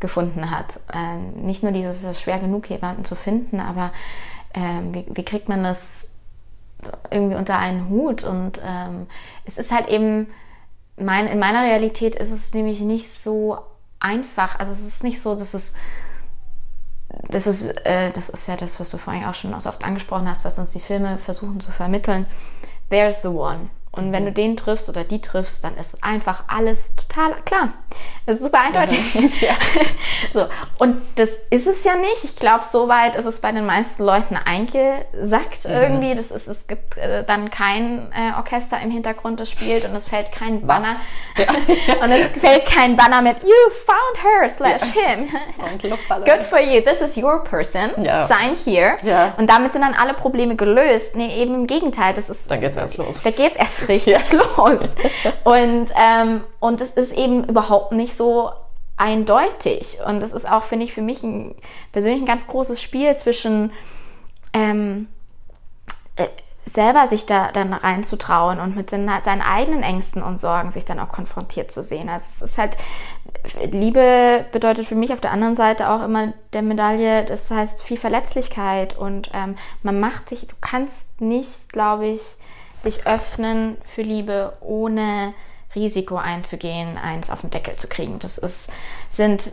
gefunden 0.01 0.51
hat. 0.51 0.81
Ähm, 0.93 1.45
nicht 1.45 1.63
nur 1.63 1.71
dieses, 1.71 2.03
es 2.03 2.03
ist 2.03 2.21
schwer 2.21 2.39
genug, 2.39 2.69
jemanden 2.69 3.05
zu 3.05 3.15
finden, 3.15 3.61
aber 3.61 3.93
ähm, 4.53 4.93
wie, 4.93 5.05
wie 5.07 5.23
kriegt 5.23 5.47
man 5.47 5.63
das 5.63 6.10
irgendwie 7.09 7.35
unter 7.35 7.57
einen 7.57 7.89
Hut? 7.89 8.23
Und 8.23 8.61
ähm, 8.65 9.07
es 9.45 9.57
ist 9.57 9.71
halt 9.71 9.87
eben, 9.87 10.27
mein, 10.97 11.27
in 11.27 11.39
meiner 11.39 11.63
Realität 11.63 12.15
ist 12.15 12.31
es 12.31 12.53
nämlich 12.53 12.81
nicht 12.81 13.11
so 13.11 13.59
einfach. 13.99 14.59
Also 14.59 14.71
es 14.73 14.85
ist 14.85 15.03
nicht 15.03 15.21
so, 15.21 15.35
dass 15.35 15.53
es 15.53 15.75
das 17.29 17.47
ist, 17.47 17.85
äh, 17.85 18.11
das 18.11 18.29
ist 18.29 18.47
ja 18.47 18.55
das, 18.55 18.79
was 18.79 18.89
du 18.89 18.97
vorhin 18.97 19.25
auch 19.25 19.35
schon 19.35 19.57
so 19.59 19.69
oft 19.69 19.83
angesprochen 19.83 20.29
hast, 20.29 20.45
was 20.45 20.59
uns 20.59 20.71
die 20.71 20.79
Filme 20.79 21.17
versuchen 21.17 21.59
zu 21.59 21.71
vermitteln. 21.71 22.25
There's 22.89 23.21
the 23.21 23.29
one. 23.29 23.69
Und 23.91 24.13
wenn 24.13 24.25
du 24.25 24.31
den 24.31 24.55
triffst 24.55 24.87
oder 24.89 25.03
die 25.03 25.21
triffst, 25.21 25.63
dann 25.63 25.75
ist 25.75 26.03
einfach 26.03 26.45
alles 26.47 26.95
total 27.11 27.35
klar. 27.43 27.73
Das 28.25 28.37
ist 28.37 28.43
super 28.43 28.61
eindeutig. 28.61 28.99
so. 30.33 30.47
Und 30.79 31.01
das 31.15 31.37
ist 31.49 31.67
es 31.67 31.83
ja 31.83 31.95
nicht. 31.95 32.23
Ich 32.23 32.35
glaube, 32.37 32.63
soweit 32.63 33.15
ist 33.15 33.25
es 33.25 33.41
bei 33.41 33.51
den 33.51 33.65
meisten 33.65 34.03
Leuten 34.03 34.37
eingesackt 34.37 35.65
irgendwie. 35.65 36.15
Das 36.15 36.31
ist, 36.31 36.47
es 36.47 36.67
gibt 36.67 36.97
äh, 36.97 37.23
dann 37.23 37.49
kein 37.49 38.11
äh, 38.13 38.37
Orchester 38.37 38.79
im 38.81 38.91
Hintergrund, 38.91 39.39
das 39.39 39.49
spielt 39.49 39.85
und 39.85 39.95
es 39.95 40.07
fällt 40.07 40.31
kein 40.31 40.65
Banner. 40.65 40.85
Was? 41.35 41.45
und 42.01 42.11
es 42.11 42.27
fällt 42.39 42.65
kein 42.65 42.95
Banner 42.95 43.21
mit 43.21 43.41
You 43.41 43.71
found 43.71 44.23
her 44.23 44.49
slash 44.49 44.83
him. 44.93 45.27
Und. 45.57 45.81
Good 45.81 46.43
for 46.43 46.59
you, 46.59 46.81
this 46.81 47.01
is 47.01 47.17
your 47.17 47.43
person. 47.43 47.91
Ja. 47.97 48.21
Sign 48.21 48.55
here. 48.63 48.95
Ja. 49.03 49.33
Und 49.37 49.49
damit 49.49 49.73
sind 49.73 49.81
dann 49.81 49.93
alle 49.93 50.13
Probleme 50.13 50.55
gelöst. 50.55 51.15
Nee, 51.15 51.41
eben 51.41 51.55
im 51.55 51.67
Gegenteil. 51.67 52.13
Das 52.13 52.29
ist, 52.29 52.49
Dann 52.49 52.61
geht's 52.61 52.77
erst 52.77 52.97
los. 52.97 53.21
da 53.21 53.31
geht's 53.31 53.57
erst 53.57 53.87
richtig 53.87 54.15
los. 54.31 54.79
Und, 55.43 55.91
ähm, 55.95 56.43
und 56.59 56.81
es 56.81 56.91
ist 56.91 57.00
eben 57.09 57.43
überhaupt 57.45 57.91
nicht 57.91 58.15
so 58.15 58.51
eindeutig. 58.97 59.97
Und 60.05 60.19
das 60.19 60.33
ist 60.33 60.49
auch, 60.49 60.63
finde 60.63 60.85
ich, 60.85 60.93
für 60.93 61.01
mich 61.01 61.23
ein, 61.23 61.55
persönlich 61.91 62.21
ein 62.21 62.27
ganz 62.27 62.47
großes 62.47 62.81
Spiel 62.81 63.15
zwischen 63.15 63.71
ähm, 64.53 65.07
äh, 66.17 66.27
selber 66.63 67.07
sich 67.07 67.25
da 67.25 67.51
dann 67.51 67.73
reinzutrauen 67.73 68.59
und 68.59 68.75
mit 68.75 68.89
seinen, 68.89 69.09
seinen 69.23 69.41
eigenen 69.41 69.81
Ängsten 69.81 70.21
und 70.21 70.39
Sorgen 70.39 70.69
sich 70.69 70.85
dann 70.85 70.99
auch 70.99 71.09
konfrontiert 71.09 71.71
zu 71.71 71.83
sehen. 71.83 72.07
Also 72.07 72.27
es 72.29 72.41
ist 72.43 72.57
halt, 72.59 72.77
Liebe 73.71 74.45
bedeutet 74.51 74.85
für 74.85 74.95
mich 74.95 75.11
auf 75.11 75.21
der 75.21 75.31
anderen 75.31 75.55
Seite 75.55 75.89
auch 75.89 76.03
immer 76.03 76.33
der 76.53 76.61
Medaille, 76.61 77.25
das 77.25 77.49
heißt 77.49 77.81
viel 77.81 77.97
Verletzlichkeit 77.97 78.95
und 78.95 79.31
ähm, 79.33 79.55
man 79.81 79.99
macht 79.99 80.29
sich, 80.29 80.45
du 80.47 80.55
kannst 80.61 81.19
nicht, 81.19 81.73
glaube 81.73 82.07
ich, 82.07 82.37
dich 82.85 83.07
öffnen 83.07 83.77
für 83.83 84.03
Liebe 84.03 84.53
ohne 84.61 85.33
Risiko 85.75 86.17
einzugehen, 86.17 86.97
eins 86.97 87.29
auf 87.29 87.41
den 87.41 87.49
Deckel 87.49 87.75
zu 87.75 87.87
kriegen. 87.87 88.19
Das 88.19 88.37
ist, 88.37 88.69
sind 89.09 89.51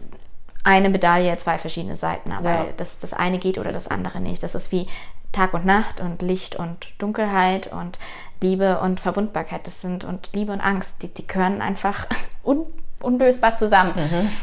eine 0.64 0.88
Medaille, 0.90 1.36
zwei 1.36 1.58
verschiedene 1.58 1.96
Seiten, 1.96 2.32
aber 2.32 2.50
Ja. 2.50 2.66
das, 2.76 2.98
das 2.98 3.14
eine 3.14 3.38
geht 3.38 3.58
oder 3.58 3.72
das 3.72 3.88
andere 3.88 4.20
nicht. 4.20 4.42
Das 4.42 4.54
ist 4.54 4.72
wie 4.72 4.86
Tag 5.32 5.54
und 5.54 5.64
Nacht 5.64 6.00
und 6.00 6.22
Licht 6.22 6.56
und 6.56 6.88
Dunkelheit 6.98 7.72
und 7.72 7.98
Liebe 8.40 8.80
und 8.80 8.98
Verwundbarkeit. 9.00 9.66
Das 9.66 9.80
sind 9.80 10.04
und 10.04 10.30
Liebe 10.32 10.52
und 10.52 10.60
Angst, 10.60 11.02
die, 11.02 11.08
die 11.08 11.26
gehören 11.26 11.60
einfach 11.62 12.06
un, 12.44 12.66
unlösbar 13.00 13.54
zusammen. 13.54 13.94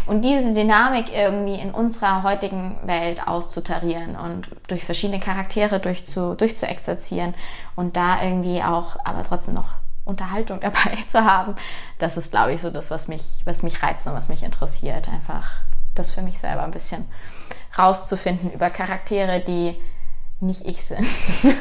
Und 0.06 0.24
diese 0.24 0.54
Dynamik 0.54 1.12
irgendwie 1.14 1.56
in 1.56 1.72
unserer 1.72 2.24
heutigen 2.24 2.78
Welt 2.86 3.28
auszutarieren 3.28 4.16
und 4.16 4.50
durch 4.68 4.86
verschiedene 4.86 5.20
Charaktere 5.20 5.80
durchzu, 5.80 6.36
durchzuexerzieren 6.36 7.34
und 7.76 7.98
da 7.98 8.22
irgendwie 8.24 8.64
auch, 8.64 8.96
aber 9.04 9.24
trotzdem 9.24 9.56
noch 9.56 9.74
Unterhaltung 10.06 10.60
dabei 10.62 10.98
zu 11.10 11.26
haben, 11.26 11.56
das 12.00 12.16
ist, 12.18 12.32
glaube 12.32 12.54
ich, 12.54 12.62
so 12.62 12.70
das, 12.70 12.92
was 12.92 13.08
mich, 13.08 13.42
was 13.46 13.64
mich 13.64 13.84
reizt 13.84 14.08
und 14.08 14.14
was 14.14 14.30
mich 14.30 14.44
interessiert. 14.44 15.10
Einfach 15.10 15.50
das 15.96 16.12
für 16.12 16.22
mich 16.22 16.40
selber 16.40 16.64
ein 16.64 16.72
bisschen 16.72 17.06
rauszufinden 17.78 18.52
über 18.52 18.70
Charaktere, 18.70 19.42
die 19.42 19.80
nicht 20.40 20.66
ich 20.66 20.84
sind. 20.84 21.08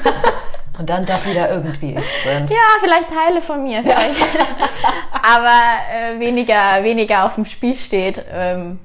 Und 0.79 0.91
dann 0.91 1.07
doch 1.07 1.25
wieder 1.25 1.51
irgendwie 1.51 1.95
ich 1.95 2.13
sind. 2.25 2.51
Ja, 2.51 2.57
vielleicht 2.81 3.09
Teile 3.09 3.41
von 3.41 3.63
mir, 3.63 3.83
vielleicht. 3.83 4.21
aber 5.23 5.61
äh, 5.93 6.19
weniger, 6.19 6.83
weniger 6.83 7.27
auf 7.27 7.37
dem 7.37 7.45
Spiel 7.45 7.77
steht. 7.77 8.25
Ähm, 8.29 8.81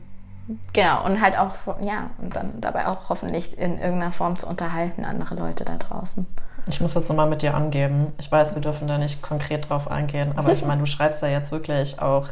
genau, 0.71 1.03
und 1.03 1.19
halt 1.19 1.37
auch, 1.37 1.55
ja, 1.81 2.11
und 2.19 2.35
dann 2.35 2.61
dabei 2.61 2.85
auch 2.85 3.09
hoffentlich 3.09 3.57
in 3.57 3.79
irgendeiner 3.79 4.11
Form 4.11 4.37
zu 4.37 4.47
unterhalten, 4.47 5.03
andere 5.03 5.33
Leute 5.33 5.65
da 5.65 5.77
draußen. 5.77 6.27
Ich 6.69 6.79
muss 6.81 6.93
jetzt 6.93 7.09
nochmal 7.09 7.27
mit 7.27 7.41
dir 7.41 7.55
angeben. 7.55 8.13
Ich 8.19 8.31
weiß, 8.31 8.55
wir 8.55 8.61
dürfen 8.61 8.87
da 8.87 8.97
nicht 8.97 9.21
konkret 9.21 9.69
drauf 9.69 9.89
eingehen, 9.89 10.33
aber 10.35 10.53
ich 10.53 10.63
meine, 10.63 10.81
du 10.81 10.85
schreibst 10.87 11.21
ja 11.21 11.27
jetzt 11.27 11.51
wirklich 11.51 11.99
auch 12.01 12.27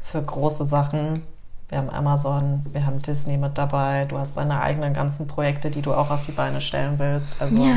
für 0.00 0.22
große 0.22 0.64
Sachen. 0.64 1.26
Wir 1.68 1.78
haben 1.78 1.90
Amazon, 1.90 2.64
wir 2.72 2.84
haben 2.86 3.00
Disney 3.00 3.38
mit 3.38 3.56
dabei. 3.56 4.04
Du 4.06 4.18
hast 4.18 4.36
deine 4.36 4.60
eigenen 4.60 4.92
ganzen 4.94 5.26
Projekte, 5.26 5.70
die 5.70 5.82
du 5.82 5.94
auch 5.94 6.10
auf 6.10 6.20
die 6.26 6.32
Beine 6.32 6.60
stellen 6.60 6.98
willst. 6.98 7.36
Also, 7.40 7.62
Ja. 7.62 7.74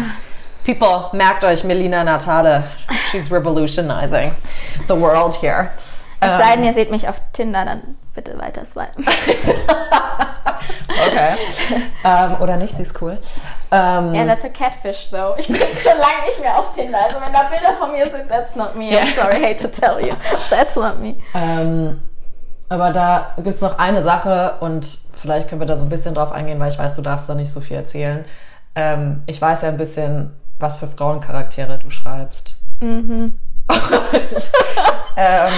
People, 0.66 1.10
merkt 1.16 1.46
euch, 1.46 1.64
Melina 1.64 2.04
Natale, 2.04 2.64
she's 3.12 3.32
revolutionizing 3.32 4.32
the 4.88 5.00
world 5.00 5.40
here. 5.40 5.70
Es 6.20 6.38
sei 6.38 6.56
denn, 6.56 6.66
ihr 6.66 6.74
seht 6.74 6.90
mich 6.90 7.08
auf 7.08 7.22
Tinder, 7.34 7.64
dann 7.66 7.82
bitte 8.16 8.38
weiter 8.40 8.66
swipen. 8.66 9.06
Okay. 11.08 11.36
ähm, 12.04 12.36
oder 12.40 12.58
nicht, 12.58 12.76
sie 12.76 12.82
ist 12.84 13.00
cool. 13.02 13.18
Ähm, 13.72 14.14
Ja, 14.14 14.26
that's 14.26 14.46
a 14.46 14.50
catfish, 14.50 15.10
though. 15.10 15.36
Ich 15.40 15.48
bin 15.48 15.58
schon 15.58 15.98
lange 16.00 16.26
nicht 16.26 16.40
mehr 16.42 16.58
auf 16.58 16.72
Tinder. 16.74 17.00
Also, 17.06 17.18
wenn 17.22 17.34
da 17.34 17.44
Bilder 17.44 17.74
von 17.80 17.92
mir 17.92 18.10
sind, 18.10 18.30
that's 18.30 18.56
not 18.56 18.76
me. 18.76 18.90
I'm 18.92 19.08
sorry, 19.14 19.42
hate 19.42 19.58
to 19.62 19.68
tell 19.68 20.00
you. 20.00 20.14
That's 20.50 20.76
not 20.76 21.00
me. 21.00 21.16
Ähm, 21.34 22.02
aber 22.70 22.92
da 22.92 23.34
gibt 23.38 23.56
es 23.58 23.62
noch 23.62 23.78
eine 23.78 24.02
Sache 24.02 24.56
und 24.60 25.00
vielleicht 25.14 25.48
können 25.50 25.62
wir 25.62 25.68
da 25.68 25.78
so 25.78 25.86
ein 25.86 25.90
bisschen 25.90 26.16
drauf 26.16 26.32
eingehen, 26.32 26.60
weil 26.60 26.72
ich 26.72 26.80
weiß, 26.80 26.96
du 26.96 27.02
darfst 27.02 27.30
da 27.30 27.36
nicht 27.36 27.52
so 27.52 27.60
viel 27.60 27.78
erzählen. 27.78 28.26
Ähm, 28.76 29.24
ich 29.28 29.42
weiß 29.42 29.62
ja 29.62 29.70
ein 29.70 29.78
bisschen, 29.78 30.36
was 30.60 30.76
für 30.78 30.88
Frauencharaktere 30.88 31.78
du 31.80 31.90
schreibst. 31.90 32.58
Und, 32.82 33.40
ähm, 35.18 35.52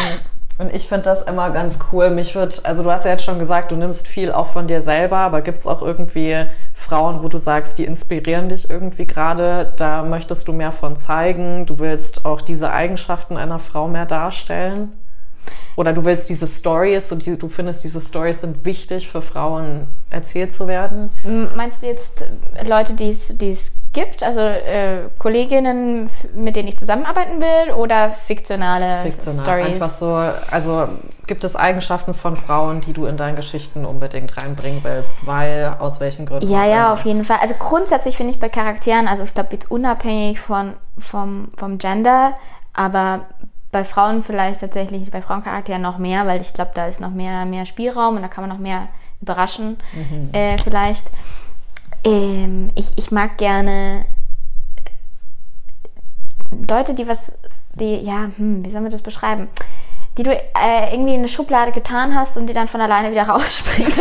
Und 0.59 0.73
ich 0.73 0.87
finde 0.87 1.03
das 1.03 1.21
immer 1.21 1.51
ganz 1.51 1.77
cool. 1.91 2.09
Mich 2.09 2.33
wird, 2.33 2.65
also 2.65 2.81
du 2.81 2.91
hast 2.91 3.05
ja 3.05 3.11
jetzt 3.11 3.23
schon 3.23 3.37
gesagt, 3.37 3.71
du 3.71 3.75
nimmst 3.75 4.07
viel 4.07 4.31
auch 4.31 4.47
von 4.47 4.67
dir 4.67 4.81
selber, 4.81 5.17
aber 5.17 5.41
gibt 5.41 5.59
es 5.59 5.67
auch 5.67 5.83
irgendwie 5.83 6.45
Frauen, 6.73 7.21
wo 7.21 7.27
du 7.27 7.37
sagst, 7.37 7.77
die 7.77 7.85
inspirieren 7.85 8.49
dich 8.49 8.69
irgendwie 8.69 9.05
gerade, 9.05 9.73
da 9.75 10.01
möchtest 10.01 10.47
du 10.47 10.53
mehr 10.53 10.71
von 10.71 10.95
zeigen, 10.95 11.67
du 11.67 11.77
willst 11.77 12.25
auch 12.25 12.41
diese 12.41 12.71
Eigenschaften 12.71 13.37
einer 13.37 13.59
Frau 13.59 13.87
mehr 13.87 14.07
darstellen? 14.07 14.93
Oder 15.75 15.93
du 15.93 16.05
willst 16.05 16.29
diese 16.29 16.47
Stories 16.47 17.11
und 17.11 17.25
die, 17.25 17.37
du 17.37 17.47
findest, 17.49 17.83
diese 17.83 18.01
Stories 18.01 18.41
sind 18.41 18.65
wichtig 18.65 19.09
für 19.09 19.21
Frauen 19.21 19.87
erzählt 20.09 20.53
zu 20.53 20.67
werden? 20.67 21.09
Meinst 21.55 21.83
du 21.83 21.87
jetzt 21.87 22.25
Leute, 22.65 22.93
die 22.93 23.09
es 23.09 23.77
gibt, 23.93 24.23
also 24.23 24.41
äh, 24.41 25.09
Kolleginnen, 25.17 26.09
mit 26.35 26.55
denen 26.55 26.67
ich 26.67 26.77
zusammenarbeiten 26.77 27.41
will, 27.41 27.73
oder 27.73 28.11
fiktionale 28.11 29.01
Fiktional, 29.03 29.43
Stories? 29.43 29.73
Einfach 29.73 29.89
so, 29.89 30.13
also 30.51 30.87
gibt 31.25 31.43
es 31.43 31.55
Eigenschaften 31.55 32.13
von 32.13 32.35
Frauen, 32.37 32.81
die 32.81 32.93
du 32.93 33.05
in 33.05 33.17
deinen 33.17 33.35
Geschichten 33.35 33.85
unbedingt 33.85 34.37
reinbringen 34.37 34.83
willst, 34.83 35.25
weil 35.25 35.75
aus 35.79 35.99
welchen 35.99 36.25
Gründen? 36.25 36.49
Ja, 36.49 36.65
ja, 36.65 36.93
auf 36.93 37.05
jeden 37.05 37.25
Fall. 37.25 37.37
Also 37.41 37.55
grundsätzlich 37.59 38.17
finde 38.17 38.33
ich 38.33 38.39
bei 38.39 38.49
Charakteren, 38.49 39.07
also 39.07 39.23
ich 39.23 39.33
glaube 39.33 39.49
jetzt 39.53 39.69
unabhängig 39.71 40.39
von 40.39 40.73
vom, 40.97 41.49
vom 41.57 41.77
Gender, 41.77 42.33
aber 42.73 43.21
bei 43.71 43.83
Frauen 43.83 44.23
vielleicht 44.23 44.61
tatsächlich, 44.61 45.11
bei 45.11 45.21
Frauencharakteren 45.21 45.81
noch 45.81 45.97
mehr, 45.97 46.25
weil 46.25 46.41
ich 46.41 46.53
glaube, 46.53 46.71
da 46.73 46.87
ist 46.87 47.01
noch 47.01 47.11
mehr, 47.11 47.45
mehr 47.45 47.65
Spielraum 47.65 48.15
und 48.15 48.21
da 48.21 48.27
kann 48.27 48.43
man 48.43 48.49
noch 48.49 48.61
mehr 48.61 48.87
überraschen, 49.21 49.77
mhm. 49.93 50.29
äh, 50.33 50.57
vielleicht. 50.63 51.07
Ähm, 52.03 52.69
ich, 52.75 52.97
ich 52.97 53.11
mag 53.11 53.37
gerne 53.37 54.05
äh, 56.51 56.65
Leute, 56.69 56.93
die 56.93 57.07
was, 57.07 57.37
die, 57.73 57.97
ja, 57.97 58.29
hm, 58.37 58.63
wie 58.63 58.69
soll 58.69 58.81
man 58.81 58.91
das 58.91 59.01
beschreiben? 59.01 59.49
Die 60.17 60.23
du 60.23 60.31
äh, 60.31 60.93
irgendwie 60.93 61.13
in 61.13 61.19
eine 61.19 61.27
Schublade 61.27 61.71
getan 61.71 62.15
hast 62.15 62.37
und 62.37 62.47
die 62.47 62.53
dann 62.53 62.67
von 62.67 62.81
alleine 62.81 63.11
wieder 63.11 63.23
rausspringen. 63.29 63.93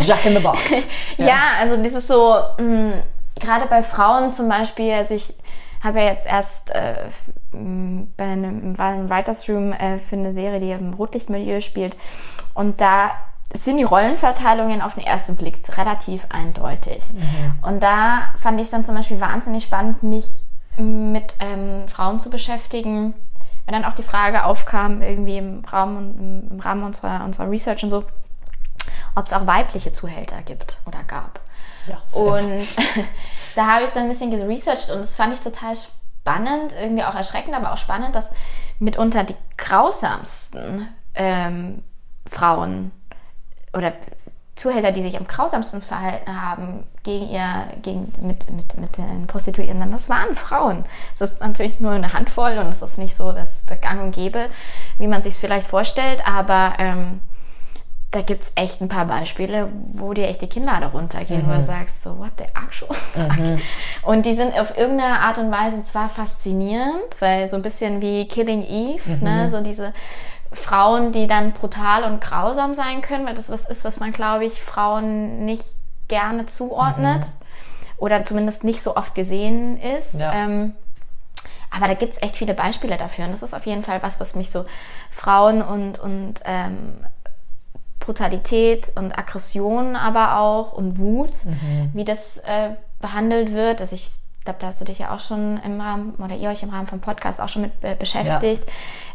Jack 0.00 0.24
in 0.24 0.34
the 0.34 0.40
Box. 0.40 0.88
ja. 1.18 1.26
ja, 1.26 1.40
also 1.60 1.76
dieses 1.82 2.08
so, 2.08 2.36
hm, 2.56 2.94
gerade 3.38 3.66
bei 3.66 3.82
Frauen 3.82 4.32
zum 4.32 4.48
Beispiel, 4.48 4.92
also 4.92 5.14
ich 5.14 5.34
habe 5.84 6.00
ja 6.00 6.06
jetzt 6.06 6.26
erst 6.26 6.70
äh, 6.70 7.08
bei 7.52 8.24
einem, 8.24 8.76
war 8.78 8.94
im 8.94 9.10
Writers 9.10 9.48
Room 9.48 9.72
äh, 9.72 9.98
für 9.98 10.16
eine 10.16 10.32
Serie, 10.32 10.60
die 10.60 10.70
im 10.70 10.94
Rotlichtmilieu 10.94 11.60
spielt. 11.60 11.96
Und 12.54 12.80
da 12.80 13.12
sind 13.52 13.76
die 13.76 13.84
Rollenverteilungen 13.84 14.82
auf 14.82 14.94
den 14.94 15.04
ersten 15.04 15.36
Blick 15.36 15.60
relativ 15.76 16.26
eindeutig. 16.30 17.12
Mhm. 17.12 17.52
Und 17.62 17.82
da 17.82 18.32
fand 18.36 18.58
ich 18.58 18.64
es 18.64 18.70
dann 18.70 18.84
zum 18.84 18.96
Beispiel 18.96 19.20
wahnsinnig 19.20 19.64
spannend, 19.64 20.02
mich 20.02 20.44
mit 20.78 21.36
ähm, 21.38 21.86
Frauen 21.86 22.18
zu 22.18 22.30
beschäftigen. 22.30 23.14
Wenn 23.66 23.74
dann 23.74 23.84
auch 23.84 23.94
die 23.94 24.02
Frage 24.02 24.44
aufkam, 24.44 25.02
irgendwie 25.02 25.38
im 25.38 25.64
Raum 25.64 25.96
im, 26.18 26.50
im 26.50 26.60
Rahmen 26.60 26.82
unserer, 26.82 27.24
unserer 27.24 27.48
Research 27.48 27.84
und 27.84 27.90
so, 27.90 28.04
ob 29.14 29.26
es 29.26 29.32
auch 29.32 29.46
weibliche 29.46 29.92
Zuhälter 29.92 30.42
gibt 30.42 30.80
oder 30.86 31.04
gab. 31.04 31.40
Ja, 31.86 32.02
und 32.18 32.50
da 33.54 33.66
habe 33.66 33.84
ich 33.84 33.90
dann 33.90 34.04
ein 34.04 34.08
bisschen 34.08 34.30
geresearched 34.30 34.90
und 34.90 35.00
das 35.00 35.16
fand 35.16 35.34
ich 35.34 35.40
total 35.40 35.74
spannend 35.76 36.72
irgendwie 36.80 37.04
auch 37.04 37.14
erschreckend, 37.14 37.54
aber 37.54 37.72
auch 37.72 37.78
spannend, 37.78 38.14
dass 38.14 38.32
mitunter 38.78 39.24
die 39.24 39.36
grausamsten 39.56 40.88
ähm, 41.14 41.82
Frauen 42.26 42.90
oder 43.72 43.92
Zuhälter, 44.56 44.92
die 44.92 45.02
sich 45.02 45.16
am 45.18 45.26
grausamsten 45.26 45.82
verhalten 45.82 46.40
haben 46.40 46.86
gegen 47.02 47.28
ihr, 47.28 47.68
gegen, 47.82 48.12
mit, 48.20 48.48
mit, 48.50 48.78
mit 48.78 48.98
den 48.98 49.26
Prostituierten, 49.26 49.90
das 49.90 50.08
waren 50.08 50.34
Frauen. 50.34 50.84
Es 51.14 51.20
ist 51.20 51.40
natürlich 51.40 51.80
nur 51.80 51.90
eine 51.90 52.12
Handvoll 52.12 52.58
und 52.58 52.68
es 52.68 52.80
ist 52.80 52.98
nicht 52.98 53.16
so 53.16 53.32
das, 53.32 53.66
das 53.66 53.80
Gang 53.80 54.00
und 54.00 54.14
Gäbe, 54.14 54.46
wie 54.98 55.08
man 55.08 55.22
sich 55.22 55.34
es 55.34 55.40
vielleicht 55.40 55.66
vorstellt, 55.66 56.26
aber 56.26 56.74
ähm, 56.78 57.20
da 58.14 58.22
gibt 58.22 58.44
es 58.44 58.52
echt 58.54 58.80
ein 58.80 58.88
paar 58.88 59.06
Beispiele, 59.06 59.68
wo 59.92 60.14
dir 60.14 60.28
echt 60.28 60.40
die 60.40 60.46
Kinder 60.46 60.78
darunter 60.80 61.24
gehen, 61.24 61.46
mhm. 61.46 61.50
wo 61.50 61.54
du 61.54 61.62
sagst, 61.62 62.02
so, 62.02 62.16
what 62.18 62.30
the 62.38 62.44
actual 62.44 62.94
fuck? 63.12 63.38
Mhm. 63.38 63.60
Und 64.02 64.24
die 64.24 64.34
sind 64.34 64.54
auf 64.54 64.78
irgendeine 64.78 65.20
Art 65.20 65.38
und 65.38 65.50
Weise 65.50 65.82
zwar 65.82 66.08
faszinierend, 66.08 67.20
weil 67.20 67.48
so 67.48 67.56
ein 67.56 67.62
bisschen 67.62 68.00
wie 68.00 68.28
Killing 68.28 68.62
Eve, 68.62 69.10
ne, 69.10 69.16
mhm. 69.16 69.24
ne, 69.24 69.50
so 69.50 69.60
diese 69.62 69.92
Frauen, 70.52 71.10
die 71.10 71.26
dann 71.26 71.52
brutal 71.52 72.04
und 72.04 72.20
grausam 72.20 72.74
sein 72.74 73.02
können, 73.02 73.26
weil 73.26 73.34
das 73.34 73.50
was 73.50 73.68
ist, 73.68 73.84
was 73.84 73.98
man, 73.98 74.12
glaube 74.12 74.44
ich, 74.44 74.62
Frauen 74.62 75.44
nicht 75.44 75.64
gerne 76.06 76.46
zuordnet 76.46 77.22
mhm. 77.22 77.96
oder 77.96 78.24
zumindest 78.24 78.62
nicht 78.62 78.80
so 78.80 78.94
oft 78.94 79.16
gesehen 79.16 79.76
ist. 79.76 80.20
Ja. 80.20 80.32
Ähm, 80.32 80.74
aber 81.72 81.88
da 81.88 81.94
gibt 81.94 82.12
es 82.12 82.22
echt 82.22 82.36
viele 82.36 82.54
Beispiele 82.54 82.96
dafür. 82.96 83.24
Und 83.24 83.32
das 83.32 83.42
ist 83.42 83.54
auf 83.54 83.66
jeden 83.66 83.82
Fall 83.82 84.00
was, 84.04 84.20
was 84.20 84.36
mich 84.36 84.52
so 84.52 84.64
Frauen 85.10 85.60
und, 85.60 85.98
und 85.98 86.34
ähm, 86.44 86.94
Brutalität 88.04 88.92
und 88.96 89.16
Aggression 89.18 89.96
aber 89.96 90.38
auch 90.38 90.72
und 90.72 90.98
Wut, 90.98 91.32
mhm. 91.44 91.90
wie 91.94 92.04
das 92.04 92.38
äh, 92.38 92.70
behandelt 93.00 93.52
wird. 93.52 93.80
Also 93.80 93.94
ich 93.94 94.10
glaube, 94.44 94.58
da 94.60 94.66
hast 94.66 94.80
du 94.80 94.84
dich 94.84 94.98
ja 94.98 95.14
auch 95.14 95.20
schon 95.20 95.58
im 95.64 95.80
Rahmen 95.80 96.14
oder 96.16 96.36
ihr 96.36 96.50
euch 96.50 96.62
im 96.62 96.70
Rahmen 96.70 96.86
vom 96.86 97.00
Podcast 97.00 97.40
auch 97.40 97.48
schon 97.48 97.62
mit 97.62 97.72
äh, 97.82 97.94
beschäftigt. 97.94 98.62
Ja. 98.66 98.72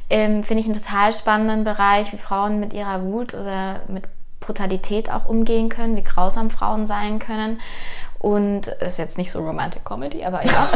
Ähm, 0.09 0.43
Finde 0.43 0.61
ich 0.61 0.65
einen 0.65 0.81
total 0.81 1.13
spannenden 1.13 1.63
Bereich, 1.63 2.11
wie 2.13 2.17
Frauen 2.17 2.59
mit 2.59 2.73
ihrer 2.73 3.03
Wut 3.03 3.35
oder 3.35 3.81
mit 3.87 4.05
Brutalität 4.39 5.11
auch 5.11 5.27
umgehen 5.27 5.69
können, 5.69 5.95
wie 5.95 6.03
grausam 6.03 6.49
Frauen 6.49 6.87
sein 6.87 7.19
können. 7.19 7.61
Und 8.17 8.67
ist 8.67 8.97
jetzt 8.97 9.17
nicht 9.17 9.31
so 9.31 9.39
Romantic 9.45 9.85
Comedy, 9.85 10.25
aber 10.25 10.43
ja. 10.45 10.51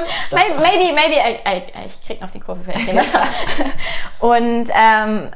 maybe, 0.32 0.54
maybe, 0.54 0.94
maybe 0.94 1.16
I, 1.16 1.56
I, 1.56 1.62
ich 1.86 2.00
krieg 2.02 2.20
noch 2.20 2.30
die 2.30 2.40
Kurve 2.40 2.60
für 2.62 2.72
Und 4.26 4.70
ähm, 4.70 5.30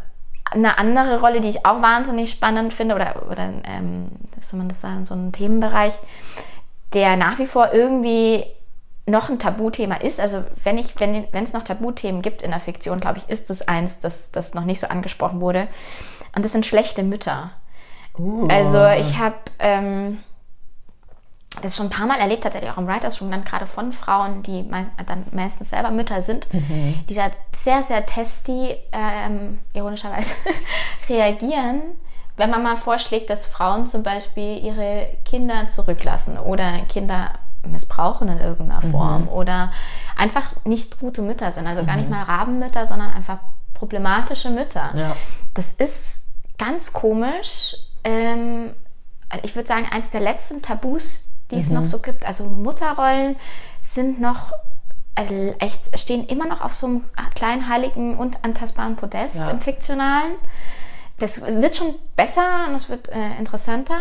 eine 0.52 0.78
andere 0.78 1.20
Rolle, 1.20 1.40
die 1.40 1.48
ich 1.48 1.66
auch 1.66 1.82
wahnsinnig 1.82 2.30
spannend 2.30 2.72
finde, 2.72 2.94
oder, 2.94 3.30
oder 3.30 3.50
ähm, 3.64 4.08
soll 4.40 4.58
man 4.58 4.68
das 4.68 4.80
sagen, 4.80 5.04
so 5.04 5.14
ein 5.14 5.32
Themenbereich, 5.32 5.94
der 6.92 7.16
nach 7.16 7.38
wie 7.38 7.46
vor 7.46 7.72
irgendwie 7.72 8.44
noch 9.06 9.28
ein 9.28 9.38
Tabuthema 9.38 9.96
ist. 9.96 10.20
Also 10.20 10.44
wenn 10.62 10.78
ich, 10.78 10.98
wenn 11.00 11.44
es 11.44 11.52
noch 11.52 11.64
Tabuthemen 11.64 12.22
gibt 12.22 12.42
in 12.42 12.50
der 12.50 12.60
Fiktion, 12.60 13.00
glaube 13.00 13.18
ich, 13.18 13.28
ist 13.28 13.50
es 13.50 13.66
eins, 13.66 14.00
das, 14.00 14.30
das 14.30 14.54
noch 14.54 14.64
nicht 14.64 14.80
so 14.80 14.86
angesprochen 14.88 15.40
wurde. 15.40 15.68
Und 16.34 16.44
das 16.44 16.52
sind 16.52 16.66
schlechte 16.66 17.02
Mütter. 17.02 17.50
Uh. 18.18 18.46
Also 18.48 18.86
ich 18.86 19.18
habe 19.18 19.36
ähm, 19.58 20.18
das 21.60 21.76
schon 21.76 21.86
ein 21.86 21.90
paar 21.90 22.06
Mal 22.06 22.18
erlebt, 22.18 22.44
tatsächlich 22.44 22.70
auch 22.70 22.78
im 22.78 22.86
Writers 22.86 23.20
Room, 23.20 23.30
dann 23.30 23.44
gerade 23.44 23.66
von 23.66 23.92
Frauen, 23.92 24.42
die 24.42 24.62
me 24.62 24.86
dann 25.06 25.24
meistens 25.32 25.70
selber 25.70 25.90
Mütter 25.90 26.22
sind, 26.22 26.52
mhm. 26.52 27.04
die 27.08 27.14
da 27.14 27.30
sehr, 27.54 27.82
sehr 27.82 28.06
testy, 28.06 28.74
ähm, 28.92 29.58
ironischerweise, 29.74 30.34
reagieren, 31.08 31.82
wenn 32.36 32.50
man 32.50 32.62
mal 32.62 32.76
vorschlägt, 32.76 33.28
dass 33.28 33.46
Frauen 33.46 33.86
zum 33.86 34.02
Beispiel 34.02 34.58
ihre 34.64 35.08
Kinder 35.24 35.68
zurücklassen 35.68 36.38
oder 36.38 36.78
Kinder 36.88 37.32
missbrauchen 37.64 38.28
in 38.28 38.38
irgendeiner 38.38 38.84
mhm. 38.84 38.90
Form 38.90 39.28
oder 39.28 39.72
einfach 40.16 40.44
nicht 40.64 40.98
gute 40.98 41.22
Mütter 41.22 41.52
sind. 41.52 41.66
Also 41.66 41.82
mhm. 41.82 41.86
gar 41.86 41.96
nicht 41.96 42.08
mhm. 42.08 42.14
mal 42.14 42.22
Rabenmütter, 42.24 42.86
sondern 42.86 43.12
einfach 43.12 43.38
problematische 43.74 44.50
Mütter. 44.50 44.92
Ja. 44.94 45.16
Das 45.54 45.72
ist 45.72 46.28
ganz 46.58 46.92
komisch. 46.92 47.76
Ähm, 48.04 48.70
ich 49.42 49.54
würde 49.54 49.68
sagen, 49.68 49.86
eins 49.90 50.10
der 50.10 50.20
letzten 50.20 50.62
Tabus, 50.62 51.31
die 51.52 51.58
es 51.58 51.68
mhm. 51.68 51.76
noch 51.76 51.84
so 51.84 52.00
gibt. 52.00 52.26
Also 52.26 52.44
Mutterrollen 52.44 53.36
sind 53.80 54.20
noch 54.20 54.52
äh, 55.14 55.50
echt, 55.58 55.98
stehen 55.98 56.26
immer 56.26 56.46
noch 56.46 56.60
auf 56.60 56.74
so 56.74 56.86
einem 56.86 57.04
kleinen 57.34 57.68
heiligen 57.68 58.16
und 58.16 58.44
antastbaren 58.44 58.96
Podest 58.96 59.36
ja. 59.36 59.50
im 59.50 59.60
Fiktionalen. 59.60 60.32
Das 61.18 61.42
wird 61.42 61.76
schon 61.76 61.94
besser 62.16 62.66
und 62.68 62.74
es 62.74 62.88
wird 62.88 63.08
äh, 63.10 63.36
interessanter. 63.38 63.98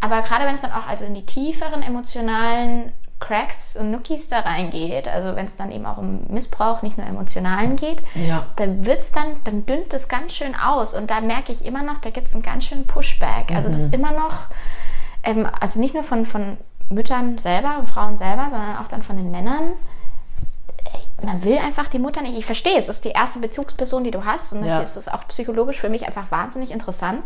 Aber 0.00 0.22
gerade 0.22 0.44
wenn 0.44 0.54
es 0.54 0.60
dann 0.60 0.72
auch 0.72 0.86
also 0.86 1.04
in 1.04 1.14
die 1.14 1.24
tieferen 1.24 1.82
emotionalen 1.82 2.92
Cracks 3.18 3.76
und 3.76 3.90
Nookies 3.90 4.28
da 4.28 4.40
reingeht, 4.40 5.08
also 5.08 5.34
wenn 5.36 5.46
es 5.46 5.56
dann 5.56 5.72
eben 5.72 5.86
auch 5.86 5.96
um 5.96 6.26
Missbrauch, 6.28 6.82
nicht 6.82 6.98
nur 6.98 7.06
emotionalen 7.06 7.76
geht, 7.76 8.02
ja. 8.14 8.46
dann 8.56 8.84
wird's 8.84 9.10
dann, 9.10 9.42
dann 9.44 9.64
dünnt 9.64 9.94
es 9.94 10.08
ganz 10.08 10.34
schön 10.34 10.54
aus. 10.54 10.94
Und 10.94 11.10
da 11.10 11.22
merke 11.22 11.50
ich 11.50 11.64
immer 11.64 11.82
noch, 11.82 11.98
da 12.02 12.10
gibt 12.10 12.28
es 12.28 12.34
einen 12.34 12.42
ganz 12.42 12.66
schönen 12.66 12.86
Pushback. 12.86 13.52
Also 13.54 13.70
mhm. 13.70 13.72
das 13.72 13.86
immer 13.88 14.12
noch 14.12 14.48
ähm, 15.26 15.46
also 15.60 15.80
nicht 15.80 15.94
nur 15.94 16.04
von, 16.04 16.24
von 16.24 16.56
Müttern 16.88 17.36
selber, 17.38 17.84
Frauen 17.84 18.16
selber, 18.16 18.48
sondern 18.48 18.76
auch 18.78 18.88
dann 18.88 19.02
von 19.02 19.16
den 19.16 19.30
Männern. 19.30 19.72
Man 21.22 21.42
will 21.44 21.58
einfach 21.58 21.88
die 21.88 21.98
Mutter 21.98 22.22
nicht. 22.22 22.38
Ich 22.38 22.46
verstehe, 22.46 22.78
es 22.78 22.88
ist 22.88 23.04
die 23.04 23.10
erste 23.10 23.40
Bezugsperson, 23.40 24.04
die 24.04 24.10
du 24.10 24.24
hast. 24.24 24.52
Und 24.52 24.64
ja. 24.64 24.80
ist 24.80 24.96
es 24.96 25.08
auch 25.08 25.26
psychologisch 25.28 25.80
für 25.80 25.88
mich 25.88 26.06
einfach 26.06 26.30
wahnsinnig 26.30 26.70
interessant, 26.70 27.22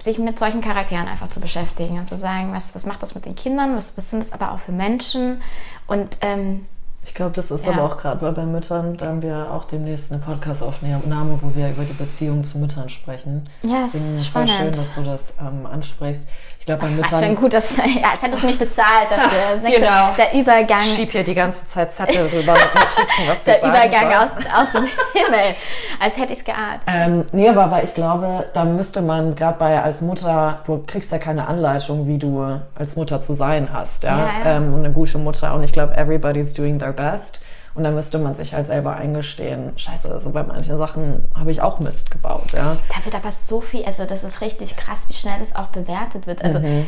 sich 0.00 0.18
mit 0.18 0.38
solchen 0.38 0.60
Charakteren 0.60 1.08
einfach 1.08 1.28
zu 1.28 1.40
beschäftigen 1.40 1.98
und 1.98 2.06
zu 2.06 2.16
sagen, 2.16 2.52
was, 2.52 2.74
was 2.74 2.84
macht 2.84 3.02
das 3.02 3.14
mit 3.14 3.24
den 3.24 3.34
Kindern, 3.34 3.76
was, 3.76 3.96
was 3.96 4.10
sind 4.10 4.20
das 4.20 4.32
aber 4.32 4.52
auch 4.52 4.58
für 4.58 4.72
Menschen. 4.72 5.40
Und 5.86 6.18
ähm, 6.20 6.66
ich 7.06 7.14
glaube, 7.14 7.32
das 7.32 7.50
ist 7.52 7.64
ja. 7.64 7.72
aber 7.72 7.84
auch 7.84 7.96
gerade 7.96 8.32
bei 8.32 8.44
Müttern, 8.44 8.96
da 8.96 9.06
haben 9.06 9.22
wir 9.22 9.52
auch 9.52 9.64
demnächst 9.64 10.12
eine 10.12 10.20
Podcast-Aufnahme, 10.20 11.38
wo 11.40 11.54
wir 11.54 11.70
über 11.70 11.84
die 11.84 11.92
Beziehung 11.92 12.42
zu 12.42 12.58
Müttern 12.58 12.88
sprechen. 12.88 13.48
Ja, 13.62 13.82
das 13.82 13.94
ist 13.94 14.26
spannend. 14.26 14.50
schön, 14.50 14.72
dass 14.72 14.96
du 14.96 15.02
das 15.02 15.34
ähm, 15.40 15.64
ansprichst 15.66 16.26
Ich 16.68 16.74
glaube, 16.74 16.84
bei 16.84 17.00
Was 17.00 17.20
für 17.20 17.24
ein 17.24 17.36
gutes, 17.36 17.76
ja, 17.76 18.08
als 18.10 18.22
hättest 18.22 18.42
du 18.42 18.48
mich 18.48 18.58
bezahlt 18.58 19.08
dafür. 19.08 19.38
Das 19.52 19.62
nächste, 19.62 19.82
Genau. 19.82 20.14
Der 20.18 20.34
Übergang, 20.34 20.80
Schieb 20.80 21.12
hier 21.12 21.22
die 21.22 21.34
ganze 21.34 21.64
Zeit 21.64 21.92
Zettel 21.92 22.26
rüber 22.26 22.54
mit 22.54 22.74
Notizen, 22.74 23.28
was 23.28 23.44
du 23.44 23.52
der 23.52 23.58
Übergang 23.60 24.12
aus, 24.14 24.30
aus 24.52 24.72
dem 24.72 24.84
Himmel. 25.12 25.54
Als 26.00 26.16
hätte 26.16 26.32
ich 26.32 26.40
es 26.40 26.44
geahnt. 26.44 26.80
Ähm, 26.88 27.24
nee, 27.30 27.48
aber 27.48 27.70
weil 27.70 27.84
ich 27.84 27.94
glaube, 27.94 28.46
da 28.52 28.64
müsste 28.64 29.00
man 29.00 29.36
gerade 29.36 29.56
bei 29.60 29.80
als 29.80 30.00
Mutter, 30.02 30.58
du 30.66 30.82
kriegst 30.84 31.12
ja 31.12 31.18
keine 31.18 31.46
Anleitung, 31.46 32.08
wie 32.08 32.18
du 32.18 32.58
als 32.74 32.96
Mutter 32.96 33.20
zu 33.20 33.34
sein 33.34 33.68
hast, 33.72 34.02
ja, 34.02 34.18
Ja, 34.18 34.24
ja. 34.44 34.56
Ähm, 34.56 34.74
und 34.74 34.84
eine 34.84 34.92
gute 34.92 35.18
Mutter. 35.18 35.54
Und 35.54 35.62
ich 35.62 35.72
glaube, 35.72 35.96
everybody's 35.96 36.52
doing 36.52 36.80
their 36.80 36.92
best. 36.92 37.40
Und 37.76 37.84
dann 37.84 37.94
müsste 37.94 38.18
man 38.18 38.34
sich 38.34 38.54
halt 38.54 38.66
selber 38.66 38.96
eingestehen, 38.96 39.72
scheiße, 39.76 40.10
also 40.10 40.30
bei 40.32 40.42
manchen 40.42 40.78
Sachen 40.78 41.26
habe 41.38 41.50
ich 41.50 41.60
auch 41.60 41.78
Mist 41.78 42.10
gebaut, 42.10 42.52
ja. 42.54 42.76
Da 42.88 43.04
wird 43.04 43.14
aber 43.14 43.30
so 43.32 43.60
viel, 43.60 43.84
also 43.84 44.04
das 44.06 44.24
ist 44.24 44.40
richtig 44.40 44.76
krass, 44.76 45.04
wie 45.08 45.12
schnell 45.12 45.38
das 45.38 45.54
auch 45.54 45.66
bewertet 45.66 46.26
wird. 46.26 46.42
Also 46.42 46.58
Mhm. 46.60 46.86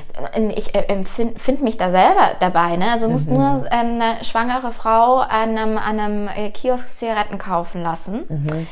ich 0.56 0.74
äh, 0.74 1.04
finde 1.36 1.62
mich 1.62 1.76
da 1.76 1.90
selber 1.90 2.30
dabei. 2.40 2.76
Ne? 2.76 2.90
Also 2.90 3.06
du 3.06 3.12
musst 3.12 3.28
Mhm. 3.28 3.34
nur 3.36 3.66
ähm, 3.70 4.00
eine 4.00 4.24
schwangere 4.24 4.72
Frau 4.72 5.16
an 5.18 5.58
einem, 5.58 5.76
an 5.76 6.00
einem 6.00 6.28
äh, 6.28 6.50
Kiosk 6.50 6.88
Zigaretten 6.88 7.36
kaufen 7.38 7.82
lassen. 7.82 8.24
Mhm. 8.28 8.66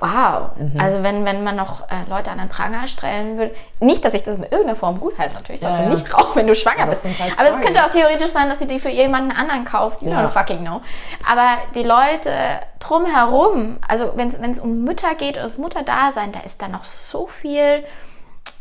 Wow. 0.00 0.50
Also 0.78 1.02
wenn, 1.02 1.24
wenn 1.24 1.42
man 1.42 1.56
noch 1.56 1.82
äh, 1.90 2.08
Leute 2.08 2.30
an 2.30 2.38
den 2.38 2.48
Pranger 2.48 2.86
stellen 2.86 3.36
würde. 3.38 3.54
Nicht, 3.80 4.04
dass 4.04 4.14
ich 4.14 4.22
das 4.22 4.38
in 4.38 4.44
irgendeiner 4.44 4.76
Form 4.76 5.00
gut 5.00 5.18
heiße. 5.18 5.34
Natürlich 5.34 5.60
darfst 5.60 5.78
Ja, 5.80 5.86
du 5.86 5.90
ja. 5.90 5.96
nicht 5.96 6.14
rauchen, 6.14 6.36
wenn 6.36 6.46
du 6.46 6.54
schwanger 6.54 6.82
Aber 6.82 6.90
bist. 6.90 7.04
halt 7.04 7.38
Aber 7.38 7.48
es 7.50 7.60
könnte 7.60 7.84
auch 7.84 7.90
theoretisch 7.90 8.30
sein, 8.30 8.48
dass 8.48 8.58
sie 8.60 8.66
die 8.68 8.78
für 8.78 8.90
jemanden 8.90 9.32
anderen 9.32 9.64
kauft. 9.64 10.02
You 10.02 10.10
Ja. 10.10 10.24
don't 10.24 10.28
fucking 10.28 10.60
know. 10.60 10.80
Aber 11.28 11.58
die 11.74 11.82
Leute 11.82 12.30
drumherum, 12.78 13.78
also 13.88 14.12
wenn 14.14 14.28
es 14.50 14.60
um 14.60 14.84
Mütter 14.84 15.14
geht 15.16 15.36
und 15.36 15.42
das 15.44 15.58
Mutterdasein, 15.58 16.32
da 16.32 16.40
ist 16.40 16.62
da 16.62 16.68
noch 16.68 16.84
so 16.84 17.26
viel 17.26 17.84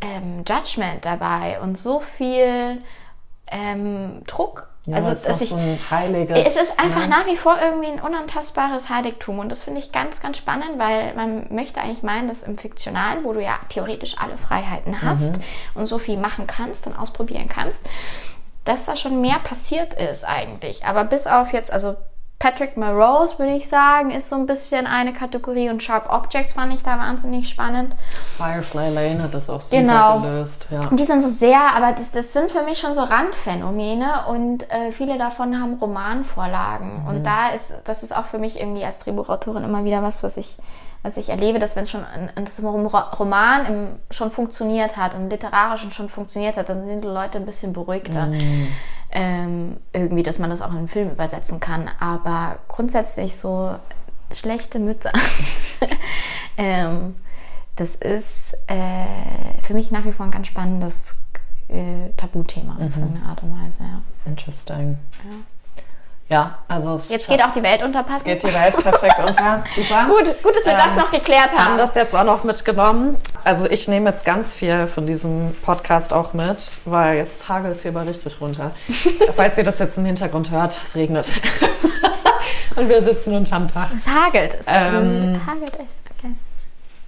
ähm, 0.02 0.44
Judgment 0.48 1.06
dabei 1.06 1.60
und 1.62 1.78
so 1.78 2.00
viel 2.00 2.82
ähm, 3.48 4.24
Druck. 4.28 4.68
Ja, 4.88 4.96
also, 4.96 5.10
es 5.12 5.18
ist 5.18 5.28
dass 5.28 5.42
ich, 5.42 5.50
so 5.50 5.58
ein 5.58 5.78
heiliges. 5.92 6.48
es 6.48 6.56
ist 6.56 6.80
einfach 6.82 7.02
ne? 7.02 7.10
nach 7.10 7.26
wie 7.28 7.36
vor 7.36 7.58
irgendwie 7.62 7.90
ein 7.92 8.00
unantastbares 8.00 8.90
Heiligtum 8.90 9.38
und 9.40 9.50
das 9.50 9.64
finde 9.66 9.80
ich 9.82 9.92
ganz, 9.92 10.22
ganz 10.22 10.38
spannend, 10.38 10.78
weil 10.80 11.14
man 11.14 11.54
möchte 11.54 11.82
eigentlich 11.82 12.04
meinen, 12.04 12.30
dass 12.30 12.44
im 12.44 12.58
Fiktionalen, 12.58 13.24
wo 13.26 13.34
du 13.34 13.44
ja 13.44 13.60
theoretisch 13.68 14.18
alle 14.18 14.38
Freiheiten 14.38 15.02
hast 15.02 15.34
Mhm. 15.38 15.44
und 15.76 15.86
so 15.88 16.00
viel 16.00 16.18
machen 16.18 16.48
kannst 16.48 16.88
und 16.88 16.98
ausprobieren 16.98 17.50
kannst, 17.50 17.86
dass 18.64 18.86
da 18.86 18.96
schon 18.96 19.20
mehr 19.22 19.40
passiert 19.40 19.94
ist 19.94 20.24
eigentlich. 20.24 20.86
Aber 20.86 21.04
bis 21.04 21.28
auf 21.28 21.52
jetzt, 21.54 21.72
also 21.72 21.96
Patrick 22.40 22.78
Melrose, 22.78 23.40
würde 23.40 23.54
ich 23.54 23.68
sagen, 23.68 24.12
ist 24.12 24.30
so 24.30 24.36
ein 24.36 24.46
bisschen 24.46 24.86
eine 24.86 25.12
Kategorie 25.12 25.72
und 25.72 25.82
Sharp 25.82 26.08
Objects 26.12 26.54
fand 26.54 26.72
ich 26.72 26.84
da 26.84 27.00
wahnsinnig 27.00 27.50
spannend. 27.50 27.96
Firefly 28.38 28.90
Lane 28.94 29.24
hat 29.24 29.34
das 29.34 29.50
auch 29.50 29.60
super 29.60 29.82
Genau. 29.82 30.20
gelöst, 30.20 30.68
ja. 30.70 30.82
Und 30.88 31.00
die 31.00 31.04
sind 31.04 31.24
so 31.24 31.30
sehr, 31.30 31.60
aber 31.76 31.94
das, 31.94 32.12
das 32.12 32.34
sind 32.34 32.52
für 32.52 32.62
mich 32.62 32.78
schon 32.78 32.94
so 32.94 33.02
Randphänomene 33.02 34.28
und 34.30 34.70
äh, 34.72 34.92
viele 34.92 35.18
davon 35.18 35.60
haben 35.60 35.76
Romanvorlagen. 35.76 37.08
Und 37.08 37.26
da 37.26 37.50
ist, 37.50 37.82
das 37.86 38.04
ist 38.04 38.16
auch 38.16 38.26
für 38.26 38.38
mich 38.38 38.60
irgendwie 38.60 38.86
als 38.86 39.00
Drehbuchautorin 39.00 39.64
immer 39.64 39.84
wieder 39.84 40.04
was, 40.04 40.22
was 40.22 40.38
ich, 40.38 40.58
was 41.04 41.18
ich 41.18 41.30
erlebe, 41.30 41.60
dass 41.60 41.76
wenn 41.76 41.84
es 41.84 41.92
schon 41.92 42.04
ein, 42.04 42.30
ein 42.36 42.46
das 42.46 42.62
Rom- 42.62 42.86
Roman 42.88 43.66
im, 43.66 43.88
schon 44.12 44.32
funktioniert 44.32 44.98
hat, 44.98 45.14
im 45.14 45.30
Literarischen 45.30 45.92
schon 45.92 46.10
funktioniert 46.10 46.58
hat, 46.58 46.70
dann 46.70 46.84
sind 46.84 47.04
die 47.04 47.08
Leute 47.08 47.38
ein 47.38 47.46
bisschen 47.46 47.74
beruhigter. 47.74 48.30
Ähm, 49.10 49.78
irgendwie, 49.94 50.24
dass 50.24 50.38
man 50.38 50.50
das 50.50 50.62
auch 50.62 50.72
in 50.72 50.80
einen 50.80 50.88
Film 50.90 51.12
übersetzen 51.12 51.60
kann. 51.62 51.90
Aber 52.00 52.58
grundsätzlich 52.68 53.38
so 53.38 53.76
schlechte 54.34 54.80
Mütter. 54.80 55.12
ähm, 56.58 57.16
das 57.78 57.96
ist 57.96 58.58
äh, 58.68 59.06
für 59.62 59.74
mich 59.74 59.92
nach 59.92 60.04
wie 60.04 60.12
vor 60.12 60.26
ein 60.26 60.32
ganz 60.32 60.48
spannendes 60.48 61.16
äh, 61.70 62.10
Tabuthema 62.18 62.74
auf 62.74 62.98
irgendeine 62.98 63.26
Art 63.26 63.44
und 63.44 63.54
Weise. 63.64 63.84
Ja. 63.84 64.02
Interesting. 64.26 64.98
Ja, 65.24 65.36
also 66.68 66.96
es 66.96 67.10
Jetzt 67.10 67.30
geht 67.30 67.42
auch 67.42 67.54
die 67.54 67.64
Welt 67.64 67.82
unter 67.84 68.04
Passen. 68.04 68.26
geht 68.26 68.44
die 68.44 68.54
Welt 68.54 68.76
perfekt 68.78 69.18
unter. 69.20 69.64
Super. 69.76 70.06
Gut, 70.08 70.44
gut, 70.44 70.56
dass 70.56 70.66
wir 70.66 70.74
das 70.74 70.88
Ähm, 70.92 70.96
noch 70.98 71.12
geklärt 71.12 71.50
haben. 71.58 71.66
haben 71.66 71.78
das 71.78 71.96
jetzt 71.96 72.14
auch 72.14 72.26
noch 72.26 72.44
mitgenommen. 72.44 73.16
Also 73.46 73.70
ich 73.70 73.88
nehme 73.88 74.10
jetzt 74.10 74.26
ganz 74.26 74.54
viel 74.54 74.88
von 74.88 75.06
diesem 75.06 75.56
Podcast 75.64 76.12
auch 76.12 76.34
mit, 76.34 76.80
weil 76.86 77.18
jetzt 77.18 77.48
hagelt 77.48 77.78
es 77.78 77.84
hier 77.84 77.94
mal 77.94 78.06
richtig 78.06 78.42
runter. 78.42 78.72
Falls 79.36 79.58
ihr 79.58 79.64
das 79.64 79.80
jetzt 79.80 79.98
im 79.98 80.06
Hintergrund 80.06 80.52
hört, 80.52 80.78
es 80.86 80.96
regnet. 80.96 81.28
Und 82.76 82.90
wir 82.90 83.02
sitzen 83.02 83.34
unterm 83.34 83.68
Dach. 83.68 83.90
es 83.96 84.06
hagelt. 84.06 84.56
Es 84.60 84.66
Ähm, 84.68 85.42
hagelt 85.48 85.72
es. 85.76 86.07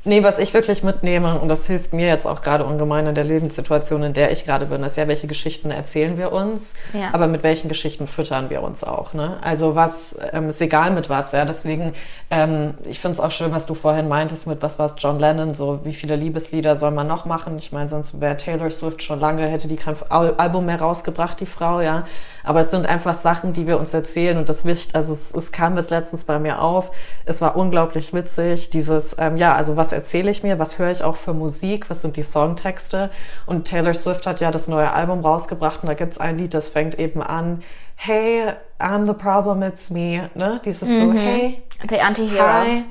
Nee, 0.10 0.24
was 0.24 0.40
ich 0.40 0.56
wirklich 0.56 0.82
mitnehme, 0.82 1.40
und 1.40 1.50
das 1.50 1.68
hilft 1.68 1.94
mir 1.94 2.08
jetzt 2.08 2.26
auch 2.26 2.42
gerade 2.42 2.66
ungemein 2.66 3.06
in 3.06 3.14
der 3.14 3.24
Lebenssituation, 3.26 4.02
in 4.02 4.14
der 4.14 4.32
ich 4.32 4.44
gerade 4.44 4.66
bin, 4.66 4.82
ist 4.82 4.98
ja, 4.98 5.08
welche 5.08 5.28
Geschichten 5.28 5.70
erzählen 5.70 6.18
wir 6.18 6.32
uns, 6.32 6.74
Ja. 6.94 7.10
aber 7.14 7.28
mit 7.28 7.44
welchen 7.44 7.68
Geschichten 7.70 8.08
füttern 8.08 8.50
wir 8.50 8.64
uns 8.64 8.84
auch. 8.84 9.14
Ne? 9.14 9.38
Also 9.42 9.76
was, 9.76 10.18
ähm, 10.34 10.50
ist 10.50 10.60
egal 10.62 10.90
mit 10.90 11.12
was, 11.12 11.32
ja. 11.32 11.46
Deswegen, 11.46 11.94
ähm, 12.32 12.74
ich 12.86 13.00
finde 13.00 13.14
es 13.14 13.20
auch 13.20 13.30
schön, 13.30 13.52
was 13.52 13.68
du 13.68 13.76
vorhin 13.76 14.08
meintest 14.08 14.48
mit, 14.48 14.64
was 14.64 14.80
war 14.80 14.88
es, 14.88 14.96
John 14.98 15.20
Lennon, 15.20 15.54
so 15.54 15.82
wie 15.84 15.94
viele 15.94 16.16
Liebeslieder 16.16 16.76
soll 16.76 16.90
man 16.90 17.06
noch 17.06 17.26
machen? 17.26 17.56
Ich 17.60 17.72
meine, 17.72 17.88
sonst 17.88 18.20
wäre 18.20 18.36
Taylor 18.36 18.72
Swift 18.72 19.04
schon 19.04 19.20
lange, 19.20 19.46
hätte 19.46 19.68
die 19.68 19.76
kein 19.76 19.96
Al 20.10 20.34
Album 20.38 20.66
mehr 20.66 20.82
rausgebracht, 20.82 21.40
die 21.40 21.46
Frau, 21.46 21.82
ja. 21.82 22.08
Aber 22.44 22.62
es 22.62 22.72
sind 22.72 22.88
einfach 22.88 23.14
Sachen, 23.14 23.54
die 23.54 23.68
wir 23.68 23.80
uns 23.80 23.94
erzählen 23.94 24.38
und 24.40 24.50
das 24.50 24.66
wichtig, 24.66 24.96
also 24.96 25.14
es, 25.14 25.32
es 25.36 25.52
kam 25.52 25.76
bis 25.76 25.92
letztens 25.92 26.24
bei 26.24 26.40
mir 26.40 26.64
auf. 26.64 26.90
Es 27.26 27.42
war 27.42 27.56
unglaublich 27.56 28.12
witzig, 28.12 28.72
dieses, 28.72 29.16
ähm, 29.20 29.38
ja, 29.38 29.54
also 29.54 29.76
was 29.78 29.92
erzähle 30.00 30.32
ich 30.32 30.44
mir, 30.44 30.60
was 30.60 30.80
höre 30.80 30.92
ich 30.92 31.04
auch 31.04 31.18
für 31.18 31.34
Musik, 31.34 31.90
was 31.90 32.02
sind 32.02 32.16
die 32.16 32.24
Songtexte 32.24 33.10
und 33.46 33.68
Taylor 33.68 33.94
Swift 33.94 34.26
hat 34.28 34.40
ja 34.40 34.50
das 34.50 34.70
neue 34.70 34.94
Album 34.94 35.20
rausgebracht 35.20 35.84
und 35.84 35.88
da 35.88 35.94
gibt's 35.94 36.18
ein 36.18 36.38
Lied, 36.38 36.54
das 36.54 36.70
fängt 36.70 36.98
eben 36.98 37.22
an, 37.22 37.64
hey, 37.98 38.54
I'm 38.80 39.06
the 39.06 39.14
problem, 39.14 39.62
it's 39.62 39.90
me, 39.90 40.30
ne, 40.36 40.62
dieses 40.64 40.88
so, 40.88 41.12
hey, 41.12 41.62
The 41.90 42.00
Anti-Hero. 42.00 42.46
Hi, 42.46 42.86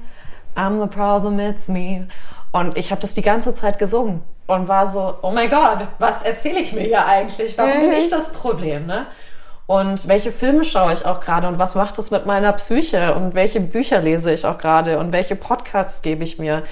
I'm 0.55 0.82
the 0.82 0.86
problem, 0.86 1.40
it's 1.40 1.68
me. 1.68 2.09
Und 2.52 2.76
ich 2.76 2.90
habe 2.90 3.01
das 3.01 3.14
die 3.14 3.22
ganze 3.22 3.55
Zeit 3.55 3.78
gesungen 3.78 4.20
und 4.47 4.68
war 4.68 4.86
so, 4.86 5.14
oh 5.22 5.30
mein 5.30 5.48
Gott, 5.48 5.89
was 5.98 6.22
erzähle 6.22 6.60
ich 6.60 6.74
mir 6.74 6.82
hier 6.82 7.06
eigentlich? 7.06 7.56
Warum 7.56 7.80
bin 7.80 7.93
ich 7.94 8.10
das 8.10 8.35
Problem, 8.35 8.85
ne? 8.85 9.06
Und 9.66 10.09
welche 10.09 10.32
Filme 10.32 10.64
schaue 10.64 10.93
ich 10.94 11.05
auch 11.05 11.20
gerade 11.20 11.47
und 11.47 11.59
was 11.59 11.74
macht 11.74 11.98
das 11.98 12.10
mit 12.10 12.24
meiner 12.24 12.55
Psyche 12.55 13.14
und 13.14 13.35
welche 13.35 13.60
Bücher 13.60 14.01
lese 14.01 14.32
ich 14.32 14.47
auch 14.47 14.56
gerade 14.56 14.98
und 14.98 15.12
welche 15.12 15.36
Podcasts 15.36 16.01
gebe 16.01 16.24
ich 16.24 16.39
mir? 16.39 16.62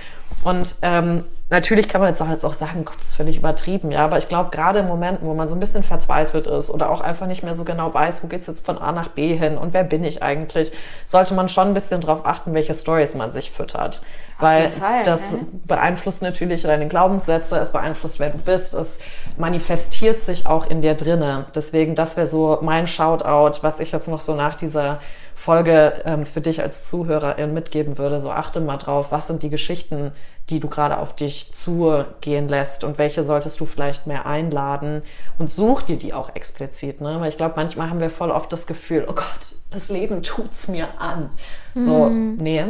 Und 0.46 0.76
ähm, 0.82 1.24
natürlich 1.50 1.88
kann 1.88 2.00
man 2.00 2.10
jetzt 2.10 2.22
auch, 2.22 2.28
jetzt 2.28 2.44
auch 2.44 2.52
sagen, 2.52 2.84
Gott, 2.84 2.98
das 3.00 3.08
ist 3.08 3.14
völlig 3.16 3.36
übertrieben, 3.36 3.90
ja, 3.90 4.04
aber 4.04 4.16
ich 4.16 4.28
glaube, 4.28 4.50
gerade 4.50 4.78
in 4.78 4.86
Momenten, 4.86 5.26
wo 5.26 5.34
man 5.34 5.48
so 5.48 5.56
ein 5.56 5.60
bisschen 5.60 5.82
verzweifelt 5.82 6.46
ist 6.46 6.70
oder 6.70 6.88
auch 6.88 7.00
einfach 7.00 7.26
nicht 7.26 7.42
mehr 7.42 7.54
so 7.54 7.64
genau 7.64 7.92
weiß, 7.92 8.22
wo 8.22 8.28
geht's 8.28 8.46
jetzt 8.46 8.64
von 8.64 8.78
A 8.78 8.92
nach 8.92 9.08
B 9.08 9.36
hin 9.36 9.58
und 9.58 9.74
wer 9.74 9.82
bin 9.82 10.04
ich 10.04 10.22
eigentlich, 10.22 10.70
sollte 11.04 11.34
man 11.34 11.48
schon 11.48 11.66
ein 11.66 11.74
bisschen 11.74 12.00
drauf 12.00 12.24
achten, 12.24 12.54
welche 12.54 12.74
Stories 12.74 13.16
man 13.16 13.32
sich 13.32 13.50
füttert. 13.50 14.02
Weil 14.38 14.70
Fall, 14.70 15.02
das 15.02 15.32
ne? 15.32 15.46
beeinflusst 15.64 16.22
natürlich 16.22 16.62
deine 16.62 16.86
Glaubenssätze, 16.86 17.56
es 17.56 17.72
beeinflusst, 17.72 18.20
wer 18.20 18.30
du 18.30 18.38
bist, 18.38 18.74
es 18.74 19.00
manifestiert 19.36 20.22
sich 20.22 20.46
auch 20.46 20.70
in 20.70 20.80
dir 20.80 20.94
drinne. 20.94 21.46
Deswegen, 21.56 21.96
das 21.96 22.16
wäre 22.16 22.28
so 22.28 22.58
mein 22.62 22.86
Shoutout, 22.86 23.62
was 23.62 23.80
ich 23.80 23.90
jetzt 23.90 24.06
noch 24.06 24.20
so 24.20 24.36
nach 24.36 24.54
dieser 24.54 25.00
Folge 25.36 26.02
ähm, 26.06 26.24
für 26.24 26.40
dich 26.40 26.62
als 26.62 26.84
Zuhörerin 26.88 27.52
mitgeben 27.52 27.98
würde. 27.98 28.20
So 28.20 28.30
achte 28.30 28.60
mal 28.60 28.78
drauf, 28.78 29.08
was 29.10 29.26
sind 29.26 29.42
die 29.42 29.50
Geschichten, 29.50 30.12
die 30.50 30.60
du 30.60 30.68
gerade 30.68 30.98
auf 30.98 31.16
dich 31.16 31.52
zugehen 31.52 32.48
lässt 32.48 32.84
und 32.84 32.98
welche 32.98 33.24
solltest 33.24 33.58
du 33.60 33.66
vielleicht 33.66 34.06
mehr 34.06 34.26
einladen 34.26 35.02
und 35.38 35.50
such 35.50 35.82
dir 35.82 35.98
die 35.98 36.14
auch 36.14 36.34
explizit, 36.34 37.00
ne? 37.00 37.20
Weil 37.20 37.28
ich 37.28 37.36
glaube, 37.36 37.54
manchmal 37.56 37.90
haben 37.90 38.00
wir 38.00 38.10
voll 38.10 38.30
oft 38.30 38.52
das 38.52 38.66
Gefühl, 38.66 39.04
oh 39.08 39.14
Gott, 39.14 39.56
das 39.70 39.88
Leben 39.88 40.22
tut's 40.22 40.68
mir 40.68 40.88
an. 41.00 41.30
So, 41.74 42.08
nee, 42.08 42.64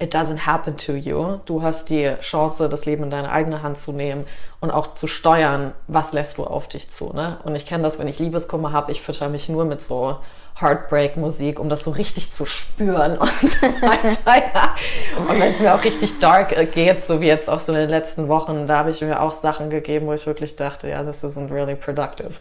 It 0.00 0.14
doesn't 0.14 0.46
happen 0.46 0.76
to 0.76 0.92
you. 0.92 1.40
Du 1.44 1.62
hast 1.62 1.90
die 1.90 2.14
Chance, 2.20 2.68
das 2.68 2.86
Leben 2.86 3.02
in 3.02 3.10
deine 3.10 3.32
eigene 3.32 3.62
Hand 3.62 3.78
zu 3.78 3.92
nehmen 3.92 4.26
und 4.60 4.70
auch 4.70 4.94
zu 4.94 5.08
steuern, 5.08 5.72
was 5.88 6.12
lässt 6.12 6.38
du 6.38 6.44
auf 6.44 6.68
dich 6.68 6.88
zu. 6.88 7.12
Ne? 7.12 7.38
Und 7.42 7.56
ich 7.56 7.66
kenne 7.66 7.82
das, 7.82 7.98
wenn 7.98 8.06
ich 8.06 8.20
Liebeskummer 8.20 8.72
habe, 8.72 8.92
ich 8.92 9.02
fütter 9.02 9.28
mich 9.28 9.48
nur 9.48 9.64
mit 9.64 9.82
so 9.82 10.18
Heartbreak-Musik, 10.60 11.60
um 11.60 11.68
das 11.68 11.84
so 11.84 11.90
richtig 11.92 12.32
zu 12.32 12.46
spüren 12.46 13.18
und. 13.18 13.28
Und 15.16 15.40
wenn 15.40 15.50
es 15.50 15.60
mir 15.60 15.74
auch 15.74 15.84
richtig 15.84 16.18
dark 16.18 16.56
äh, 16.56 16.66
geht, 16.66 17.02
so 17.02 17.20
wie 17.20 17.26
jetzt 17.26 17.48
auch 17.48 17.60
so 17.60 17.72
in 17.72 17.78
den 17.78 17.88
letzten 17.88 18.28
Wochen, 18.28 18.66
da 18.66 18.78
habe 18.78 18.90
ich 18.90 19.00
mir 19.00 19.20
auch 19.20 19.32
Sachen 19.32 19.70
gegeben, 19.70 20.06
wo 20.06 20.12
ich 20.12 20.26
wirklich 20.26 20.56
dachte, 20.56 20.88
ja, 20.88 21.02
this 21.04 21.24
isn't 21.24 21.52
really 21.52 21.76
productive. 21.76 22.32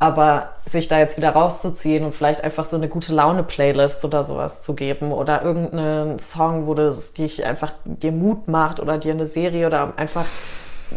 Aber 0.00 0.50
sich 0.64 0.86
da 0.86 1.00
jetzt 1.00 1.16
wieder 1.16 1.30
rauszuziehen 1.30 2.04
und 2.04 2.14
vielleicht 2.14 2.44
einfach 2.44 2.64
so 2.64 2.76
eine 2.76 2.88
gute 2.88 3.12
Laune-Playlist 3.12 4.04
oder 4.04 4.22
sowas 4.22 4.62
zu 4.62 4.74
geben 4.74 5.10
oder 5.10 5.42
irgendeinen 5.42 6.20
Song, 6.20 6.68
wo 6.68 6.74
das 6.74 7.14
dich 7.14 7.44
einfach 7.44 7.72
dir 7.84 8.12
Mut 8.12 8.46
macht 8.46 8.78
oder 8.78 8.98
dir 8.98 9.12
eine 9.12 9.26
Serie 9.26 9.66
oder 9.66 9.94
einfach 9.96 10.24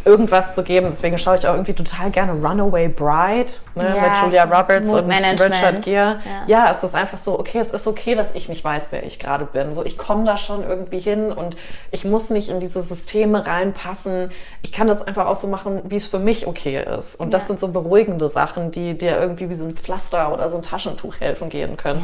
irgendwas 0.05 0.55
zu 0.55 0.63
geben. 0.63 0.87
Deswegen 0.89 1.17
schaue 1.17 1.35
ich 1.35 1.47
auch 1.47 1.53
irgendwie 1.53 1.73
total 1.73 2.09
gerne 2.11 2.33
Runaway 2.33 2.87
Bride 2.87 3.51
ne, 3.75 3.85
Ja, 3.95 4.01
mit 4.09 4.17
Julia 4.21 4.43
Roberts 4.45 4.89
und 4.91 5.07
Moodmanagement. 5.07 5.53
Richard 5.55 5.81
Gere. 5.83 6.19
Ja. 6.47 6.65
Ja. 6.65 6.71
es 6.71 6.83
ist 6.83 6.95
einfach 6.95 7.17
so, 7.17 7.37
okay, 7.39 7.59
es 7.59 7.71
ist 7.71 7.87
okay, 7.87 8.15
dass 8.15 8.33
ich 8.35 8.49
nicht 8.49 8.63
weiß, 8.63 8.87
wer 8.91 9.05
ich 9.05 9.19
gerade 9.19 9.45
bin. 9.45 9.73
So, 9.75 9.83
ich 9.85 9.97
komme 9.97 10.23
da 10.25 10.37
schon 10.37 10.63
irgendwie 10.67 10.99
hin 10.99 11.31
und 11.31 11.57
ich 11.91 12.05
muss 12.05 12.29
nicht 12.29 12.49
in 12.49 12.59
diese 12.59 12.81
Systeme 12.81 13.45
reinpassen. 13.45 14.31
Ich 14.61 14.71
kann 14.71 14.87
das 14.87 15.05
einfach 15.05 15.25
auch 15.27 15.35
so 15.35 15.47
machen, 15.47 15.81
wie 15.85 15.97
es 15.97 16.07
für 16.07 16.19
mich 16.19 16.47
okay 16.47 16.83
ist. 16.97 17.15
Und 17.15 17.33
das 17.33 17.43
Ja. 17.43 17.47
sind 17.49 17.59
so 17.59 17.67
beruhigende 17.69 18.29
Sachen, 18.29 18.71
die 18.71 18.97
dir 18.97 19.17
irgendwie 19.19 19.49
wie 19.49 19.53
so 19.55 19.65
ein 19.65 19.71
Pflaster 19.75 20.33
oder 20.33 20.49
so 20.49 20.57
ein 20.57 20.63
Taschentuch 20.63 21.15
helfen 21.19 21.49
gehen 21.49 21.77
können. 21.77 22.03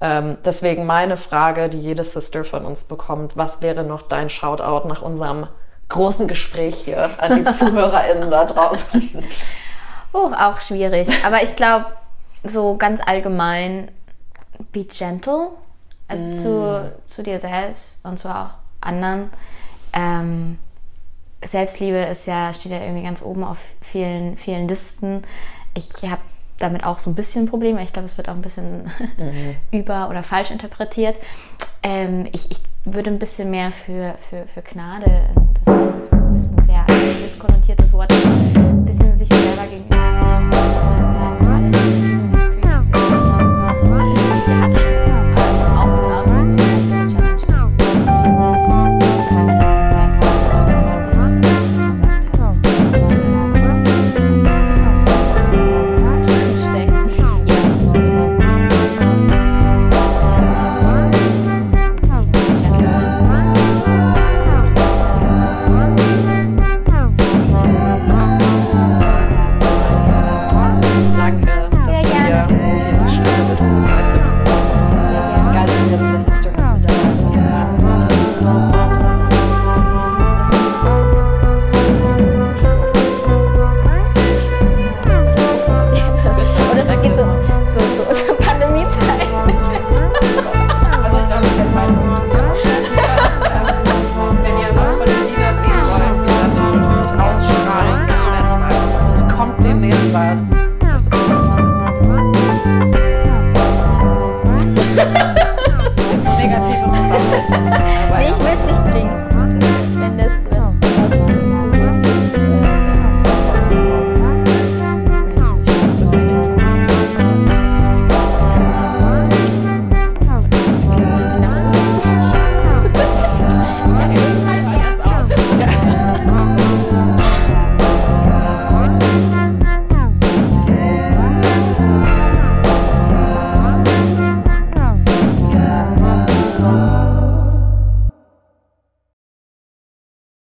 Ähm, 0.00 0.36
deswegen 0.44 0.86
meine 0.86 1.16
Frage, 1.16 1.68
die 1.68 1.80
jede 1.80 2.04
Sister 2.04 2.44
von 2.44 2.64
uns 2.64 2.84
bekommt, 2.84 3.36
was 3.36 3.62
wäre 3.62 3.84
noch 3.84 4.02
dein 4.02 4.28
Shoutout 4.28 4.86
nach 4.88 5.02
unserem 5.02 5.46
großen 5.92 6.26
Gespräch 6.26 6.76
hier 6.84 7.10
an 7.18 7.44
die 7.44 7.50
ZuhörerInnen 7.52 8.30
da 8.30 8.44
draußen? 8.44 9.24
Oh, 10.14 10.30
auch 10.38 10.60
schwierig. 10.60 11.08
Aber 11.24 11.42
ich 11.42 11.56
glaube, 11.56 11.86
so 12.44 12.76
ganz 12.76 13.00
allgemein, 13.00 13.90
be 14.70 14.84
gentle. 14.84 15.48
Also 16.06 16.34
zu, 16.34 16.92
zu 17.06 17.22
dir 17.22 17.40
selbst 17.40 18.04
und 18.04 18.18
zu 18.18 18.28
auch 18.28 18.50
anderen. 18.82 19.30
Ähm, 19.94 20.58
Selbstliebe 21.42 21.96
ist 21.96 22.26
ja, 22.26 22.52
steht 22.52 22.72
ja 22.72 22.80
irgendwie 22.82 23.04
ganz 23.04 23.22
oben 23.22 23.42
auf 23.42 23.56
vielen, 23.80 24.36
vielen 24.36 24.68
Listen. 24.68 25.22
Ich 25.72 25.90
habe 26.02 26.20
damit 26.62 26.84
auch 26.84 26.98
so 26.98 27.10
ein 27.10 27.14
bisschen 27.14 27.46
Probleme. 27.46 27.82
Ich 27.82 27.92
glaube, 27.92 28.06
es 28.06 28.16
wird 28.16 28.28
auch 28.28 28.34
ein 28.34 28.42
bisschen 28.42 28.90
über- 29.70 30.08
oder 30.08 30.22
falsch 30.22 30.50
interpretiert. 30.50 31.16
Ähm, 31.82 32.26
ich, 32.32 32.50
ich 32.50 32.60
würde 32.84 33.10
ein 33.10 33.18
bisschen 33.18 33.50
mehr 33.50 33.72
für, 33.72 34.14
für, 34.30 34.46
für 34.46 34.62
Gnade, 34.62 35.22
deswegen 35.60 36.36
ist 36.36 36.52
ein 36.52 36.62
sehr 36.62 36.84
religiös 36.88 37.38
konnotiertes 37.38 37.92
Wort, 37.92 38.12